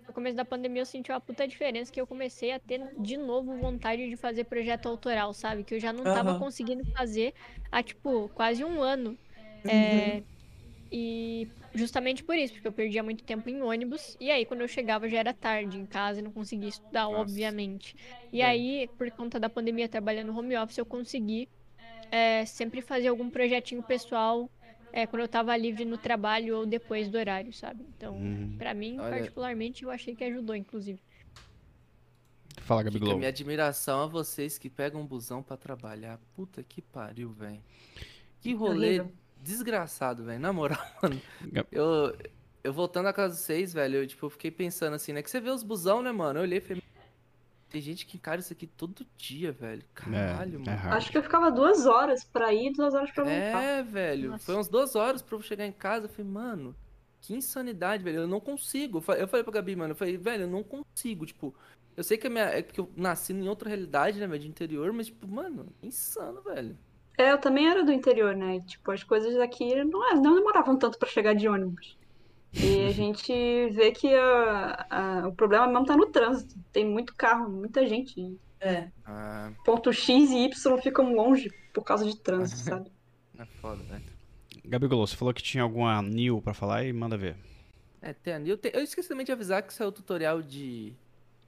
no 0.09 0.15
começo 0.15 0.37
da 0.37 0.45
pandemia 0.45 0.83
eu 0.83 0.87
senti 0.87 1.11
uma 1.13 1.21
puta 1.21 1.47
diferença 1.49 1.93
que 1.93 2.01
eu 2.01 2.07
comecei 2.07 2.53
a 2.53 2.61
ter 2.61 2.81
de 2.97 3.17
novo 3.17 3.59
vontade 3.59 4.09
de 4.09 4.17
fazer 4.17 4.45
projeto 4.45 4.87
autoral, 4.89 5.33
sabe? 5.35 5.65
Que 5.65 5.75
eu 5.75 5.81
já 5.81 5.93
não 5.93 6.09
tava 6.09 6.35
Aham. 6.35 6.37
conseguindo 6.37 6.85
fazer 6.97 7.35
há, 7.71 7.83
tipo, 7.83 8.31
quase 8.31 8.65
um 8.65 8.83
ano. 8.83 9.19
Uhum. 9.65 9.67
É, 9.67 10.25
e 10.91 11.49
justamente 11.75 12.23
por 12.23 12.37
isso, 12.37 12.53
porque 12.55 12.69
eu 12.69 12.73
perdia 12.73 13.03
muito 13.03 13.25
tempo 13.25 13.49
em 13.49 13.61
ônibus. 13.63 14.17
E 14.21 14.31
aí, 14.31 14.45
quando 14.47 14.61
eu 14.61 14.69
chegava, 14.69 15.09
já 15.09 15.19
era 15.19 15.33
tarde 15.35 15.77
em 15.79 15.87
casa 15.87 16.21
e 16.21 16.23
não 16.23 16.31
conseguia 16.33 16.69
estudar, 16.69 17.05
Nossa. 17.05 17.19
obviamente. 17.21 17.97
E 18.33 18.41
É. 18.41 18.47
aí, 18.47 18.89
por 18.97 19.11
conta 19.11 19.39
da 19.41 19.49
pandemia, 19.49 19.89
trabalhando 19.89 20.33
no 20.33 20.39
home 20.39 20.57
office, 20.57 20.79
eu 20.79 20.87
consegui 20.87 21.49
é, 22.11 22.45
sempre 22.47 22.81
fazer 22.81 23.09
algum 23.09 23.29
projetinho 23.29 23.83
pessoal 23.83 24.49
é, 24.93 25.05
quando 25.07 25.23
eu 25.23 25.29
tava 25.29 25.57
livre 25.57 25.85
no 25.85 25.99
trabalho 25.99 26.59
ou 26.59 26.67
depois 26.67 27.09
do 27.09 27.19
horário, 27.19 27.53
sabe? 27.53 27.85
Então, 27.97 28.15
Hum, 28.17 28.55
pra 28.57 28.73
mim, 28.73 28.97
Olha- 29.01 29.11
particularmente, 29.11 29.83
eu 29.83 29.91
achei 29.91 30.15
que 30.15 30.23
ajudou, 30.23 30.55
inclusive. 30.55 31.01
fala, 32.63 32.83
Gabi 32.85 32.99
Globo. 33.01 33.17
minha 33.19 33.29
admiração 33.29 34.03
a 34.03 34.07
vocês 34.07 34.57
que 34.59 34.71
pegam 34.71 35.01
um 35.01 35.07
busão 35.07 35.43
pra 35.43 35.57
trabalhar. 35.57 36.19
Puta 36.35 36.63
que 36.63 36.81
pariu, 36.81 37.31
velho. 37.31 37.61
Que 38.41 38.55
rolê. 38.55 39.03
Desgraçado, 39.45 40.25
velho. 40.25 40.41
Na 40.41 40.53
moral, 40.53 40.79
mano. 41.03 41.21
Gab- 41.53 41.69
Eu, 41.71 42.17
eu 42.65 42.73
voltando 42.73 43.07
à 43.07 43.13
casa 43.13 43.35
de 43.35 43.41
vocês, 43.41 43.73
velho, 43.73 43.97
eu, 43.99 44.07
tipo, 44.07 44.27
eu 44.27 44.31
fiquei 44.31 44.51
pensando 44.51 44.95
assim, 44.95 45.13
né? 45.13 45.23
Que 45.23 45.31
você 45.31 45.41
vê 45.41 45.51
os 45.51 45.63
busão, 45.63 46.03
né, 46.03 46.11
mano? 46.11 46.39
Eu 46.41 46.43
olhei 46.45 46.59
e 46.59 46.61
falei, 46.61 46.83
tem 47.69 47.81
gente 47.83 48.07
que 48.07 48.17
encara 48.17 48.41
isso 48.41 48.53
aqui 48.53 48.67
todo 48.67 49.05
dia, 49.17 49.53
velho. 49.53 49.83
Caralho, 49.95 50.53
é, 50.53 50.55
é 50.55 50.59
mano. 50.59 50.79
hard. 50.79 50.97
Acho 50.97 51.11
que 51.11 51.19
eu 51.19 51.23
ficava 51.23 51.51
duas 51.51 51.87
horas 51.87 52.25
pra 52.25 52.53
ir 52.55 52.69
e 52.69 52.73
duas 52.73 52.95
horas 52.95 53.11
pra 53.11 53.25
voltar. 53.25 53.63
É, 53.63 53.83
velho. 53.83 54.31
Nossa. 54.31 54.45
Foi 54.47 54.55
umas 54.55 54.69
duas 54.69 54.95
horas 54.97 55.21
pra 55.23 55.37
eu 55.37 55.43
chegar 55.43 55.67
em 55.67 55.73
casa. 55.73 56.07
Eu 56.07 56.11
falei, 56.11 56.31
mano, 56.31 56.75
que 57.21 57.35
insanidade, 57.35 58.03
velho. 58.05 58.21
Eu 58.21 58.29
não 58.29 58.41
consigo. 58.41 58.99
Eu 58.99 59.03
fa- 59.03 59.15
Eu 59.17 59.27
falei 59.29 59.43
pra 59.45 59.53
Gabi, 59.53 59.75
mano, 59.77 59.93
eu 59.93 59.97
falei, 59.97 60.17
velho, 60.17 60.45
eu 60.45 60.49
não 60.49 60.63
consigo. 60.63 61.27
Tipo, 61.27 61.53
eu 61.97 62.05
sei 62.05 62.17
que, 62.17 62.27
a 62.29 62.31
minha, 62.31 62.45
é 62.45 62.63
que 62.63 62.79
eu 62.81 62.89
nasci 62.97 63.33
em 63.33 63.49
outra 63.49 63.69
realidade, 63.69 64.19
né, 64.21 64.27
velho, 64.27 64.41
de 64.41 64.49
interior, 64.49 64.93
mas, 64.93 65.07
tipo, 65.07 65.27
mano, 65.27 65.67
insano, 65.83 66.41
velho. 66.43 66.79
É, 67.17 67.31
eu 67.33 67.39
também 67.39 67.69
era 67.69 67.85
do 67.85 67.93
interior, 67.93 68.35
né? 68.35 68.57
E, 68.57 68.61
Tipo, 68.63 68.91
as 68.91 69.03
coisas 69.05 69.37
aqui 69.39 69.85
não, 69.85 70.11
é- 70.11 70.15
não 70.15 70.35
demoravam 70.35 70.77
tanto 70.77 70.99
pra 70.99 71.09
chegar 71.09 71.35
de 71.35 71.49
ônibus. 71.49 71.97
E 72.53 72.87
a 72.87 72.91
gente 72.93 73.33
vê 73.71 73.91
que 73.93 74.13
a- 74.15 74.87
a- 74.91 75.29
o 75.29 75.33
problema 75.35 75.67
mesmo 75.67 75.85
tá 75.87 75.97
no 75.97 76.07
trânsito. 76.07 76.55
Tem 76.73 76.85
muito 76.85 77.15
carro, 77.15 77.49
muita 77.51 77.87
gente. 77.87 78.37
É. 78.61 78.89
Ah, 79.05 79.51
Ponto 79.65 79.93
X 79.93 80.31
e 80.31 80.45
Y 80.47 80.79
ficam 80.81 81.13
longe 81.15 81.51
por 81.73 81.83
causa 81.85 82.05
de 82.05 82.17
trânsito, 82.17 82.59
sabe? 82.81 82.91
é 83.39 83.45
foda, 83.61 83.83
velho. 83.85 84.05
Gabi 84.65 84.87
Globo, 84.87 85.07
você 85.07 85.17
falou 85.17 85.35
que 85.35 85.43
tinha 85.43 85.63
alguma 85.63 86.01
new 86.01 86.41
pra 86.41 86.55
falar 86.55 86.85
e 86.85 86.93
manda 86.93 87.17
ver. 87.19 87.37
É, 88.01 88.13
tem 88.13 88.35
a 88.35 88.39
Nil. 88.39 88.57
tem- 88.57 88.71
Eu 88.75 88.83
esqueci 88.83 89.09
também 89.09 89.27
de 89.27 89.33
avisar 89.33 89.63
que 89.63 89.75
saiu 89.75 89.89
o 89.89 89.93
tutorial 89.93 90.41
de 90.41 90.95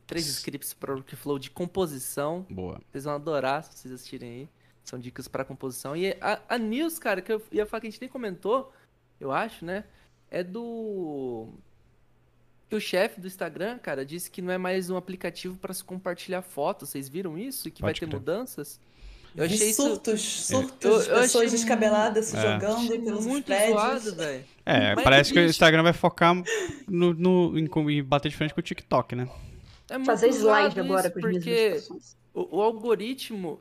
três 0.07 0.27
scripts 0.27 0.75
para 0.75 0.93
o 0.93 0.97
Workflow 0.97 1.39
de 1.39 1.51
composição. 1.51 2.45
Boa. 2.51 2.81
Vocês 2.91 3.05
vão 3.05 3.15
adorar 3.15 3.63
se 3.65 3.79
vocês 3.79 3.95
assistirem 3.95 4.31
aí. 4.31 4.49
São 4.87 4.99
dicas 4.99 5.27
pra 5.27 5.45
composição. 5.45 5.97
E 5.97 6.17
a, 6.21 6.39
a 6.49 6.57
News, 6.59 6.99
cara, 6.99 7.21
que 7.21 7.33
eu 7.33 7.43
ia 7.51 7.67
falar 7.67 7.81
que 7.81 7.89
a 7.89 7.91
gente 7.91 8.01
nem 8.01 8.09
comentou, 8.09 8.73
eu 9.21 9.33
acho, 9.33 9.65
né? 9.65 9.83
É 10.31 10.43
do. 10.45 11.49
Que 12.69 12.77
o 12.77 12.81
chefe 12.81 13.21
do 13.21 13.27
Instagram, 13.27 13.79
cara, 13.79 14.05
disse 14.05 14.31
que 14.31 14.41
não 14.41 14.53
é 14.53 14.59
mais 14.59 14.89
um 14.89 14.97
aplicativo 14.97 15.57
pra 15.57 15.75
se 15.75 15.83
compartilhar 15.85 16.43
fotos. 16.43 16.89
Vocês 16.91 17.09
viram 17.09 17.37
isso? 17.37 17.67
E 17.69 17.71
que 17.71 17.81
vai 17.83 17.91
Pode 17.91 18.01
ter 18.01 18.07
crer. 18.07 18.19
mudanças? 18.19 18.81
Eu 19.37 19.45
achei 19.45 19.71
isso 19.71 19.83
surtos, 19.83 20.21
surtos, 20.47 20.85
Eu- 20.85 21.15
eu 21.15 21.21
pessoas 21.23 21.45
achei 21.45 21.51
descabeladas 21.59 22.25
se 22.27 22.37
É. 22.37 22.41
jogando 22.41 22.89
pelos 23.05 23.27
muito 23.27 23.45
prédios. 23.47 23.71
zoado, 23.79 24.15
velho. 24.17 24.45
É, 24.65 24.95
Mas, 24.95 25.05
parece 25.05 25.33
que 25.33 25.39
o 25.39 25.45
Instagram 25.45 25.83
vai 25.83 25.93
focar 25.93 26.35
no, 26.89 27.13
no- 27.13 27.59
em, 27.59 27.67
com- 27.67 27.89
em 27.91 28.03
bater 28.03 28.31
de 28.31 28.37
frente 28.37 28.55
com 28.55 28.61
o 28.61 28.63
TikTok, 28.63 29.15
né? 29.15 29.29
É 29.91 29.99
muito 29.99 30.07
Fazer 30.07 30.29
slide 30.31 30.81
agora 30.81 31.11
para 31.11 31.29
minhas 31.29 31.45
porque 31.45 31.83
o, 32.35 32.57
o 32.57 32.63
algoritmo 32.63 33.61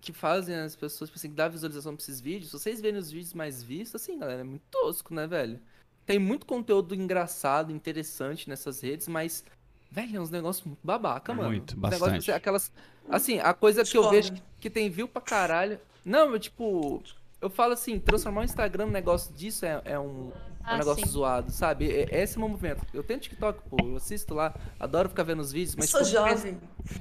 que 0.00 0.12
fazem 0.12 0.54
as 0.56 0.74
pessoas, 0.74 1.10
tipo 1.10 1.18
assim, 1.18 1.28
que 1.28 1.34
dá 1.34 1.46
visualização 1.48 1.94
pra 1.94 2.02
esses 2.02 2.20
vídeos, 2.20 2.50
se 2.50 2.58
vocês 2.58 2.80
verem 2.80 2.98
os 2.98 3.10
vídeos 3.10 3.34
mais 3.34 3.62
vistos, 3.62 4.00
assim, 4.00 4.18
galera, 4.18 4.40
é 4.40 4.44
muito 4.44 4.62
tosco, 4.70 5.12
né, 5.14 5.26
velho? 5.26 5.60
Tem 6.06 6.18
muito 6.18 6.46
conteúdo 6.46 6.94
engraçado, 6.94 7.70
interessante 7.70 8.48
nessas 8.48 8.80
redes, 8.80 9.06
mas 9.08 9.44
Velho, 9.92 10.18
é 10.18 10.20
uns 10.20 10.30
negócios 10.30 10.64
muito 10.64 10.78
babaca, 10.84 11.34
mano. 11.34 11.48
Muito, 11.50 11.76
bastante. 11.76 12.18
assim, 12.18 12.30
aquelas. 12.30 12.70
Assim, 13.08 13.40
a 13.40 13.52
coisa 13.52 13.82
que 13.82 13.96
eu 13.98 14.08
vejo 14.08 14.32
que, 14.32 14.42
que 14.60 14.70
tem 14.70 14.88
view 14.88 15.08
pra 15.08 15.20
caralho. 15.20 15.80
Não, 16.04 16.30
eu, 16.32 16.38
tipo. 16.38 17.02
Eu 17.40 17.50
falo 17.50 17.72
assim, 17.72 17.98
transformar 17.98 18.42
o 18.42 18.44
Instagram 18.44 18.86
num 18.86 18.92
negócio 18.92 19.34
disso 19.34 19.64
é, 19.66 19.82
é 19.84 19.98
um, 19.98 20.30
é 20.30 20.32
um 20.32 20.32
Ah, 20.62 20.78
negócio 20.78 21.04
sim. 21.04 21.10
zoado, 21.10 21.50
sabe? 21.50 21.90
É, 21.90 22.02
é 22.08 22.22
esse 22.22 22.36
o 22.36 22.38
meu 22.38 22.48
movimento. 22.50 22.86
Eu 22.94 23.02
tenho 23.02 23.18
TikTok, 23.18 23.62
pô, 23.68 23.78
eu 23.84 23.96
assisto 23.96 24.32
lá, 24.32 24.54
adoro 24.78 25.08
ficar 25.08 25.24
vendo 25.24 25.40
os 25.40 25.50
vídeos, 25.50 25.74
Eu 25.74 25.78
mas 25.80 25.90
sou 25.90 26.04
tipo, 26.04 26.16
eu 26.18 26.28
jovem. 26.28 26.60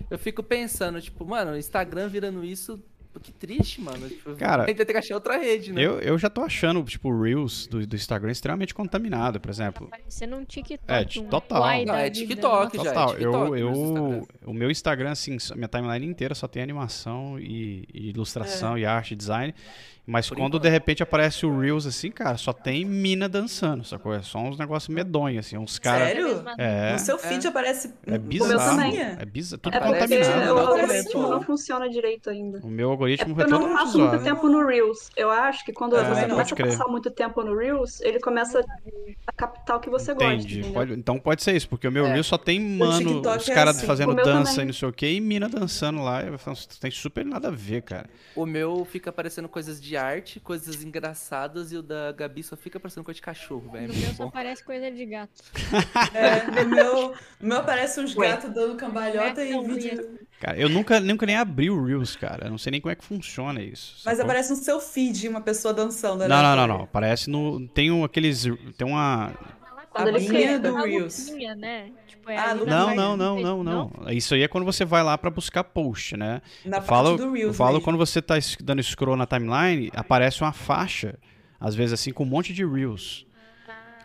eu 0.09 0.17
fico 0.17 0.41
pensando, 0.41 0.99
tipo, 0.99 1.23
mano, 1.25 1.51
o 1.51 1.57
Instagram 1.57 2.07
virando 2.07 2.43
isso, 2.43 2.81
que 3.19 3.31
triste, 3.31 3.81
mano. 3.81 4.07
Tipo, 4.07 4.35
Cara, 4.35 4.65
tem 4.65 4.75
que 4.75 4.85
ter 4.85 4.91
que 4.93 4.99
achar 4.99 5.15
outra 5.15 5.37
rede, 5.37 5.73
né? 5.73 5.81
Eu, 5.81 5.99
eu 5.99 6.17
já 6.17 6.29
tô 6.29 6.41
achando, 6.41 6.83
tipo, 6.83 7.09
o 7.09 7.21
Reels 7.21 7.65
do, 7.65 7.85
do 7.87 7.95
Instagram 7.95 8.31
extremamente 8.31 8.73
contaminado, 8.73 9.39
por 9.39 9.49
exemplo. 9.49 9.87
Parecendo 9.87 10.35
um 10.35 10.45
TikTok. 10.45 10.83
É, 10.87 11.19
um 11.19 11.25
total. 11.25 11.61
Não, 11.85 11.95
é 11.95 12.09
vida. 12.09 12.11
TikTok 12.11 12.77
já. 12.77 12.83
Total, 12.83 13.09
TikTok 13.15 13.33
eu, 13.33 13.57
eu, 13.57 14.27
o 14.45 14.53
meu 14.53 14.69
Instagram, 14.69 15.11
assim, 15.11 15.37
minha 15.55 15.67
timeline 15.67 16.05
inteira 16.05 16.35
só 16.35 16.47
tem 16.47 16.61
animação 16.61 17.39
e, 17.39 17.87
e 17.93 18.09
ilustração 18.09 18.77
e 18.77 18.85
arte 18.85 19.13
e 19.13 19.17
design. 19.17 19.55
Mas 20.11 20.27
Por 20.27 20.35
quando 20.35 20.47
enquanto. 20.55 20.63
de 20.63 20.69
repente 20.69 21.03
aparece 21.03 21.45
o 21.45 21.59
Reels, 21.59 21.85
assim, 21.85 22.09
cara, 22.09 22.35
só 22.35 22.51
tem 22.51 22.83
mina 22.83 23.29
dançando, 23.29 23.83
sacou? 23.83 24.11
É 24.13 24.23
só 24.23 24.39
uns 24.39 24.57
negócios 24.57 24.89
medonhos, 24.93 25.45
assim, 25.45 25.55
uns 25.57 25.77
caras. 25.77 26.07
Sério? 26.07 26.43
É, 26.57 26.93
No 26.93 26.99
seu 26.99 27.17
feed 27.19 27.45
aparece. 27.47 27.93
é 28.07 28.15
o 28.15 28.19
bizarro. 28.19 28.49
meu 28.49 28.59
também. 28.59 28.99
É 29.19 29.25
bizarro, 29.25 29.61
tudo 29.61 29.77
É 29.77 29.79
contaminado. 29.79 30.55
o 30.55 30.57
algoritmo 30.57 31.21
não 31.29 31.41
funciona 31.43 31.87
direito 31.89 32.29
ainda. 32.29 32.59
O 32.63 32.67
meu 32.69 32.87
É 32.87 32.91
algoritmo 32.91 33.35
porque 33.35 33.49
foi 33.49 33.57
eu 33.63 33.67
não 33.67 33.75
passo 33.77 33.99
muito 33.99 34.23
tempo 34.23 34.49
no 34.49 34.65
Reels. 34.65 35.09
Eu 35.15 35.29
acho 35.29 35.63
que 35.63 35.71
quando 35.71 35.95
É, 35.95 36.03
você 36.03 36.27
começa 36.27 36.53
a 36.55 36.57
passar 36.57 36.87
muito 36.87 37.11
tempo 37.11 37.43
no 37.43 37.55
Reels, 37.55 38.01
ele 38.01 38.19
começa 38.19 38.65
a 39.27 39.31
captar 39.31 39.77
o 39.77 39.79
que 39.79 39.89
você 39.91 40.13
gosta. 40.15 40.33
Entendi. 40.33 40.59
entendeu? 40.59 40.73
Pode- 40.73 40.93
então 40.93 41.19
pode 41.19 41.43
ser 41.43 41.55
isso, 41.55 41.69
porque 41.69 41.87
o 41.87 41.91
meu 41.91 42.07
É. 42.07 42.13
Reels 42.13 42.25
só 42.27 42.37
tem, 42.37 42.59
mano, 42.59 43.21
os 43.21 43.47
é 43.47 43.53
caras 43.53 43.77
assim. 43.77 43.85
fazendo 43.85 44.13
O 44.13 44.15
dança 44.15 44.51
também. 44.53 44.63
e 44.63 44.65
não 44.67 44.73
sei 44.73 44.89
o 44.89 44.91
que, 44.93 45.07
e 45.07 45.21
mina 45.21 45.47
dançando 45.47 46.01
lá. 46.01 46.23
e 46.23 46.79
Tem 46.79 46.89
super 46.89 47.23
nada 47.23 47.49
a 47.49 47.51
ver, 47.51 47.83
cara. 47.83 48.09
O 48.35 48.45
meu 48.45 48.83
fica 48.85 49.11
aparecendo 49.11 49.47
coisas 49.47 49.79
de 49.79 49.98
arte, 49.99 50.39
coisas 50.39 50.83
engraçadas, 50.83 51.71
e 51.71 51.77
o 51.77 51.81
da 51.81 52.11
Gabi 52.11 52.43
só 52.43 52.55
fica 52.55 52.77
aparecendo 52.77 53.03
coisa 53.03 53.15
de 53.15 53.21
cachorro, 53.21 53.71
velho. 53.71 53.87
No 53.87 53.93
meu 53.93 54.13
só 54.13 54.29
parece 54.29 54.63
coisa 54.63 54.91
de 54.91 55.05
gato. 55.05 55.43
É, 56.13 56.63
no 56.63 56.69
meu, 56.69 57.13
no 57.39 57.47
meu 57.47 57.57
aparece 57.57 57.99
uns 57.99 58.13
gatos 58.13 58.51
dando 58.53 58.75
cambalhota 58.75 59.43
e 59.43 59.51
Não, 59.51 59.63
vídeo. 59.63 60.19
Cara, 60.39 60.57
eu 60.57 60.69
nunca, 60.69 60.99
nunca 60.99 61.25
nem 61.25 61.35
abri 61.35 61.69
o 61.69 61.83
Reels, 61.83 62.15
cara. 62.15 62.47
Eu 62.47 62.51
não 62.51 62.57
sei 62.57 62.71
nem 62.71 62.81
como 62.81 62.91
é 62.91 62.95
que 62.95 63.03
funciona 63.03 63.61
isso. 63.61 64.01
Mas 64.05 64.17
sacou? 64.17 64.31
aparece 64.31 64.51
no 64.51 64.55
seu 64.55 64.79
feed 64.79 65.27
uma 65.27 65.41
pessoa 65.41 65.73
dançando. 65.73 66.19
Não, 66.19 66.27
não, 66.27 66.35
não, 66.35 66.45
aleatório. 66.45 66.73
não. 66.75 66.83
Aparece 66.83 67.29
no. 67.29 67.67
Tem 67.67 67.91
um, 67.91 68.03
aqueles. 68.03 68.43
Tem 68.77 68.87
uma. 68.87 69.33
Quando 70.03 70.15
ele 70.15 70.27
Abinha 70.27 70.47
clica. 70.53 70.59
do 70.59 70.77
A 70.77 70.81
Reels. 70.81 71.29
lupinha, 71.29 71.55
né? 71.55 71.91
Tipo, 72.07 72.29
é 72.31 72.37
Ah, 72.37 72.55
Não, 72.55 72.95
não, 72.95 73.17
não, 73.17 73.39
não, 73.41 73.63
não. 73.63 73.91
Isso 74.09 74.33
aí 74.33 74.43
é 74.43 74.47
quando 74.47 74.65
você 74.65 74.83
vai 74.85 75.03
lá 75.03 75.17
pra 75.17 75.29
buscar 75.29 75.63
post, 75.63 76.15
né? 76.17 76.41
Na 76.65 76.77
eu 76.77 76.81
falo, 76.81 77.17
do 77.17 77.23
eu 77.23 77.31
Reels. 77.33 77.57
falo 77.57 77.73
mesmo. 77.73 77.83
quando 77.83 77.97
você 77.97 78.21
tá 78.21 78.35
dando 78.63 78.81
scroll 78.83 79.15
na 79.15 79.25
timeline, 79.25 79.89
aparece 79.95 80.41
uma 80.41 80.51
faixa, 80.53 81.17
às 81.59 81.75
vezes 81.75 81.93
assim, 81.93 82.11
com 82.11 82.23
um 82.23 82.27
monte 82.27 82.53
de 82.53 82.65
Reels. 82.65 83.25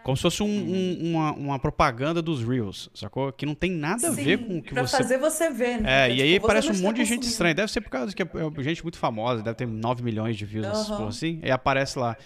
Como 0.03 0.15
se 0.19 0.23
fosse 0.23 0.43
um- 0.43 0.47
um- 0.47 0.99
uma, 1.12 1.33
uma 1.33 1.59
propaganda 1.59 2.21
dos 2.21 2.45
Reels, 2.47 2.91
sacou? 2.93 3.33
Que 3.33 3.47
não 3.47 3.55
tem 3.55 3.71
nada 3.71 4.09
a 4.09 4.11
ver 4.11 4.37
com 4.47 4.59
o 4.59 4.62
que 4.62 4.75
pra 4.75 4.87
você 4.87 4.99
fazer 4.99 5.16
você 5.16 5.49
ver, 5.51 5.81
né? 5.81 6.09
É, 6.09 6.11
e 6.11 6.16
Tipo, 6.16 6.23
aí 6.25 6.41
parece 6.41 6.71
um 6.73 6.83
monte 6.83 6.97
de 6.97 7.07
gente 7.07 7.23
estranha. 7.23 7.55
Deve 7.55 7.73
ser 7.73 7.81
por 7.81 7.89
causa 7.89 8.15
que 8.15 8.23
é 8.23 8.27
é 8.27 8.62
gente 8.62 8.83
muito 8.83 8.99
famosa, 8.99 9.43
deve 9.43 9.57
ter 9.57 9.66
9 9.66 10.03
milhões 10.03 10.37
de 10.37 10.45
views, 10.45 10.89
porra 10.89 11.09
assim. 11.09 11.41
Aí 11.43 11.51
aparece 11.51 11.99
lá. 11.99 12.19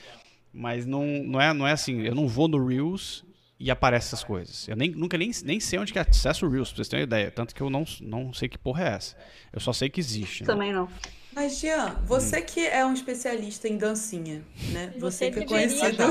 Mas 0.53 0.87
não, 0.87 1.05
não, 1.25 1.41
é, 1.41 1.53
não 1.53 1.69
é 1.69 1.71
assim, 1.73 2.01
eu 2.01 2.17
não 2.17 2.27
vou 2.27 2.49
no 2.49 2.67
Reels 2.67 3.25
e 3.61 3.71
aparece 3.71 4.09
essas 4.09 4.23
coisas. 4.23 4.69
Eu 4.69 4.77
nem, 4.77 4.91
nunca 4.91 5.19
nem, 5.19 5.31
nem 5.45 5.59
sei 5.59 5.79
onde 5.79 5.93
que 5.93 5.99
acessa 5.99 6.47
o 6.47 6.49
Reels, 6.49 6.69
pra 6.69 6.77
vocês 6.77 6.89
terem 6.89 7.03
uma 7.05 7.07
ideia. 7.07 7.31
Tanto 7.31 7.55
que 7.55 7.61
eu 7.61 7.69
não, 7.69 7.85
não 8.01 8.33
sei 8.33 8.49
que 8.49 8.57
porra 8.57 8.85
é 8.85 8.93
essa. 8.95 9.17
Eu 9.53 9.61
só 9.61 9.73
sei 9.73 9.89
que 9.89 10.01
existe. 10.01 10.43
né? 10.43 10.47
Também 10.47 10.73
não. 10.73 10.89
Mas, 11.35 11.61
Jean, 11.61 11.95
você 12.05 12.41
que 12.41 12.67
é 12.67 12.85
um 12.85 12.93
especialista 12.93 13.69
em 13.69 13.77
dancinha, 13.77 14.43
né? 14.73 14.93
Você, 14.99 15.31
que 15.31 15.41
é 15.41 15.45
conhecido. 15.45 16.03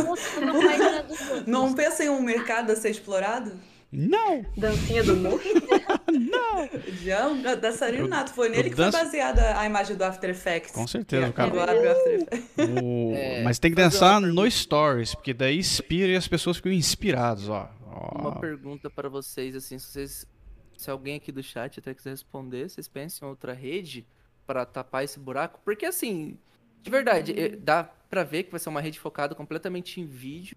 Não 1.45 1.73
pensa 1.73 2.05
em 2.05 2.09
um 2.09 2.21
mercado 2.21 2.71
a 2.71 2.75
ser 2.77 2.91
explorado? 2.91 3.51
Não! 3.91 4.45
Dancinha 4.57 5.01
do. 5.03 5.13
Jean, 7.01 7.27
um 7.29 7.41
dançarino 7.59 8.07
nato. 8.07 8.33
Foi 8.33 8.49
nele 8.49 8.69
que 8.69 8.75
foi 8.75 8.91
baseada 8.91 9.57
a 9.59 9.65
imagem 9.65 9.95
do 9.95 10.03
After 10.03 10.29
Effects. 10.29 10.71
Com 10.71 10.85
certeza, 10.87 11.25
Que 11.25 11.29
o 11.29 11.33
cara. 11.33 11.53
O 11.53 11.59
After 11.59 11.85
Effects. 12.21 12.49
O- 12.81 13.13
É, 13.17 13.43
mas 13.43 13.59
tem 13.59 13.71
que 13.71 13.77
dançar 13.77 14.19
uma 14.19 14.27
no 14.27 14.49
Stories, 14.51 15.15
porque 15.15 15.33
daí 15.33 15.57
inspira 15.59 16.11
e 16.11 16.15
as 16.15 16.27
pessoas 16.27 16.57
ficam 16.57 16.71
inspiradas, 16.71 17.47
ó. 17.49 17.69
Ó. 17.85 18.19
Uma 18.19 18.39
pergunta 18.39 18.89
pra 18.89 19.09
vocês, 19.09 19.55
assim, 19.55 19.79
se 19.79 19.87
vocês. 19.87 20.27
Se 20.77 20.91
alguém 20.91 21.15
aqui 21.15 21.31
do 21.31 21.41
chat 21.41 21.79
até 21.79 21.91
quiser 21.93 22.11
responder, 22.11 22.69
vocês 22.69 22.87
pensam 22.87 23.27
em 23.27 23.31
outra 23.31 23.51
rede 23.53 24.05
pra 24.45 24.63
tapar 24.65 25.03
esse 25.03 25.19
buraco? 25.19 25.59
Porque 25.65 25.85
assim, 25.87 26.37
de 26.83 26.91
verdade, 26.91 27.33
eh, 27.35 27.55
dá 27.55 27.83
pra 28.09 28.23
ver 28.23 28.43
que 28.43 28.51
vai 28.51 28.59
ser 28.59 28.69
uma 28.69 28.79
rede 28.79 28.99
focada 28.99 29.33
completamente 29.33 29.99
em 29.99 30.05
vídeo. 30.05 30.55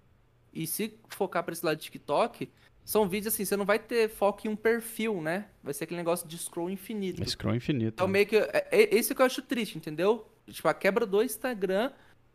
E 0.53 0.67
se 0.67 0.95
focar 1.09 1.43
pra 1.43 1.55
esse 1.55 1.65
lado 1.65 1.79
de 1.79 1.85
TikTok, 1.85 2.51
são 2.91 3.09
vídeos 3.09 3.33
assim, 3.33 3.45
você 3.45 3.57
não 3.57 3.65
vai 3.65 3.79
ter 3.79 4.09
foco 4.09 4.49
em 4.49 4.51
um 4.51 4.57
perfil, 4.57 5.23
né? 5.23 5.47
Vai 5.63 5.73
ser 5.73 5.85
aquele 5.85 5.99
negócio 5.99 6.27
de 6.27 6.37
scroll 6.37 6.69
infinito. 6.69 7.25
Scroll 7.25 7.55
infinito. 7.55 7.95
Então 7.95 8.09
meio 8.09 8.27
que. 8.27 8.35
É, 8.35 8.67
é 8.69 8.97
esse 8.97 9.15
que 9.15 9.23
eu 9.23 9.27
acho 9.27 9.41
triste, 9.43 9.79
entendeu? 9.79 10.29
Tipo, 10.49 10.67
a 10.67 10.75
quebra 10.75 11.07
do 11.07 11.23
Instagram. 11.23 11.93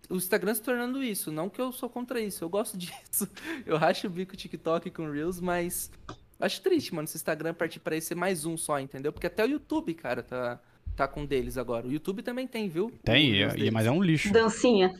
O 0.10 0.16
Instagram 0.16 0.56
se 0.56 0.62
tornando 0.62 1.04
isso. 1.04 1.30
Não 1.30 1.50
que 1.50 1.60
eu 1.60 1.74
sou 1.74 1.90
contra 1.90 2.22
isso, 2.22 2.42
eu 2.42 2.48
gosto 2.48 2.78
disso. 2.80 3.30
Eu 3.66 3.76
racho 3.76 4.08
o 4.08 4.10
bico 4.10 4.38
TikTok 4.38 4.90
com 4.92 5.12
Reels, 5.12 5.42
mas. 5.42 5.92
Acho 6.40 6.62
triste, 6.62 6.96
mano, 6.96 7.06
se 7.06 7.16
o 7.16 7.18
Instagram 7.18 7.54
partir 7.54 7.82
pra 7.82 7.98
esse 7.98 8.08
ser 8.08 8.16
mais 8.16 8.46
um 8.46 8.56
só, 8.56 8.80
entendeu? 8.80 9.12
Porque 9.12 9.28
até 9.28 9.44
o 9.44 9.50
YouTube, 9.50 9.94
cara, 9.94 10.24
tá, 10.24 10.62
tá 10.96 11.08
com 11.08 11.26
deles 11.26 11.58
agora. 11.58 11.86
O 11.88 11.92
YouTube 11.92 12.22
também 12.24 12.48
tem, 12.48 12.68
viu? 12.70 12.92
Tem, 13.04 13.32
e- 13.32 13.68
e- 13.68 13.72
mas 13.72 13.86
é 13.86 13.92
um 13.92 14.02
lixo. 14.02 14.32
Dancinha. 14.32 14.92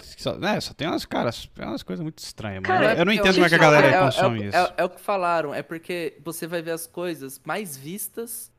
Só, 0.00 0.36
é, 0.42 0.60
só 0.60 0.72
tem 0.74 0.88
umas, 0.88 1.04
caras, 1.04 1.48
é 1.58 1.64
umas 1.64 1.82
coisas 1.82 2.02
muito 2.02 2.18
estranhas. 2.18 2.62
Cara, 2.62 2.94
eu 2.98 3.04
não 3.04 3.12
é 3.12 3.16
entendo 3.16 3.34
como 3.34 3.46
é 3.46 3.48
que 3.48 3.54
a 3.54 3.58
galera 3.58 3.86
é- 3.86 3.94
é- 3.94 4.00
consome 4.00 4.42
é- 4.42 4.46
isso. 4.48 4.56
É, 4.56 4.74
é 4.78 4.84
o 4.84 4.88
que 4.88 5.00
falaram, 5.00 5.54
é 5.54 5.62
porque 5.62 6.18
você 6.24 6.46
vai 6.46 6.62
ver 6.62 6.72
as 6.72 6.86
coisas 6.86 7.40
mais 7.44 7.76
vistas 7.76 8.50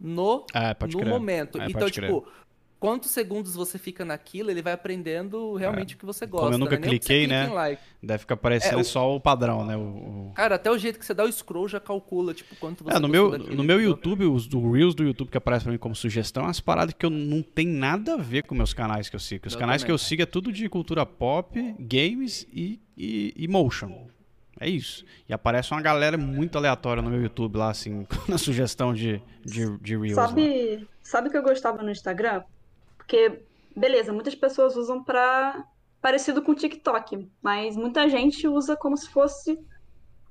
no 0.00 0.44
É, 0.52 0.74
pode 0.74 0.94
no 0.94 1.00
crer. 1.00 1.10
momento. 1.12 1.60
É, 1.60 1.66
então, 1.66 1.80
pode 1.80 1.92
tipo, 1.92 2.26
quantos 2.82 3.12
segundos 3.12 3.54
você 3.54 3.78
fica 3.78 4.04
naquilo, 4.04 4.50
ele 4.50 4.60
vai 4.60 4.72
aprendendo 4.72 5.54
realmente 5.54 5.94
o 5.94 5.98
que 5.98 6.04
você 6.04 6.26
gosta. 6.26 6.50
É. 6.50 6.54
eu 6.54 6.58
nunca 6.58 6.76
né? 6.76 6.88
Cliquei, 6.88 7.28
né? 7.28 7.46
like. 7.46 7.80
Deve 8.02 8.18
ficar 8.18 8.36
parecendo 8.36 8.78
É, 8.78 8.80
o- 8.80 8.84
só 8.84 9.14
o 9.14 9.20
padrão, 9.20 9.64
né? 9.64 9.76
O, 9.76 9.80
o- 9.80 10.32
Cara, 10.34 10.56
até 10.56 10.68
o 10.68 10.76
jeito 10.76 10.98
que 10.98 11.06
você 11.06 11.14
dá 11.14 11.22
o 11.24 11.30
scroll 11.30 11.68
já 11.68 11.78
calcula, 11.78 12.34
tipo, 12.34 12.56
quanto 12.56 12.82
você 12.82 12.96
É, 12.96 12.98
no 12.98 13.06
meu, 13.06 13.30
daquilo, 13.30 13.54
no 13.54 13.62
meu 13.62 13.76
entendeu? 13.76 13.90
YouTube, 13.90 14.24
os 14.24 14.48
do 14.48 14.72
Reels 14.72 14.96
do 14.96 15.04
YouTube 15.04 15.30
que 15.30 15.38
aparece 15.38 15.62
pra 15.64 15.70
mim 15.70 15.78
como 15.78 15.94
sugestão, 15.94 16.42
é 16.42 16.46
umas 16.46 16.58
paradas 16.58 16.92
que 16.98 17.06
eu 17.06 17.10
não 17.10 17.40
tem 17.40 17.68
nada 17.68 18.14
a 18.14 18.16
ver 18.16 18.42
com 18.42 18.52
meus 18.56 18.74
canais 18.74 19.08
que 19.08 19.14
eu 19.14 19.20
sigo. 19.20 19.46
Os 19.46 19.52
Eu 19.54 19.60
canais 19.60 19.82
também. 19.82 19.86
que 19.86 19.92
eu 19.92 19.98
sigo 19.98 20.22
é 20.22 20.26
tudo 20.26 20.52
de 20.52 20.68
cultura 20.68 21.06
pop, 21.06 21.76
games 21.78 22.48
e, 22.52 22.80
e, 22.98 23.32
e 23.36 23.46
motion. 23.46 24.08
É 24.58 24.68
isso. 24.68 25.04
E 25.28 25.32
aparece 25.32 25.70
uma 25.72 25.80
galera 25.80 26.18
muito 26.18 26.58
aleatória 26.58 27.00
no 27.00 27.10
meu 27.10 27.22
YouTube 27.22 27.56
lá, 27.58 27.70
assim, 27.70 28.04
na 28.28 28.38
sugestão 28.38 28.92
de, 28.92 29.22
de, 29.44 29.78
de 29.78 29.96
Reels. 29.96 30.16
lá. 30.16 30.26
Sabe, 30.26 30.88
sabe 31.00 31.28
o 31.28 31.30
que 31.30 31.36
eu 31.38 31.42
gostava 31.44 31.80
no 31.82 31.90
Instagram? 31.92 32.42
Porque, 33.12 33.42
beleza, 33.76 34.10
muitas 34.10 34.34
pessoas 34.34 34.74
usam 34.74 35.04
pra 35.04 35.66
parecido 36.00 36.40
com 36.40 36.52
o 36.52 36.54
TikTok, 36.54 37.28
mas 37.42 37.76
muita 37.76 38.08
gente 38.08 38.48
usa 38.48 38.74
como 38.74 38.96
se 38.96 39.10
fosse 39.10 39.58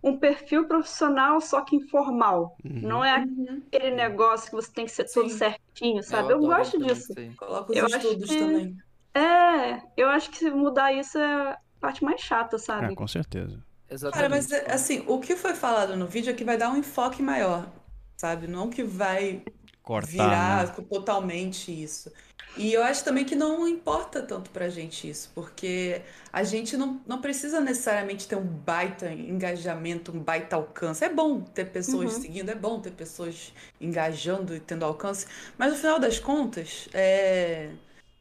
um 0.04 0.18
perfil 0.18 0.68
profissional, 0.68 1.40
só 1.40 1.62
que 1.62 1.76
informal. 1.76 2.58
Uhum. 2.66 2.82
Não 2.82 3.06
é 3.06 3.24
aquele 3.68 3.92
negócio 3.92 4.50
que 4.50 4.56
você 4.56 4.72
tem 4.74 4.86
que 4.86 4.92
ser 4.92 5.06
tudo 5.14 5.30
Sim. 5.30 5.38
certinho, 5.38 6.02
sabe? 6.02 6.34
Eu, 6.34 6.38
adoro 6.38 6.56
gosto 6.56 6.72
também 6.72 6.88
disso. 6.88 7.12
isso 7.12 7.20
aí. 7.20 7.36
Coloca 7.36 7.72
os 7.72 7.78
Eu 7.78 7.86
acho 7.86 7.98
estudos 7.98 8.30
que- 8.30 8.40
também. 8.40 8.78
É, 9.14 9.82
eu 9.96 10.10
acho 10.10 10.32
que 10.32 10.38
se 10.40 10.50
mudar 10.50 10.92
isso 10.92 11.20
é 11.20 11.52
a 11.52 11.58
parte 11.80 12.04
mais 12.04 12.20
chata, 12.20 12.56
É, 12.56 12.60
sabe? 12.60 12.96
com 12.96 13.08
certeza. 13.08 13.64
Cara, 14.12 14.28
mas 14.28 14.50
Exatamente. 14.52 14.72
assim, 14.72 15.04
o 15.08 15.20
que 15.20 15.36
foi 15.36 15.54
falado 15.54 15.96
no 15.96 16.08
vídeo 16.08 16.32
é 16.32 16.34
que 16.34 16.44
vai 16.44 16.58
dar 16.58 16.72
um 16.72 16.78
enfoque 16.78 17.22
maior, 17.22 17.70
sabe? 18.18 18.48
Não 18.48 18.70
que 18.72 18.84
vai 18.84 19.44
Cortar, 19.84 20.08
virar 20.08 20.68
né? 20.68 20.86
totalmente 20.90 21.72
isso. 21.72 22.12
E 22.54 22.74
eu 22.74 22.84
acho 22.84 23.04
também 23.06 23.24
que 23.24 23.34
não 23.36 23.66
importa 23.68 24.22
tanto 24.22 24.50
pra 24.52 24.68
gente 24.70 25.10
isso, 25.10 25.32
porque 25.34 26.02
a 26.34 26.44
gente 26.44 26.76
não, 26.76 27.02
não 27.08 27.22
precisa 27.22 27.62
necessariamente 27.62 28.28
ter 28.28 28.36
um 28.36 28.46
baita 28.46 29.12
engajamento, 29.14 30.12
um 30.16 30.20
baita 30.22 30.58
alcance. 30.58 31.04
É 31.04 31.10
bom 31.10 31.42
ter 31.42 31.72
pessoas 31.72 32.14
Uhum. 32.16 32.20
seguindo, 32.20 32.50
é 32.50 32.56
bom 32.56 32.82
ter 32.82 32.92
pessoas 32.92 33.54
engajando 33.80 34.54
e 34.56 34.60
tendo 34.60 34.84
alcance, 34.84 35.26
mas 35.58 35.72
no 35.72 35.78
final 35.78 35.98
das 36.00 36.20
contas, 36.20 36.90
é... 36.94 37.72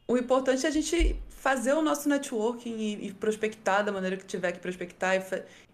o 0.07 0.17
importante 0.17 0.65
é 0.65 0.69
a 0.69 0.71
gente 0.71 1.21
fazer 1.29 1.73
o 1.73 1.81
nosso 1.81 2.07
networking 2.09 2.77
e, 2.77 3.07
e 3.07 3.13
prospectar 3.13 3.83
da 3.83 3.91
maneira 3.91 4.17
que 4.17 4.25
tiver 4.25 4.51
que 4.53 4.59
prospectar 4.59 5.15
e, 5.15 5.21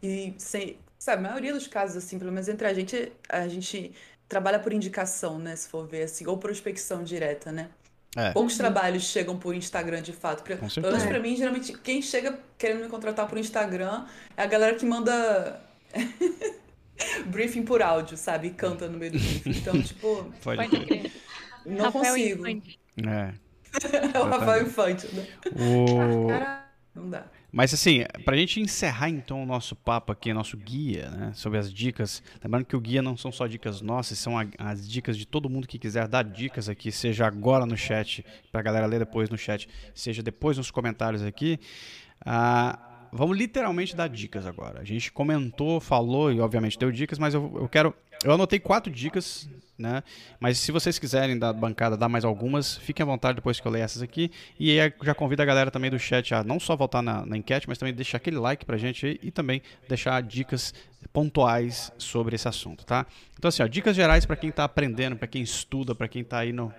e 0.03 0.35
sem, 0.39 0.79
sabe, 0.97 1.25
a 1.25 1.29
maioria 1.29 1.53
dos 1.53 1.67
casos, 1.67 1.97
assim, 1.97 2.17
pelo 2.19 2.31
menos 2.31 2.47
entre 2.49 2.67
a 2.67 2.73
gente, 2.73 3.11
a 3.29 3.47
gente 3.47 3.93
trabalha 4.27 4.59
por 4.59 4.73
indicação, 4.73 5.38
né? 5.39 5.55
Se 5.55 5.69
for 5.69 5.88
ver 5.88 6.03
assim, 6.03 6.25
ou 6.27 6.38
prospecção 6.38 7.03
direta, 7.03 7.51
né? 7.51 7.69
É. 8.18 8.31
Poucos 8.31 8.57
trabalhos 8.57 9.03
chegam 9.03 9.38
por 9.38 9.53
Instagram 9.53 10.02
de 10.02 10.11
fato. 10.11 10.41
Pra- 10.44 10.57
certeza. 10.69 11.07
pra 11.07 11.19
mim, 11.19 11.35
geralmente, 11.35 11.72
quem 11.77 12.02
chega 12.02 12.39
querendo 12.57 12.81
me 12.81 12.89
contratar 12.89 13.27
por 13.27 13.38
Instagram 13.38 14.06
é 14.35 14.41
a 14.41 14.45
galera 14.48 14.76
que 14.76 14.85
manda 14.88 15.61
briefing 17.27 17.64
por 17.64 17.81
áudio, 17.81 18.18
sabe? 18.18 18.48
E 18.48 18.52
canta 18.52 18.88
no 18.88 18.98
meio 18.98 19.11
do 19.11 19.19
briefing. 19.19 19.52
Então, 19.52 19.81
tipo, 19.81 20.34
Pode 20.44 20.68
crer. 20.68 21.11
não 21.65 21.85
Rafael 21.85 22.14
consigo. 22.15 22.48
Infante. 22.48 22.80
É. 23.06 23.34
É 24.15 24.19
o 24.19 24.23
Rafael 24.23 24.65
Infante, 24.65 25.07
né? 25.15 25.27
O... 25.56 26.27
Cara, 26.27 26.65
não 26.95 27.10
dá. 27.10 27.23
Mas 27.57 27.73
assim, 27.73 28.03
pra 28.23 28.38
gente 28.38 28.59
encerrar 28.61 29.09
então 29.09 29.41
o 29.41 29.45
nosso 29.47 29.75
papo 29.75 30.11
aqui, 30.11 30.31
nosso 30.31 30.55
guia, 30.55 31.09
né, 31.09 31.31
sobre 31.34 31.57
as 31.57 31.73
dicas, 31.73 32.21
lembrando 32.43 32.65
que 32.65 32.75
o 32.75 32.79
guia 32.79 33.01
não 33.01 33.17
são 33.17 33.31
só 33.31 33.47
dicas 33.47 33.81
nossas, 33.81 34.19
são 34.19 34.38
a- 34.38 34.45
as 34.59 34.88
dicas 34.88 35.17
de 35.17 35.25
todo 35.25 35.49
mundo 35.49 35.67
que 35.67 35.79
quiser 35.79 36.07
dar 36.07 36.23
dicas 36.23 36.69
aqui, 36.69 36.91
seja 36.91 37.25
agora 37.25 37.65
no 37.65 37.75
chat, 37.75 38.23
pra 38.51 38.61
galera 38.61 38.85
ler 38.85 38.99
depois 38.99 39.27
no 39.31 39.39
chat, 39.39 39.67
seja 39.95 40.21
depois 40.21 40.55
nos 40.55 40.69
comentários 40.69 41.23
aqui. 41.23 41.59
Ah, 42.23 42.86
vamos 43.11 43.38
literalmente 43.38 43.95
dar 43.95 44.07
dicas 44.07 44.45
agora. 44.45 44.79
A 44.79 44.84
gente 44.84 45.11
comentou, 45.11 45.79
falou 45.79 46.31
e 46.31 46.39
obviamente 46.39 46.77
deu 46.77 46.91
dicas, 46.91 47.19
mas 47.19 47.34
eu, 47.34 47.51
eu 47.55 47.67
quero. 47.67 47.93
Eu 48.23 48.31
anotei 48.34 48.59
quatro 48.59 48.91
dicas, 48.91 49.47
né? 49.77 50.03
Mas 50.39 50.57
se 50.57 50.71
vocês 50.71 50.97
quiserem 50.97 51.38
da 51.38 51.53
bancada 51.53 51.95
dar 51.95 52.09
mais 52.09 52.25
algumas, 52.25 52.75
fiquem 52.77 53.03
à 53.03 53.05
vontade 53.05 53.35
depois 53.35 53.59
que 53.59 53.67
eu 53.67 53.71
ler 53.71 53.81
essas 53.81 54.01
aqui. 54.01 54.31
E 54.59 54.79
aí 54.79 54.93
já 55.03 55.13
convido 55.13 55.41
a 55.41 55.45
galera 55.45 55.69
também 55.69 55.91
do 55.91 55.99
chat 55.99 56.34
a 56.34 56.43
não 56.43 56.59
só 56.59 56.75
votar 56.75 57.03
na, 57.03 57.25
na 57.25 57.38
enquete, 57.38 57.67
mas 57.67 57.77
também 57.77 57.93
deixar 57.93 58.17
aquele 58.17 58.38
like 58.38 58.65
pra 58.65 58.77
gente 58.77 59.05
aí 59.05 59.19
e 59.21 59.29
também 59.29 59.61
deixar 59.88 60.21
dicas 60.23 60.73
pontuais 61.13 61.91
sobre 61.97 62.35
esse 62.35 62.47
assunto, 62.47 62.85
tá? 62.85 63.05
Então 63.38 63.49
assim, 63.49 63.61
ó, 63.61 63.67
dicas 63.67 63.95
gerais 63.95 64.25
pra 64.25 64.35
quem 64.35 64.51
tá 64.51 64.63
aprendendo, 64.63 65.15
pra 65.15 65.27
quem 65.27 65.43
estuda, 65.43 65.93
pra 65.93 66.07
quem 66.07 66.23
tá 66.23 66.39
aí 66.39 66.51
no 66.51 66.73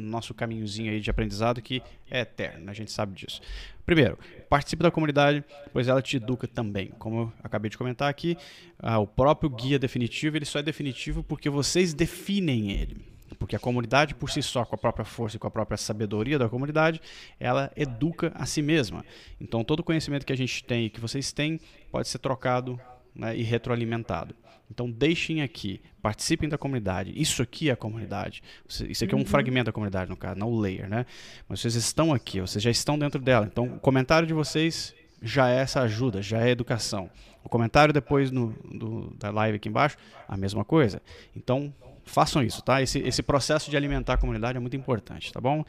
nosso 0.00 0.34
caminhozinho 0.34 0.92
aí 0.92 1.00
de 1.00 1.10
aprendizado 1.10 1.60
que 1.60 1.82
é 2.10 2.20
eterno, 2.20 2.70
a 2.70 2.74
gente 2.74 2.90
sabe 2.90 3.14
disso. 3.14 3.40
Primeiro, 3.84 4.18
participe 4.48 4.82
da 4.82 4.90
comunidade, 4.90 5.44
pois 5.72 5.88
ela 5.88 6.00
te 6.00 6.16
educa 6.16 6.46
também. 6.46 6.88
Como 6.98 7.22
eu 7.22 7.32
acabei 7.42 7.68
de 7.68 7.76
comentar 7.76 8.08
aqui, 8.08 8.36
ah, 8.78 8.98
o 8.98 9.06
próprio 9.06 9.50
guia 9.50 9.78
definitivo, 9.78 10.36
ele 10.36 10.44
só 10.44 10.60
é 10.60 10.62
definitivo 10.62 11.24
porque 11.24 11.50
vocês 11.50 11.92
definem 11.92 12.70
ele. 12.70 13.04
Porque 13.38 13.56
a 13.56 13.58
comunidade 13.58 14.14
por 14.14 14.30
si 14.30 14.42
só, 14.42 14.64
com 14.64 14.74
a 14.74 14.78
própria 14.78 15.04
força 15.04 15.36
e 15.36 15.40
com 15.40 15.46
a 15.46 15.50
própria 15.50 15.76
sabedoria 15.76 16.38
da 16.38 16.48
comunidade, 16.48 17.00
ela 17.38 17.72
educa 17.76 18.32
a 18.34 18.46
si 18.46 18.62
mesma. 18.62 19.04
Então 19.40 19.64
todo 19.64 19.82
conhecimento 19.82 20.26
que 20.26 20.32
a 20.32 20.36
gente 20.36 20.62
tem 20.62 20.86
e 20.86 20.90
que 20.90 21.00
vocês 21.00 21.32
têm 21.32 21.60
pode 21.90 22.06
ser 22.06 22.18
trocado 22.18 22.78
né, 23.14 23.36
e 23.36 23.42
retroalimentado. 23.42 24.34
Então 24.70 24.88
deixem 24.90 25.42
aqui, 25.42 25.80
participem 26.00 26.48
da 26.48 26.56
comunidade. 26.56 27.12
Isso 27.20 27.42
aqui 27.42 27.68
é 27.68 27.72
a 27.72 27.76
comunidade. 27.76 28.42
Isso 28.68 29.04
aqui 29.04 29.14
é 29.14 29.18
um 29.18 29.24
fragmento 29.26 29.66
da 29.66 29.72
comunidade, 29.72 30.08
no 30.08 30.16
caso, 30.16 30.38
não 30.38 30.48
o 30.48 30.60
layer, 30.60 30.88
né? 30.88 31.04
Mas 31.48 31.60
vocês 31.60 31.74
estão 31.74 32.12
aqui, 32.14 32.40
vocês 32.40 32.62
já 32.62 32.70
estão 32.70 32.98
dentro 32.98 33.20
dela. 33.20 33.48
Então 33.50 33.64
o 33.66 33.80
comentário 33.80 34.26
de 34.28 34.32
vocês 34.32 34.94
já 35.20 35.50
é 35.50 35.56
essa 35.58 35.80
ajuda, 35.80 36.22
já 36.22 36.40
é 36.46 36.50
educação. 36.50 37.10
O 37.42 37.48
comentário 37.48 37.92
depois 37.92 38.30
no, 38.30 38.52
do- 38.64 39.12
da 39.18 39.30
live 39.30 39.56
aqui 39.56 39.68
embaixo, 39.68 39.96
a 40.28 40.36
mesma 40.36 40.64
coisa. 40.64 41.02
Então 41.36 41.74
façam 42.04 42.42
isso, 42.42 42.62
tá? 42.62 42.80
Esse, 42.80 42.98
esse 43.00 43.22
processo 43.22 43.70
de 43.70 43.76
alimentar 43.76 44.14
a 44.14 44.16
comunidade 44.18 44.56
é 44.56 44.60
muito 44.60 44.76
importante, 44.76 45.32
tá 45.32 45.40
bom? 45.40 45.64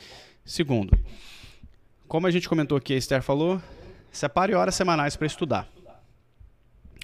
Segundo, 0.46 0.98
como 2.08 2.28
a 2.28 2.32
gente 2.32 2.48
comentou 2.48 2.78
aqui, 2.78 2.94
a 2.94 2.98
Esther 2.98 3.22
falou, 3.22 3.62
separe 4.12 4.54
horas 4.54 4.76
semanais 4.76 5.16
para 5.16 5.28
estudar. 5.28 5.68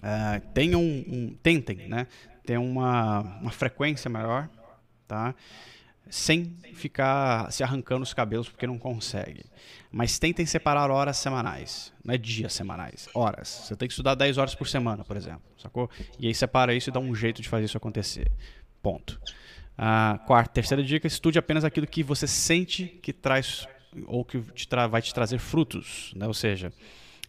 Ah, 0.02 0.42
tenham 0.54 0.82
um, 0.82 1.36
tentem, 1.42 1.88
né? 1.88 2.08
Ter 2.46 2.58
uma, 2.58 3.22
uma 3.42 3.52
frequência 3.52 4.10
maior, 4.10 4.50
tá? 5.08 5.34
Sem 6.10 6.56
ficar 6.74 7.52
se 7.52 7.64
arrancando 7.64 8.04
os 8.04 8.14
cabelos 8.14 8.48
porque 8.48 8.66
não 8.66 8.78
consegue. 8.78 9.44
Mas 9.92 10.18
tentem 10.18 10.46
separar 10.46 10.90
horas 10.90 11.18
semanais, 11.18 11.92
não 12.04 12.14
é 12.14 12.18
dias 12.18 12.54
semanais, 12.54 13.10
horas. 13.14 13.48
Você 13.48 13.76
tem 13.76 13.88
que 13.88 13.94
estudar 13.94 14.16
10 14.16 14.38
horas 14.38 14.56
por 14.56 14.68
semana, 14.68 15.04
por 15.04 15.18
exemplo, 15.18 15.42
sacou? 15.58 15.90
E 16.20 16.28
aí 16.28 16.34
separa 16.34 16.74
isso 16.74 16.90
e 16.90 16.94
dá 16.94 17.00
um 17.00 17.14
jeito 17.14 17.42
de 17.42 17.50
fazer 17.50 17.66
isso 17.66 17.78
acontecer. 17.78 18.32
Ponto. 18.82 19.20
Ah, 19.78 20.20
quarta, 20.26 20.54
terceira 20.54 20.84
dica, 20.84 21.08
estude 21.08 21.38
apenas 21.38 21.64
aquilo 21.64 21.86
que 21.86 22.02
você 22.02 22.26
sente 22.26 22.86
que 23.02 23.12
traz 23.12 23.68
ou 24.06 24.24
que 24.24 24.40
te 24.54 24.68
vai 24.90 25.02
te 25.02 25.14
trazer 25.14 25.40
frutos, 25.40 26.14
né? 26.16 26.28
Ou 26.28 26.34
seja, 26.34 26.72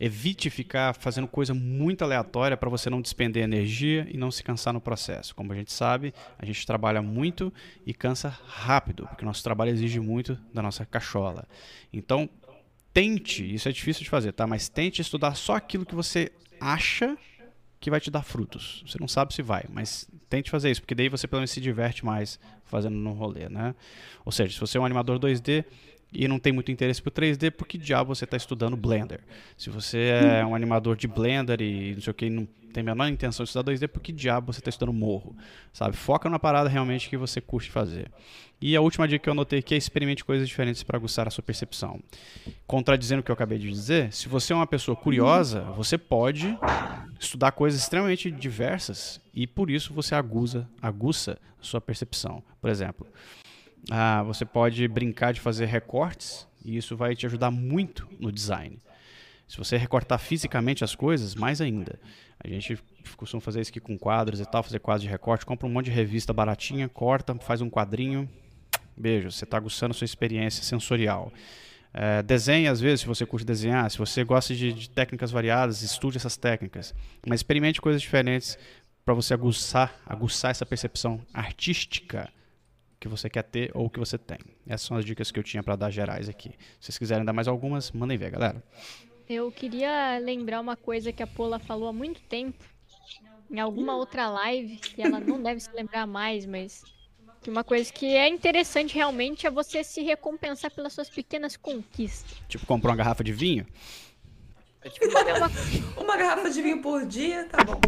evite 0.00 0.48
ficar 0.48 0.94
fazendo 0.94 1.26
coisa 1.26 1.52
muito 1.52 2.02
aleatória 2.02 2.56
para 2.56 2.70
você 2.70 2.88
não 2.88 3.00
despender 3.00 3.42
energia 3.42 4.06
e 4.10 4.16
não 4.16 4.30
se 4.30 4.44
cansar 4.44 4.72
no 4.72 4.80
processo. 4.80 5.34
Como 5.34 5.52
a 5.52 5.56
gente 5.56 5.72
sabe, 5.72 6.14
a 6.38 6.46
gente 6.46 6.64
trabalha 6.66 7.02
muito 7.02 7.52
e 7.84 7.92
cansa 7.92 8.28
rápido, 8.28 9.06
porque 9.08 9.24
nosso 9.24 9.42
trabalho 9.42 9.70
exige 9.70 9.98
muito 9.98 10.38
da 10.54 10.62
nossa 10.62 10.86
cachola. 10.86 11.46
Então, 11.92 12.28
tente, 12.92 13.54
isso 13.54 13.68
é 13.68 13.72
difícil 13.72 14.04
de 14.04 14.10
fazer, 14.10 14.32
tá? 14.32 14.46
Mas 14.46 14.68
tente 14.68 15.02
estudar 15.02 15.34
só 15.34 15.56
aquilo 15.56 15.84
que 15.84 15.94
você 15.94 16.30
acha 16.60 17.16
que 17.80 17.90
vai 17.90 18.00
te 18.00 18.10
dar 18.10 18.22
frutos. 18.22 18.82
Você 18.86 18.98
não 19.00 19.08
sabe 19.08 19.34
se 19.34 19.42
vai, 19.42 19.64
mas 19.70 20.08
tente 20.28 20.50
fazer 20.50 20.70
isso, 20.70 20.80
porque 20.80 20.94
daí 20.94 21.08
você 21.08 21.26
pelo 21.26 21.40
menos 21.40 21.50
se 21.50 21.60
diverte 21.60 22.04
mais 22.04 22.38
fazendo 22.64 22.96
no 22.96 23.12
rolê, 23.12 23.48
né? 23.48 23.74
Ou 24.24 24.32
seja, 24.32 24.52
se 24.52 24.60
você 24.60 24.78
é 24.78 24.80
um 24.80 24.84
animador 24.84 25.18
2D 25.18 25.64
e 26.12 26.26
não 26.26 26.38
tem 26.38 26.52
muito 26.52 26.72
interesse 26.72 27.02
por 27.02 27.12
3D, 27.12 27.50
por 27.50 27.66
que 27.66 27.76
diabo 27.76 28.14
você 28.14 28.24
está 28.24 28.36
estudando 28.36 28.76
Blender? 28.76 29.20
Se 29.56 29.70
você 29.70 30.10
é 30.40 30.46
um 30.46 30.54
animador 30.54 30.96
de 30.96 31.06
Blender 31.06 31.60
e 31.60 31.94
não 31.94 32.00
sei 32.00 32.10
o 32.10 32.14
que, 32.14 32.30
não 32.30 32.48
tem 32.72 32.82
a 32.82 32.84
menor 32.84 33.08
intenção 33.08 33.44
de 33.44 33.50
estudar 33.50 33.70
2D, 33.70 33.88
por 33.88 34.00
que 34.00 34.12
diabo 34.12 34.52
você 34.52 34.60
está 34.60 34.70
estudando 34.70 34.94
Morro? 34.94 35.36
Sabe? 35.72 35.96
Foca 35.96 36.28
na 36.28 36.38
parada 36.38 36.68
realmente 36.68 37.08
que 37.08 37.16
você 37.16 37.40
curte 37.40 37.70
fazer. 37.70 38.10
E 38.60 38.74
a 38.74 38.80
última 38.80 39.06
dica 39.06 39.22
que 39.22 39.28
eu 39.28 39.32
anotei 39.32 39.60
aqui 39.60 39.74
é 39.74 39.76
experimente 39.76 40.24
coisas 40.24 40.48
diferentes 40.48 40.82
para 40.82 40.96
aguçar 40.96 41.28
a 41.28 41.30
sua 41.30 41.42
percepção. 41.44 42.00
Contradizendo 42.66 43.20
o 43.20 43.22
que 43.22 43.30
eu 43.30 43.34
acabei 43.34 43.58
de 43.58 43.70
dizer, 43.70 44.12
se 44.12 44.28
você 44.28 44.52
é 44.52 44.56
uma 44.56 44.66
pessoa 44.66 44.96
curiosa, 44.96 45.62
você 45.76 45.96
pode 45.96 46.58
estudar 47.20 47.52
coisas 47.52 47.80
extremamente 47.80 48.30
diversas 48.30 49.20
e 49.32 49.46
por 49.46 49.70
isso 49.70 49.94
você 49.94 50.14
aguça, 50.14 50.68
aguça 50.82 51.38
a 51.60 51.64
sua 51.64 51.80
percepção. 51.80 52.42
Por 52.60 52.68
exemplo, 52.68 53.06
ah, 53.90 54.22
você 54.22 54.44
pode 54.44 54.86
brincar 54.88 55.32
de 55.32 55.40
fazer 55.40 55.66
recortes 55.66 56.46
e 56.64 56.76
isso 56.76 56.96
vai 56.96 57.14
te 57.14 57.26
ajudar 57.26 57.50
muito 57.50 58.08
no 58.18 58.30
design. 58.30 58.78
Se 59.46 59.56
você 59.56 59.76
recortar 59.76 60.18
fisicamente 60.18 60.84
as 60.84 60.94
coisas, 60.94 61.34
mais 61.34 61.60
ainda. 61.60 61.98
A 62.38 62.46
gente 62.48 62.78
costuma 63.16 63.40
fazer 63.40 63.60
isso 63.60 63.70
aqui 63.70 63.80
com 63.80 63.98
quadros 63.98 64.40
e 64.40 64.44
tal, 64.44 64.62
fazer 64.62 64.78
quadros 64.78 65.02
de 65.02 65.08
recorte, 65.08 65.46
compra 65.46 65.66
um 65.66 65.70
monte 65.70 65.86
de 65.86 65.90
revista 65.90 66.32
baratinha, 66.32 66.88
corta, 66.88 67.34
faz 67.36 67.62
um 67.62 67.70
quadrinho, 67.70 68.28
beijo, 68.96 69.30
você 69.30 69.44
está 69.44 69.56
aguçando 69.56 69.92
a 69.92 69.94
sua 69.94 70.04
experiência 70.04 70.62
sensorial. 70.62 71.32
É, 71.94 72.22
desenhe 72.22 72.68
às 72.68 72.80
vezes, 72.80 73.00
se 73.00 73.06
você 73.06 73.24
curte 73.24 73.46
desenhar, 73.46 73.90
se 73.90 73.96
você 73.96 74.22
gosta 74.22 74.54
de, 74.54 74.72
de 74.72 74.90
técnicas 74.90 75.30
variadas, 75.30 75.80
estude 75.82 76.18
essas 76.18 76.36
técnicas. 76.36 76.94
Mas 77.26 77.40
experimente 77.40 77.80
coisas 77.80 78.02
diferentes 78.02 78.58
para 79.04 79.14
você 79.14 79.32
aguçar, 79.32 79.94
aguçar 80.04 80.50
essa 80.50 80.66
percepção 80.66 81.22
artística 81.32 82.30
que 83.00 83.08
você 83.08 83.30
quer 83.30 83.44
ter 83.44 83.70
ou 83.74 83.88
que 83.88 83.98
você 83.98 84.18
tem. 84.18 84.38
Essas 84.66 84.86
são 84.86 84.96
as 84.96 85.04
dicas 85.04 85.30
que 85.30 85.38
eu 85.38 85.42
tinha 85.42 85.62
para 85.62 85.76
dar 85.76 85.90
gerais 85.90 86.28
aqui. 86.28 86.50
Se 86.80 86.86
vocês 86.86 86.98
quiserem 86.98 87.24
dar 87.24 87.32
mais 87.32 87.48
algumas, 87.48 87.90
mandem 87.92 88.18
ver, 88.18 88.30
galera. 88.30 88.62
Eu 89.28 89.52
queria 89.52 90.18
lembrar 90.18 90.60
uma 90.60 90.76
coisa 90.76 91.12
que 91.12 91.22
a 91.22 91.26
Pola 91.26 91.58
falou 91.58 91.88
há 91.88 91.92
muito 91.92 92.20
tempo, 92.22 92.64
em 93.50 93.60
alguma 93.60 93.94
outra 93.94 94.28
live, 94.28 94.76
que 94.76 95.02
ela 95.02 95.20
não 95.20 95.42
deve 95.42 95.60
se 95.60 95.70
lembrar 95.72 96.06
mais, 96.06 96.46
mas 96.46 96.82
que 97.42 97.50
uma 97.50 97.62
coisa 97.62 97.92
que 97.92 98.06
é 98.06 98.28
interessante 98.28 98.94
realmente 98.94 99.46
é 99.46 99.50
você 99.50 99.84
se 99.84 100.02
recompensar 100.02 100.70
pelas 100.70 100.92
suas 100.92 101.08
pequenas 101.08 101.56
conquistas. 101.56 102.38
Tipo, 102.48 102.66
comprou 102.66 102.90
uma 102.90 102.96
garrafa 102.96 103.22
de 103.22 103.32
vinho, 103.32 103.66
É 104.88 104.90
tipo, 104.90 105.10
Comer 105.12 105.36
uma, 105.36 105.50
Uma 106.02 106.16
garrafa 106.16 106.50
de 106.50 106.62
vinho 106.62 106.80
por 106.82 107.04
dia, 107.06 107.44
tá 107.50 107.62
bom. 107.64 107.80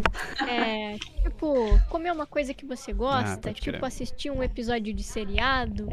é, 0.47 0.97
tipo, 1.23 1.79
comer 1.89 2.11
uma 2.11 2.25
coisa 2.25 2.53
que 2.53 2.65
você 2.65 2.93
gosta, 2.93 3.49
Ah, 3.49 3.53
tipo 3.53 3.85
assistir 3.85 4.29
um 4.31 4.43
episódio 4.43 4.93
de 4.93 5.03
seriado. 5.03 5.87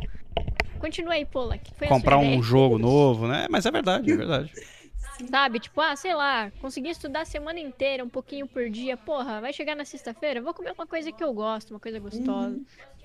Continua 0.79 1.15
aí, 1.15 1.25
Pola, 1.25 1.59
que 1.59 1.75
foi 1.75 1.87
a 1.87 1.91
comprar 1.91 2.17
sua 2.17 2.23
um 2.25 2.27
ideia. 2.29 2.43
jogo 2.43 2.79
novo, 2.79 3.27
né? 3.27 3.47
Mas 3.51 3.67
é 3.67 3.71
verdade, 3.71 4.13
é 4.13 4.17
verdade. 4.17 4.53
Sabe? 5.29 5.59
Tipo, 5.59 5.81
ah, 5.81 5.97
sei 5.97 6.15
lá, 6.15 6.53
consegui 6.61 6.91
estudar 6.91 7.23
a 7.23 7.25
semana 7.25 7.59
inteira, 7.59 8.05
um 8.05 8.09
pouquinho 8.09 8.47
por 8.47 8.71
dia. 8.71 8.97
Porra, 8.97 9.41
vai 9.41 9.53
chegar 9.53 9.75
na 9.75 9.85
sexta-feira, 9.85 10.41
vou 10.41 10.55
comer 10.55 10.71
uma 10.73 10.87
coisa 10.87 11.11
que 11.11 11.25
eu 11.25 11.33
gosto, 11.33 11.71
uma 11.73 11.81
coisa 11.81 11.99
gostosa. 11.99 12.57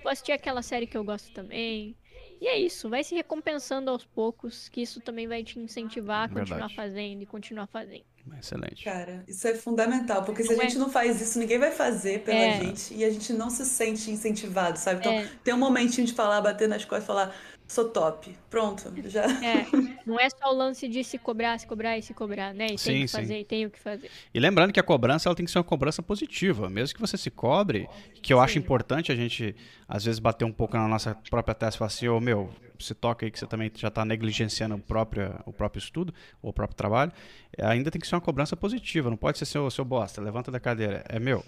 Vou 0.04 0.12
assistir 0.12 0.32
aquela 0.32 0.62
série 0.62 0.86
que 0.86 0.96
eu 0.96 1.04
gosto 1.04 1.32
também. 1.34 1.96
E 2.44 2.48
é 2.48 2.60
isso, 2.60 2.90
vai 2.90 3.06
se 3.06 3.16
recompensando 3.16 3.90
aos 3.90 4.04
poucos, 4.04 4.68
que 4.68 4.82
isso 4.82 5.00
também 5.00 5.30
vai 5.30 5.46
te 5.46 5.58
incentivar 5.58 6.26
a 6.26 6.28
continuar 6.28 6.58
Verdade. 6.68 6.76
fazendo 6.76 7.22
e 7.22 7.26
continuar 7.26 7.68
fazendo. 7.68 8.04
Excelente. 8.38 8.84
Cara, 8.84 9.24
isso 9.30 9.48
é 9.48 9.54
fundamental, 9.56 10.26
porque 10.26 10.44
se 10.44 10.52
a 10.52 10.56
Não 10.58 10.62
é? 10.64 10.68
gente 10.68 10.78
não 10.78 10.90
faz 10.90 11.22
isso, 11.22 11.40
ninguém 11.40 11.58
vai 11.58 11.72
fazer 11.72 12.20
pela 12.24 12.38
É. 12.38 12.60
gente 12.62 12.94
e 12.94 13.06
a 13.06 13.10
gente 13.10 13.32
não 13.32 13.50
se 13.50 13.66
sente 13.66 14.12
incentivado, 14.12 14.78
sabe? 14.78 15.00
Então, 15.00 15.14
É. 15.14 15.30
tem 15.42 15.54
um 15.54 15.58
momentinho 15.58 16.06
de 16.06 16.12
falar, 16.12 16.42
bater 16.42 16.68
nas 16.68 16.84
costas 16.84 17.06
e 17.06 17.08
falar, 17.08 17.36
sou 17.68 17.90
top. 17.90 18.36
Pronto, 18.50 18.92
já. 19.06 19.24
É, 19.44 19.66
não 20.06 20.20
é 20.20 20.30
só 20.30 20.52
o 20.52 20.56
lance 20.56 20.88
de 20.88 21.04
se 21.04 21.18
cobrar, 21.18 21.60
se 21.60 21.66
cobrar 21.66 21.98
e 21.98 22.02
se 22.02 22.14
cobrar, 22.14 22.54
né? 22.54 22.68
E 22.74 22.78
Sim, 22.78 22.92
tem 22.92 23.02
que 23.02 23.08
sim. 23.08 23.18
fazer, 23.18 23.40
e 23.40 23.46
tem 23.46 23.66
o 23.66 23.70
que 23.72 23.80
fazer. 23.80 24.10
E 24.34 24.40
lembrando 24.40 24.72
que 24.72 24.80
a 24.80 24.84
cobrança 24.84 25.28
ela 25.28 25.36
tem 25.36 25.46
que 25.46 25.52
ser 25.52 25.58
uma 25.58 25.64
cobrança 25.64 26.04
positiva, 26.04 26.70
mesmo 26.70 26.96
que 26.96 27.02
você 27.02 27.18
se 27.18 27.32
cobre, 27.32 27.88
que 28.22 28.32
eu 28.34 28.40
acho 28.40 28.54
Sim. 28.54 28.60
importante 28.60 29.12
a 29.12 29.16
gente 29.16 29.56
às 29.88 30.06
vezes 30.06 30.20
bater 30.20 30.46
um 30.46 30.52
pouco 30.52 30.78
na 30.78 30.88
nossa 30.88 31.16
própria 31.30 31.56
testa 31.56 31.78
e 31.78 31.80
falar 31.80 31.88
assim, 31.88 32.08
ô 32.08 32.20
meu, 32.20 32.50
se 32.80 32.94
toca 32.94 33.26
aí 33.26 33.32
que 33.32 33.40
você 33.40 33.48
também 33.48 33.72
já 33.76 33.88
está 33.88 34.04
negligenciando 34.06 34.76
o 34.76 34.80
próprio, 34.80 35.34
o 35.46 35.54
próprio 35.54 35.80
estudo, 35.80 36.14
ou 36.42 36.50
o 36.52 36.54
próprio 36.54 36.76
trabalho, 36.76 37.12
é, 37.58 37.66
ainda 37.66 37.90
tem 37.90 38.00
que 38.00 38.08
ser 38.08 38.16
uma 38.16 38.22
cobrança 38.22 38.56
positiva, 38.56 39.10
não 39.10 39.18
pode 39.18 39.38
ser 39.38 39.46
seu, 39.46 39.70
seu 39.72 39.86
bosta, 39.86 40.22
levanta 40.22 40.52
da 40.52 40.60
cadeira, 40.60 41.04
é 41.10 41.20
meu. 41.20 41.44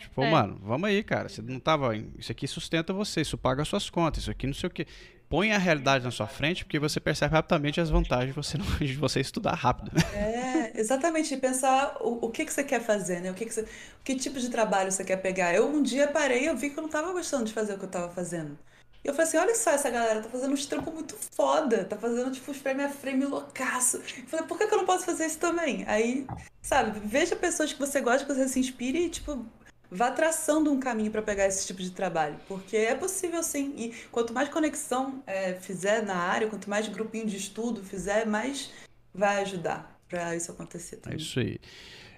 Tipo, 0.00 0.24
É. 0.24 0.30
mano, 0.30 0.58
vamos 0.62 0.88
aí, 0.88 1.02
cara. 1.02 1.28
Você 1.28 1.40
não 1.40 1.60
tava. 1.60 1.96
Isso 1.96 2.32
aqui 2.32 2.46
sustenta 2.48 2.92
você, 2.92 3.20
isso 3.20 3.38
paga 3.38 3.62
as 3.62 3.68
suas 3.68 3.88
contas, 3.88 4.22
isso 4.22 4.30
aqui 4.32 4.46
não 4.48 4.54
sei 4.54 4.66
o 4.66 4.70
quê. 4.70 4.84
Põe 5.32 5.50
a 5.50 5.56
realidade 5.56 6.04
na 6.04 6.10
sua 6.10 6.26
frente, 6.26 6.62
porque 6.62 6.78
você 6.78 7.00
percebe 7.00 7.32
rapidamente 7.34 7.80
as 7.80 7.88
vantagens 7.88 8.28
de 8.28 8.34
você, 8.34 8.58
não- 8.58 8.66
de 8.76 8.94
você 8.96 9.18
estudar 9.18 9.54
rápido. 9.54 9.90
É, 10.14 10.78
exatamente, 10.78 11.34
pensar 11.38 11.96
o, 12.02 12.26
o 12.26 12.30
que 12.30 12.44
que 12.44 12.52
você 12.52 12.62
quer 12.62 12.82
fazer, 12.82 13.18
né? 13.22 13.30
O 13.30 13.34
que 13.34 13.46
que 13.46 13.54
você, 13.54 13.66
que 14.04 14.14
tipo 14.14 14.38
de 14.38 14.50
trabalho 14.50 14.92
você 14.92 15.02
quer 15.02 15.16
pegar. 15.16 15.54
Eu 15.54 15.66
um 15.66 15.82
dia 15.82 16.06
parei 16.06 16.46
eu 16.46 16.54
vi 16.54 16.68
que 16.68 16.78
eu 16.78 16.82
não 16.82 16.90
tava 16.90 17.10
gostando 17.12 17.44
de 17.44 17.52
fazer 17.54 17.72
o 17.72 17.78
que 17.78 17.84
eu 17.86 17.88
tava 17.88 18.10
fazendo. 18.12 18.58
E 19.02 19.08
eu 19.08 19.14
falei 19.14 19.26
assim, 19.26 19.38
olha 19.38 19.54
só 19.54 19.70
essa 19.70 19.88
galera, 19.88 20.20
tá 20.20 20.28
fazendo 20.28 20.52
uns 20.52 20.66
trampos 20.66 20.92
muito 20.92 21.16
foda, 21.34 21.82
tá 21.86 21.96
fazendo 21.96 22.30
tipo 22.30 22.50
uns 22.50 22.58
frame 22.58 22.82
a 22.82 22.90
frame 22.90 23.24
loucaço. 23.24 23.96
Eu 23.96 24.26
falei, 24.26 24.46
por 24.46 24.58
que 24.58 24.66
que 24.66 24.74
eu 24.74 24.78
não 24.78 24.84
posso 24.86 25.06
fazer 25.06 25.24
isso 25.24 25.38
também? 25.38 25.82
Aí, 25.88 26.26
sabe, 26.60 27.00
veja 27.02 27.34
pessoas 27.34 27.72
que 27.72 27.78
você 27.80 28.02
gosta, 28.02 28.26
que 28.26 28.34
você 28.34 28.46
se 28.48 28.60
inspire 28.60 29.06
e 29.06 29.08
tipo, 29.08 29.46
vá 29.94 30.10
traçando 30.10 30.72
um 30.72 30.80
caminho 30.80 31.10
pra 31.10 31.20
pegar 31.22 31.46
esse 31.46 31.66
tipo 31.66 31.82
de 31.82 31.90
trabalho, 31.90 32.36
porque 32.48 32.76
é 32.76 32.94
possível 32.94 33.42
sim. 33.42 33.74
E 33.76 33.92
quanto 34.10 34.32
mais 34.32 34.48
conexão 34.48 35.22
é, 35.26 35.54
fizer 35.54 36.02
na 36.02 36.16
área, 36.16 36.48
quanto 36.48 36.68
mais 36.70 36.88
grupinho 36.88 37.26
de 37.26 37.36
estudo 37.36 37.82
fizer, 37.84 38.26
mais 38.26 38.72
vai 39.14 39.42
ajudar 39.42 40.00
pra 40.08 40.34
isso 40.34 40.50
acontecer 40.50 40.96
É 40.96 40.98
também. 41.00 41.18
isso 41.18 41.38
aí. 41.38 41.58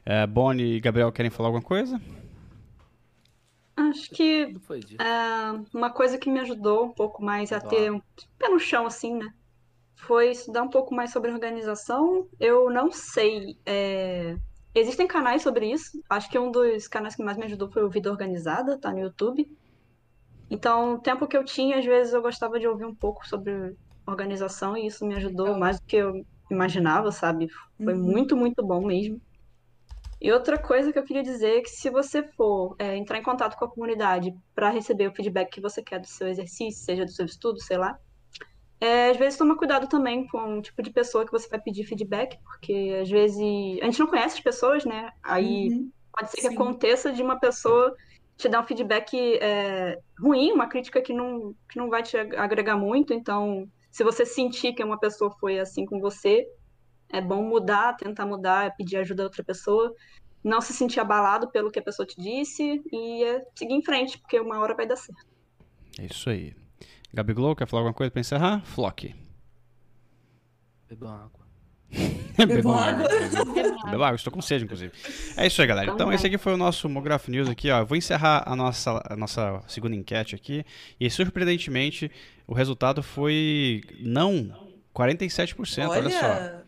É, 0.06 0.26
Bonnie 0.26 0.76
e 0.76 0.80
Gabriel 0.80 1.10
querem 1.10 1.30
falar 1.30 1.48
alguma 1.48 1.64
coisa? 1.64 2.00
Acho 3.76 4.10
que. 4.10 4.54
Ah, 4.98 5.60
uma 5.72 5.90
coisa 5.90 6.16
que 6.16 6.30
me 6.30 6.38
ajudou 6.40 6.84
um 6.86 6.92
pouco 6.92 7.22
mais 7.22 7.52
a 7.52 7.60
ter 7.60 7.90
um 7.90 8.00
pé 8.38 8.48
no 8.48 8.58
chão, 8.58 8.86
assim, 8.86 9.16
né? 9.16 9.32
Foi 9.96 10.30
estudar 10.30 10.62
um 10.62 10.68
pouco 10.70 10.94
mais 10.94 11.10
sobre 11.10 11.30
organização. 11.32 12.28
Eu 12.38 12.70
não 12.70 12.92
sei. 12.92 13.58
é, 13.66 14.36
Existem 14.74 15.06
canais 15.06 15.42
sobre 15.42 15.70
isso. 15.72 15.90
Acho 16.10 16.28
que 16.30 16.38
um 16.38 16.50
dos 16.50 16.88
canais 16.88 17.14
que 17.16 17.22
mais 17.24 17.36
me 17.36 17.44
ajudou 17.46 17.70
foi 17.70 17.84
o 17.84 17.90
Vida 17.90 18.10
Organizada, 18.10 18.78
tá 18.78 18.92
no 18.92 19.00
YouTube. 19.00 19.46
Então, 20.50 20.94
o 20.94 21.00
tempo 21.00 21.26
que 21.26 21.36
eu 21.36 21.44
tinha, 21.44 21.78
às 21.78 21.84
vezes 21.84 22.12
eu 22.14 22.22
gostava 22.22 22.58
de 22.60 22.66
ouvir 22.68 22.84
um 22.84 22.94
pouco 22.94 23.26
sobre 23.26 23.74
organização 24.06 24.76
e 24.76 24.86
isso 24.86 25.04
me 25.06 25.14
ajudou 25.16 25.46
Legal. 25.46 25.58
mais 25.58 25.76
do 25.78 25.82
que 25.86 25.96
eu 25.96 26.12
imaginava, 26.50 27.10
sabe? 27.12 27.48
Foi 27.82 27.94
Uhum. 27.94 28.02
muito, 28.04 28.36
muito 28.36 28.64
bom 28.64 28.84
mesmo. 28.86 29.20
E 30.20 30.32
outra 30.32 30.58
coisa 30.58 30.92
que 30.92 30.98
eu 30.98 31.04
queria 31.04 31.22
dizer 31.22 31.58
é 31.58 31.60
que 31.62 31.68
se 31.68 31.90
você 31.90 32.22
for 32.32 32.74
é, 32.78 32.96
entrar 32.96 33.18
em 33.18 33.22
contato 33.22 33.56
com 33.56 33.64
a 33.64 33.70
comunidade 33.70 34.32
para 34.54 34.70
receber 34.70 35.08
o 35.08 35.14
feedback 35.14 35.50
que 35.50 35.60
você 35.60 35.82
quer 35.82 36.00
do 36.00 36.06
seu 36.06 36.28
exercício, 36.28 36.82
seja 36.84 37.04
do 37.04 37.10
seu 37.12 37.26
estudo, 37.26 37.60
sei 37.60 37.76
lá, 37.76 37.96
é, 38.80 39.10
às 39.10 39.16
vezes 39.16 39.38
toma 39.38 39.56
cuidado 39.56 39.88
também 39.88 40.26
com 40.26 40.58
o 40.58 40.62
tipo 40.62 40.82
de 40.82 40.90
pessoa 40.90 41.24
que 41.24 41.32
você 41.32 41.48
vai 41.48 41.60
pedir 41.60 41.84
feedback, 41.84 42.38
porque 42.42 42.98
às 43.00 43.08
vezes 43.10 43.38
a 43.80 43.84
gente 43.86 44.00
não 44.00 44.06
conhece 44.06 44.36
as 44.36 44.42
pessoas, 44.42 44.84
né? 44.84 45.10
Aí 45.22 45.68
Uhum. 45.68 45.90
pode 46.12 46.30
ser 46.30 46.36
que 46.36 46.48
Sim. 46.48 46.54
aconteça 46.54 47.12
de 47.12 47.22
uma 47.22 47.38
pessoa 47.38 47.94
te 48.36 48.48
dar 48.48 48.60
um 48.60 48.66
feedback 48.66 49.38
é, 49.40 49.98
ruim, 50.20 50.52
uma 50.52 50.66
crítica 50.66 51.00
que 51.00 51.12
não, 51.12 51.54
que 51.70 51.78
não 51.78 51.88
vai 51.88 52.02
te 52.02 52.16
agregar 52.16 52.76
muito. 52.76 53.12
Então, 53.14 53.66
se 53.90 54.02
você 54.02 54.26
sentir 54.26 54.74
que 54.74 54.82
uma 54.82 54.98
pessoa 54.98 55.30
foi 55.38 55.58
assim 55.58 55.86
com 55.86 56.00
você, 56.00 56.44
é 57.12 57.20
bom 57.20 57.42
mudar, 57.42 57.96
tentar 57.96 58.26
mudar, 58.26 58.74
pedir 58.76 58.96
ajuda 58.96 59.22
a 59.22 59.26
outra 59.26 59.44
pessoa, 59.44 59.94
não 60.42 60.60
se 60.60 60.72
sentir 60.72 61.00
abalado 61.00 61.50
pelo 61.50 61.70
que 61.70 61.78
a 61.78 61.82
pessoa 61.82 62.04
te 62.04 62.20
disse 62.20 62.82
e 62.92 63.24
é, 63.24 63.40
seguir 63.56 63.74
em 63.74 63.84
frente, 63.84 64.18
porque 64.18 64.38
uma 64.40 64.58
hora 64.58 64.74
vai 64.74 64.86
dar 64.86 64.96
certo. 64.96 65.24
É 65.98 66.06
isso 66.06 66.28
aí. 66.28 66.63
Gabi 67.14 67.32
Glow, 67.32 67.54
quer 67.54 67.66
falar 67.68 67.82
alguma 67.82 67.94
coisa 67.94 68.10
pra 68.10 68.20
encerrar? 68.20 68.60
Flock. 68.64 69.14
Bebam 70.88 71.12
água. 71.12 71.44
Bebam 72.36 72.74
água. 72.74 73.08
Bebam 73.84 74.02
água, 74.02 74.16
estou 74.16 74.32
com 74.32 74.42
sede, 74.42 74.64
inclusive. 74.64 74.92
É 75.36 75.46
isso 75.46 75.62
aí, 75.62 75.68
galera. 75.68 75.92
Então, 75.92 76.12
esse 76.12 76.26
aqui 76.26 76.36
foi 76.36 76.52
o 76.54 76.56
nosso 76.56 76.88
Mograph 76.88 77.28
News 77.28 77.48
aqui, 77.48 77.70
ó. 77.70 77.78
Eu 77.78 77.86
vou 77.86 77.96
encerrar 77.96 78.42
a 78.44 78.56
nossa, 78.56 79.00
a 79.08 79.14
nossa 79.14 79.62
segunda 79.68 79.94
enquete 79.94 80.34
aqui. 80.34 80.64
E, 80.98 81.08
surpreendentemente, 81.08 82.10
o 82.48 82.52
resultado 82.52 83.00
foi 83.00 83.82
não 84.00 84.52
47%, 84.92 85.88
olha, 85.88 86.10
só. 86.10 86.26
Olha, 86.26 86.64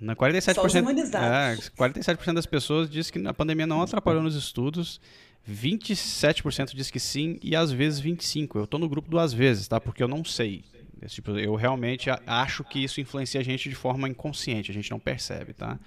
Na 0.00 0.14
Só 0.14 0.64
os 0.64 0.72
47%, 0.72 0.74
é, 0.76 0.78
imunizados. 0.78 1.70
47% 1.76 2.32
das 2.32 2.46
pessoas 2.46 2.88
diz 2.88 3.10
que 3.10 3.26
a 3.26 3.34
pandemia 3.34 3.66
não 3.66 3.82
atrapalhou 3.82 4.22
nos 4.22 4.36
estudos. 4.36 5.00
27% 5.48 6.74
diz 6.74 6.90
que 6.90 7.00
sim 7.00 7.38
e 7.42 7.54
às 7.54 7.70
vezes 7.70 8.00
25%. 8.00 8.56
Eu 8.56 8.66
tô 8.66 8.78
no 8.78 8.88
grupo 8.88 9.10
do 9.10 9.18
às 9.18 9.32
vezes, 9.32 9.68
tá? 9.68 9.80
Porque 9.80 10.02
eu 10.02 10.08
não 10.08 10.24
sei. 10.24 10.64
Tipo, 11.06 11.30
eu 11.38 11.54
realmente 11.54 12.10
acho 12.26 12.62
que 12.62 12.84
isso 12.84 13.00
influencia 13.00 13.40
a 13.40 13.44
gente 13.44 13.68
de 13.68 13.74
forma 13.74 14.08
inconsciente, 14.08 14.70
a 14.70 14.74
gente 14.74 14.90
não 14.90 14.98
percebe, 14.98 15.54
tá? 15.54 15.78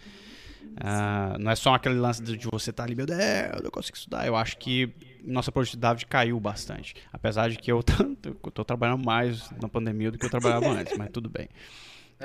Ah, 0.78 1.38
não 1.40 1.52
é 1.52 1.56
só 1.56 1.76
aquele 1.76 1.96
lance 1.96 2.22
de 2.24 2.48
você 2.52 2.72
estar 2.72 2.84
ali, 2.84 2.96
meu 2.96 3.06
Deus, 3.06 3.20
eu 3.56 3.64
não 3.64 3.70
consigo 3.70 3.96
estudar. 3.96 4.26
Eu 4.26 4.36
acho 4.36 4.58
que 4.58 4.92
nossa 5.24 5.52
produtividade 5.52 6.06
caiu 6.06 6.40
bastante. 6.40 6.96
Apesar 7.12 7.50
de 7.50 7.58
que 7.58 7.72
eu 7.72 7.84
tô 7.84 8.64
trabalhando 8.64 9.06
mais 9.06 9.52
na 9.62 9.70
pandemia 9.70 10.12
do 10.12 10.18
que 10.18 10.26
eu 10.26 10.30
trabalhava 10.30 10.70
antes, 10.70 10.98
mas 10.98 11.10
tudo 11.12 11.30
bem. 11.30 11.48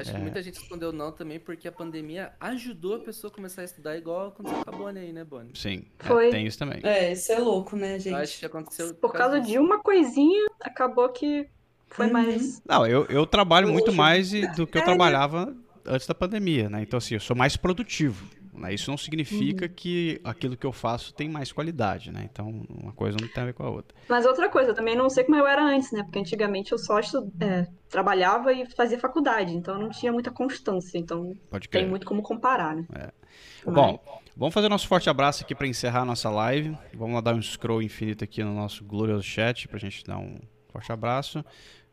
Acho 0.01 0.11
É. 0.11 0.15
que 0.15 0.20
muita 0.20 0.43
gente 0.43 0.59
respondeu 0.59 0.93
não 0.93 1.11
também, 1.12 1.39
porque 1.41 1.66
a 1.69 1.73
pandemia 1.73 2.33
ajudou 2.41 2.97
a 2.97 2.99
pessoa 3.01 3.31
a 3.31 3.35
começar 3.35 3.62
a 3.62 3.65
estudar 3.65 3.97
igual 3.97 4.29
aconteceu 4.29 4.65
com 4.65 4.70
a 4.70 4.77
Bonnie 4.79 5.03
aí, 5.03 5.12
né, 5.12 5.25
Bonnie? 5.25 5.51
Sim, 5.55 5.85
é, 5.99 6.05
Foi. 6.05 6.31
tem 6.31 6.47
isso 6.47 6.59
também. 6.59 6.81
é, 6.83 7.12
isso 7.12 7.33
é 7.33 7.39
louco, 7.39 7.77
né, 7.77 7.93
Eu 8.05 8.16
acho 8.16 8.33
gente? 8.33 8.39
que 8.41 8.47
aconteceu 8.47 8.95
Por 8.95 9.12
causa 9.12 9.41
de 9.41 9.59
uma 9.59 9.79
coisinha, 9.81 10.47
acabou 10.61 11.09
que 11.09 11.49
foi 11.89 12.07
Uhum. 12.07 12.12
mais. 12.12 12.62
Não, 12.66 12.87
eu, 12.87 13.07
eu 13.07 13.27
trabalho 13.27 13.69
muito 13.69 13.93
mais 13.93 14.31
do 14.31 14.66
que 14.66 14.79
eu 14.79 14.83
É, 14.83 14.85
né? 14.85 14.85
trabalhava 14.85 15.57
antes 15.87 16.07
da 16.07 16.15
pandemia, 16.15 16.69
né? 16.69 16.83
Então, 16.83 16.99
assim, 16.99 17.15
eu 17.15 17.20
sou 17.20 17.35
mais 17.35 17.57
produtivo. 17.57 18.27
Né? 18.59 18.74
Isso 18.74 18.90
não 18.90 18.98
significa 18.98 19.66
Uhum. 19.66 19.72
que 19.74 20.20
aquilo 20.24 20.56
que 20.56 20.66
eu 20.66 20.72
faço 20.72 21.14
tem 21.14 21.28
mais 21.28 21.52
qualidade, 21.52 22.10
né? 22.10 22.28
Então, 22.30 22.64
uma 22.68 22.93
coisa 22.93 23.16
não 23.20 23.28
tem 23.28 23.43
a 23.43 23.47
ver 23.47 23.52
com 23.55 23.62
a 23.62 23.70
outra. 23.70 23.97
Mas 24.09 24.26
outra 24.26 24.48
coisa, 24.48 24.70
eu 24.70 24.74
também 24.74 24.97
não 24.97 25.09
sei 25.09 25.24
como 25.24 25.36
eu 25.36 25.47
era 25.47 25.62
antes, 25.64 25.93
né? 25.93 26.02
Porque 26.02 26.18
antigamente 26.18 26.72
eu 26.72 26.78
só 26.78 26.98
estu... 27.01 27.32
é, 27.40 27.66
trabalhava 27.89 28.52
e 28.52 28.66
fazia 28.74 28.98
faculdade, 28.98 29.52
então 29.55 29.74
eu 29.74 29.80
não 29.80 29.90
tinha 29.90 30.12
muita 30.12 30.30
constância, 30.30 30.98
então 30.98 31.35
Pode 31.48 31.68
tem 31.68 31.86
muito 31.89 32.06
como 32.06 32.20
comparar, 32.22 32.74
né? 32.76 32.85
Mas- 32.90 33.74
Bom, 33.74 33.98
vamos 34.36 34.55
fazer 34.55 34.68
nosso 34.68 34.86
forte 34.89 35.09
abraço 35.09 35.43
aqui 35.44 35.55
para 35.55 35.66
encerrar 35.66 36.01
a 36.01 36.05
nossa 36.05 36.28
live. 36.30 36.76
Vamos 36.94 37.14
lá 37.14 37.20
dar 37.20 37.35
um 37.35 37.43
scroll 37.43 37.82
infinito 37.82 38.24
aqui 38.24 38.43
no 38.43 38.55
nosso 38.55 38.85
glorioso 38.85 39.22
chat 39.22 39.68
pra 39.68 39.78
gente 39.78 40.05
dar 40.05 40.18
um 40.18 40.39
forte 40.70 40.90
abraço. 40.93 41.44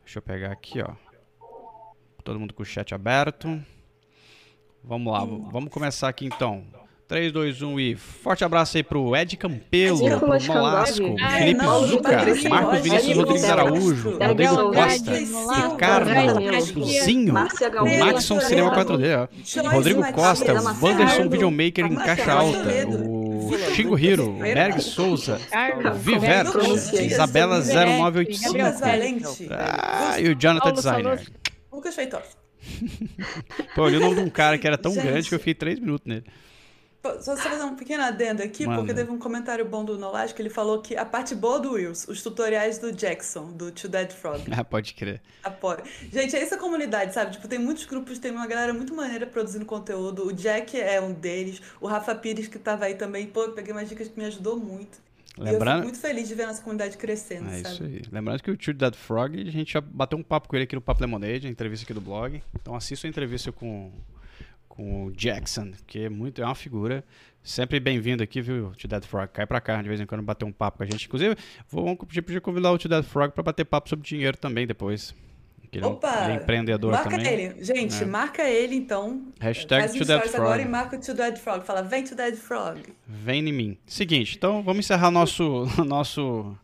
Deixa 0.03 0.19
eu 0.19 0.23
pegar 0.23 0.51
aqui, 0.51 0.81
ó. 0.81 0.93
Todo 2.23 2.39
mundo 2.39 2.53
com 2.53 2.63
o 2.63 2.65
chat 2.65 2.93
aberto. 2.95 3.61
Vamos 4.88 5.12
lá, 5.12 5.26
vamos 5.52 5.72
começar 5.72 6.07
aqui 6.07 6.26
então. 6.26 6.64
3, 7.07 7.32
2, 7.32 7.62
1 7.62 7.80
e 7.80 7.95
forte 7.95 8.44
abraço 8.44 8.78
aí 8.78 8.84
pro 8.84 9.16
Ed 9.16 9.38
Campelo, 9.38 9.99
pro 9.99 10.10
Nicolas 10.10 10.48
Molasco, 10.48 11.03
Cambage. 11.03 11.24
Ah, 11.24 11.38
Felipe 11.38 11.64
não, 11.64 11.88
Zuca, 11.88 12.12
Patrícia 12.12 12.49
Marcos 12.49 12.80
Vinícius 12.80 13.18
Rodrigues 13.18 13.44
Araújo, 13.44 14.18
Gabriel 14.18 14.56
Rodrigo 14.56 14.82
Costa, 14.82 15.12
Ricardo, 15.72 16.84
Zinho, 17.03 17.34
o 17.34 17.99
Maxon 17.99 18.41
Cinema 18.41 18.76
4D, 18.76 19.30
ó. 19.64 19.70
Rodrigo 19.70 20.14
Costa, 20.14 20.53
Wanderson 20.82 21.30
Videomaker 21.30 21.86
em 21.86 21.95
caixa 21.95 22.34
alta, 22.34 22.88
o 22.88 23.49
Lucas 23.52 24.02
Hiro, 24.02 24.30
o 24.32 24.40
Berg 24.40 24.82
Souza, 24.82 25.40
Carlos, 25.52 25.98
Viverto. 25.99 26.60
Isabela 26.99 27.62
Viverete, 27.62 27.99
0985, 27.99 28.44
Gabriel 28.44 28.68
Lucas 28.68 28.80
Valente, 28.80 29.48
ah, 29.52 30.20
e 30.20 30.30
o 30.30 30.36
Jonathan 30.36 30.74
Designer. 30.74 31.22
Lucas 31.72 31.94
Feitosa. 31.94 32.44
Pô, 33.75 33.89
eu 33.89 33.99
nome 33.99 34.15
de 34.15 34.21
um 34.21 34.29
cara 34.29 34.57
que 34.57 34.65
era 34.67 34.77
tão 34.77 34.93
Gente. 34.93 35.03
grande 35.05 35.29
que 35.29 35.35
eu 35.35 35.39
fiquei 35.39 35.53
três 35.53 35.79
minutos 35.79 36.05
nele. 36.07 36.25
Só 37.21 37.37
fazer 37.37 37.63
um 37.63 37.75
pequeno 37.75 38.01
adendo 38.03 38.41
aqui, 38.41 38.65
Manda. 38.65 38.79
porque 38.79 38.91
teve 38.91 39.11
um 39.11 39.19
comentário 39.19 39.63
bom 39.63 39.85
do 39.85 39.95
Nolash 39.95 40.33
que 40.33 40.41
ele 40.41 40.49
falou 40.49 40.81
que 40.81 40.97
a 40.97 41.05
parte 41.05 41.35
boa 41.35 41.59
do 41.59 41.73
Wills, 41.73 42.09
os 42.09 42.23
tutoriais 42.23 42.79
do 42.79 42.91
Jackson, 42.91 43.51
do 43.51 43.71
Two 43.71 43.87
Dead 43.87 44.11
Frog, 44.11 44.41
Ah, 44.51 44.63
pode 44.63 44.95
crer. 44.95 45.21
apoia. 45.43 45.83
Gente, 46.11 46.35
é 46.35 46.41
essa 46.41 46.57
comunidade, 46.57 47.13
sabe? 47.13 47.33
Tipo, 47.33 47.47
tem 47.47 47.59
muitos 47.59 47.85
grupos, 47.85 48.17
tem 48.17 48.31
uma 48.31 48.47
galera 48.47 48.73
muito 48.73 48.91
maneira 48.95 49.27
produzindo 49.27 49.65
conteúdo. 49.65 50.25
O 50.25 50.33
Jack 50.33 50.79
é 50.81 50.99
um 50.99 51.13
deles, 51.13 51.61
o 51.79 51.85
Rafa 51.85 52.15
Pires 52.15 52.47
que 52.47 52.57
tava 52.57 52.85
aí 52.85 52.95
também. 52.95 53.27
Pô, 53.27 53.49
peguei 53.49 53.71
umas 53.71 53.87
dicas 53.87 54.07
que 54.07 54.17
me 54.19 54.25
ajudou 54.25 54.57
muito. 54.57 55.05
E 55.38 55.41
eu 55.41 55.45
fico 55.45 55.53
Lembrando, 55.53 55.84
muito 55.84 55.99
feliz 55.99 56.28
de 56.28 56.36
ver 56.36 56.44
a 56.44 56.48
nossa 56.48 56.62
comunidade 56.62 56.98
crescendo, 56.98 57.49
é 57.49 57.62
sabe? 57.62 57.74
isso 57.74 57.84
aí. 57.84 58.02
Lembrando 58.12 58.41
que 58.41 58.52
o 58.52 58.56
Tio 58.56 58.74
Dead 58.74 58.95
Frog, 58.95 59.40
a 59.40 59.52
gente 59.52 59.74
já 59.74 59.82
bateu 59.82 60.18
um 60.18 60.24
papo 60.24 60.48
com 60.48 60.56
ele 60.56 60.64
aqui 60.64 60.76
no 60.76 60.82
Papo 60.82 61.02
Lemonade, 61.02 61.48
a 61.48 61.49
entrevista 61.49 61.84
aqui 61.84 61.94
do 61.94 62.02
blog. 62.02 62.41
Então 62.56 62.74
assista 62.76 63.06
a 63.06 63.10
entrevista 63.10 63.52
com, 63.52 63.91
com 64.70 65.07
o 65.07 65.12
Jackson, 65.12 65.72
que 65.86 66.06
é 66.06 66.10
muito, 66.10 66.41
é 66.41 66.45
uma 66.45 66.56
figura. 66.56 67.03
Sempre 67.44 67.80
bem-vindo 67.80 68.24
aqui, 68.24 68.41
viu, 68.41 68.72
Tio 68.76 68.88
Dead 68.88 69.03
Frog? 69.03 69.30
Cai 69.32 69.45
pra 69.45 69.62
cá 69.62 69.82
de 69.82 69.88
vez 69.88 69.99
em 69.99 70.06
quando 70.06 70.24
bater 70.24 70.45
um 70.45 70.52
papo 70.52 70.78
com 70.78 70.84
a 70.84 70.86
gente. 70.88 71.06
Inclusive, 71.06 71.36
vamos 71.70 71.98
pedir 72.07 72.22
pedir 72.22 72.41
convidar 72.41 72.72
o 72.72 72.78
Tio 72.78 72.90
Dead 72.90 73.03
Frog 73.03 73.34
pra 73.34 73.44
bater 73.44 73.66
papo 73.66 73.90
sobre 73.90 74.07
dinheiro 74.07 74.38
também 74.38 74.66
depois. 74.66 75.14
Que 75.80 75.80
ele, 75.80 75.85
é 75.85 75.89
Opa! 75.89 76.31
é 76.31 76.35
empreendedor 76.35 76.91
Marca 76.91 77.10
também. 77.10 77.27
ele. 77.34 77.64
Gente, 77.64 78.02
É. 78.02 78.06
marca 78.06 78.43
ele 78.49 78.76
então. 78.76 79.27
Hashtag 79.39 79.81
Faz 79.88 79.91
To 79.93 80.06
Dead 80.06 80.07
stories 80.19 80.35
agora 80.35 80.57
e 80.57 80.61
Frog. 80.61 80.72
marca 80.72 80.95
o 80.95 80.99
To 80.99 81.14
Dead 81.14 81.38
Frog. 81.38 81.65
Fala, 81.65 81.81
vem 81.84 82.03
To 82.03 82.15
Dead 82.15 82.35
Frog. 82.35 82.80
Vem 83.07 83.47
em 83.47 83.52
mim. 83.53 83.77
Seguinte, 83.85 84.35
então 84.38 84.64
vamos 84.64 84.85
encerrar 84.85 85.11
nosso, 85.11 85.65
nosso 85.85 86.56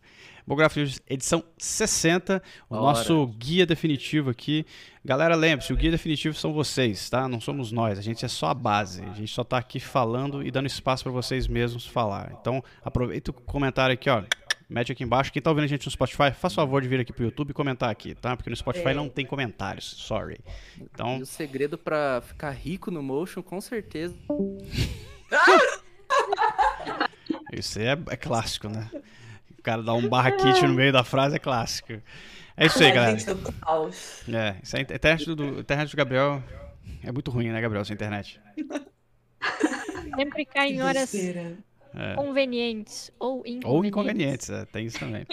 News 0.76 1.00
edição 1.10 1.44
60, 1.58 2.42
o 2.70 2.76
Ora. 2.76 2.82
nosso 2.84 3.28
guia 3.38 3.66
definitivo 3.66 4.30
aqui. 4.30 4.66
Galera, 5.04 5.36
lembre-se, 5.36 5.72
o 5.72 5.76
guia 5.76 5.92
definitivo 5.92 6.36
são 6.36 6.52
vocês, 6.54 7.10
tá? 7.10 7.28
Não 7.28 7.40
somos 7.40 7.72
nós, 7.72 7.98
a 7.98 8.02
gente 8.02 8.24
é 8.26 8.28
só 8.28 8.48
a 8.48 8.54
base. 8.54 9.02
A 9.04 9.14
gente 9.14 9.32
só 9.32 9.44
tá 9.44 9.58
aqui 9.58 9.80
falando 9.80 10.46
e 10.46 10.52
dando 10.52 10.68
espaço 10.68 11.04
para 11.04 11.12
vocês 11.12 11.48
mesmos 11.48 11.86
falar. 11.88 12.34
Então, 12.40 12.62
aproveita 12.84 13.32
o 13.32 13.34
comentário 13.34 13.94
aqui, 13.94 14.10
ó. 14.10 14.24
Mete 14.72 14.94
aqui 14.94 15.04
embaixo. 15.04 15.34
Quem 15.34 15.42
tá 15.42 15.50
ouvindo 15.50 15.66
a 15.66 15.68
gente 15.68 15.86
no 15.86 15.92
Spotify, 15.92 16.32
faz 16.32 16.54
favor 16.54 16.82
de 16.82 16.88
vir 16.88 17.02
aqui 17.02 17.12
pro 17.12 17.26
YouTube 17.26 17.50
e 17.50 17.54
comentar 17.54 17.90
aqui, 17.90 18.16
tá? 18.16 18.38
Porque 18.38 18.50
no 18.50 18.56
Spotify 18.56 18.88
É. 18.90 18.94
não 18.94 19.10
tem 19.10 19.26
comentários, 19.26 19.84
sorry. 19.84 20.40
Então, 20.80 21.18
E 21.18 21.24
o 21.24 21.26
segredo 21.26 21.78
pra 21.78 22.22
ficar 22.26 22.52
rico 22.52 22.90
no 22.90 23.04
motion, 23.04 23.44
com 23.44 23.60
certeza. 23.60 24.16
Isso 27.52 27.80
aí 27.80 27.88
é, 27.88 27.98
é 28.12 28.16
clássico, 28.16 28.70
né? 28.70 28.90
O 29.60 29.62
cara 29.62 29.84
dá 29.84 29.94
um 29.94 30.08
barra 30.08 30.32
kit 30.32 30.66
no 30.66 30.74
meio 30.74 30.94
da 30.94 31.04
frase 31.04 31.36
é 31.36 31.40
clássico. 31.40 31.92
É 32.56 32.66
isso 32.66 32.82
aí, 32.82 32.92
galera. 32.94 33.20
gente 33.20 33.34
do 33.34 33.52
caos. 33.54 34.24
É, 34.30 34.56
isso 34.64 34.78
aí, 34.78 34.86
a 34.90 34.96
internet 34.96 35.36
do, 35.36 35.60
internet 35.60 35.92
do 35.92 35.98
Gabriel 35.98 36.42
é 37.04 37.12
muito 37.12 37.30
ruim, 37.30 37.50
né, 37.50 37.60
Gabriel, 37.60 37.84
sua 37.84 37.94
internet. 37.94 38.40
Sempre 40.16 40.46
cai 40.46 40.72
em 40.72 40.82
horas 40.82 41.14
besteira. 41.94 42.16
convenientes 42.16 43.12
ou 43.20 43.40
inconvenientes. 43.40 43.70
Ou 43.70 43.86
inconvenientes, 43.86 44.50
é, 44.50 44.66
tem 44.66 44.86
isso 44.86 45.00
também. 45.00 45.26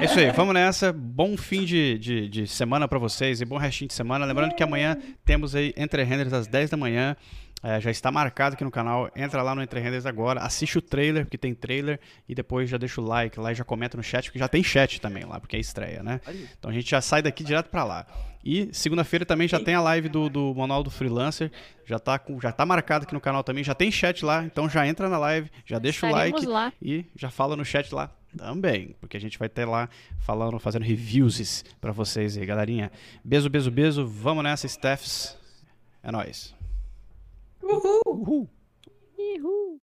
É 0.00 0.04
isso 0.04 0.18
aí, 0.18 0.30
vamos 0.32 0.54
nessa. 0.54 0.92
Bom 0.92 1.36
fim 1.36 1.64
de, 1.64 1.98
de, 1.98 2.28
de 2.28 2.46
semana 2.46 2.88
pra 2.88 2.98
vocês 2.98 3.40
e 3.40 3.44
bom 3.44 3.56
restinho 3.56 3.88
de 3.88 3.94
semana. 3.94 4.24
Lembrando 4.24 4.54
que 4.54 4.62
amanhã 4.62 4.96
temos 5.24 5.54
aí 5.54 5.72
Entre 5.76 6.02
Renders 6.02 6.32
às 6.32 6.46
10 6.46 6.70
da 6.70 6.76
manhã. 6.76 7.16
É, 7.62 7.80
já 7.80 7.90
está 7.90 8.10
marcado 8.10 8.54
aqui 8.54 8.64
no 8.64 8.70
canal. 8.70 9.10
Entra 9.14 9.42
lá 9.42 9.54
no 9.54 9.62
Entre 9.62 9.78
Renders 9.80 10.06
agora, 10.06 10.40
assiste 10.40 10.78
o 10.78 10.82
trailer, 10.82 11.24
porque 11.24 11.36
tem 11.36 11.54
trailer, 11.54 12.00
e 12.28 12.34
depois 12.34 12.70
já 12.70 12.78
deixa 12.78 13.00
o 13.00 13.04
like 13.04 13.38
lá 13.38 13.52
e 13.52 13.54
já 13.54 13.64
comenta 13.64 13.96
no 13.96 14.02
chat, 14.02 14.24
porque 14.24 14.38
já 14.38 14.48
tem 14.48 14.62
chat 14.62 15.00
também 15.00 15.24
lá, 15.24 15.38
porque 15.38 15.56
é 15.56 15.60
estreia, 15.60 16.02
né? 16.02 16.20
Então 16.58 16.70
a 16.70 16.74
gente 16.74 16.90
já 16.90 17.00
sai 17.00 17.20
daqui 17.22 17.44
direto 17.44 17.68
pra 17.68 17.84
lá. 17.84 18.06
E 18.42 18.70
segunda-feira 18.72 19.26
também 19.26 19.46
já 19.46 19.60
tem 19.60 19.74
a 19.74 19.80
live 19.82 20.08
do, 20.08 20.30
do 20.30 20.54
Manual 20.54 20.82
do 20.82 20.90
Freelancer. 20.90 21.52
Já 21.84 21.98
tá, 21.98 22.18
com, 22.18 22.40
já 22.40 22.50
tá 22.50 22.64
marcado 22.64 23.04
aqui 23.04 23.12
no 23.12 23.20
canal 23.20 23.44
também. 23.44 23.62
Já 23.62 23.74
tem 23.74 23.92
chat 23.92 24.24
lá. 24.24 24.42
Então 24.44 24.68
já 24.68 24.86
entra 24.86 25.08
na 25.10 25.18
live, 25.18 25.50
já 25.66 25.78
deixa 25.78 26.06
o 26.06 26.08
Estaremos 26.08 26.40
like 26.40 26.50
lá. 26.50 26.72
e 26.80 27.04
já 27.14 27.30
fala 27.30 27.54
no 27.54 27.64
chat 27.64 27.94
lá 27.94 28.10
também. 28.36 28.96
Porque 28.98 29.16
a 29.16 29.20
gente 29.20 29.38
vai 29.38 29.48
ter 29.48 29.66
lá 29.66 29.88
falando, 30.20 30.58
fazendo 30.58 30.84
reviews 30.84 31.64
pra 31.80 31.92
vocês 31.92 32.36
aí, 32.38 32.46
galerinha. 32.46 32.90
Beijo, 33.22 33.50
beijo, 33.50 33.70
beijo. 33.70 34.06
Vamos 34.06 34.42
nessa, 34.42 34.66
Stephs. 34.66 35.36
É 36.02 36.10
nóis. 36.10 36.58
Woohoo! 37.62 38.48
Woohoo! 39.16 39.80